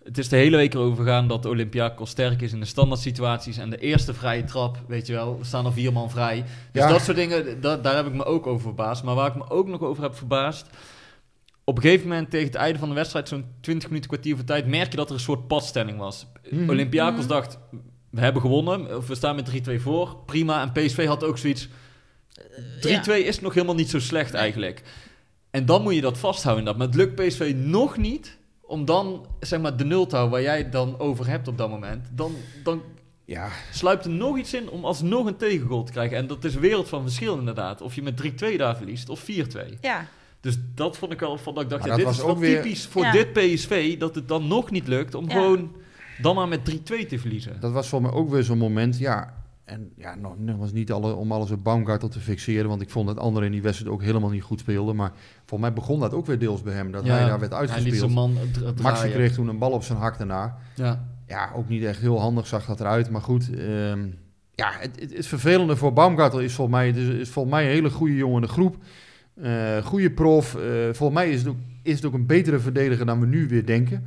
het 0.05 0.19
is 0.19 0.29
de 0.29 0.37
hele 0.37 0.57
week 0.57 0.75
erover 0.75 1.05
gegaan 1.05 1.29
dat 1.29 1.45
Olympiakos 1.47 2.11
sterk 2.11 2.41
is 2.43 2.53
in 2.53 2.61
de 2.61 2.67
standaard 2.67 3.01
situaties 3.01 3.59
en 3.59 3.71
de 3.71 3.77
eerste 3.79 4.15
vrije 4.15 4.45
trap, 4.45 4.79
weet 4.89 5.07
je 5.07 5.13
wel, 5.13 5.37
er 5.39 5.47
staan 5.47 5.67
er 5.67 5.73
vier 5.73 5.93
man 5.93 6.11
vrij. 6.11 6.45
Dus 6.73 6.83
Ja. 6.83 6.89
dat 6.89 7.01
soort 7.01 7.17
dingen, 7.17 7.61
da- 7.61 7.77
daar 7.77 7.97
heb 7.97 8.07
ik 8.07 8.15
me 8.15 8.25
ook 8.25 8.47
over 8.47 8.61
verbaasd. 8.63 9.05
Maar 9.05 9.15
waar 9.15 9.29
ik 9.29 9.35
me 9.37 9.51
ook 9.51 9.69
nog 9.69 9.81
over 9.81 10.03
heb 10.03 10.15
verbaasd, 10.17 10.67
op 11.65 11.77
een 11.77 11.83
gegeven 11.83 12.09
moment 12.09 12.31
tegen 12.31 12.47
het 12.47 12.55
einde 12.55 12.79
van 12.79 12.89
de 12.89 12.95
wedstrijd, 12.95 13.29
zo'n 13.29 13.45
20 13.61 13.89
minuten 13.89 14.11
kwartier 14.11 14.37
van 14.37 14.45
tijd, 14.45 14.67
merk 14.67 14.91
je 14.91 14.97
dat 14.97 15.09
er 15.09 15.15
een 15.15 15.21
soort 15.21 15.47
padstelling 15.47 15.99
was. 15.99 16.27
Mhm. 16.51 16.71
Olympiakos 16.71 17.19
Mhm. 17.25 17.29
dacht, 17.29 17.59
we 18.11 18.21
hebben 18.21 18.43
gewonnen, 18.43 18.97
of 18.97 19.07
we 19.07 19.15
staan 19.15 19.35
met 19.37 19.45
3-2 19.45 19.81
voor, 19.81 20.17
prima. 20.27 20.61
En 20.63 20.73
PSV 20.73 21.07
had 21.07 21.25
ook 21.25 21.39
zoiets, 21.39 21.69
3-2 22.81 23.25
is 23.25 23.41
nog 23.41 23.55
helemaal 23.55 23.75
niet 23.75 23.91
zo 23.91 23.99
slecht 24.01 24.35
eigenlijk. 24.35 24.83
En 25.51 25.67
dan 25.67 25.83
moet 25.83 25.95
je 25.95 26.01
dat 26.01 26.19
vasthouden. 26.19 26.65
Dat. 26.65 26.77
Maar 26.77 26.87
het 26.87 26.95
lukt 26.97 27.15
PSV 27.15 27.53
nog 27.57 27.97
niet 27.97 28.39
om 28.61 28.85
dan 28.85 29.27
zeg 29.41 29.61
maar, 29.61 29.77
de 29.77 29.85
nul 29.85 30.07
te 30.07 30.17
houden 30.17 30.35
waar 30.39 30.47
jij 30.47 30.59
het 30.59 30.73
dan 30.73 30.99
over 30.99 31.27
hebt 31.27 31.49
op 31.49 31.59
dat 31.59 31.71
moment. 31.71 32.09
Dan, 32.13 32.35
dan 32.65 32.83
Ja, 33.25 33.49
sluipt 33.73 34.05
er 34.05 34.11
nog 34.11 34.39
iets 34.39 34.55
in 34.55 34.71
om 34.71 34.85
alsnog 34.85 35.27
een 35.27 35.37
tegengoal 35.37 35.85
te 35.85 35.93
krijgen. 35.93 36.17
En 36.17 36.27
dat 36.27 36.45
is 36.45 36.55
een 36.55 36.61
wereld 36.61 36.89
van 36.89 37.03
verschil 37.03 37.39
inderdaad. 37.39 37.81
Of 37.81 37.95
je 37.95 38.03
met 38.03 38.17
3-2 38.17 38.57
daar 38.59 38.77
verliest 38.77 39.09
of 39.09 39.21
4-2. 39.21 39.79
Ja. 39.81 40.07
Dus 40.41 40.57
dat 40.75 40.97
vond 40.97 41.13
ik 41.13 41.21
wel 41.21 41.39
van 41.39 41.55
dat 41.55 41.63
ik 41.63 41.69
dacht, 41.71 41.81
Maar 41.87 41.91
ja, 41.91 41.97
dat 41.97 42.07
dit 42.07 42.07
was 42.07 42.17
is 42.17 42.23
wel 42.23 42.35
ook 42.35 42.41
weer- 42.41 42.63
typisch 42.63 42.87
voor 42.87 43.03
Ja. 43.05 43.13
dit 43.13 43.33
PSV 43.33 43.99
dat 43.99 44.15
het 44.15 44.29
dan 44.29 44.47
nog 44.47 44.71
niet 44.71 44.89
lukt 44.89 45.15
om 45.15 45.25
Ja. 45.29 45.33
gewoon 45.33 45.73
dan 46.23 46.35
maar 46.35 46.49
met 46.49 46.61
3-2 46.71 47.07
te 47.09 47.19
verliezen. 47.19 47.61
dat 47.61 47.73
was 47.73 47.89
voor 47.89 48.03
mij 48.03 48.11
ook 48.11 48.31
weer 48.31 48.43
zo'n 48.43 48.59
moment, 48.59 48.99
ja. 48.99 49.39
En 49.65 49.93
ja, 49.97 50.15
nog, 50.15 50.39
nog 50.39 50.57
was 50.57 50.73
niet 50.73 50.93
alle, 50.93 51.15
om 51.15 51.33
alles 51.33 51.51
op 51.51 51.65
Baumgartel 51.65 52.09
te 52.09 52.21
fixeren, 52.21 52.69
want 52.69 52.83
ik 52.83 52.91
vond 52.91 53.07
dat 53.07 53.19
anderen 53.19 53.47
in 53.47 53.53
die 53.53 53.63
wedstrijd 53.63 53.93
ook 53.93 54.03
helemaal 54.03 54.31
niet 54.31 54.43
goed 54.43 54.61
speelden. 54.61 54.97
Maar 54.97 55.13
voor 55.45 55.61
mij 55.61 55.73
begon 55.73 56.01
dat 56.01 56.15
ook 56.15 56.27
weer 56.27 56.39
deels 56.39 56.63
bij 56.63 56.75
hem, 56.75 56.93
dat 56.93 57.07
hij 57.07 57.27
daar 57.27 57.41
werd 57.41 57.55
uitgespeeld. 57.55 58.11
man. 58.11 58.37
Maxi 58.83 59.09
kreeg 59.09 59.35
toen 59.35 59.49
een 59.49 59.59
bal 59.59 59.71
op 59.71 59.83
zijn 59.83 59.99
hak 59.99 60.19
daarna. 60.19 60.59
Ja. 60.75 61.05
Ja, 61.27 61.51
ook 61.55 61.69
niet 61.69 61.85
echt 61.85 62.01
heel 62.01 62.21
handig 62.21 62.47
zag 62.47 62.67
dat 62.67 62.81
eruit. 62.81 63.11
Maar 63.11 63.21
goed, 63.21 63.51
ehm, 63.55 64.07
ja, 64.55 64.73
het, 64.79 65.01
het, 65.01 65.17
het 65.17 65.27
vervelende 65.27 65.77
voor 65.77 65.93
Baumgartel 65.93 66.41
is 66.41 66.55
volgens 66.55 66.77
mij, 66.77 66.87
het 66.87 66.97
is, 66.97 67.09
is 67.09 67.29
volgens 67.29 67.55
mij 67.55 67.65
een 67.65 67.71
hele 67.71 67.91
goede 67.91 68.17
jongen 68.17 68.35
in 68.35 68.47
de 68.47 68.53
groep. 68.53 68.77
Eh 69.43 69.85
goede 69.85 70.11
prof. 70.11 70.55
Eh 70.55 70.63
volgens 70.93 71.19
mij 71.19 71.31
is 71.31 71.39
het, 71.39 71.49
ook, 71.49 71.57
is 71.83 71.95
het 71.95 72.05
ook 72.05 72.13
een 72.13 72.27
betere 72.27 72.59
verdediger 72.59 73.07
dan 73.07 73.21
we 73.21 73.27
nu 73.27 73.49
weer 73.49 73.67
denken. 73.67 74.07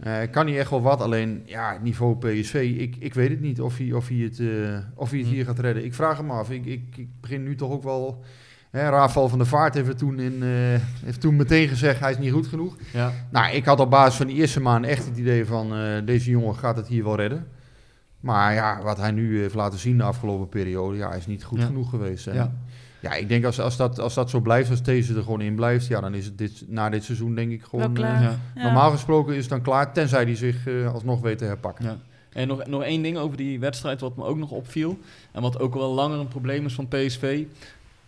Eh, 0.00 0.18
kan 0.30 0.46
hij 0.46 0.58
echt 0.58 0.70
wel 0.70 0.82
wat, 0.82 1.00
alleen 1.00 1.42
ja, 1.44 1.78
niveau 1.82 2.16
PSV, 2.16 2.74
ik, 2.78 2.96
ik 2.98 3.14
weet 3.14 3.30
het 3.30 3.40
niet 3.40 3.60
of 3.60 3.76
hij, 3.78 3.92
of 3.92 4.08
hij 4.08 4.16
het, 4.16 4.38
eh, 4.40 4.78
of 4.94 5.10
hij 5.10 5.18
het 5.18 5.28
Hm. 5.28 5.34
hier 5.34 5.44
gaat 5.44 5.58
redden. 5.58 5.84
Ik 5.84 5.94
vraag 5.94 6.16
hem 6.16 6.30
af. 6.30 6.50
Ik, 6.50 6.64
ik, 6.66 6.96
ik 6.96 7.08
begin 7.20 7.42
nu 7.42 7.54
toch 7.54 7.70
ook 7.70 7.82
wel... 7.82 8.24
Hè, 8.70 8.88
Rafael 8.88 9.28
van 9.28 9.38
der 9.38 9.46
Vaart 9.46 9.74
heeft, 9.74 9.86
het 9.88 9.98
toen 9.98 10.18
in, 10.20 10.42
eh, 10.42 10.48
heeft 11.04 11.20
toen 11.20 11.36
meteen 11.36 11.68
gezegd, 11.68 12.00
hij 12.00 12.10
is 12.10 12.18
niet 12.18 12.32
goed 12.32 12.46
genoeg. 12.46 12.76
Ja. 12.92 13.12
Nou, 13.30 13.54
ik 13.54 13.64
had 13.64 13.80
op 13.80 13.90
basis 13.90 14.16
van 14.16 14.26
de 14.26 14.32
eerste 14.32 14.60
maand 14.60 14.84
echt 14.84 15.06
het 15.06 15.16
idee 15.18 15.44
van, 15.46 15.72
deze 16.04 16.30
jongen 16.30 16.54
gaat 16.54 16.76
het 16.76 16.88
hier 16.88 17.04
wel 17.04 17.16
redden. 17.16 17.46
Maar 18.20 18.54
ja, 18.54 18.82
wat 18.82 18.96
hij 18.96 19.10
nu 19.10 19.40
heeft 19.40 19.54
laten 19.54 19.78
zien 19.78 19.96
de 19.96 20.02
afgelopen 20.02 20.48
periode, 20.48 20.96
ja, 20.96 21.08
hij 21.08 21.18
is 21.18 21.26
niet 21.26 21.44
goed 21.44 21.58
Ja. 21.60 21.66
genoeg 21.66 21.90
geweest. 21.90 22.26
En 22.26 22.34
Ja. 22.34 22.52
Ja, 23.00 23.14
ik 23.14 23.28
denk 23.28 23.44
als, 23.44 23.60
als, 23.60 23.76
dat, 23.76 23.98
als 24.00 24.14
dat 24.14 24.30
zo 24.30 24.40
blijft, 24.40 24.70
als 24.70 24.82
deze 24.82 25.14
er 25.14 25.22
gewoon 25.22 25.40
in 25.40 25.54
blijft, 25.54 25.86
ja, 25.86 26.00
dan 26.00 26.14
is 26.14 26.24
het 26.24 26.38
dit, 26.38 26.64
na 26.68 26.88
dit 26.90 27.04
seizoen 27.04 27.34
denk 27.34 27.50
ik 27.52 27.62
gewoon... 27.62 27.92
klaar. 27.92 28.22
eh, 28.22 28.28
Ja. 28.54 28.62
Normaal 28.62 28.90
gesproken 28.90 29.34
is 29.34 29.40
het 29.40 29.48
dan 29.50 29.62
klaar, 29.62 29.92
tenzij 29.92 30.22
hij 30.22 30.36
zich 30.36 30.66
eh, 30.66 30.92
alsnog 30.92 31.20
weet 31.20 31.38
te 31.38 31.44
herpakken. 31.44 31.84
Ja. 31.84 31.98
En 32.32 32.48
nog, 32.48 32.66
nog 32.66 32.82
één 32.82 33.02
ding 33.02 33.16
over 33.18 33.36
die 33.36 33.60
wedstrijd 33.60 34.00
wat 34.00 34.16
me 34.16 34.24
ook 34.24 34.36
nog 34.36 34.50
opviel. 34.50 34.98
En 35.32 35.42
wat 35.42 35.58
ook 35.58 35.74
wel 35.74 35.94
langer 35.94 36.18
een 36.18 36.28
probleem 36.28 36.66
is 36.66 36.74
van 36.74 36.88
PSV. 36.88 37.42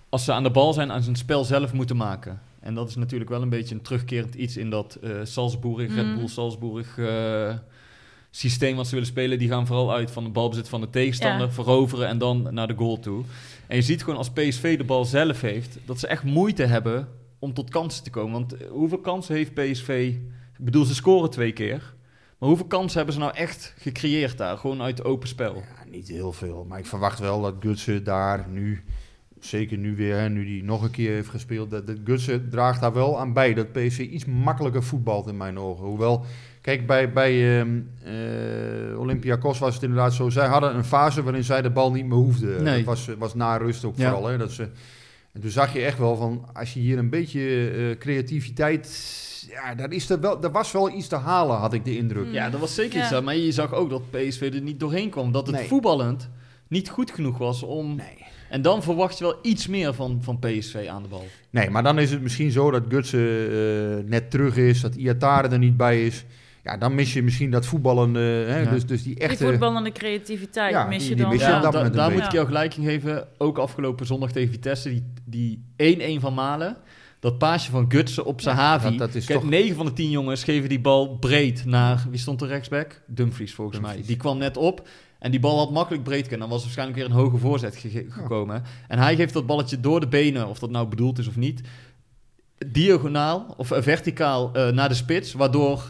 Als 0.09 0.24
ze 0.24 0.32
aan 0.32 0.43
de 0.43 0.51
bal 0.51 0.72
zijn, 0.72 0.93
aan 0.93 1.03
zijn 1.03 1.16
spel 1.16 1.45
zelf 1.45 1.72
moeten 1.72 1.97
maken. 1.97 2.41
En 2.61 2.74
dat 2.74 2.89
is 2.89 2.97
natuurlijk 2.97 3.30
wel 3.30 3.43
een 3.43 3.49
beetje 3.49 3.74
een 3.74 3.82
terugkerend 3.82 4.34
iets 4.34 4.57
in 4.57 4.70
dat 4.70 4.99
eh 5.03 5.11
Salzburg, 5.22 5.95
Red 5.95 6.05
Mm. 6.07 6.16
Bull 6.16 6.28
Salzburg 6.28 6.99
eh, 6.99 7.55
systeem 8.30 8.76
wat 8.76 8.86
ze 8.86 8.93
willen 8.93 9.09
spelen. 9.09 9.39
Die 9.39 9.49
gaan 9.49 9.66
vooral 9.66 9.93
uit 9.93 10.11
van 10.11 10.24
het 10.24 10.32
balbezit 10.32 10.68
van 10.68 10.80
de 10.80 10.91
tegenstander, 10.91 11.47
Ja. 11.47 11.53
veroveren 11.53 12.09
en 12.09 12.18
dan 12.18 12.49
naar 12.51 12.66
de 12.66 12.74
goal 12.76 12.99
toe. 12.99 13.24
En 13.69 13.77
je 13.77 13.83
ziet 13.83 14.03
gewoon 14.03 14.19
als 14.19 14.31
PSV 14.31 14.79
de 14.79 14.85
bal 14.85 15.05
zelf 15.05 15.41
heeft, 15.41 15.79
dat 15.85 15.99
ze 15.99 16.07
echt 16.07 16.23
moeite 16.23 16.64
hebben 16.64 17.09
om 17.39 17.55
tot 17.55 17.71
kansen 17.71 18.05
te 18.05 18.11
komen. 18.11 18.33
Want 18.33 18.53
eh, 18.57 18.69
hoeveel 18.71 19.01
kansen 19.01 19.35
heeft 19.35 19.55
PSV? 19.55 20.14
Ik 20.59 20.64
bedoel, 20.64 20.85
ze 20.85 20.95
scoren 20.95 21.31
twee 21.31 21.53
keer. 21.53 21.95
Maar 22.39 22.49
hoeveel 22.49 22.66
kansen 22.66 22.97
hebben 22.97 23.14
ze 23.14 23.21
nou 23.21 23.35
echt 23.35 23.75
gecreëerd 23.79 24.39
daar? 24.39 24.57
Gewoon 24.57 24.83
uit 24.83 25.05
open 25.05 25.29
spel. 25.29 25.55
Ja, 25.55 25.91
niet 25.91 26.09
heel 26.09 26.33
veel, 26.33 26.64
maar 26.69 26.79
ik 26.79 26.87
verwacht 26.87 27.19
wel 27.19 27.43
dat 27.43 27.55
Gutsen 27.61 28.05
daar 28.05 28.49
nu, 28.49 28.85
zeker 29.41 29.79
nu 29.79 29.97
weer, 29.97 30.31
nu 30.31 30.45
die 30.45 30.64
nog 30.64 30.83
een 30.83 30.91
keer 30.91 31.12
heeft 31.12 31.29
gespeeld, 31.29 31.71
dat, 31.71 31.87
dat 31.87 31.97
Gutsen 32.05 32.51
draagt 32.51 32.81
daar 32.81 32.93
wel 32.93 33.19
aan 33.19 33.33
bij. 33.33 33.55
Dat 33.55 33.73
PSV 33.73 33.99
iets 33.99 34.25
makkelijker 34.25 34.83
voetbalt 34.83 35.27
in 35.27 35.37
mijn 35.37 35.59
ogen. 35.59 35.87
Hoewel, 35.87 36.25
kijk, 36.61 36.87
bij, 36.87 37.13
bij 37.13 37.59
ehm 37.61 37.79
eh, 38.05 38.99
Olympiakos 39.01 39.59
was 39.59 39.75
het 39.75 39.83
inderdaad 39.83 40.15
zo, 40.15 40.29
zij 40.29 40.47
hadden 40.47 40.75
een 40.77 40.85
fase 40.85 41.23
waarin 41.23 41.45
zij 41.45 41.63
de 41.63 41.71
bal 41.71 41.93
niet 41.93 42.05
meer 42.07 42.17
hoefden. 42.17 42.63
Nee. 42.63 42.77
Dat 42.77 42.85
was, 42.85 43.09
was 43.19 43.35
na 43.35 43.57
rust 43.57 43.85
ook 43.85 43.97
Ja. 43.97 44.11
vooral. 44.11 44.27
Hè, 44.31 44.39
dat 44.39 44.53
ze, 44.53 44.69
en 45.33 45.41
toen 45.41 45.51
zag 45.51 45.73
je 45.73 45.81
echt 45.85 45.99
wel 45.99 46.17
van, 46.17 46.47
als 46.53 46.75
je 46.75 46.81
hier 46.81 46.99
een 46.99 47.11
beetje 47.11 47.71
eh, 47.71 47.99
creativiteit... 47.99 49.27
Ja, 49.51 49.75
daar, 49.75 49.93
is 49.93 50.11
er, 50.11 50.21
wel, 50.21 50.43
er 50.43 50.51
was 50.51 50.73
wel 50.73 50.91
iets 50.93 51.09
te 51.09 51.17
halen, 51.17 51.57
had 51.57 51.73
ik 51.73 51.85
de 51.85 51.97
indruk. 51.97 52.27
Ja, 52.33 52.51
dat 52.51 52.61
was 52.61 52.75
zeker 52.75 52.99
Ja. 52.99 53.11
iets. 53.11 53.21
Maar 53.25 53.37
je 53.37 53.53
zag 53.53 53.75
ook 53.75 53.91
dat 53.91 54.11
PSV 54.11 54.51
er 54.55 54.61
niet 54.61 54.81
doorheen 54.81 55.11
kwam. 55.11 55.33
Dat 55.33 55.47
het 55.47 55.57
Nee. 55.57 55.67
voetballend 55.69 56.29
niet 56.69 56.89
goed 56.89 57.11
genoeg 57.11 57.39
was 57.39 57.63
om... 57.63 57.95
Nee. 57.97 58.27
En 58.51 58.63
dan 58.63 58.83
verwacht 58.83 59.19
je 59.19 59.25
wel 59.25 59.39
iets 59.43 59.67
meer 59.67 59.95
van, 59.95 60.19
van 60.23 60.39
PSV 60.39 60.87
aan 60.91 61.03
de 61.03 61.09
bal. 61.09 61.27
Nee, 61.51 61.71
maar 61.71 61.83
dan 61.83 61.99
is 61.99 62.11
het 62.11 62.23
misschien 62.23 62.51
zo 62.51 62.71
dat 62.71 62.83
Gutsen 62.89 63.51
eh, 63.51 64.05
net 64.11 64.31
terug 64.31 64.57
is, 64.57 64.81
dat 64.81 64.95
Iatare 64.95 65.49
er 65.49 65.59
niet 65.59 65.77
bij 65.77 66.07
is. 66.07 66.25
Ja, 66.69 66.77
dan 66.77 66.95
mis 66.95 67.12
je 67.12 67.23
misschien 67.23 67.51
dat 67.51 67.66
voetballende, 67.66 68.21
hè, 68.21 68.59
Ja. 68.61 68.71
dus, 68.71 68.87
dus 68.87 69.03
die 69.03 69.14
Die 69.14 69.25
echte... 69.25 69.47
voetballende 69.47 69.93
creativiteit 69.93 70.73
Ja, 70.73 70.85
mis 70.85 70.99
die- 70.99 71.09
je 71.09 71.14
die 71.14 71.25
dan. 71.25 71.33
mis 71.33 71.43
je 71.43 71.49
ja. 71.49 71.57
op 71.57 71.62
dat 71.62 71.73
da- 71.73 71.79
moment 71.79 71.97
daar 71.97 72.11
moet 72.12 72.25
ik 72.25 72.33
jou 72.33 72.47
gelijk 72.47 72.75
in 72.77 72.85
geven. 72.85 73.29
Ook 73.39 73.59
afgelopen 73.59 74.07
zondag 74.07 74.33
tegen 74.33 74.51
Vitesse, 74.53 74.89
die- 74.89 75.12
die 75.25 75.64
1-1 75.77 76.21
van 76.21 76.35
Malen. 76.35 76.77
Dat 77.21 77.39
paasje 77.39 77.71
van 77.71 77.85
Gutsen 77.89 78.25
op 78.25 78.41
Sahavi. 78.41 78.89
dat- 78.89 78.99
dat 78.99 79.14
is 79.14 79.25
Kijk, 79.27 79.41
toch- 79.41 79.49
9 79.49 79.77
van 79.77 79.87
de 79.87 79.93
10 79.93 80.11
jongens 80.11 80.45
geven 80.45 80.69
die 80.69 80.81
bal 80.81 81.16
breed 81.19 81.64
naar... 81.64 82.07
Wie 82.11 82.19
stond 82.19 82.41
er 82.43 82.49
rechtsback? 82.49 83.01
Dumfries 83.07 83.55
volgens 83.55 83.81
mij. 83.81 84.03
Die 84.07 84.16
kwam 84.16 84.39
net 84.39 84.57
op. 84.57 84.89
En 85.19 85.31
die 85.31 85.41
bal 85.41 85.59
had 85.59 85.71
makkelijk 85.71 86.05
breed 86.05 86.23
kunnen. 86.29 86.39
Dan 86.39 86.49
was 86.49 86.59
er 86.59 86.64
waarschijnlijk 86.64 86.99
weer 86.99 87.09
een 87.09 87.23
hoge 87.25 87.37
voorzet 87.37 87.77
ge- 87.77 88.07
gekomen. 88.09 88.62
En 88.89 88.99
hij 88.99 89.16
geeft 89.16 89.33
dat 89.33 89.47
balletje 89.47 89.81
door 89.81 90.01
de 90.01 90.09
benen, 90.09 90.49
of 90.49 90.59
dat 90.59 90.71
nou 90.71 90.87
bedoeld 90.89 91.19
is 91.19 91.29
of 91.29 91.37
niet, 91.37 91.61
diagonaal 92.66 93.55
of 93.57 93.71
eh, 93.71 93.83
verticaal 93.83 94.51
eh, 94.53 94.69
naar 94.73 94.89
de 94.89 94.95
spits, 94.95 95.33
waardoor, 95.33 95.83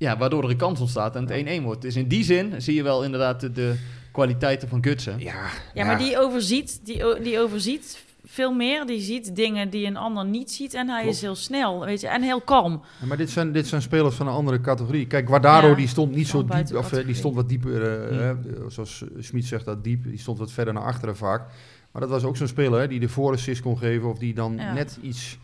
ja, 0.00 0.16
waardoor 0.18 0.44
er 0.44 0.50
een 0.50 0.56
kans 0.56 0.80
ontstaat 0.80 1.16
en 1.16 1.28
het 1.28 1.60
1-1 1.60 1.62
wordt. 1.62 1.82
Dus 1.82 1.96
in 1.96 2.08
die 2.08 2.24
zin 2.24 2.62
zie 2.62 2.74
je 2.74 2.82
wel 2.82 3.04
inderdaad 3.04 3.40
de, 3.40 3.52
de 3.52 3.74
kwaliteiten 4.12 4.68
van 4.68 4.82
Gutsen. 4.84 5.18
Ja, 5.18 5.34
Ja, 5.74 5.84
maar 5.84 5.98
die 5.98 6.18
overziet, 6.18 6.80
die, 6.84 7.20
die 7.22 7.38
overziet 7.38 8.04
veel 8.24 8.52
meer. 8.52 8.86
Die 8.86 9.00
ziet 9.00 9.36
dingen 9.36 9.70
die 9.70 9.86
een 9.86 9.96
ander 9.96 10.24
niet 10.26 10.50
ziet. 10.50 10.74
En 10.74 10.88
hij 10.88 11.00
Klopt. 11.02 11.16
is 11.16 11.22
heel 11.22 11.34
snel, 11.34 11.84
weet 11.84 12.00
je. 12.00 12.08
En 12.08 12.22
heel 12.22 12.40
kalm. 12.40 12.82
Ja, 13.00 13.06
maar 13.06 13.16
dit 13.16 13.30
zijn, 13.30 13.52
dit 13.52 13.66
zijn 13.66 13.82
spelers 13.82 14.14
van 14.14 14.26
een 14.26 14.32
andere 14.32 14.60
categorie. 14.60 15.06
Kijk, 15.06 15.28
Guardado 15.28 15.68
Ja, 15.68 15.74
die 15.74 15.88
stond 15.88 16.14
niet 16.14 16.28
zo 16.28 16.44
diep, 16.44 16.74
of 16.76 16.92
eh, 16.92 17.06
die 17.06 17.14
stond 17.14 17.34
wat 17.34 17.48
dieper, 17.48 17.82
eh, 18.10 18.18
hè, 18.18 18.34
zoals 18.68 19.04
Schmid 19.18 19.44
zegt 19.44 19.64
dat 19.64 19.84
diep, 19.84 20.04
die 20.04 20.18
stond 20.18 20.38
wat 20.38 20.52
verder 20.52 20.74
naar 20.74 20.82
achteren 20.82 21.16
vaak. 21.16 21.42
Maar 21.92 22.02
dat 22.02 22.10
was 22.10 22.24
ook 22.24 22.36
zo'n 22.36 22.46
speler 22.48 22.80
hè, 22.80 22.88
die 22.88 23.00
de 23.00 23.08
voorassist 23.08 23.62
kon 23.62 23.78
geven 23.78 24.08
of 24.08 24.18
die 24.18 24.34
dan 24.34 24.54
Ja. 24.56 24.72
net 24.72 24.98
iets 25.02 25.38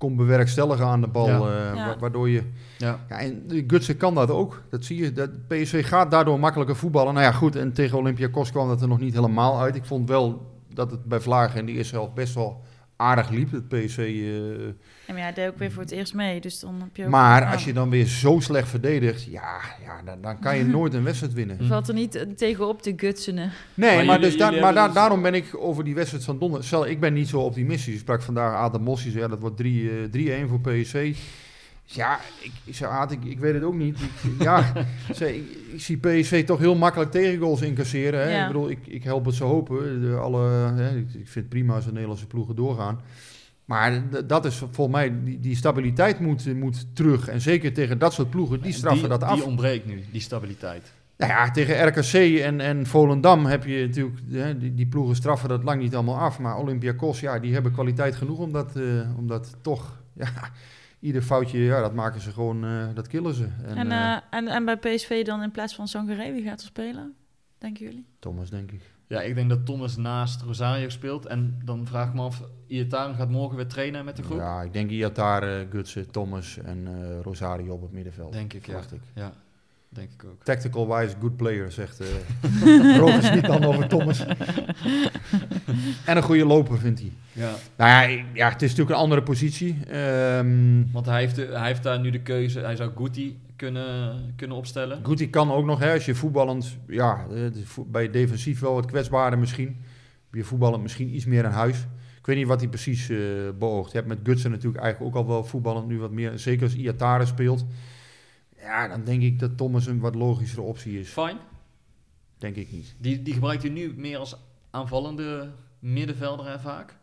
kon 0.00 0.16
bewerkstelligen 0.16 0.86
aan 0.86 1.00
de 1.00 1.06
bal, 1.06 1.26
Ja. 1.26 1.70
eh, 1.70 1.74
Ja. 1.76 1.96
waardoor 1.98 2.28
je... 2.28 2.42
Ja. 2.78 2.98
Ja, 3.08 3.18
en 3.20 3.42
Gutsen 3.66 3.96
kan 3.96 4.14
dat 4.14 4.30
ook. 4.30 4.62
Dat 4.70 4.84
zie 4.84 5.02
je. 5.02 5.12
Dat 5.12 5.30
PSV 5.46 5.86
gaat 5.88 6.10
daardoor 6.10 6.38
makkelijker 6.40 6.76
voetballen. 6.76 7.14
Nou 7.14 7.26
ja, 7.26 7.32
goed. 7.32 7.56
En 7.56 7.72
tegen 7.72 7.98
Olympiakos 7.98 8.50
kwam 8.50 8.68
dat 8.68 8.82
er 8.82 8.88
nog 8.88 8.98
niet 8.98 9.14
helemaal 9.14 9.60
uit. 9.60 9.76
Ik 9.76 9.84
vond 9.84 10.08
wel 10.08 10.46
dat 10.74 10.90
het 10.90 11.04
bij 11.04 11.20
Vlagen 11.20 11.60
in 11.60 11.66
de 11.66 11.72
eerste 11.72 11.94
helft 11.94 12.14
best 12.14 12.34
wel 12.34 12.60
aardig 13.00 13.30
liep. 13.30 13.50
Het 13.52 13.68
PSV. 13.68 13.98
eh, 13.98 14.64
En 15.06 15.16
ja, 15.16 15.22
hij 15.22 15.32
deed 15.32 15.48
ook 15.48 15.58
weer 15.58 15.72
voor 15.72 15.82
het 15.82 15.90
eerst 15.92 16.14
mee. 16.14 16.40
Dus 16.40 16.60
dan 16.60 16.74
heb 16.80 16.96
je 16.96 17.04
ook... 17.04 17.10
maar 17.10 17.44
als 17.44 17.64
je 17.64 17.72
dan 17.72 17.90
weer 17.90 18.06
zo 18.06 18.40
slecht 18.40 18.68
verdedigt, 18.68 19.24
ja, 19.24 19.58
ja 19.84 20.02
dan, 20.04 20.20
dan 20.20 20.38
kan 20.38 20.56
je 20.56 20.64
nooit 20.76 20.94
een 20.94 21.04
wedstrijd 21.04 21.32
winnen. 21.32 21.58
Valt 21.66 21.88
er 21.88 21.94
niet 21.94 22.14
eh, 22.14 22.22
tegenop 22.36 22.82
te 22.82 22.92
gutsenen. 22.96 23.50
Nee, 23.74 23.96
Maar 23.96 24.04
maar, 24.04 24.14
jullie- 24.14 24.30
dus 24.30 24.38
da- 24.38 24.46
jullie 24.52 24.60
maar 24.72 24.84
dus- 24.86 24.94
daarom 24.94 25.22
ben 25.22 25.34
ik 25.34 25.56
over 25.56 25.84
die 25.84 25.94
wedstrijd 25.94 26.24
van 26.24 26.38
donderdag. 26.38 26.66
Stel, 26.66 26.86
ik 26.86 27.00
ben 27.00 27.12
niet 27.12 27.28
zo 27.28 27.40
optimistisch. 27.40 27.94
Ik 27.94 28.00
sprak 28.00 28.22
vandaag 28.22 28.54
Adam 28.54 28.82
Mos. 28.82 29.02
Die 29.02 29.10
zei, 29.10 29.22
ja, 29.24 29.28
dat 29.30 29.40
wordt 29.40 29.56
3, 29.56 29.90
eh, 29.90 30.44
3-1 30.44 30.48
voor 30.48 30.60
PSV. 30.60 31.16
Ja, 31.92 32.20
ik, 32.64 32.82
Aad, 32.82 33.12
ik, 33.12 33.24
ik 33.24 33.38
weet 33.38 33.54
het 33.54 33.62
ook 33.62 33.74
niet. 33.74 34.00
Ik, 34.00 34.42
ja, 34.48 34.72
ik, 35.18 35.44
ik 35.72 35.80
zie 35.80 35.96
PSV 35.96 36.44
toch 36.44 36.58
heel 36.58 36.76
makkelijk 36.76 37.10
tegengoals 37.10 37.60
incasseren. 37.60 38.20
Hè? 38.20 38.30
Ja. 38.30 38.40
Ik 38.40 38.46
bedoel, 38.46 38.70
ik, 38.70 38.86
ik 38.86 39.04
help 39.04 39.24
het 39.24 39.34
zo 39.34 39.46
hopen. 39.46 40.00
De, 40.00 40.16
alle, 40.16 40.48
hè, 40.74 40.96
ik, 40.96 41.08
vind 41.10 41.34
het 41.34 41.48
prima 41.48 41.74
als 41.74 41.84
de 41.84 41.92
Nederlandse 41.92 42.26
ploegen 42.26 42.56
doorgaan. 42.56 43.00
Maar 43.64 44.02
dat 44.26 44.44
is 44.44 44.56
volgens 44.56 44.96
mij, 44.96 45.22
die, 45.24 45.40
die 45.40 45.56
stabiliteit 45.56 46.20
moet, 46.20 46.54
moet 46.54 46.86
terug. 46.96 47.28
En 47.28 47.40
zeker 47.40 47.72
tegen 47.72 47.98
dat 47.98 48.12
soort 48.12 48.30
ploegen, 48.30 48.60
die 48.60 48.72
straffen 48.72 49.08
dat 49.08 49.22
af. 49.22 49.34
Die 49.34 49.44
ontbreekt 49.44 49.86
nu, 49.86 50.04
die 50.12 50.20
stabiliteit. 50.20 50.92
Nou 51.16 51.32
ja, 51.32 51.50
tegen 51.50 51.86
RKC 51.86 52.38
en, 52.40 52.60
en 52.60 52.86
Volendam 52.86 53.46
heb 53.46 53.64
je 53.64 53.86
natuurlijk, 53.86 54.16
hè, 54.30 54.58
die, 54.58 54.74
die 54.74 54.86
ploegen 54.86 55.16
straffen 55.16 55.48
dat 55.48 55.64
lang 55.64 55.80
niet 55.80 55.94
allemaal 55.94 56.18
af. 56.18 56.38
Maar 56.38 56.58
Olympiakos, 56.58 57.20
ja, 57.20 57.38
die 57.38 57.52
hebben 57.52 57.72
kwaliteit 57.72 58.14
genoeg 58.16 58.38
om 58.38 58.52
dat, 58.52 58.76
eh, 58.76 59.18
om 59.18 59.26
dat 59.26 59.56
toch, 59.60 59.98
ja, 60.12 60.50
ieder 61.00 61.22
foutje, 61.22 61.58
ja, 61.58 61.80
dat 61.80 61.94
maken 61.94 62.20
ze 62.20 62.32
gewoon, 62.32 62.64
eh, 62.64 62.86
dat 62.94 63.06
killen 63.06 63.34
ze. 63.34 63.48
En, 63.64 63.76
En, 63.76 63.90
eh, 63.92 64.12
eh, 64.12 64.22
en, 64.30 64.48
en 64.48 64.64
bij 64.64 64.76
PSV 64.76 65.24
dan 65.24 65.42
in 65.42 65.50
plaats 65.50 65.74
van 65.74 65.88
Sangaré, 65.88 66.32
wie 66.32 66.42
gaat 66.42 66.60
er 66.60 66.66
spelen? 66.66 67.14
Denken 67.58 67.84
jullie? 67.84 68.06
Thomas, 68.18 68.50
denk 68.50 68.72
ik. 68.72 68.82
Ja, 69.10 69.20
ik 69.20 69.34
denk 69.34 69.48
dat 69.48 69.66
Thomas 69.66 69.96
naast 69.96 70.42
Rosario 70.42 70.88
speelt. 70.88 71.26
En 71.26 71.60
dan 71.64 71.86
vraag 71.86 72.08
ik 72.08 72.14
me 72.14 72.22
af, 72.22 72.42
Iataren 72.66 73.14
gaat 73.14 73.30
morgen 73.30 73.56
weer 73.56 73.66
trainen 73.66 74.04
met 74.04 74.16
de 74.16 74.22
groep? 74.22 74.38
Ja, 74.38 74.62
ik 74.62 74.72
denk 74.72 74.90
Iatare, 74.90 75.66
Gutsen, 75.70 76.10
Thomas 76.10 76.58
en 76.58 76.86
eh, 76.86 77.20
Rosario 77.20 77.72
op 77.72 77.82
het 77.82 77.92
middenveld. 77.92 78.32
Denk 78.32 78.52
ik, 78.52 78.66
ja. 78.66 78.78
ik. 78.78 79.00
Ja, 79.14 79.32
denk 79.92 80.10
ik 80.12 80.24
ook. 80.24 80.44
Tactical 80.44 80.96
wise, 80.96 81.14
good 81.20 81.36
player, 81.36 81.72
zegt 81.72 82.00
eh 82.00 82.96
Roger 82.98 83.22
Smit 83.22 83.44
dan 83.44 83.64
over 83.64 83.88
Thomas. 83.88 84.26
en 86.06 86.16
een 86.16 86.22
goede 86.22 86.44
loper, 86.44 86.78
vindt 86.78 87.00
hij. 87.00 87.12
Ja. 87.32 87.52
Nou 87.76 88.10
ja, 88.10 88.24
ja, 88.34 88.48
het 88.48 88.62
is 88.62 88.68
natuurlijk 88.68 88.96
een 88.96 89.02
andere 89.02 89.22
positie. 89.22 89.78
Ehm 89.88 90.92
Want 90.92 91.06
hij 91.06 91.20
heeft, 91.20 91.36
de, 91.36 91.46
hij 91.52 91.66
heeft 91.66 91.82
daar 91.82 92.00
nu 92.00 92.10
de 92.10 92.22
keuze. 92.22 92.60
Hij 92.60 92.76
zou 92.76 92.90
Guti 92.96 93.38
kunnen, 93.56 94.32
kunnen 94.36 94.56
opstellen. 94.56 95.16
Die 95.16 95.30
kan 95.30 95.52
ook 95.52 95.64
nog, 95.64 95.78
hè, 95.78 95.92
als 95.92 96.04
je 96.04 96.14
voetballend, 96.14 96.76
ja, 96.86 97.26
eh, 97.34 97.44
bij 97.86 98.10
defensief 98.10 98.60
wel 98.60 98.74
wat 98.74 98.86
kwetsbaarder 98.86 99.38
misschien. 99.38 99.76
Je 100.32 100.44
voetballend 100.44 100.82
misschien 100.82 101.14
iets 101.14 101.24
meer 101.24 101.46
aan 101.46 101.52
huis. 101.52 101.78
Ik 102.18 102.26
weet 102.26 102.36
niet 102.36 102.46
wat 102.46 102.60
hij 102.60 102.68
precies 102.68 103.08
eh 103.08 103.18
beoogt. 103.58 103.92
Je 103.92 103.96
hebt 103.96 104.08
met 104.08 104.18
Gutsen 104.22 104.50
natuurlijk 104.50 104.82
eigenlijk 104.82 105.16
ook 105.16 105.22
al 105.22 105.28
wel 105.28 105.44
voetballend 105.44 105.86
nu 105.86 105.98
wat 105.98 106.10
meer. 106.10 106.38
Zeker 106.38 106.62
als 106.62 106.74
Iatare 106.74 107.26
speelt. 107.26 107.66
Ja, 108.60 108.88
dan 108.88 109.04
denk 109.04 109.22
ik 109.22 109.38
dat 109.38 109.56
Thomas 109.56 109.86
een 109.86 110.00
wat 110.00 110.14
logischere 110.14 110.62
optie 110.62 111.00
is. 111.00 111.08
Fine. 111.08 111.36
Denk 112.38 112.56
ik 112.56 112.72
niet. 112.72 112.94
Die, 112.98 113.22
die 113.22 113.34
gebruikt 113.34 113.62
hij 113.62 113.72
nu 113.72 113.94
meer 113.96 114.18
als 114.18 114.36
aanvallende 114.70 115.50
middenvelder 115.78 116.46
hè, 116.46 116.58
vaak. 116.58 116.96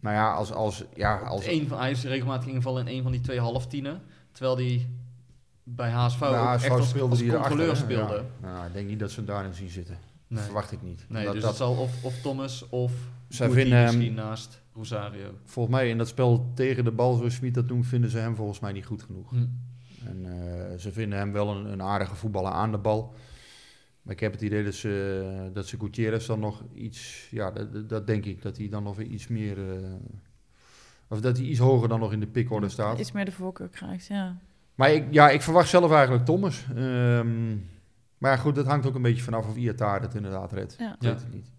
Nou 0.00 0.16
ja, 0.16 0.32
als, 0.34 0.52
als, 0.52 0.84
ja, 0.94 1.18
als, 1.18 1.46
Eén 1.46 1.68
van, 1.68 1.78
hij 1.78 1.90
is 1.90 2.04
regelmatig 2.04 2.48
ingevallen 2.48 2.86
in 2.86 2.96
een 2.96 3.02
van 3.02 3.12
die 3.12 3.20
twee 3.20 3.40
halftienen. 3.40 4.02
Terwijl 4.32 4.56
hij 4.56 4.88
bij 5.62 5.90
HSV 5.90 6.20
echt 6.22 6.70
als, 6.70 6.88
speelde 6.88 7.10
als 7.10 7.18
die 7.18 7.32
controleur 7.32 7.64
erachter, 7.64 7.84
speelde. 7.84 8.24
Ja. 8.42 8.52
Nou, 8.52 8.66
ik 8.66 8.72
denk 8.72 8.88
niet 8.88 8.98
dat 8.98 9.10
ze 9.10 9.16
hem 9.16 9.26
daarin 9.26 9.54
zien 9.54 9.68
zitten. 9.68 9.94
Nee. 9.94 10.38
Dat 10.38 10.44
verwacht 10.44 10.72
ik 10.72 10.82
niet. 10.82 11.04
Nee, 11.08 11.24
dat, 11.24 11.32
dus 11.32 11.42
dat, 11.42 11.50
het 11.50 11.58
zal 11.60 11.74
of, 11.76 12.04
of 12.04 12.20
Thomas 12.20 12.68
of 12.68 12.92
Zij 13.28 13.46
Guti 13.46 13.60
vinden 13.60 13.78
hem- 13.78 13.86
misschien 13.86 14.14
naast 14.14 14.62
Rosario. 14.74 15.30
volgens 15.44 15.74
mij 15.74 15.88
in 15.88 15.98
dat 15.98 16.08
spel 16.08 16.52
tegen 16.54 16.84
de 16.84 16.90
bal, 16.90 17.16
zoals 17.16 17.34
Smit 17.34 17.54
dat 17.54 17.66
noemt, 17.66 17.86
vinden 17.86 18.10
ze 18.10 18.18
hem 18.18 18.36
volgens 18.36 18.60
mij 18.60 18.72
niet 18.72 18.86
goed 18.86 19.02
genoeg. 19.02 19.30
Hm. 19.30 19.46
En 20.06 20.24
eh, 20.72 20.78
ze 20.78 20.92
vinden 20.92 21.18
hem 21.18 21.32
wel 21.32 21.48
een, 21.56 21.64
een 21.72 21.82
aardige 21.82 22.14
voetballer 22.14 22.52
aan 22.52 22.70
de 22.70 22.78
bal. 22.78 23.14
Maar 24.02 24.14
ik 24.14 24.20
heb 24.20 24.32
het 24.32 24.42
idee 24.42 24.64
dat 24.64 24.74
ze, 24.74 25.50
dat 25.52 25.66
ze 25.66 25.78
Gutierrez 25.78 26.26
dan 26.26 26.40
nog 26.40 26.62
iets... 26.74 27.28
Ja, 27.30 27.50
dat, 27.50 27.72
dat- 27.72 27.88
dat 27.88 28.06
denk 28.06 28.24
ik. 28.24 28.42
Dat 28.42 28.56
hij 28.56 28.68
dan 28.68 28.82
nog 28.82 28.96
weer 28.96 29.06
iets 29.06 29.28
meer... 29.28 29.70
eh, 29.70 29.88
of 31.08 31.20
dat 31.20 31.36
hij 31.36 31.46
iets 31.46 31.58
hoger 31.58 31.88
dan 31.88 32.00
nog 32.00 32.12
in 32.12 32.20
de 32.20 32.26
pickorde 32.26 32.68
staat. 32.68 32.98
Iets 32.98 33.12
meer 33.12 33.24
de 33.24 33.32
voorkeur 33.32 33.68
krijgt, 33.68 34.06
ja. 34.06 34.36
Maar 34.74 34.90
ik, 34.92 35.04
ja, 35.10 35.30
ik 35.30 35.42
verwacht 35.42 35.68
zelf 35.68 35.92
eigenlijk 35.92 36.24
Thomas. 36.24 36.64
Ehm, 36.76 37.50
maar 38.18 38.30
ja, 38.30 38.36
goed, 38.36 38.54
dat 38.54 38.66
hangt 38.66 38.86
ook 38.86 38.94
een 38.94 39.02
beetje 39.02 39.22
vanaf 39.22 39.48
of 39.48 39.56
Iatare 39.56 40.00
het 40.04 40.14
inderdaad 40.14 40.52
redt. 40.52 40.76
Ja. 40.78 40.96
Weet 40.98 41.20
het 41.20 41.32
niet. 41.32 41.50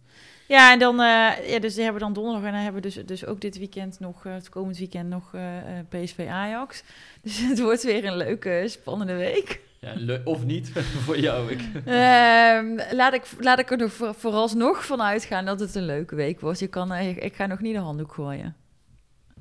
Ja, 0.47 0.71
en 0.71 0.79
dan, 0.79 0.99
eh, 0.99 1.49
ja, 1.49 1.59
dus 1.59 1.73
die 1.73 1.83
hebben 1.83 2.01
we 2.01 2.05
dan 2.05 2.13
donderdag 2.13 2.43
en 2.43 2.51
dan 2.51 2.61
hebben 2.61 2.81
we 2.81 2.87
dus, 2.87 3.05
dus 3.05 3.25
ook 3.25 3.41
dit 3.41 3.57
weekend 3.57 3.99
nog, 3.99 4.25
eh, 4.25 4.33
het 4.33 4.49
komend 4.49 4.77
weekend 4.77 5.09
nog 5.09 5.33
eh, 5.33 5.43
PSV 5.89 6.27
Ajax. 6.29 6.83
Dus 7.23 7.39
het 7.39 7.59
wordt 7.59 7.83
weer 7.83 8.05
een 8.05 8.17
leuke, 8.17 8.63
spannende 8.67 9.15
week. 9.15 9.61
Ja, 9.79 10.19
of 10.23 10.45
niet, 10.45 10.71
voor 11.05 11.19
jou. 11.19 11.51
Ik, 11.51 11.61
Ehm, 11.85 12.79
laat, 12.91 13.13
ik, 13.13 13.23
laat 13.39 13.59
ik 13.59 13.71
er 13.71 13.77
nog 13.77 13.93
voor, 13.93 14.13
vooralsnog 14.15 14.85
van 14.85 15.01
uitgaan 15.01 15.45
dat 15.45 15.59
het 15.59 15.75
een 15.75 15.85
leuke 15.85 16.15
week 16.15 16.39
wordt. 16.39 16.59
Je 16.59 16.67
kan, 16.67 16.93
ik, 16.93 17.17
ik 17.17 17.35
ga 17.35 17.45
nog 17.45 17.59
niet 17.59 17.73
de 17.73 17.79
handdoek 17.79 18.13
gooien. 18.13 18.55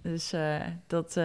Dus 0.03 0.35
dat, 0.87 1.21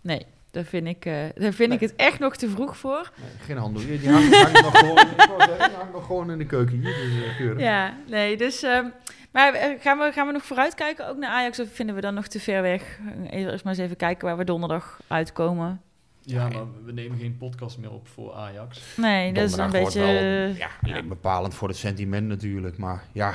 nee, 0.00 0.26
daar 0.50 0.64
vind, 0.64 0.86
ik, 0.86 1.04
eh, 1.04 1.14
daar 1.34 1.52
vind 1.52 1.72
ik 1.72 1.80
het 1.80 1.96
echt 1.96 2.18
nog 2.18 2.36
te 2.36 2.48
vroeg 2.48 2.76
voor. 2.76 3.12
Nee, 3.20 3.30
geen 3.46 3.56
handdoek. 3.56 3.86
Die 3.86 4.10
hangt, 4.10 4.36
hangt 4.36 4.62
nog 4.62 4.78
gewoon, 4.78 4.98
zeggen, 4.98 5.68
die 5.68 5.76
hangt 5.76 5.92
nog 5.92 6.06
gewoon 6.06 6.30
in 6.30 6.38
de 6.38 6.46
keuken 6.46 6.80
hier. 6.80 6.94
Dus, 7.38 7.56
eh. 7.56 7.58
Ja, 7.58 7.96
nee, 8.08 8.36
dus... 8.36 8.62
ehm, 8.62 8.86
maar 9.32 9.54
eh, 9.54 9.80
gaan 9.80 9.98
we, 9.98 10.12
gaan 10.12 10.26
we 10.26 10.32
nog 10.32 10.44
vooruitkijken 10.44 11.08
ook 11.08 11.16
naar 11.16 11.30
Ajax 11.30 11.60
of 11.60 11.68
vinden 11.72 11.94
we 11.94 12.00
dan 12.00 12.14
nog 12.14 12.26
te 12.26 12.40
ver 12.40 12.62
weg? 12.62 12.98
Eerst 13.30 13.64
maar 13.64 13.72
eens 13.72 13.82
even 13.82 13.96
kijken 13.96 14.26
waar 14.26 14.36
we 14.36 14.44
donderdag 14.44 15.00
uitkomen. 15.06 15.80
ja, 16.20 16.48
maar 16.48 16.64
we 16.84 16.92
nemen 16.92 17.18
geen 17.18 17.36
podcast 17.36 17.78
meer 17.78 17.92
op 17.92 18.08
voor 18.08 18.32
Ajax. 18.32 18.96
Nee, 18.96 19.32
dat 19.32 19.48
is 19.48 19.56
een 19.56 19.70
beetje... 19.70 20.00
wel, 20.00 20.92
ja, 20.94 21.02
bepalend 21.02 21.54
voor 21.54 21.68
het 21.68 21.76
sentiment 21.76 22.28
natuurlijk. 22.28 22.78
Maar 22.78 23.04
ja, 23.12 23.34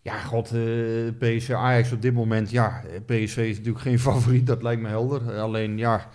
ja 0.00 0.18
god, 0.18 0.52
eh 0.52 0.60
PSV 1.18 1.50
Ajax 1.50 1.92
op 1.92 2.02
dit 2.02 2.14
moment, 2.14 2.50
ja, 2.50 2.82
PSV 3.06 3.36
is 3.36 3.56
natuurlijk 3.56 3.84
geen 3.84 3.98
favoriet, 4.10 4.46
dat 4.46 4.62
lijkt 4.62 4.82
me 4.82 4.88
helder. 4.88 5.40
Alleen 5.40 5.78
ja, 5.78 6.08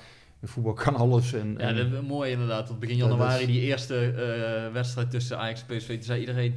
in 0.48 0.54
voetbal 0.54 0.74
kan 0.74 0.96
alles. 0.96 1.34
En, 1.34 1.56
Ja, 1.58 1.64
en- 1.68 1.76
dat 1.76 2.02
is 2.02 2.08
mooi 2.08 2.32
inderdaad. 2.32 2.68
Tot 2.68 2.80
begin 2.80 2.96
januari, 2.96 3.42
is- 3.42 3.48
die 3.48 3.62
eerste 3.62 3.96
eh, 3.98 4.74
wedstrijd 4.74 5.12
tussen 5.12 5.38
Ajax 5.40 5.64
en 5.68 5.78
PSV, 5.78 5.94
toen 5.94 6.04
zei 6.04 6.20
iedereen... 6.20 6.56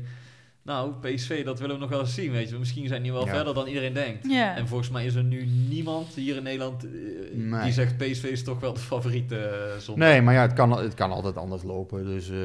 Nou, 0.63 0.93
PSV, 1.01 1.45
dat 1.45 1.59
willen 1.61 1.75
we 1.75 1.81
nog 1.81 1.91
wel 1.91 2.01
eens 2.01 2.15
zien, 2.15 2.31
weet 2.33 2.49
je. 2.51 2.59
Misschien 2.59 2.89
zijn 2.89 3.03
die 3.03 3.13
wel 3.13 3.27
Ja. 3.27 3.35
verder 3.35 3.55
dan 3.55 3.67
iedereen 3.67 3.93
denkt. 3.93 4.27
Ja. 4.29 4.57
En 4.57 4.69
volgens 4.69 4.91
mij 4.91 5.05
is 5.05 5.15
er 5.15 5.25
nu 5.25 5.47
niemand 5.69 6.15
hier 6.15 6.37
in 6.37 6.43
Nederland 6.43 6.85
eh, 6.85 6.91
Nee. 7.35 7.63
die 7.63 7.73
zegt 7.73 7.97
PSV 7.97 8.23
is 8.25 8.43
toch 8.45 8.61
wel 8.61 8.73
de 8.73 8.81
favoriete 8.81 9.35
uh, 9.75 9.81
zondag. 9.81 10.09
Nee, 10.09 10.23
maar 10.23 10.35
ja, 10.35 10.43
het 10.43 10.53
kan, 10.53 10.79
het 10.83 10.95
kan 10.95 11.11
altijd 11.13 11.37
anders 11.37 11.63
lopen. 11.63 12.05
Dus 12.05 12.31
eh, 12.31 12.37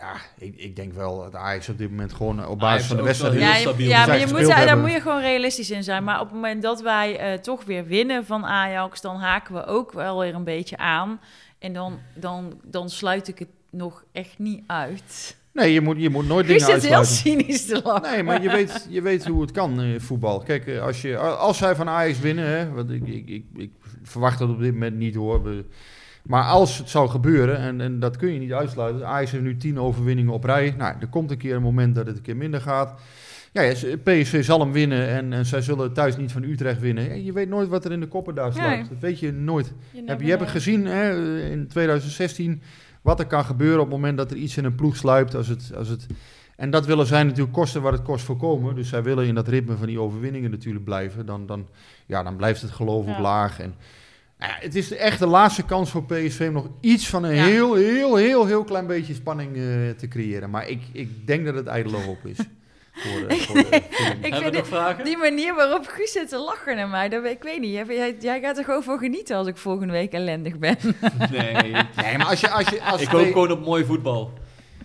ja, 0.00 0.14
ik, 0.38 0.54
ik 0.56 0.76
denk 0.76 0.92
wel 0.92 1.18
dat 1.18 1.34
Ajax 1.34 1.68
op 1.68 1.78
dit 1.78 1.90
moment 1.90 2.12
gewoon 2.12 2.46
op 2.46 2.58
basis 2.58 2.72
Ajax 2.74 2.86
van 2.86 2.96
de 2.96 3.02
wedstrijd... 3.02 3.34
Ja, 3.34 3.50
heel 3.52 3.60
stabiel. 3.60 3.88
ja, 3.88 3.96
Zij 4.04 4.06
maar 4.06 4.18
je 4.28 4.32
moet, 4.32 4.46
daar, 4.46 4.58
hebben. 4.58 4.80
moet 4.80 4.92
je 4.92 5.00
gewoon 5.00 5.20
realistisch 5.20 5.70
in 5.70 5.82
zijn. 5.84 6.04
Maar 6.04 6.20
op 6.20 6.26
het 6.26 6.34
moment 6.34 6.62
dat 6.62 6.80
wij 6.82 7.18
eh, 7.18 7.38
toch 7.38 7.64
weer 7.64 7.86
winnen 7.86 8.26
van 8.26 8.44
Ajax, 8.46 9.00
dan 9.00 9.16
haken 9.16 9.54
we 9.54 9.64
ook 9.66 9.92
wel 9.92 10.18
weer 10.20 10.34
een 10.34 10.44
beetje 10.44 10.76
aan. 10.76 11.20
En 11.58 11.72
dan, 11.72 11.98
dan, 12.14 12.60
dan 12.64 12.90
sluit 12.90 13.28
ik 13.28 13.38
het 13.38 13.48
nog 13.70 14.04
echt 14.12 14.38
niet 14.38 14.62
uit. 14.66 15.36
Nee, 15.52 15.72
je 15.72 15.80
moet, 15.80 15.96
je 15.98 16.10
moet 16.10 16.26
nooit 16.26 16.46
Je 16.46 16.52
dingen 16.52 16.66
zit 16.80 16.82
heel 16.90 16.96
uitsluiten. 16.98 17.46
cynisch 17.46 17.66
te 17.66 17.80
lachen. 17.84 18.10
Nee, 18.12 18.22
maar 18.22 18.42
je 18.42 18.50
weet, 18.50 18.86
je 18.88 19.02
weet 19.02 19.26
hoe 19.26 19.40
het 19.40 19.50
kan, 19.50 19.80
eh, 19.80 20.00
voetbal. 20.00 20.38
Kijk, 20.42 20.66
eh, 20.66 20.82
als, 20.82 21.02
je, 21.02 21.16
als 21.18 21.58
zij 21.58 21.74
van 21.74 21.88
Ajax 21.88 22.18
winnen, 22.20 22.46
hè, 22.46 22.70
want 22.70 22.90
ik, 22.90 23.06
ik, 23.08 23.28
ik, 23.28 23.44
ik 23.56 23.70
verwacht 24.02 24.38
dat 24.38 24.48
op 24.48 24.60
dit 24.60 24.72
moment 24.72 24.96
niet 24.96 25.14
hoor. 25.14 25.42
We- 25.42 25.64
Maar 26.30 26.44
als 26.44 26.78
het 26.78 26.88
zou 26.88 27.08
gebeuren, 27.08 27.58
en, 27.58 27.80
en 27.80 28.00
dat 28.00 28.16
kun 28.16 28.32
je 28.32 28.38
niet 28.38 28.52
uitsluiten. 28.52 29.06
Ajax 29.06 29.30
heeft 29.30 29.42
nu 29.44 29.56
tien 29.56 29.78
overwinningen 29.78 30.32
op 30.32 30.44
rij. 30.44 30.74
Nou, 30.78 30.94
er 31.00 31.06
komt 31.08 31.30
een 31.30 31.36
keer 31.38 31.54
een 31.54 31.62
moment 31.62 31.94
dat 31.94 32.06
het 32.06 32.16
een 32.16 32.22
keer 32.22 32.36
minder 32.36 32.60
gaat. 32.60 33.00
Ja, 33.52 33.72
PSV 34.02 34.44
zal 34.44 34.60
hem 34.60 34.72
winnen 34.72 35.08
en, 35.08 35.32
en 35.32 35.46
zij 35.46 35.62
zullen 35.62 35.92
thuis 35.92 36.16
niet 36.16 36.32
van 36.32 36.42
Utrecht 36.42 36.80
winnen. 36.80 37.24
Je 37.24 37.32
weet 37.32 37.48
nooit 37.48 37.68
wat 37.68 37.84
er 37.84 37.92
in 37.92 38.00
de 38.00 38.06
koppen 38.08 38.34
daar 38.34 38.52
sluit. 38.52 38.78
Nee. 38.80 38.88
Dat 38.88 38.98
weet 38.98 39.18
je 39.18 39.32
nooit. 39.32 39.72
Je 39.92 40.02
Heb, 40.06 40.20
je 40.20 40.30
hebt 40.30 40.50
gezien 40.50 40.86
hè, 40.86 41.32
in 41.50 41.66
2016 41.68 42.62
wat 43.02 43.18
er 43.20 43.26
kan 43.26 43.44
gebeuren 43.44 43.78
op 43.80 43.86
het 43.86 43.94
moment 43.94 44.16
dat 44.16 44.30
er 44.30 44.36
iets 44.36 44.56
in 44.56 44.64
een 44.64 44.74
ploeg 44.74 44.96
sluipt. 44.96 45.34
Als 45.34 45.48
het, 45.48 45.72
als 45.76 45.88
het, 45.88 46.06
en 46.56 46.70
dat 46.70 46.86
willen 46.86 47.06
zij 47.06 47.22
natuurlijk 47.22 47.52
kosten 47.52 47.82
wat 47.82 47.92
het 47.92 48.02
kost 48.02 48.24
voorkomen. 48.24 48.74
Dus 48.74 48.88
zij 48.88 49.02
willen 49.02 49.26
in 49.26 49.34
dat 49.34 49.48
ritme 49.48 49.76
van 49.76 49.86
die 49.86 50.00
overwinningen 50.00 50.50
natuurlijk 50.50 50.84
blijven. 50.84 51.26
Dan, 51.26 51.46
dan, 51.46 51.66
ja, 52.06 52.22
dan 52.22 52.36
blijft 52.36 52.62
het 52.62 52.70
geloof 52.70 53.06
Ja. 53.06 53.12
op 53.12 53.18
laag. 53.18 53.60
En, 53.60 53.74
nou 54.40 54.52
ja, 54.52 54.58
het 54.60 54.74
is 54.74 54.92
echt 54.92 55.18
de 55.18 55.26
laatste 55.26 55.62
kans 55.64 55.90
voor 55.90 56.04
PSV 56.04 56.44
om 56.46 56.52
nog 56.52 56.68
iets 56.80 57.08
van 57.08 57.24
een 57.24 57.34
Ja. 57.34 57.44
heel, 57.44 57.74
heel, 57.74 58.16
heel, 58.16 58.46
heel 58.46 58.64
klein 58.64 58.86
beetje 58.86 59.14
spanning 59.14 59.56
eh, 59.56 59.62
te 59.98 60.08
creëren. 60.08 60.50
Maar 60.50 60.68
ik, 60.68 60.80
ik 60.92 61.26
denk 61.26 61.44
dat 61.44 61.54
het 61.54 61.66
ijdele 61.66 61.96
hoop 61.96 62.24
is. 62.26 62.36
Voor, 62.92 63.26
eh, 63.26 63.36
voor, 63.36 63.58
Ik 63.58 63.64
vind 64.20 64.34
we 64.38 64.44
nog 64.44 64.54
het- 64.54 64.66
vragen? 64.66 65.04
die 65.04 65.16
manier 65.16 65.54
waarop 65.54 65.86
Guus 65.86 66.12
zit 66.12 66.28
te 66.28 66.38
lachen 66.38 66.76
naar 66.76 66.88
mij, 66.88 67.08
dat, 67.08 67.24
ik 67.24 67.42
weet 67.42 67.60
niet. 67.60 67.72
Jij, 67.72 67.84
jij, 67.86 68.16
jij 68.20 68.40
gaat 68.40 68.58
er 68.58 68.64
gewoon 68.64 68.82
voor 68.82 68.98
genieten 68.98 69.36
als 69.36 69.46
ik 69.46 69.56
volgende 69.56 69.92
week 69.92 70.12
ellendig 70.12 70.58
ben. 70.58 70.76
Nee, 71.30 71.52
Nee, 71.96 72.16
maar 72.18 72.26
als 72.26 72.40
je... 72.40 72.50
Als 72.50 72.68
je 72.68 72.82
als 72.82 73.02
ik 73.02 73.08
hoop 73.08 73.26
gewoon 73.26 73.50
op 73.50 73.64
mooi 73.64 73.84
voetbal. 73.84 74.32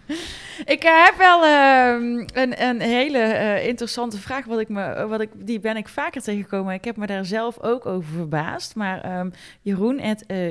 Ik 0.76 0.84
eh, 0.84 1.04
heb 1.06 1.16
wel 1.18 1.44
ehm, 1.44 2.28
een, 2.34 2.64
een 2.64 2.82
hele 2.82 3.18
eh, 3.20 3.68
interessante 3.68 4.18
vraag, 4.18 4.46
wat 4.46 4.60
ik 4.60 4.70
me, 4.70 5.08
wat 5.08 5.22
ik, 5.22 5.30
die 5.36 5.60
ben 5.60 5.78
ik 5.78 5.88
vaker 5.88 6.22
tegengekomen. 6.22 6.74
Ik 6.74 6.86
heb 6.86 6.98
me 6.98 7.06
daar 7.06 7.26
zelf 7.26 7.60
ook 7.60 7.86
over 7.86 8.14
verbaasd. 8.14 8.76
Maar 8.76 9.02
ehm, 9.02 9.30
Jeroen, 9.62 10.02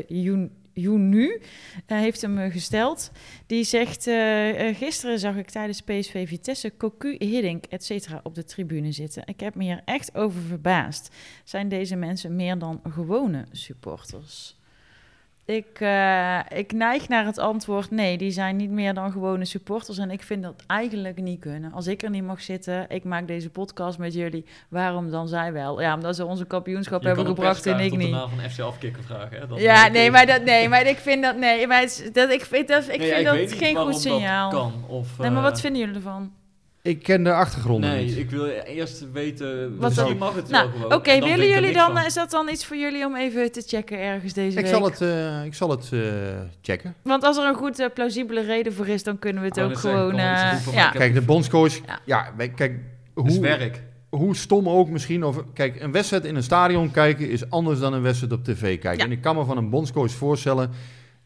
Joen- 0.08 0.50
Joenu, 0.72 1.40
eh, 1.86 1.98
heeft 1.98 2.20
hem 2.20 2.50
gesteld. 2.50 3.10
Die 3.46 3.64
zegt, 3.64 4.02
gisteren 4.76 5.18
zag 5.18 5.36
ik 5.36 5.50
tijdens 5.50 5.80
PSV 5.82 6.28
Vitesse 6.28 6.76
Cocu, 6.76 7.16
Hiddink, 7.18 7.64
et 7.64 7.84
cetera, 7.84 8.20
op 8.22 8.34
de 8.34 8.44
tribune 8.44 8.92
zitten. 8.92 9.22
Ik 9.26 9.40
heb 9.40 9.54
me 9.54 9.64
hier 9.64 9.82
echt 9.84 10.14
over 10.14 10.40
verbaasd. 10.40 11.14
Zijn 11.44 11.68
deze 11.68 11.96
mensen 11.96 12.36
meer 12.36 12.58
dan 12.58 12.80
gewone 12.88 13.44
supporters? 13.52 14.56
Ik, 15.46 15.80
eh, 15.80 16.38
ik 16.58 16.72
neig 16.72 17.08
naar 17.08 17.24
het 17.24 17.38
antwoord 17.38 17.90
nee, 17.90 18.18
die 18.18 18.30
zijn 18.30 18.56
niet 18.56 18.70
meer 18.70 18.94
dan 18.94 19.12
gewone 19.12 19.44
supporters. 19.44 19.98
En 19.98 20.10
ik 20.10 20.22
vind 20.22 20.42
dat 20.42 20.62
eigenlijk 20.66 21.20
niet 21.20 21.40
kunnen. 21.40 21.72
Als 21.72 21.86
ik 21.86 22.02
er 22.02 22.10
niet 22.10 22.24
mag 22.24 22.42
zitten, 22.42 22.86
ik 22.88 23.04
maak 23.04 23.26
deze 23.26 23.50
podcast 23.50 23.98
met 23.98 24.14
jullie. 24.14 24.44
Waarom 24.68 25.10
dan 25.10 25.28
zij 25.28 25.52
wel? 25.52 25.80
Ja, 25.80 25.94
omdat 25.94 26.16
ze 26.16 26.24
onze 26.24 26.44
kampioenschap 26.44 27.00
Je 27.00 27.06
hebben 27.06 27.26
gebracht 27.26 27.66
en 27.66 27.80
ik 27.80 27.96
niet. 27.96 28.10
naam 28.10 28.28
van 28.28 28.50
FC 28.50 28.60
Afkikken 28.60 29.04
vragen. 29.04 29.48
Hè? 29.48 29.56
Ja, 29.56 29.88
nee, 29.88 30.10
maar 30.10 30.26
dat, 30.26 30.44
nee, 30.44 30.68
maar 30.68 30.86
ik 30.86 30.98
vind 30.98 31.22
dat, 31.22 31.36
nee, 31.36 31.66
maar 31.66 31.88
dat, 32.12 32.30
ik 32.30 32.44
vind 32.44 32.68
dat, 32.68 32.88
ik 32.88 32.98
Nee, 32.98 33.12
vind 33.12 33.22
ja, 33.26 33.32
dat 33.32 33.52
geen 33.52 33.76
goed 33.76 34.00
signaal. 34.00 34.50
Kan, 34.50 34.72
of, 34.86 35.18
Nee, 35.18 35.30
maar 35.30 35.42
wat 35.42 35.56
eh, 35.56 35.60
vinden 35.60 35.80
jullie 35.80 35.94
ervan? 35.94 36.32
Ik 36.84 37.02
ken 37.02 37.24
de 37.24 37.32
achtergronden 37.32 37.90
Nee, 37.90 38.04
niet. 38.04 38.16
ik 38.16 38.30
wil 38.30 38.46
eerst 38.46 39.12
weten. 39.12 39.76
Wat 39.78 39.88
Misschien 39.88 40.08
dan? 40.08 40.16
mag 40.18 40.34
het 40.34 40.48
Nou, 40.48 40.70
wel 40.88 40.98
oké, 40.98 41.18
willen 41.18 41.48
jullie 41.48 41.72
dan, 41.72 41.92
van. 41.96 42.04
is 42.04 42.14
dat 42.14 42.30
dan 42.30 42.48
iets 42.48 42.66
voor 42.66 42.76
jullie 42.76 43.04
om 43.06 43.16
even 43.16 43.52
te 43.52 43.62
checken 43.66 43.98
ergens 43.98 44.32
deze 44.32 44.58
Ik 44.58 44.64
week? 44.64 44.74
zal 44.74 44.84
het, 44.84 45.00
eh, 45.00 45.44
ik 45.44 45.54
zal 45.54 45.70
het 45.70 45.88
eh, 45.92 46.00
checken. 46.62 46.94
Want 47.02 47.22
als 47.24 47.36
er 47.36 47.44
een 47.48 47.54
goed 47.54 47.78
eh, 47.78 47.86
plausibele 47.94 48.40
reden 48.42 48.72
voor 48.72 48.88
is, 48.88 49.02
dan 49.02 49.18
kunnen 49.18 49.42
we 49.42 49.48
het 49.48 49.56
Ik 49.56 49.64
ook 49.64 49.78
gewoon... 49.78 50.12
eh, 50.18 50.56
ja. 50.72 50.90
Kijk, 50.90 51.14
de 51.14 51.20
bondscoach... 51.20 51.80
Ja. 52.04 52.22
Kijk, 52.56 52.58
Het 53.14 53.26
is 53.26 53.32
hoe, 53.32 53.40
werk. 53.40 53.82
hoe 54.08 54.36
stom 54.36 54.68
ook 54.68 54.88
misschien... 54.88 55.24
Of, 55.24 55.42
kijk, 55.54 55.80
een 55.80 55.92
wedstrijd 55.92 56.24
in 56.24 56.36
een 56.36 56.42
stadion 56.42 56.90
kijken 56.90 57.30
is 57.30 57.50
anders 57.50 57.78
dan 57.80 57.92
een 57.92 58.02
wedstrijd 58.02 58.32
op 58.32 58.44
tv 58.44 58.60
kijken. 58.78 58.96
Ja. 58.98 59.04
En 59.04 59.12
ik 59.12 59.20
kan 59.20 59.36
me 59.36 59.44
van 59.44 59.56
een 59.56 59.70
bondscoach 59.70 60.10
voorstellen... 60.10 60.70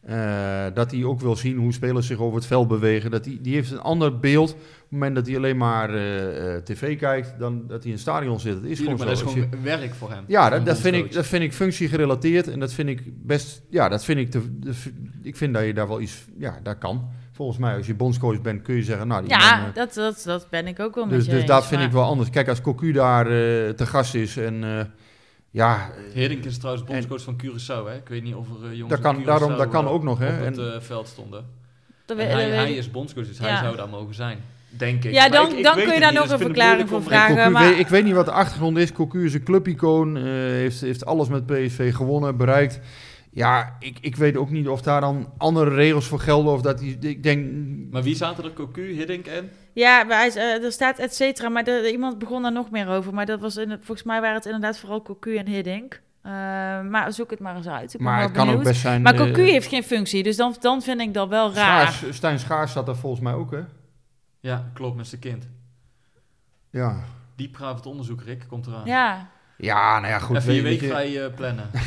eh, 0.01 0.65
dat 0.73 0.91
hij 0.91 1.03
ook 1.03 1.19
wil 1.19 1.35
zien 1.35 1.57
hoe 1.57 1.73
spelers 1.73 2.07
zich 2.07 2.17
over 2.19 2.35
het 2.37 2.45
veld 2.45 2.67
bewegen. 2.67 3.11
Dat 3.11 3.23
die, 3.23 3.41
die 3.41 3.53
heeft 3.55 3.71
een 3.71 3.79
ander 3.81 4.19
beeld 4.19 4.51
op 4.51 4.57
het 4.59 4.91
moment 4.91 5.15
dat 5.15 5.27
hij 5.27 5.35
alleen 5.35 5.57
maar 5.57 5.89
eh, 5.93 6.55
eh, 6.55 6.63
tv 6.63 6.97
kijkt... 6.97 7.33
dan 7.39 7.63
dat 7.67 7.77
hij 7.77 7.85
in 7.85 7.91
een 7.91 7.99
stadion 7.99 8.39
zit. 8.39 8.53
Dat 8.53 8.63
is 8.63 8.77
Tuurlijk, 8.77 8.97
maar 8.99 9.07
gewoon 9.17 9.35
dat 9.35 9.43
is 9.43 9.49
je- 9.51 9.61
werk 9.63 9.93
voor 9.93 10.11
hem. 10.11 10.23
Ja, 10.27 10.49
dat, 10.49 10.65
dat, 10.65 10.77
vind 10.79 10.95
ik, 10.95 11.13
dat 11.13 11.25
vind 11.25 11.43
ik 11.43 11.53
functiegerelateerd 11.53 12.47
en 12.47 12.59
dat 12.59 12.73
vind 12.73 12.89
ik 12.89 13.01
best, 13.25 13.61
ja, 13.69 13.89
dat 13.89 14.03
vind 14.03 14.19
ik, 14.19 14.31
te, 14.31 14.59
de- 14.59 14.73
ik 15.21 15.35
vind 15.37 15.53
dat 15.53 15.63
je 15.65 15.73
daar 15.73 15.87
wel 15.87 16.01
iets, 16.01 16.25
ja, 16.37 16.59
dat 16.63 16.77
kan. 16.77 17.09
Volgens 17.31 17.57
mij, 17.59 17.75
als 17.75 17.87
je 17.87 17.93
bondscoach 17.95 18.41
bent, 18.41 18.61
kun 18.61 18.75
je 18.75 18.83
zeggen, 18.83 19.07
nou, 19.07 19.21
die 19.21 19.29
Ja, 19.29 19.71
dat, 19.73 19.93
dat, 19.93 20.21
dat 20.25 20.47
ben 20.49 20.67
ik 20.67 20.79
ook 20.79 20.95
wel 20.95 21.05
met 21.05 21.13
dus, 21.15 21.25
je 21.25 21.29
dus 21.31 21.39
eens, 21.39 21.49
dat 21.49 21.65
vind 21.65 21.79
maar- 21.79 21.89
ik 21.89 21.93
wel 21.95 22.03
anders. 22.03 22.29
Kijk, 22.29 22.47
als 22.47 22.61
Cocu 22.61 22.91
daar 22.91 23.25
eh, 23.25 23.31
te 23.69 23.85
gast 23.85 24.15
is 24.15 24.37
en 24.37 24.63
eh, 24.63 24.85
ja, 25.51 25.89
eh, 26.07 26.13
Hiddink 26.13 26.43
is 26.45 26.57
trouwens 26.57 26.85
bondscoach 26.85 27.21
van 27.21 27.35
Curaçao. 27.43 27.85
Hè? 27.87 27.95
Ik 27.95 28.07
weet 28.07 28.23
niet 28.23 28.35
of 28.35 28.47
er 28.49 28.69
eh, 28.69 28.77
jongens 28.77 28.89
dat 28.89 28.99
kan, 29.13 29.23
daarom, 29.23 29.57
dat 29.57 29.69
kan 29.69 29.85
eh, 29.85 29.91
ook 29.91 30.03
nog, 30.03 30.19
hè. 30.19 30.27
op 30.39 30.45
het 30.45 30.57
En, 30.57 30.73
eh, 30.73 30.79
veld 30.81 31.07
stonden. 31.07 31.45
En 32.05 32.17
hij, 32.17 32.73
is 32.73 32.91
bondscoach, 32.91 33.27
dus 33.27 33.37
Ja. 33.37 33.43
hij 33.47 33.57
zou 33.63 33.75
daar 33.75 33.89
mogen 33.89 34.13
zijn. 34.15 34.39
Denk 34.69 35.03
ik. 35.03 35.11
Ja, 35.11 35.29
dan- 35.29 35.51
ik- 35.51 35.57
ik 35.57 35.63
dan 35.63 35.75
weet 35.75 35.83
kun 35.85 35.93
je 35.93 35.99
daar 35.99 36.13
nog 36.13 36.23
dus 36.23 36.31
een 36.31 36.37
verklaring 36.39 36.89
voor 36.89 37.03
vragen. 37.03 37.35
Cocu, 37.35 37.49
maar- 37.49 37.67
weet- 37.69 37.79
ik 37.79 37.87
weet 37.87 38.03
niet 38.03 38.13
wat 38.13 38.25
de 38.25 38.31
achtergrond 38.31 38.77
is. 38.77 38.91
Cocu 38.91 39.25
is 39.25 39.33
een 39.33 39.43
clubicoon, 39.43 40.17
eh, 40.17 40.23
heeft, 40.23 40.81
heeft 40.81 41.05
alles 41.05 41.27
met 41.27 41.45
PSV 41.45 41.93
gewonnen, 41.95 42.37
bereikt. 42.37 42.79
Ja, 43.31 43.75
ik, 43.79 43.97
ik 44.01 44.15
weet 44.15 44.37
ook 44.37 44.49
niet 44.49 44.67
of 44.67 44.81
daar 44.81 45.01
dan 45.01 45.33
andere 45.37 45.69
regels 45.75 46.07
voor 46.07 46.19
gelden 46.19 46.53
of 46.53 46.61
dat 46.61 46.79
hij, 46.79 46.97
ik 46.99 47.23
denk, 47.23 47.51
Maar 47.91 48.03
wie 48.03 48.15
zaten 48.15 48.43
er? 48.43 48.53
Cocu, 48.53 48.91
Hiddink 48.91 49.25
en? 49.27 49.49
Ja, 49.73 50.03
maar 50.03 50.17
hij, 50.17 50.27
is, 50.27 50.35
eh, 50.35 50.63
er 50.63 50.71
staat 50.71 50.97
et 50.99 51.15
cetera, 51.15 51.49
maar 51.49 51.63
de- 51.63 51.91
iemand 51.91 52.17
begon 52.19 52.41
daar 52.41 52.51
nog 52.51 52.71
meer 52.71 52.87
over. 52.87 53.13
Maar 53.13 53.25
dat 53.25 53.39
was 53.39 53.57
in 53.57 53.69
het, 53.69 53.79
volgens 53.85 54.07
mij 54.07 54.21
waren 54.21 54.35
het 54.35 54.45
inderdaad 54.45 54.79
vooral 54.79 55.01
Cocu 55.01 55.35
en 55.37 55.47
Hiddink. 55.47 56.01
Eh, 56.21 56.31
maar 56.81 57.13
zoek 57.13 57.29
het 57.29 57.39
maar 57.39 57.55
eens 57.55 57.67
uit. 57.67 57.93
Ik 57.93 57.99
Maar 57.99 58.21
het 58.21 58.31
kan 58.31 58.49
ook 58.49 58.63
best 58.63 58.81
zijn... 58.81 59.01
Maar 59.01 59.13
eh, 59.13 59.19
Cocu 59.19 59.41
heeft 59.41 59.67
geen 59.67 59.83
functie, 59.83 60.23
dus 60.23 60.35
dan, 60.35 60.55
dan 60.59 60.81
vind 60.81 61.01
ik 61.01 61.13
dat 61.13 61.29
wel 61.29 61.53
raar. 61.53 61.91
Schaars, 61.91 62.15
Stijn 62.15 62.39
Schaars 62.39 62.71
zat 62.71 62.87
er 62.87 62.95
volgens 62.95 63.21
mij 63.21 63.33
ook, 63.33 63.51
hè? 63.51 63.61
Ja, 64.39 64.69
klopt, 64.73 64.95
met 64.97 65.07
zijn 65.07 65.21
kind. 65.21 65.47
Ja. 66.69 67.03
Diep 67.35 67.57
het 67.59 67.85
onderzoek, 67.85 68.21
Rick, 68.21 68.43
komt 68.47 68.67
eraan. 68.67 68.85
Ja. 68.85 69.29
Ja, 69.61 69.99
nou 69.99 70.11
ja, 70.13 70.19
goed. 70.19 70.35
Even 70.37 70.53
je 70.53 70.61
weet- 70.61 70.79
week 70.79 70.79
weet 70.79 70.89
je- 70.89 70.95
vrij 71.15 71.25
eh, 71.25 71.33
plannen. 71.35 71.69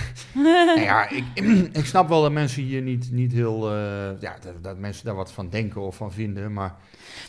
Nou 0.66 0.80
ja, 0.80 1.08
ik, 1.10 1.24
ik 1.80 1.84
snap 1.86 2.08
wel 2.08 2.22
dat 2.22 2.32
mensen 2.32 2.62
hier 2.62 2.82
niet, 2.82 3.10
niet 3.12 3.32
heel... 3.32 3.70
eh, 3.70 4.20
ja, 4.20 4.36
dat, 4.42 4.62
dat 4.62 4.78
mensen 4.78 5.04
daar 5.04 5.14
wat 5.14 5.32
van 5.32 5.48
denken 5.48 5.80
of 5.80 5.96
van 5.96 6.12
vinden, 6.12 6.52
maar... 6.52 6.74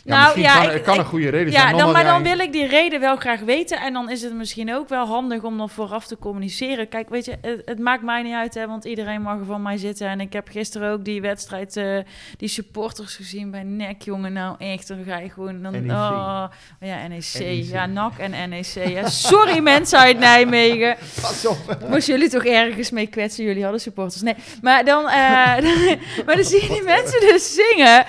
Ja, 0.04 0.22
Nou, 0.24 0.40
ja, 0.40 0.64
kan, 0.64 0.74
ik- 0.74 0.82
kan 0.82 0.94
ik- 0.94 1.00
een 1.00 1.06
goede 1.06 1.28
reden 1.28 1.52
Ja, 1.52 1.60
zijn. 1.60 1.76
dan, 1.76 1.92
maar 1.92 2.04
dan 2.04 2.22
wil 2.22 2.38
ik 2.38 2.52
die 2.52 2.66
reden 2.66 3.00
wel 3.00 3.16
graag 3.16 3.40
weten. 3.40 3.80
En 3.80 3.92
dan 3.92 4.10
is 4.10 4.22
het 4.22 4.34
misschien 4.34 4.74
ook 4.74 4.88
wel 4.88 5.06
handig 5.06 5.42
om 5.42 5.58
dan 5.58 5.70
vooraf 5.70 6.06
te 6.06 6.18
communiceren. 6.18 6.88
Kijk, 6.88 7.08
weet 7.08 7.24
je, 7.24 7.36
het, 7.40 7.62
het 7.64 7.78
maakt 7.78 8.02
mij 8.02 8.22
niet 8.22 8.34
uit, 8.34 8.54
hè, 8.54 8.66
want 8.66 8.84
iedereen 8.84 9.22
mag 9.22 9.38
er 9.38 9.44
van 9.44 9.62
mij 9.62 9.76
zitten. 9.76 10.08
En 10.08 10.20
ik 10.20 10.32
heb 10.32 10.48
gisteren 10.48 10.92
ook 10.92 11.04
die 11.04 11.20
wedstrijd, 11.20 11.76
eh, 11.76 11.98
die 12.36 12.48
supporters 12.48 13.14
gezien 13.16 13.50
bij 13.50 13.62
NEC, 13.62 14.02
jongen. 14.02 14.32
Nou, 14.32 14.54
echt, 14.58 14.88
dan 14.88 15.04
ga 15.06 15.18
je 15.18 15.30
gewoon... 15.30 15.62
Dan, 15.62 15.72
NEC. 15.72 15.90
Oh, 15.90 16.44
ja, 16.80 17.06
NEC. 17.08 17.32
NEC. 17.38 17.64
Ja, 17.64 17.86
NAC 17.86 18.18
en 18.18 18.48
NEC. 18.50 18.88
Ja. 18.88 19.08
Sorry 19.08 19.58
mensen 19.72 19.98
uit 19.98 20.18
Nijmegen. 20.18 20.96
Pas 21.20 21.46
op. 21.46 21.56
Jullie 22.00 22.28
toch 22.28 22.44
ergens 22.44 22.90
mee 22.90 23.06
kwetsen? 23.06 23.44
Jullie 23.44 23.62
hadden 23.62 23.80
supporters. 23.80 24.22
Nee, 24.22 24.34
maar 24.62 24.84
dan, 24.84 25.04
eh, 25.08 25.14
maar 26.26 26.36
dan 26.36 26.44
zie 26.44 26.62
je 26.62 26.68
die 26.68 26.82
mensen 26.82 27.20
dus 27.20 27.54
zingen. 27.54 28.04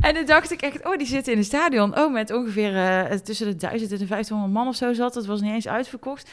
En 0.00 0.14
dan 0.14 0.24
dacht 0.26 0.50
ik 0.52 0.62
echt, 0.62 0.84
oh, 0.86 0.96
die 0.96 1.06
zitten 1.06 1.17
in 1.26 1.36
het 1.36 1.46
stadion. 1.46 1.98
Oh, 1.98 2.12
met 2.12 2.32
ongeveer 2.32 2.76
eh, 2.76 3.18
tussen 3.18 3.46
de 3.46 3.56
1000 3.56 3.92
en 3.92 3.98
de 3.98 4.06
1500 4.06 4.52
man 4.52 4.68
of 4.68 4.76
zo 4.76 4.92
zat. 4.92 5.14
Het 5.14 5.26
was 5.26 5.40
niet 5.40 5.52
eens 5.52 5.68
uitverkocht. 5.68 6.30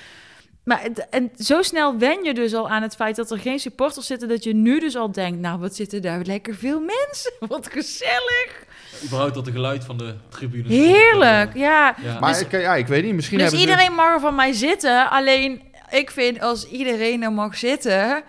Maar 0.64 0.82
het- 0.82 1.08
en 1.10 1.32
zo 1.38 1.62
snel 1.62 1.98
wen 1.98 2.24
je 2.24 2.34
dus 2.34 2.54
al 2.54 2.70
aan 2.70 2.82
het 2.82 2.96
feit 2.96 3.16
dat 3.16 3.32
er 3.32 3.40
geen 3.40 3.60
supporters 3.60 4.06
zitten, 4.08 4.28
dat 4.28 4.44
je 4.44 4.54
nu 4.54 4.80
dus 4.80 4.96
al 4.96 5.12
denkt, 5.12 5.40
nou, 5.40 5.60
wat 5.60 5.76
zitten 5.76 6.02
daar 6.02 6.22
lekker 6.24 6.56
veel 6.56 6.80
mensen. 6.80 7.32
Wat 7.48 7.68
gezellig. 7.72 8.64
Überhaupt 9.04 9.34
dat 9.34 9.46
de 9.46 9.52
geluid 9.52 9.84
van 9.84 9.98
de 9.98 10.16
tribunes. 10.30 10.68
Heerlijk, 10.72 11.54
ja. 11.56 11.96
Ja. 12.04 12.20
Maar 12.20 12.32
Dus- 12.34 12.42
ik, 12.42 12.52
ja, 12.52 12.76
ik 12.76 12.88
weet 12.88 13.04
niet, 13.04 13.14
misschien 13.14 13.38
Dus 13.38 13.50
ze- 13.50 13.58
iedereen 13.58 13.94
mag 13.94 14.14
er 14.14 14.20
van 14.20 14.36
mij 14.36 14.52
zitten. 14.54 15.10
Alleen 15.10 15.62
ik 15.90 16.12
vind 16.12 16.42
als 16.42 16.68
iedereen 16.68 17.24
er 17.24 17.32
mag 17.32 17.58
zitten, 17.58 18.24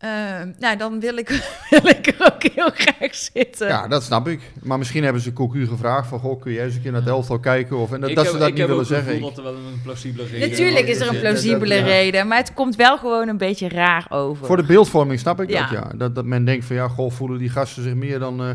eh, 0.00 0.10
nou 0.58 0.76
dan 0.76 1.00
wil 1.00 1.16
ik, 1.16 1.28
wil 1.70 1.86
ik 1.86 2.06
er 2.06 2.32
ook 2.34 2.42
heel 2.54 2.70
graag 2.74 3.14
zitten. 3.14 3.68
Ja, 3.68 3.88
dat 3.88 4.02
snap 4.02 4.28
ik. 4.28 4.40
Maar 4.62 4.78
misschien 4.78 5.04
hebben 5.04 5.22
ze 5.22 5.32
Cocu 5.32 5.66
gevraagd 5.66 6.08
van, 6.08 6.18
goh, 6.18 6.40
kun 6.40 6.52
jij 6.52 6.64
eens 6.64 6.74
een 6.74 6.82
keer 6.82 6.90
naar 6.92 7.00
het 7.00 7.10
elftal 7.10 7.38
kijken? 7.38 7.76
Of, 7.78 7.92
en 7.92 8.00
dat, 8.00 8.14
dat 8.14 8.24
heb- 8.24 8.32
ze 8.32 8.38
dat 8.38 8.46
ik 8.48 8.52
niet 8.52 8.60
heb 8.62 8.68
willen 8.70 8.86
zeggen. 8.86 9.12
gevoel 9.12 9.28
Ik- 9.28 9.34
dat 9.36 9.44
er 9.46 9.52
wel 9.52 9.60
een 9.62 9.80
plausibele 9.82 10.26
reden 10.28 10.48
Natuurlijk 10.50 10.86
is 10.86 11.00
er 11.00 11.08
een 11.14 11.20
plausibele 11.20 11.74
Ja. 11.74 11.84
reden, 11.84 12.28
maar 12.28 12.38
het 12.38 12.54
komt 12.54 12.76
wel 12.76 12.98
gewoon 12.98 13.28
een 13.28 13.38
beetje 13.38 13.68
raar 13.68 14.06
over. 14.08 14.46
Voor 14.46 14.56
de 14.56 14.62
beeldvorming 14.62 15.20
snap 15.20 15.40
ik 15.40 15.50
Ja. 15.50 15.60
dat, 15.60 15.70
ja. 15.70 15.92
Dat, 15.96 16.14
dat 16.14 16.24
men 16.24 16.44
denkt 16.44 16.64
van, 16.64 16.76
ja, 16.76 16.88
goh, 16.88 17.10
voelen 17.10 17.38
die 17.38 17.48
gasten 17.48 17.82
zich 17.82 17.94
meer 17.94 18.18
dan... 18.18 18.40
eh, 18.42 18.50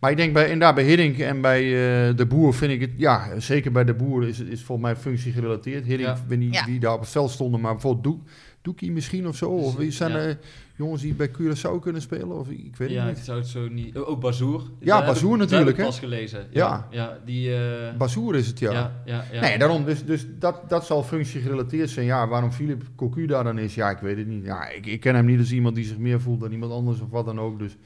maar 0.00 0.10
ik 0.10 0.16
denk 0.16 0.32
bij, 0.32 0.44
inderdaad 0.44 0.74
bij 0.74 0.84
Hiddink 0.84 1.18
en 1.18 1.40
bij 1.40 1.62
eh, 1.62 2.16
de 2.16 2.26
Boer 2.26 2.54
vind 2.54 2.72
ik 2.72 2.80
het... 2.80 2.90
Ja, 2.96 3.28
zeker 3.38 3.72
bij 3.72 3.84
de 3.84 3.94
Boer 3.94 4.28
is 4.28 4.38
het 4.38 4.48
is 4.48 4.62
volgens 4.62 4.88
mij 4.88 4.96
functie 4.96 5.32
gerelateerd. 5.32 5.84
Hiddink, 5.86 6.08
Ja. 6.08 6.14
ik 6.14 6.20
weet 6.28 6.38
niet 6.38 6.54
Ja. 6.54 6.64
wie 6.64 6.78
daar 6.80 6.92
op 6.92 7.00
het 7.00 7.08
veld 7.08 7.30
stonden, 7.30 7.60
maar 7.60 7.72
bijvoorbeeld 7.72 8.04
Doek, 8.04 8.20
Doekie 8.68 8.92
misschien 8.92 9.26
of 9.28 9.36
zo. 9.36 9.50
Of 9.50 9.76
wie 9.76 9.90
zijn 9.90 10.10
Ja. 10.12 10.18
er 10.18 10.38
jongens 10.76 11.02
die 11.02 11.14
bij 11.14 11.28
Curaçao 11.30 11.78
kunnen 11.80 12.02
spelen? 12.02 12.38
Of 12.38 12.48
ik 12.48 12.76
weet 12.76 12.90
Ja, 12.90 13.00
het 13.00 13.10
ik 13.10 13.16
niet. 13.16 13.24
zou 13.24 13.38
het 13.38 13.46
zo 13.48 13.68
niet... 13.68 13.98
Oh, 13.98 14.08
Ook 14.08 14.20
Bazoer. 14.20 14.62
Ja, 14.80 15.04
Bazoer 15.06 15.36
natuurlijk, 15.38 15.76
hè? 15.76 15.84
pas 15.84 15.98
gelezen. 15.98 16.46
Ja. 16.50 16.88
Ja, 16.90 16.96
ja 16.96 17.18
die... 17.24 17.50
Bazoer 17.98 18.34
is 18.36 18.46
het, 18.46 18.58
ja. 18.58 18.72
ja, 18.72 19.02
ja, 19.04 19.24
ja. 19.32 19.40
Nee, 19.40 19.58
daarom. 19.58 19.84
Dus, 19.84 20.04
dus 20.04 20.26
dat, 20.38 20.68
dat 20.70 20.86
zal 20.86 21.02
functie 21.02 21.40
gerelateerd 21.40 21.90
zijn. 21.90 22.06
Ja, 22.06 22.28
waarom 22.28 22.52
Philip 22.52 22.82
Cocu 22.96 23.26
daar 23.26 23.44
dan 23.44 23.58
is, 23.58 23.74
ja, 23.74 23.90
ik 23.90 23.98
weet 23.98 24.16
het 24.16 24.26
niet. 24.26 24.44
Ja, 24.44 24.68
ik, 24.68 24.86
ik 24.86 25.00
ken 25.00 25.14
hem 25.14 25.24
niet 25.26 25.38
als 25.38 25.52
iemand 25.52 25.74
die 25.74 25.84
zich 25.84 25.98
meer 25.98 26.20
voelt 26.20 26.40
dan 26.40 26.52
iemand 26.52 26.72
anders 26.72 27.00
of 27.00 27.10
wat 27.10 27.24
dan 27.24 27.40
ook. 27.40 27.58
Dus 27.58 27.76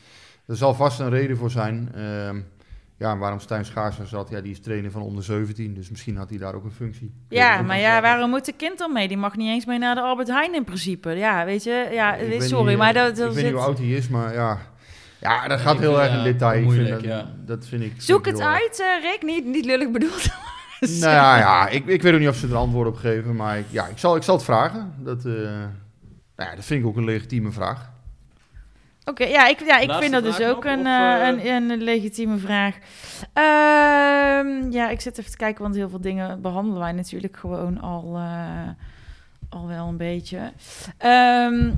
er 0.46 0.56
zal 0.56 0.74
vast 0.74 1.00
een 1.00 1.10
reden 1.10 1.36
voor 1.36 1.50
zijn. 1.50 1.90
Ehm, 1.94 2.40
ja, 3.02 3.18
waarom 3.18 3.40
Stijn 3.40 3.64
Schaars 3.64 3.98
er 3.98 4.06
zat, 4.06 4.30
ja, 4.30 4.40
die 4.40 4.52
is 4.52 4.60
trainer 4.60 4.90
van 4.90 5.02
onder 5.02 5.24
17. 5.24 5.74
Dus 5.74 5.90
misschien 5.90 6.16
had 6.16 6.28
hij 6.28 6.38
daar 6.38 6.54
ook 6.54 6.64
een 6.64 6.72
functie. 6.72 7.12
Ja, 7.28 7.62
maar 7.62 7.78
ja, 7.78 8.00
waarom 8.00 8.30
moet 8.30 8.44
de 8.44 8.52
kind 8.52 8.78
dan 8.78 8.92
mee? 8.92 9.08
Die 9.08 9.16
mag 9.16 9.36
niet 9.36 9.48
eens 9.48 9.64
mee 9.64 9.78
naar 9.78 9.94
de 9.94 10.00
Albert 10.00 10.28
Heijn 10.28 10.54
in 10.54 10.64
principe. 10.64 11.10
Ja, 11.10 11.44
weet 11.44 11.62
je, 11.62 11.88
ja, 11.92 12.16
sorry, 12.38 12.68
niet, 12.68 12.78
maar 12.78 12.92
dat, 12.92 13.16
dat 13.16 13.28
Ik 13.28 13.34
weet 13.34 13.44
niet 13.44 13.52
hoe 13.52 13.62
oud 13.62 13.78
hij 13.78 13.88
is, 13.88 14.08
maar 14.08 14.32
ja. 14.32 14.58
Ja, 15.20 15.48
dat 15.48 15.60
gaat 15.60 15.74
ik 15.74 15.80
heel 15.80 15.94
vind, 15.94 16.02
erg 16.02 16.12
in 16.12 16.18
ja, 16.18 16.24
detail. 16.24 16.70
Vind 16.70 16.88
dat, 16.88 17.02
ja. 17.02 17.30
dat 17.44 17.66
vind 17.66 17.82
ik... 17.82 17.92
Zoek 17.96 18.26
het 18.26 18.40
uit, 18.40 18.80
eh, 18.80 19.10
Rick. 19.10 19.22
Niet, 19.22 19.44
niet 19.44 19.64
lullig 19.64 19.90
bedoeld. 19.90 20.26
Nou 20.80 21.12
ja, 21.12 21.38
ja 21.38 21.68
ik, 21.68 21.86
ik 21.86 22.02
weet 22.02 22.12
ook 22.12 22.20
niet 22.20 22.28
of 22.28 22.36
ze 22.36 22.48
er 22.48 22.56
antwoord 22.56 22.88
op 22.88 22.96
geven, 22.96 23.36
maar 23.36 23.58
ik, 23.58 23.64
ja, 23.70 23.86
ik, 23.86 23.98
zal, 23.98 24.16
ik 24.16 24.22
zal 24.22 24.34
het 24.34 24.44
vragen. 24.44 24.94
Dat, 24.98 25.24
eh, 25.24 25.32
nou 26.36 26.50
ja, 26.50 26.54
dat 26.54 26.64
vind 26.64 26.80
ik 26.80 26.86
ook 26.86 26.96
een 26.96 27.04
legitieme 27.04 27.50
vraag. 27.50 27.91
Oké, 29.04 29.24
ja, 29.24 29.46
ik, 29.46 29.60
ja, 29.60 29.78
ik 29.78 29.88
Laatste 29.88 30.10
vind 30.10 30.24
dat 30.24 30.36
dus 30.36 30.46
ook 30.46 30.64
nog, 30.64 30.72
een, 30.72 30.86
eh, 30.86 31.28
eh? 31.28 31.44
een, 31.44 31.70
een 31.70 31.82
legitieme 31.82 32.36
vraag. 32.36 32.78
Ehm, 33.32 34.70
ja, 34.70 34.90
ik 34.90 35.00
zit 35.00 35.18
even 35.18 35.30
te 35.30 35.36
kijken, 35.36 35.62
want 35.62 35.74
heel 35.74 35.88
veel 35.88 36.00
dingen 36.00 36.40
behandelen 36.40 36.80
wij 36.80 36.92
natuurlijk 36.92 37.36
gewoon 37.36 37.80
al, 37.80 38.16
eh, 38.16 38.68
al 39.48 39.66
wel 39.66 39.88
een 39.88 39.96
beetje. 39.96 40.52
Ehm, 40.98 41.70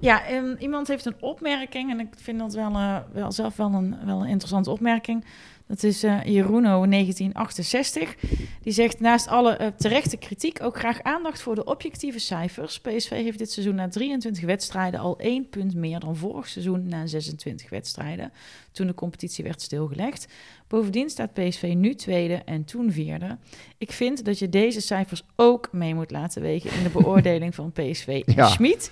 ja, 0.00 0.24
en 0.24 0.56
iemand 0.58 0.88
heeft 0.88 1.04
een 1.04 1.16
opmerking 1.20 1.90
en 1.90 2.00
ik 2.00 2.08
vind 2.16 2.38
dat 2.38 2.54
wel, 2.54 3.02
wel 3.12 3.32
zelf 3.32 3.56
wel 3.56 3.72
een, 3.72 3.96
wel 4.04 4.20
een 4.20 4.28
interessante 4.28 4.70
opmerking. 4.70 5.24
Dat 5.68 5.82
is 5.82 6.02
eh 6.02 6.22
Jeroeno 6.24 6.86
1968. 6.86 8.16
Die 8.62 8.72
zegt 8.72 9.00
naast 9.00 9.28
alle 9.28 9.56
eh, 9.56 9.66
terechte 9.76 10.16
kritiek 10.16 10.62
ook 10.62 10.78
graag 10.78 11.02
aandacht 11.02 11.42
voor 11.42 11.54
de 11.54 11.64
objectieve 11.64 12.18
cijfers. 12.18 12.80
PSV 12.80 13.10
heeft 13.10 13.38
dit 13.38 13.52
seizoen 13.52 13.74
na 13.74 13.88
23 13.88 14.44
wedstrijden 14.44 15.00
al 15.00 15.18
één 15.18 15.48
punt 15.48 15.74
meer 15.74 16.00
dan 16.00 16.16
vorig 16.16 16.48
seizoen 16.48 16.88
na 16.88 17.06
26 17.06 17.70
wedstrijden. 17.70 18.32
Toen 18.72 18.86
de 18.86 18.94
competitie 18.94 19.44
werd 19.44 19.62
stilgelegd. 19.62 20.26
Bovendien 20.68 21.10
staat 21.10 21.32
PSV 21.32 21.72
nu 21.76 21.94
tweede 21.94 22.34
en 22.34 22.64
toen 22.64 22.92
vierde. 22.92 23.38
Ik 23.78 23.92
vind 23.92 24.24
dat 24.24 24.38
je 24.38 24.48
deze 24.48 24.80
cijfers 24.80 25.22
ook 25.36 25.68
mee 25.72 25.94
moet 25.94 26.10
laten 26.10 26.42
wegen 26.42 26.70
in 26.72 26.82
de 26.82 26.90
beoordeling 27.00 27.54
van 27.54 27.72
PSV 27.72 28.22
en 28.26 28.34
Ja. 28.34 28.46
Schmid. 28.46 28.90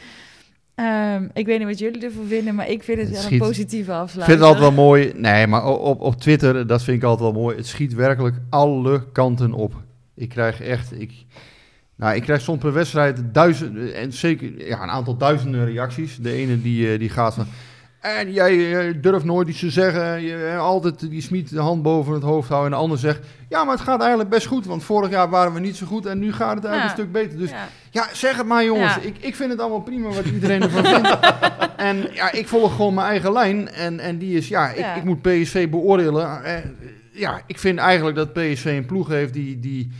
Ehm, 0.76 1.28
ik 1.32 1.46
weet 1.46 1.58
niet 1.58 1.68
wat 1.68 1.78
jullie 1.78 2.04
ervan 2.04 2.26
vinden, 2.26 2.54
maar 2.54 2.68
ik 2.68 2.82
vind 2.82 2.98
het 2.98 3.10
wel 3.10 3.32
een 3.32 3.38
positieve 3.38 3.90
Ik 3.90 3.96
afsluiting. 3.98 4.24
vind 4.24 4.38
het 4.38 4.48
altijd 4.48 4.74
wel 4.74 4.84
mooi. 4.84 5.12
Nee, 5.16 5.46
maar 5.46 5.64
op, 5.66 6.00
op 6.00 6.20
Twitter, 6.20 6.66
dat 6.66 6.82
vind 6.82 6.96
ik 6.96 7.02
altijd 7.02 7.32
wel 7.32 7.42
mooi. 7.42 7.56
Het 7.56 7.66
schiet 7.66 7.94
werkelijk 7.94 8.36
alle 8.50 9.12
kanten 9.12 9.52
op. 9.52 9.74
Ik 10.14 10.28
krijg 10.28 10.60
echt. 10.60 11.00
Ik, 11.00 11.12
nou, 11.96 12.14
ik 12.16 12.22
krijg 12.22 12.40
soms 12.40 12.60
per 12.60 12.72
wedstrijd 12.72 13.20
duizenden. 13.34 13.94
En 13.94 14.12
zeker 14.12 14.66
ja, 14.66 14.82
een 14.82 14.90
aantal 14.90 15.16
duizenden 15.16 15.64
reacties. 15.64 16.16
De 16.16 16.32
ene 16.32 16.62
die, 16.62 16.92
eh, 16.92 16.98
die 16.98 17.08
gaat 17.08 17.34
van. 17.34 17.46
En 18.00 18.32
jij 18.32 18.78
eh, 18.88 18.94
durft 19.00 19.24
nooit 19.24 19.48
iets 19.48 19.58
te 19.58 19.70
zeggen. 19.70 20.22
Je, 20.22 20.44
eh, 20.46 20.58
altijd 20.58 21.10
die 21.10 21.20
smiet 21.22 21.50
de 21.50 21.60
hand 21.60 21.82
boven 21.82 22.12
het 22.14 22.22
hoofd 22.22 22.48
houden. 22.48 22.70
En 22.72 22.76
de 22.76 22.82
ander 22.82 22.98
zegt. 22.98 23.20
Ja, 23.48 23.64
maar 23.64 23.74
het 23.74 23.84
gaat 23.84 24.00
eigenlijk 24.00 24.30
best 24.30 24.46
goed. 24.46 24.66
Want 24.66 24.84
vorig 24.84 25.10
jaar 25.10 25.30
waren 25.30 25.52
we 25.52 25.60
niet 25.60 25.76
zo 25.76 25.86
goed. 25.86 26.06
En 26.06 26.18
nu 26.18 26.32
gaat 26.32 26.54
het 26.54 26.64
eigenlijk 26.64 26.96
Ja. 26.98 27.02
een 27.02 27.08
stuk 27.08 27.12
beter. 27.12 27.38
Dus 27.38 27.50
Ja. 27.50 27.68
ja, 27.90 28.06
zeg 28.12 28.36
het 28.36 28.46
maar 28.46 28.64
jongens. 28.64 28.94
Ja. 28.94 29.00
Ik, 29.00 29.16
ik 29.20 29.34
vind 29.36 29.50
het 29.50 29.60
allemaal 29.60 29.80
prima 29.80 30.08
wat 30.08 30.24
iedereen 30.24 30.62
ervan 30.62 30.84
vindt. 30.94 31.18
En 31.76 32.08
ja, 32.12 32.32
ik 32.32 32.48
volg 32.48 32.74
gewoon 32.76 32.94
mijn 32.94 33.06
eigen 33.06 33.32
lijn. 33.32 33.68
En, 33.68 34.00
en 34.00 34.18
die 34.18 34.36
is, 34.36 34.48
ja 34.48 34.68
ik, 34.70 34.86
ik 34.96 35.04
moet 35.04 35.22
PSV 35.22 35.68
beoordelen. 35.70 36.44
Eh, 36.44 36.54
ja, 37.10 37.40
ik 37.46 37.58
vind 37.58 37.78
eigenlijk 37.78 38.16
dat 38.16 38.32
PSV 38.32 38.64
een 38.64 38.86
ploeg 38.86 39.08
heeft 39.08 39.32
die, 39.32 39.60
die 39.60 39.90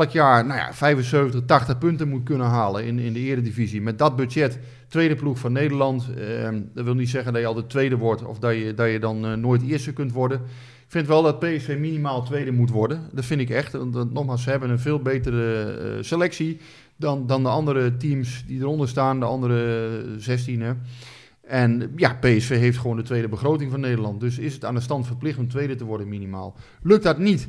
elk 0.00 0.10
jaar 0.10 0.46
nou 0.46 0.58
ja, 0.58 0.72
75, 0.72 1.44
80 1.46 1.78
punten 1.78 2.08
moet 2.08 2.22
kunnen 2.22 2.46
halen 2.46 2.84
in, 2.84 2.98
in 2.98 3.12
de 3.12 3.18
eredivisie. 3.18 3.82
Met 3.82 3.98
dat 3.98 4.16
budget, 4.16 4.58
tweede 4.88 5.14
ploeg 5.14 5.38
van 5.38 5.52
Nederland. 5.52 6.06
Ehm, 6.16 6.60
dat 6.74 6.84
wil 6.84 6.94
niet 6.94 7.08
zeggen 7.08 7.32
dat 7.32 7.40
je 7.40 7.48
altijd 7.48 7.70
tweede 7.70 7.96
wordt 7.96 8.24
of 8.24 8.38
dat 8.38 8.54
je, 8.54 8.74
dat 8.74 8.90
je 8.90 8.98
dan 8.98 9.26
eh, 9.26 9.32
nooit 9.32 9.62
eerste 9.62 9.92
kunt 9.92 10.12
worden. 10.12 10.40
Ik 10.84 11.00
vind 11.00 11.06
wel 11.06 11.22
dat 11.22 11.38
PSV 11.38 11.76
minimaal 11.78 12.22
tweede 12.22 12.52
moet 12.52 12.70
worden. 12.70 13.08
Dat 13.12 13.24
vind 13.24 13.40
ik 13.40 13.50
echt. 13.50 13.72
Want, 13.72 14.12
nogmaals, 14.12 14.42
ze 14.42 14.50
hebben 14.50 14.70
een 14.70 14.78
veel 14.78 15.02
betere 15.02 15.62
eh, 15.62 16.02
selectie 16.02 16.60
dan, 16.96 17.26
dan 17.26 17.42
de 17.42 17.48
andere 17.48 17.96
teams 17.96 18.44
die 18.46 18.60
eronder 18.60 18.88
staan, 18.88 19.20
de 19.20 19.26
andere 19.26 20.02
16. 20.18 20.60
Hè. 20.60 20.72
En 21.40 21.92
ja, 21.96 22.18
PSV 22.20 22.58
heeft 22.58 22.78
gewoon 22.78 22.96
de 22.96 23.02
tweede 23.02 23.28
begroting 23.28 23.70
van 23.70 23.80
Nederland. 23.80 24.20
Dus 24.20 24.38
is 24.38 24.54
het 24.54 24.64
aan 24.64 24.74
de 24.74 24.80
stand 24.80 25.06
verplicht 25.06 25.38
om 25.38 25.48
tweede 25.48 25.74
te 25.74 25.84
worden 25.84 26.08
minimaal. 26.08 26.56
Lukt 26.82 27.02
dat 27.02 27.18
niet, 27.18 27.48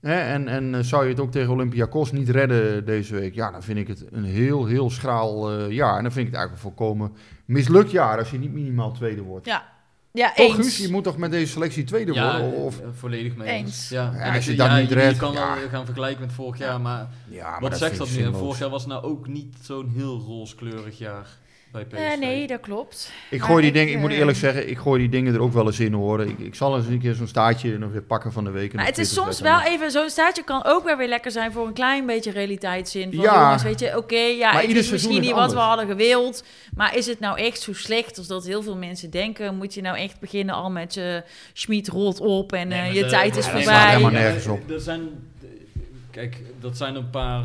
en, 0.00 0.48
en 0.48 0.74
eh, 0.74 0.80
zou 0.82 1.04
je 1.04 1.10
het 1.10 1.20
ook 1.20 1.30
tegen 1.30 1.52
Olympiakos 1.52 2.12
niet 2.12 2.28
redden 2.28 2.84
deze 2.84 3.14
week, 3.14 3.34
ja, 3.34 3.50
dan 3.50 3.62
vind 3.62 3.78
ik 3.78 3.88
het 3.88 4.04
een 4.10 4.24
heel, 4.24 4.66
heel 4.66 4.90
schraal 4.90 5.50
eh, 5.52 5.70
jaar. 5.70 5.96
En 5.96 6.02
dan 6.02 6.12
vind 6.12 6.26
ik 6.26 6.32
het 6.32 6.40
eigenlijk 6.40 6.52
een 6.52 6.70
volkomen 6.76 7.12
mislukt 7.44 7.90
jaar 7.90 8.18
als 8.18 8.30
je 8.30 8.38
niet 8.38 8.52
minimaal 8.52 8.92
tweede 8.92 9.22
wordt. 9.22 9.46
Ja, 9.46 9.64
ja 10.12 10.32
Toch, 10.32 10.46
eens. 10.46 10.54
Guus? 10.56 10.78
Je 10.78 10.90
moet 10.90 11.04
toch 11.04 11.16
met 11.16 11.30
deze 11.30 11.52
selectie 11.52 11.84
tweede 11.84 12.12
Ja, 12.12 12.40
worden? 12.40 12.58
Of, 12.58 12.80
eh, 12.80 12.86
volledig 12.92 13.36
mee 13.36 13.48
eens. 13.48 13.66
Eens. 13.66 13.88
Ja. 13.88 14.12
En 14.14 14.34
als 14.34 14.44
je 14.44 14.54
dat 14.54 14.66
ja, 14.66 14.78
niet 14.78 14.88
je- 14.88 14.94
redt, 14.94 15.12
Je 15.14 15.20
kan 15.20 15.32
ja. 15.32 15.54
wel 15.54 15.68
gaan 15.68 15.84
vergelijken 15.84 16.20
met 16.20 16.32
vorig 16.32 16.58
jaar, 16.58 16.80
maar 16.80 17.06
ja, 17.28 17.50
maar 17.50 17.60
wat 17.60 17.70
dat 17.70 17.78
zegt 17.78 17.98
dat 17.98 18.10
nu? 18.10 18.32
Vorig 18.32 18.58
jaar 18.58 18.70
was 18.70 18.86
nou 18.86 19.02
ook 19.04 19.28
niet 19.28 19.56
zo'n 19.62 19.88
heel 19.94 20.18
rooskleurig 20.18 20.98
jaar. 20.98 21.26
Bij 21.72 21.84
PSV. 21.84 21.98
Eh, 21.98 22.18
nee, 22.18 22.46
dat 22.46 22.60
klopt. 22.60 23.12
Ik 23.30 23.38
Maar 23.38 23.48
gooi 23.48 23.60
die 23.60 23.70
ik, 23.70 23.76
dingen, 23.76 23.92
ik 23.94 23.98
moet 24.00 24.10
eh, 24.10 24.18
eerlijk 24.18 24.38
zeggen, 24.38 24.68
ik 24.70 24.78
gooi 24.78 25.00
die 25.00 25.08
dingen 25.08 25.34
er 25.34 25.40
ook 25.40 25.52
wel 25.52 25.66
eens 25.66 25.80
in 25.80 25.92
hoor. 25.92 26.20
Ik, 26.20 26.38
ik 26.38 26.54
zal 26.54 26.76
eens 26.76 26.86
een 26.86 27.00
keer 27.00 27.14
zo'n 27.14 27.26
staartje 27.26 27.78
nog 27.78 27.92
weer 27.92 28.02
pakken 28.02 28.32
van 28.32 28.44
de 28.44 28.50
week. 28.50 28.70
en 28.70 28.76
Maar 28.76 28.86
het 28.86 28.98
is 28.98 29.12
soms 29.12 29.40
wel 29.40 29.60
even, 29.62 29.90
zo'n 29.90 30.08
staartje 30.10 30.44
kan 30.44 30.64
ook 30.64 30.84
wel 30.84 30.96
weer 30.96 31.08
lekker 31.08 31.30
zijn 31.30 31.52
voor 31.52 31.66
een 31.66 31.72
klein 31.72 32.06
beetje 32.06 32.30
realiteitszin. 32.30 33.12
Van, 33.14 33.24
Ja. 33.24 33.42
jongens, 33.42 33.62
weet 33.62 33.80
je, 33.80 33.96
oké, 33.96 34.16
ja, 34.18 34.50
Maar 34.52 34.60
het 34.60 34.68
ieder 34.68 34.82
is 34.82 34.90
misschien 34.90 35.14
is 35.20 35.26
niet 35.26 35.34
wat 35.34 35.52
we 35.52 35.58
hadden 35.58 35.86
gewild. 35.86 36.44
Maar 36.74 36.96
is 36.96 37.06
het 37.06 37.20
nou 37.20 37.38
echt 37.38 37.60
zo 37.60 37.72
slecht 37.72 38.18
als 38.18 38.26
dat 38.26 38.46
heel 38.46 38.62
veel 38.62 38.76
mensen 38.76 39.10
denken? 39.10 39.56
Moet 39.56 39.74
je 39.74 39.80
nou 39.80 39.96
echt 39.98 40.20
beginnen 40.20 40.54
al 40.54 40.70
met 40.70 40.94
je 40.94 41.22
Schmid 41.52 41.88
rolt 41.88 42.20
op 42.20 42.52
en 42.52 42.68
Nee, 42.68 42.80
eh, 42.88 42.94
je 42.94 43.02
de- 43.02 43.08
tijd 43.08 43.36
is 43.36 43.44
ja, 43.46 43.50
voorbij? 43.52 43.72
maar 43.74 43.88
helemaal 43.88 44.10
nergens 44.10 44.46
op. 44.46 44.70
Er 44.70 44.80
zijn, 44.80 45.00
kijk, 46.10 46.36
dat 46.60 46.76
zijn 46.76 46.94
een 46.94 47.10
paar 47.10 47.44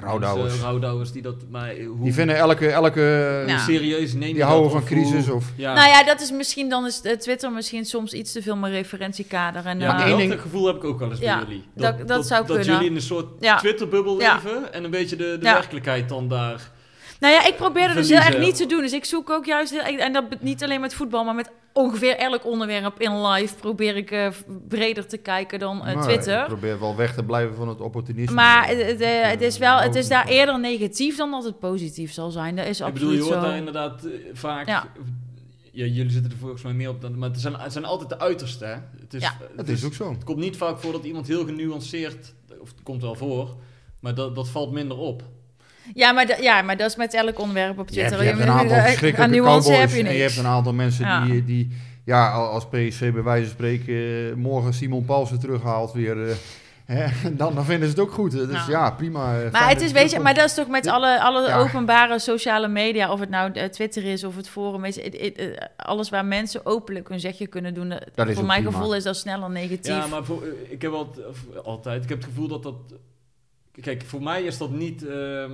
Rouwdouwers. 0.00 0.48
mensen, 0.48 0.62
rouwdouwers 0.68 1.12
die 1.12 1.22
dat, 1.22 1.34
maar 1.50 1.74
hoe 1.86 2.02
Die 2.04 2.12
vinden 2.14 2.36
elke, 2.36 2.68
elke 2.68 3.44
Ja. 3.46 3.58
serieus 3.58 4.12
neem 4.12 4.28
je 4.28 4.34
die 4.34 4.42
houden 4.42 4.62
dat, 4.70 4.72
van 4.72 4.96
of 4.98 5.02
crisis 5.04 5.26
hoe- 5.26 5.34
of... 5.34 5.44
ja. 5.56 5.74
Nou 5.74 5.88
ja, 5.88 6.04
dat 6.04 6.20
is 6.20 6.30
misschien, 6.32 6.68
dan 6.68 6.86
is 6.86 7.00
eh, 7.00 7.12
Twitter 7.16 7.52
misschien 7.52 7.84
soms 7.84 8.12
iets 8.12 8.32
te 8.32 8.42
veel 8.42 8.56
mijn 8.56 8.72
referentiekader. 8.72 9.66
En, 9.66 9.78
Ja, 9.80 9.94
eh, 9.98 10.00
één 10.02 10.10
dat 10.10 10.18
ding- 10.28 10.40
gevoel 10.40 10.66
heb 10.66 10.76
ik 10.76 10.84
ook 10.84 10.98
wel 10.98 11.10
eens 11.10 11.20
Ja, 11.20 11.38
bij 11.38 11.46
jullie. 11.46 11.64
dat- 11.74 12.08
dat 12.08 12.26
zou 12.26 12.46
Dat 12.46 12.56
kunnen. 12.56 12.74
jullie 12.74 12.88
in 12.90 12.94
een 12.96 13.02
soort 13.02 13.26
Ja. 13.40 13.56
Twitter-bubbel 13.56 14.20
Ja. 14.20 14.34
leven 14.34 14.72
en 14.72 14.84
een 14.84 14.90
beetje 14.90 15.16
de, 15.16 15.36
de 15.40 15.44
Ja. 15.46 15.52
werkelijkheid 15.52 16.08
dan 16.08 16.28
daar... 16.28 16.70
Nou 17.20 17.34
ja, 17.34 17.46
ik 17.46 17.56
probeer 17.56 17.86
het 17.86 17.94
dus 17.96 18.08
heel 18.08 18.18
erg 18.18 18.38
niet 18.38 18.56
te 18.56 18.66
doen. 18.66 18.80
Dus 18.80 18.92
ik 18.92 19.04
zoek 19.04 19.30
ook 19.30 19.44
juist, 19.44 19.70
heel- 19.82 19.98
en 19.98 20.12
dat 20.12 20.24
niet 20.40 20.62
alleen 20.64 20.80
met 20.80 20.94
voetbal, 20.94 21.24
maar 21.24 21.34
met 21.34 21.50
ongeveer 21.72 22.16
elk 22.16 22.46
onderwerp 22.46 23.00
in 23.00 23.26
live 23.26 23.54
probeer 23.54 23.96
ik 23.96 24.10
eh, 24.10 24.28
breder 24.68 25.06
te 25.06 25.16
kijken 25.16 25.58
dan 25.58 25.86
eh, 25.86 25.94
Maar 25.94 26.02
Twitter. 26.04 26.40
Ik 26.40 26.46
probeer 26.46 26.80
wel 26.80 26.96
weg 26.96 27.14
te 27.14 27.24
blijven 27.24 27.56
van 27.56 27.68
het 27.68 27.80
opportunisme. 27.80 28.34
Maar 28.34 28.68
het, 28.68 28.86
het, 28.86 29.00
eh, 29.00 29.28
het 29.28 29.40
is 29.40 29.58
wel, 29.58 29.78
het 29.78 29.94
is 29.94 30.08
daar 30.08 30.26
eerder. 30.28 30.60
negatief 30.60 31.16
dan 31.16 31.30
dat 31.30 31.44
het 31.44 31.58
positief 31.58 32.12
zal 32.12 32.30
zijn. 32.30 32.56
Dat 32.56 32.66
is 32.66 32.80
Ik 32.80 32.92
bedoel, 32.92 33.08
absoluut 33.08 33.26
je 33.26 33.32
hoort 33.32 33.44
zo. 33.44 33.48
daar 33.48 33.58
inderdaad 33.58 34.06
vaak... 34.32 34.66
Ja. 34.66 34.86
Ja, 35.72 35.84
jullie 35.84 36.10
zitten 36.10 36.30
er 36.30 36.36
volgens 36.36 36.62
mij 36.62 36.72
meer 36.72 36.88
op 36.88 37.00
dan... 37.00 37.18
Maar 37.18 37.28
het 37.30 37.40
zijn, 37.40 37.54
het 37.54 37.72
zijn 37.72 37.84
altijd 37.84 38.08
de 38.08 38.18
uiterste, 38.18 38.64
hè? 38.64 38.74
Het 39.00 39.14
is, 39.14 39.22
Ja. 39.22 39.36
Dat 39.56 39.68
is 39.68 39.84
ook 39.84 39.94
zo. 39.94 40.10
Het 40.10 40.24
komt 40.24 40.38
niet 40.38 40.56
vaak 40.56 40.78
voor 40.78 40.92
dat 40.92 41.04
iemand 41.04 41.26
heel 41.26 41.44
genuanceerd... 41.44 42.34
Of 42.60 42.68
het 42.68 42.82
komt 42.82 43.02
wel 43.02 43.14
voor, 43.14 43.56
maar 44.00 44.14
dat, 44.14 44.34
dat 44.34 44.48
valt 44.48 44.72
minder 44.72 44.96
op. 44.98 45.22
Ja 45.94 46.12
maar, 46.12 46.42
ja, 46.42 46.62
maar 46.62 46.76
dat 46.76 46.90
is 46.90 46.96
met 46.96 47.14
elk 47.14 47.38
onderwerp 47.38 47.78
op 47.78 47.88
Je 47.88 48.00
hebt, 48.00 48.12
Twitter. 48.14 48.22
je 48.22 48.26
hebt 48.26 48.40
een 48.40 48.58
aantal 48.60 48.76
aan 48.76 48.82
verschrikkelijke 48.84 49.36
cowboys 49.42 49.78
heb 49.78 49.90
je 49.90 50.04
en 50.08 50.14
je 50.14 50.22
hebt 50.22 50.36
een 50.36 50.46
aantal 50.46 50.72
mensen 50.72 51.04
Ja. 51.06 51.24
die, 51.24 51.44
die 51.44 51.68
ja, 52.04 52.30
al- 52.32 52.48
als 52.50 52.66
PSV 52.68 53.12
bij 53.12 53.22
wijze 53.22 53.44
van 53.44 53.52
spreken 53.54 53.94
eh, 54.30 54.34
morgen 54.36 54.74
Simon 54.74 55.04
Paulsen 55.04 55.40
terughaalt 55.40 55.92
weer, 55.92 56.28
eh, 56.28 56.34
hè, 56.84 57.06
dan, 57.36 57.54
dan 57.54 57.64
vinden 57.64 57.88
ze 57.88 57.94
het 57.94 58.02
ook 58.02 58.12
goed. 58.12 58.30
Dus 58.32 58.50
ja, 58.50 58.64
Ja. 58.68 58.90
prima. 58.90 59.40
eh, 59.42 59.50
Maar 59.52 59.68
het 59.68 59.78
dat 59.78 59.86
is, 59.86 59.92
weet 59.92 60.10
je, 60.10 60.18
maar 60.20 60.34
dat 60.34 60.44
is 60.44 60.54
toch 60.54 60.68
met 60.68 60.84
Ja. 60.84 60.92
alle, 60.92 61.20
alle 61.20 61.48
Ja. 61.48 61.58
openbare 61.58 62.18
sociale 62.18 62.68
media, 62.68 63.12
of 63.12 63.20
het 63.20 63.30
nou 63.30 63.52
eh, 63.52 63.64
Twitter 63.64 64.04
is 64.04 64.24
of 64.24 64.36
het 64.36 64.48
forum, 64.48 64.84
eh, 64.84 64.92
alles 65.76 66.08
waar 66.10 66.24
mensen 66.24 66.66
openlijk 66.66 67.08
hun 67.08 67.20
zegje 67.20 67.46
kunnen 67.46 67.74
doen, 67.74 67.90
eh, 67.92 68.06
Dat 68.14 68.28
is 68.28 68.34
voor 68.34 68.44
mijn 68.44 68.62
prima. 68.62 68.76
gevoel 68.78 68.94
is 68.94 69.02
dat 69.02 69.16
sneller 69.16 69.50
negatief. 69.50 69.94
Ja, 69.96 70.06
maar 70.06 70.24
voor, 70.24 70.42
eh, 70.42 70.72
ik 70.72 70.82
heb 70.82 70.92
altijd... 71.64 72.02
Ik 72.02 72.08
heb 72.08 72.18
het 72.18 72.26
gevoel 72.26 72.48
dat 72.48 72.62
dat... 72.62 72.74
Kijk, 73.80 74.02
voor 74.02 74.22
mij 74.22 74.42
is 74.42 74.58
dat 74.58 74.70
niet 74.70 75.06
ehm, 75.06 75.52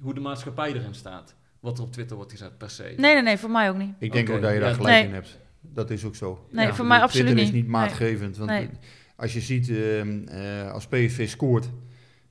hoe 0.00 0.14
de 0.14 0.20
maatschappij 0.20 0.72
erin 0.72 0.94
staat. 0.94 1.34
Wat 1.60 1.78
er 1.78 1.84
op 1.84 1.92
Twitter 1.92 2.16
wordt 2.16 2.32
gezet, 2.32 2.58
per 2.58 2.70
se. 2.70 2.82
Nee, 2.82 2.96
nee, 3.14 3.22
nee, 3.22 3.38
voor 3.38 3.50
mij 3.50 3.68
ook 3.70 3.76
niet. 3.76 3.94
Ik 3.98 4.12
denk 4.12 4.30
ook 4.30 4.40
dat 4.40 4.52
je 4.52 4.58
daar 4.60 4.68
ja, 4.68 4.74
gelijk 4.74 4.96
nee. 4.96 5.04
in 5.06 5.12
hebt. 5.14 5.38
Dat 5.60 5.90
is 5.90 6.04
ook 6.04 6.16
zo. 6.16 6.46
Nee, 6.50 6.66
Ja, 6.66 6.74
voor 6.74 6.86
mij 6.86 6.98
Twitter 6.98 7.20
absoluut 7.20 7.42
is 7.42 7.52
niet. 7.52 7.62
niet 7.62 7.66
maatgevend. 7.72 8.36
Want 8.36 8.50
Nee. 8.50 8.68
als 9.16 9.32
je 9.32 9.40
ziet, 9.40 9.68
ehm, 9.70 10.22
eh, 10.28 10.72
als 10.72 10.86
PSV 10.86 11.28
scoort, 11.28 11.68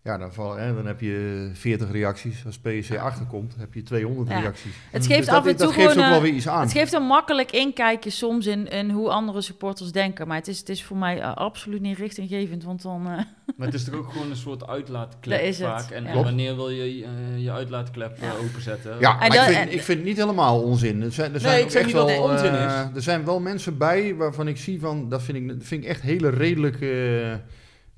ja, 0.07 0.17
dan, 0.17 0.33
val, 0.33 0.55
hè, 0.55 0.75
dan 0.75 0.85
heb 0.85 1.01
je 1.01 1.49
40 1.53 1.91
reacties. 1.91 2.45
Als 2.45 2.57
PSV 2.57 2.97
achterkomt, 3.01 3.55
heb 3.57 3.73
je 3.73 3.83
200 3.83 4.29
Ja. 4.29 4.39
reacties. 4.39 4.71
Het 4.91 5.01
Dus 5.03 5.15
geeft 5.15 5.27
dat, 5.27 5.35
af 5.35 5.45
en 5.45 5.49
dat 5.51 5.59
toe 5.59 5.73
geeft 5.73 5.87
ook 5.87 5.93
gewoon, 5.93 6.07
wel 6.09 6.17
eh, 6.17 6.23
weer 6.23 6.33
iets 6.33 6.47
aan. 6.47 6.61
Het 6.61 6.71
geeft 6.71 6.93
een 6.93 7.03
makkelijk 7.05 7.51
inkijkje 7.51 8.09
soms 8.09 8.45
in, 8.45 8.67
in 8.67 8.89
hoe 8.89 9.09
andere 9.09 9.41
supporters 9.41 9.91
denken. 9.91 10.27
Maar 10.27 10.37
het 10.37 10.47
is, 10.47 10.59
het 10.59 10.69
is 10.69 10.83
voor 10.83 10.97
mij 10.97 11.19
eh, 11.19 11.33
absoluut 11.35 11.81
niet 11.81 11.97
richtinggevend. 11.97 12.63
Want 12.63 12.81
dan. 12.81 13.07
eh, 13.07 13.17
Maar 13.57 13.65
het 13.67 13.73
is 13.75 13.83
toch 13.83 13.95
ook 13.95 14.11
gewoon 14.11 14.29
een 14.29 14.35
soort 14.35 14.67
uitlaatklep 14.67 15.39
Dat 15.39 15.47
is 15.47 15.59
het, 15.59 15.67
vaak. 15.67 15.89
En, 15.89 16.01
ja. 16.01 16.05
en 16.07 16.11
Klopt. 16.11 16.25
wanneer 16.27 16.55
wil 16.55 16.69
je 16.69 16.97
je 17.37 17.51
uitlaatklep 17.51 18.17
Ja. 18.21 18.31
openzetten? 18.43 18.95
Ja, 18.99 19.13
maar 19.17 19.29
dat- 19.29 19.37
ik, 19.37 19.43
vind, 19.43 19.57
en- 19.57 19.73
ik 19.73 19.81
vind 19.81 19.97
het 19.97 20.07
niet 20.07 20.17
helemaal 20.17 20.61
onzin. 20.61 21.01
Er 21.01 21.11
zijn, 21.11 21.33
er 21.33 21.39
zijn 21.39 21.63
ik 21.63 21.69
zeg 21.71 21.85
niet 21.85 21.93
dat 21.95 22.05
wel, 22.07 22.29
het 22.29 22.31
onzin 22.31 22.53
is. 22.53 22.95
Er 22.95 23.01
zijn 23.01 23.25
wel 23.25 23.39
mensen 23.39 23.77
bij 23.77 24.15
waarvan 24.15 24.47
ik 24.47 24.57
zie 24.57 24.79
van, 24.79 25.09
dat 25.09 25.23
vind 25.23 25.37
ik, 25.37 25.47
dat 25.47 25.57
vind 25.67 25.83
ik 25.83 25.89
echt 25.89 26.01
hele 26.01 26.29
redelijke... 26.29 27.39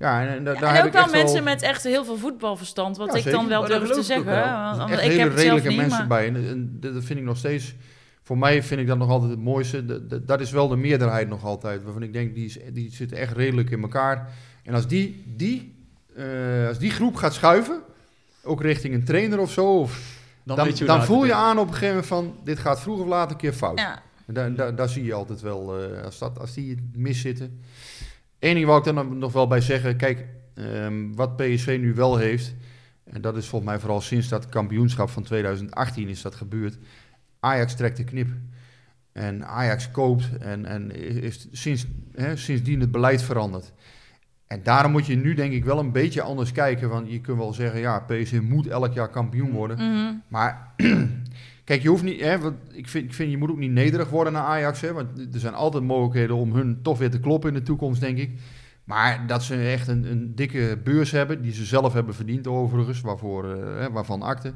ja, 0.00 0.22
en, 0.22 0.28
en 0.28 0.44
da- 0.44 0.52
daar 0.52 0.62
en 0.62 0.68
heb 0.74 0.80
ook 0.80 0.86
ik 0.86 0.92
wel 0.92 1.02
echt 1.02 1.12
mensen 1.12 1.44
met 1.44 1.62
echt 1.62 1.82
heel 1.82 2.04
veel 2.04 2.16
voetbalverstand. 2.16 2.96
Wat 2.96 3.06
Ja, 3.08 3.14
ik 3.14 3.22
zeker. 3.22 3.38
dan 3.38 3.48
wel 3.48 3.60
dat 3.60 3.68
durf 3.80 3.90
te 3.90 4.02
zeggen. 4.02 4.26
wel. 4.26 4.76
want- 4.76 4.90
echt 4.90 5.02
ik 5.02 5.08
hele 5.10 5.20
heb 5.20 5.30
het 5.30 5.40
zelf 5.40 5.42
redelijke 5.62 5.68
niet. 5.68 5.76
mensen 5.78 5.98
maar- 5.98 6.06
bij. 6.08 6.26
En, 6.26 6.36
en 6.48 6.76
dat 6.80 6.94
dat 6.94 7.04
vind 7.04 7.18
ik 7.18 7.24
nog 7.24 7.36
steeds... 7.36 7.74
Voor 8.22 8.38
mij 8.38 8.62
vind 8.62 8.80
ik 8.80 8.86
dat 8.86 8.98
nog 8.98 9.08
altijd 9.10 9.30
het 9.30 9.40
mooiste. 9.40 9.86
Dat- 9.86 10.10
dat- 10.10 10.28
Dat 10.28 10.40
is 10.40 10.50
wel 10.50 10.68
de 10.68 10.76
meerderheid 10.76 11.28
nog 11.28 11.44
altijd. 11.44 11.82
Waarvan 11.82 12.02
ik 12.02 12.12
denk, 12.12 12.34
die, 12.34 12.44
is, 12.44 12.58
die 12.72 12.92
zitten 12.92 13.16
echt 13.18 13.36
redelijk 13.36 13.70
in 13.70 13.82
elkaar. 13.82 14.28
En 14.64 14.74
als 14.74 14.86
die, 14.86 15.24
die, 15.36 15.74
eh, 16.16 16.68
als 16.68 16.78
die 16.78 16.90
groep 16.90 17.16
gaat 17.16 17.34
schuiven, 17.34 17.80
ook 18.44 18.62
richting 18.62 18.94
een 18.94 19.04
trainer 19.04 19.38
of 19.38 19.50
zo... 19.50 19.78
Of, 19.80 20.18
Dan, 20.44 20.70
je 20.74 20.84
dan 20.84 21.04
voel 21.04 21.24
je 21.24 21.34
aan 21.34 21.58
op 21.58 21.66
een 21.66 21.72
gegeven 21.72 21.88
moment 21.88 22.06
van... 22.06 22.34
Dit 22.44 22.58
gaat 22.58 22.80
vroeg 22.80 23.00
of 23.00 23.06
laat 23.06 23.30
een 23.30 23.36
keer 23.36 23.52
fout. 23.52 23.78
Ja. 23.78 24.02
En 24.26 24.34
Daar, 24.34 24.54
daar, 24.54 24.74
daar 24.74 24.88
zie 24.88 25.04
je 25.04 25.12
altijd 25.14 25.40
wel, 25.40 25.78
eh, 25.82 26.02
als, 26.04 26.18
dat, 26.18 26.38
als 26.38 26.54
die 26.54 26.90
mis 26.94 27.20
zitten. 27.20 27.60
Eén 28.40 28.54
ding 28.54 28.66
wou 28.66 28.78
ik 28.78 28.84
dan 28.84 29.18
nog 29.18 29.32
wel 29.32 29.46
bij 29.46 29.60
zeggen. 29.60 29.96
Kijk, 29.96 30.26
ehm, 30.54 31.12
wat 31.14 31.36
PSV 31.36 31.78
nu 31.80 31.94
wel 31.94 32.16
heeft... 32.16 32.54
en 33.04 33.20
dat 33.20 33.36
is 33.36 33.46
volgens 33.46 33.70
mij 33.70 33.80
vooral 33.80 34.00
sinds 34.00 34.28
dat 34.28 34.48
kampioenschap 34.48 35.10
van 35.10 35.22
2018 35.22 36.08
is 36.08 36.22
dat 36.22 36.34
gebeurd... 36.34 36.78
Ajax 37.40 37.74
trekt 37.76 37.96
de 37.96 38.04
knip. 38.04 38.28
En 39.12 39.46
Ajax 39.46 39.90
koopt 39.90 40.38
en, 40.38 40.66
en 40.66 40.90
is 41.22 41.48
sinds, 41.52 41.86
hè, 42.12 42.36
sindsdien 42.36 42.80
het 42.80 42.90
beleid 42.90 43.22
veranderd. 43.22 43.72
En 44.46 44.62
daarom 44.62 44.92
moet 44.92 45.06
je 45.06 45.16
nu 45.16 45.34
denk 45.34 45.52
ik 45.52 45.64
wel 45.64 45.78
een 45.78 45.92
beetje 45.92 46.22
anders 46.22 46.52
kijken. 46.52 46.88
Want 46.88 47.10
je 47.10 47.20
kunt 47.20 47.38
wel 47.38 47.52
zeggen, 47.52 47.80
ja, 47.80 48.00
PSV 48.00 48.40
moet 48.42 48.66
elk 48.66 48.94
jaar 48.94 49.10
kampioen 49.10 49.50
worden. 49.50 49.76
Mhm. 49.76 50.14
Maar 50.28 50.74
kijk, 51.70 51.82
je 51.82 51.88
hoeft 51.88 52.02
niet, 52.02 52.20
hè, 52.20 52.38
want 52.38 52.56
ik, 52.72 52.88
vind, 52.88 53.04
ik 53.04 53.14
vind 53.14 53.30
je 53.30 53.36
moet 53.36 53.50
ook 53.50 53.58
niet 53.58 53.70
nederig 53.70 54.10
worden 54.10 54.32
naar 54.32 54.42
Ajax. 54.42 54.80
Hè, 54.80 54.92
want 54.92 55.18
er 55.34 55.40
zijn 55.40 55.54
altijd 55.54 55.82
mogelijkheden 55.84 56.36
om 56.36 56.52
hun 56.54 56.78
toch 56.82 56.98
weer 56.98 57.10
te 57.10 57.20
kloppen 57.20 57.48
in 57.48 57.54
de 57.54 57.62
toekomst, 57.62 58.00
denk 58.00 58.18
ik. 58.18 58.30
Maar 58.84 59.26
dat 59.26 59.42
ze 59.42 59.56
echt 59.56 59.88
een, 59.88 60.04
een 60.10 60.34
dikke 60.34 60.78
beurs 60.84 61.10
hebben, 61.10 61.42
die 61.42 61.52
ze 61.52 61.64
zelf 61.64 61.92
hebben 61.92 62.14
verdiend 62.14 62.46
overigens, 62.46 63.00
waarvoor, 63.00 63.52
eh, 63.54 63.80
hè, 63.80 63.90
waarvan 63.90 64.22
akte. 64.22 64.52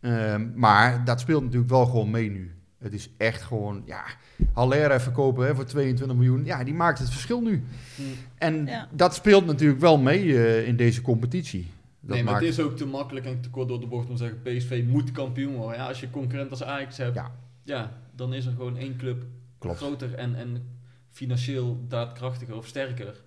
Ehm, 0.00 0.46
maar 0.54 1.04
dat 1.04 1.20
speelt 1.20 1.42
natuurlijk 1.42 1.70
wel 1.70 1.86
gewoon 1.86 2.10
mee 2.10 2.30
nu. 2.30 2.50
Het 2.78 2.92
is 2.92 3.10
echt 3.16 3.42
gewoon, 3.42 3.82
ja, 3.86 4.04
Haller 4.52 4.90
even 4.90 5.12
kopen 5.12 5.46
hè, 5.46 5.54
voor 5.54 5.64
22 5.64 6.16
miljoen. 6.16 6.44
Ja, 6.44 6.64
die 6.64 6.74
maakt 6.74 6.98
het 6.98 7.10
verschil 7.10 7.40
nu. 7.40 7.64
Hm. 7.96 8.02
En 8.38 8.66
Ja. 8.66 8.88
dat 8.92 9.14
speelt 9.14 9.46
natuurlijk 9.46 9.80
wel 9.80 9.98
mee 9.98 10.36
eh, 10.36 10.66
in 10.66 10.76
deze 10.76 11.02
competitie. 11.02 11.66
Dat 12.00 12.10
nee, 12.10 12.22
maar 12.24 12.32
maakt- 12.32 12.44
het 12.44 12.58
is 12.58 12.64
ook 12.64 12.76
te 12.76 12.86
makkelijk 12.86 13.26
en 13.26 13.40
te 13.40 13.50
kort 13.50 13.68
door 13.68 13.80
de 13.80 13.86
bocht 13.86 14.08
om 14.08 14.16
te 14.16 14.22
zeggen... 14.22 14.42
PSV 14.42 14.84
moet 14.86 15.12
kampioen 15.12 15.54
worden. 15.54 15.78
Ja, 15.78 15.86
als 15.88 16.00
je 16.00 16.10
concurrent 16.10 16.50
als 16.50 16.62
Ajax 16.62 16.96
hebt... 16.96 17.14
Ja. 17.14 17.32
Ja. 17.64 17.98
dan 18.14 18.34
is 18.34 18.46
er 18.46 18.52
gewoon 18.52 18.76
één 18.76 18.96
club 18.96 19.24
Klopt. 19.58 19.76
groter 19.76 20.14
en, 20.14 20.34
en 20.34 20.78
financieel 21.10 21.84
daadkrachtiger 21.88 22.56
of 22.56 22.66
sterker. 22.66 23.22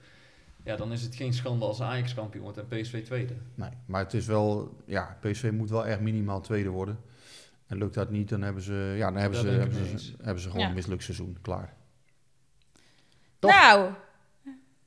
Ja, 0.64 0.76
dan 0.76 0.92
is 0.92 1.02
het 1.02 1.16
geen 1.16 1.34
schande 1.34 1.66
als 1.66 1.82
Ajax 1.82 2.14
kampioen 2.14 2.44
wordt 2.44 2.58
en 2.58 2.68
PSV 2.68 3.04
tweede. 3.06 3.34
Nee, 3.56 3.70
maar 3.86 4.04
het 4.04 4.14
is 4.14 4.26
wel, 4.26 4.78
ja, 4.86 5.18
PSV 5.22 5.52
moet 5.54 5.70
wel 5.70 5.86
echt 5.86 6.00
minimaal 6.00 6.42
tweede 6.42 6.70
worden. 6.70 7.00
En 7.68 7.78
lukt 7.78 7.94
dat 7.94 8.10
niet, 8.10 8.30
dan 8.30 8.42
hebben 8.42 8.64
ze, 8.64 8.94
ja, 8.98 9.12
dan 9.12 9.22
hebben 9.22 9.40
ze, 9.40 9.48
hebben 9.48 9.78
ze, 9.86 9.92
eens. 9.92 10.14
hebben 10.22 10.42
ze 10.44 10.48
gewoon 10.50 10.64
Ja. 10.64 10.70
een 10.70 10.76
mislukt 10.76 11.04
seizoen. 11.04 11.38
Klaar. 11.42 11.74
Toch? 13.40 13.52
Nou, 13.52 13.92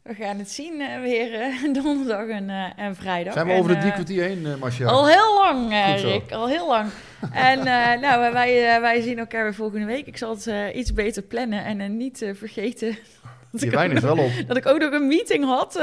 we 0.04 0.14
gaan 0.14 0.38
het 0.38 0.50
zien 0.50 0.80
eh, 0.80 1.00
weer 1.00 1.34
eh, 1.34 1.72
donderdag 1.82 2.26
en, 2.26 2.50
eh, 2.50 2.84
en 2.84 2.96
vrijdag. 2.96 3.32
Zijn 3.32 3.46
we 3.46 3.52
En, 3.52 3.58
over 3.58 3.74
de 3.74 3.80
drie 3.80 3.92
kwartier 3.92 4.24
heen, 4.24 4.58
Marcia? 4.58 4.86
Al 4.86 5.08
heel 5.08 5.34
lang. 5.34 5.72
Rick. 6.00 6.32
Al 6.32 6.48
heel 6.48 6.68
lang. 6.68 6.88
en 7.32 7.64
nou, 8.00 8.32
wij, 8.32 8.80
wij 8.80 9.00
zien 9.00 9.18
elkaar 9.18 9.42
weer 9.42 9.54
volgende 9.54 9.86
week. 9.86 10.06
Ik 10.06 10.16
zal 10.16 10.30
het 10.30 10.74
iets 10.74 10.92
beter 10.92 11.22
plannen 11.22 11.64
en 11.64 11.96
niet 11.96 12.30
vergeten... 12.32 12.88
ik 13.52 13.70
wijn 13.70 13.92
is 13.92 14.00
wel 14.00 14.18
op. 14.18 14.30
Dat 14.46 14.56
ik 14.56 14.66
ook 14.66 14.78
nog 14.78 14.92
een 14.92 15.06
meeting 15.06 15.44
had 15.44 15.76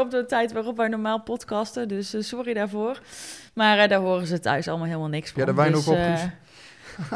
op 0.00 0.10
de 0.10 0.24
tijd 0.26 0.52
waarop 0.52 0.76
wij 0.76 0.88
normaal 0.88 1.20
podcasten. 1.20 1.88
Dus 1.88 2.14
sorry 2.18 2.54
daarvoor. 2.54 3.00
Maar 3.54 3.88
daar 3.88 4.00
horen 4.00 4.26
ze 4.26 4.38
thuis 4.38 4.68
allemaal 4.68 4.86
helemaal 4.86 5.08
niks 5.08 5.30
van. 5.30 5.42
Jij 5.44 5.52
de 5.52 5.60
wijn 5.60 5.72
Dus, 5.72 5.88
ook 5.88 5.94
op, 5.94 6.30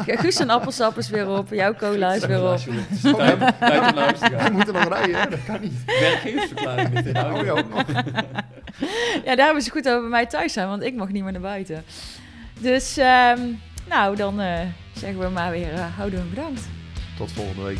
Guus? 0.05 0.39
en 0.39 0.49
appelsap 0.49 0.97
is 0.97 1.09
weer 1.09 1.27
op. 1.27 1.49
Jouw 1.49 1.73
cola 1.73 2.13
is 2.13 2.25
weer 2.25 2.51
op. 2.51 2.59
We 2.59 4.49
moeten 4.51 4.73
nog 4.73 4.87
rijden, 4.87 5.21
hè? 5.21 5.29
dat 5.29 5.43
kan 5.45 5.61
niet. 5.61 5.73
Werkgeversverklaring 5.85 7.05
in 7.05 7.13
Ja, 7.13 7.33
oh 7.33 7.45
ja, 7.45 7.51
ook 7.51 7.69
nog. 7.69 7.85
Ja, 9.25 9.35
daar 9.35 9.45
hebben 9.45 9.63
ze 9.63 9.71
goed 9.71 9.87
over 9.87 10.01
bij 10.01 10.09
mij 10.09 10.25
thuis 10.25 10.53
zijn, 10.53 10.67
want 10.67 10.83
ik 10.83 10.95
mag 10.95 11.09
niet 11.09 11.23
meer 11.23 11.31
naar 11.31 11.41
buiten. 11.41 11.83
Dus, 12.59 12.97
ehm, 12.97 13.39
nou, 13.89 14.15
dan 14.15 14.39
eh, 14.39 14.59
zeggen 14.93 15.19
we 15.19 15.29
maar 15.29 15.51
weer, 15.51 15.73
eh, 15.73 15.97
houden 15.97 16.19
we 16.19 16.29
bedankt. 16.29 16.61
Tot 17.17 17.31
volgende 17.31 17.63
week. 17.63 17.79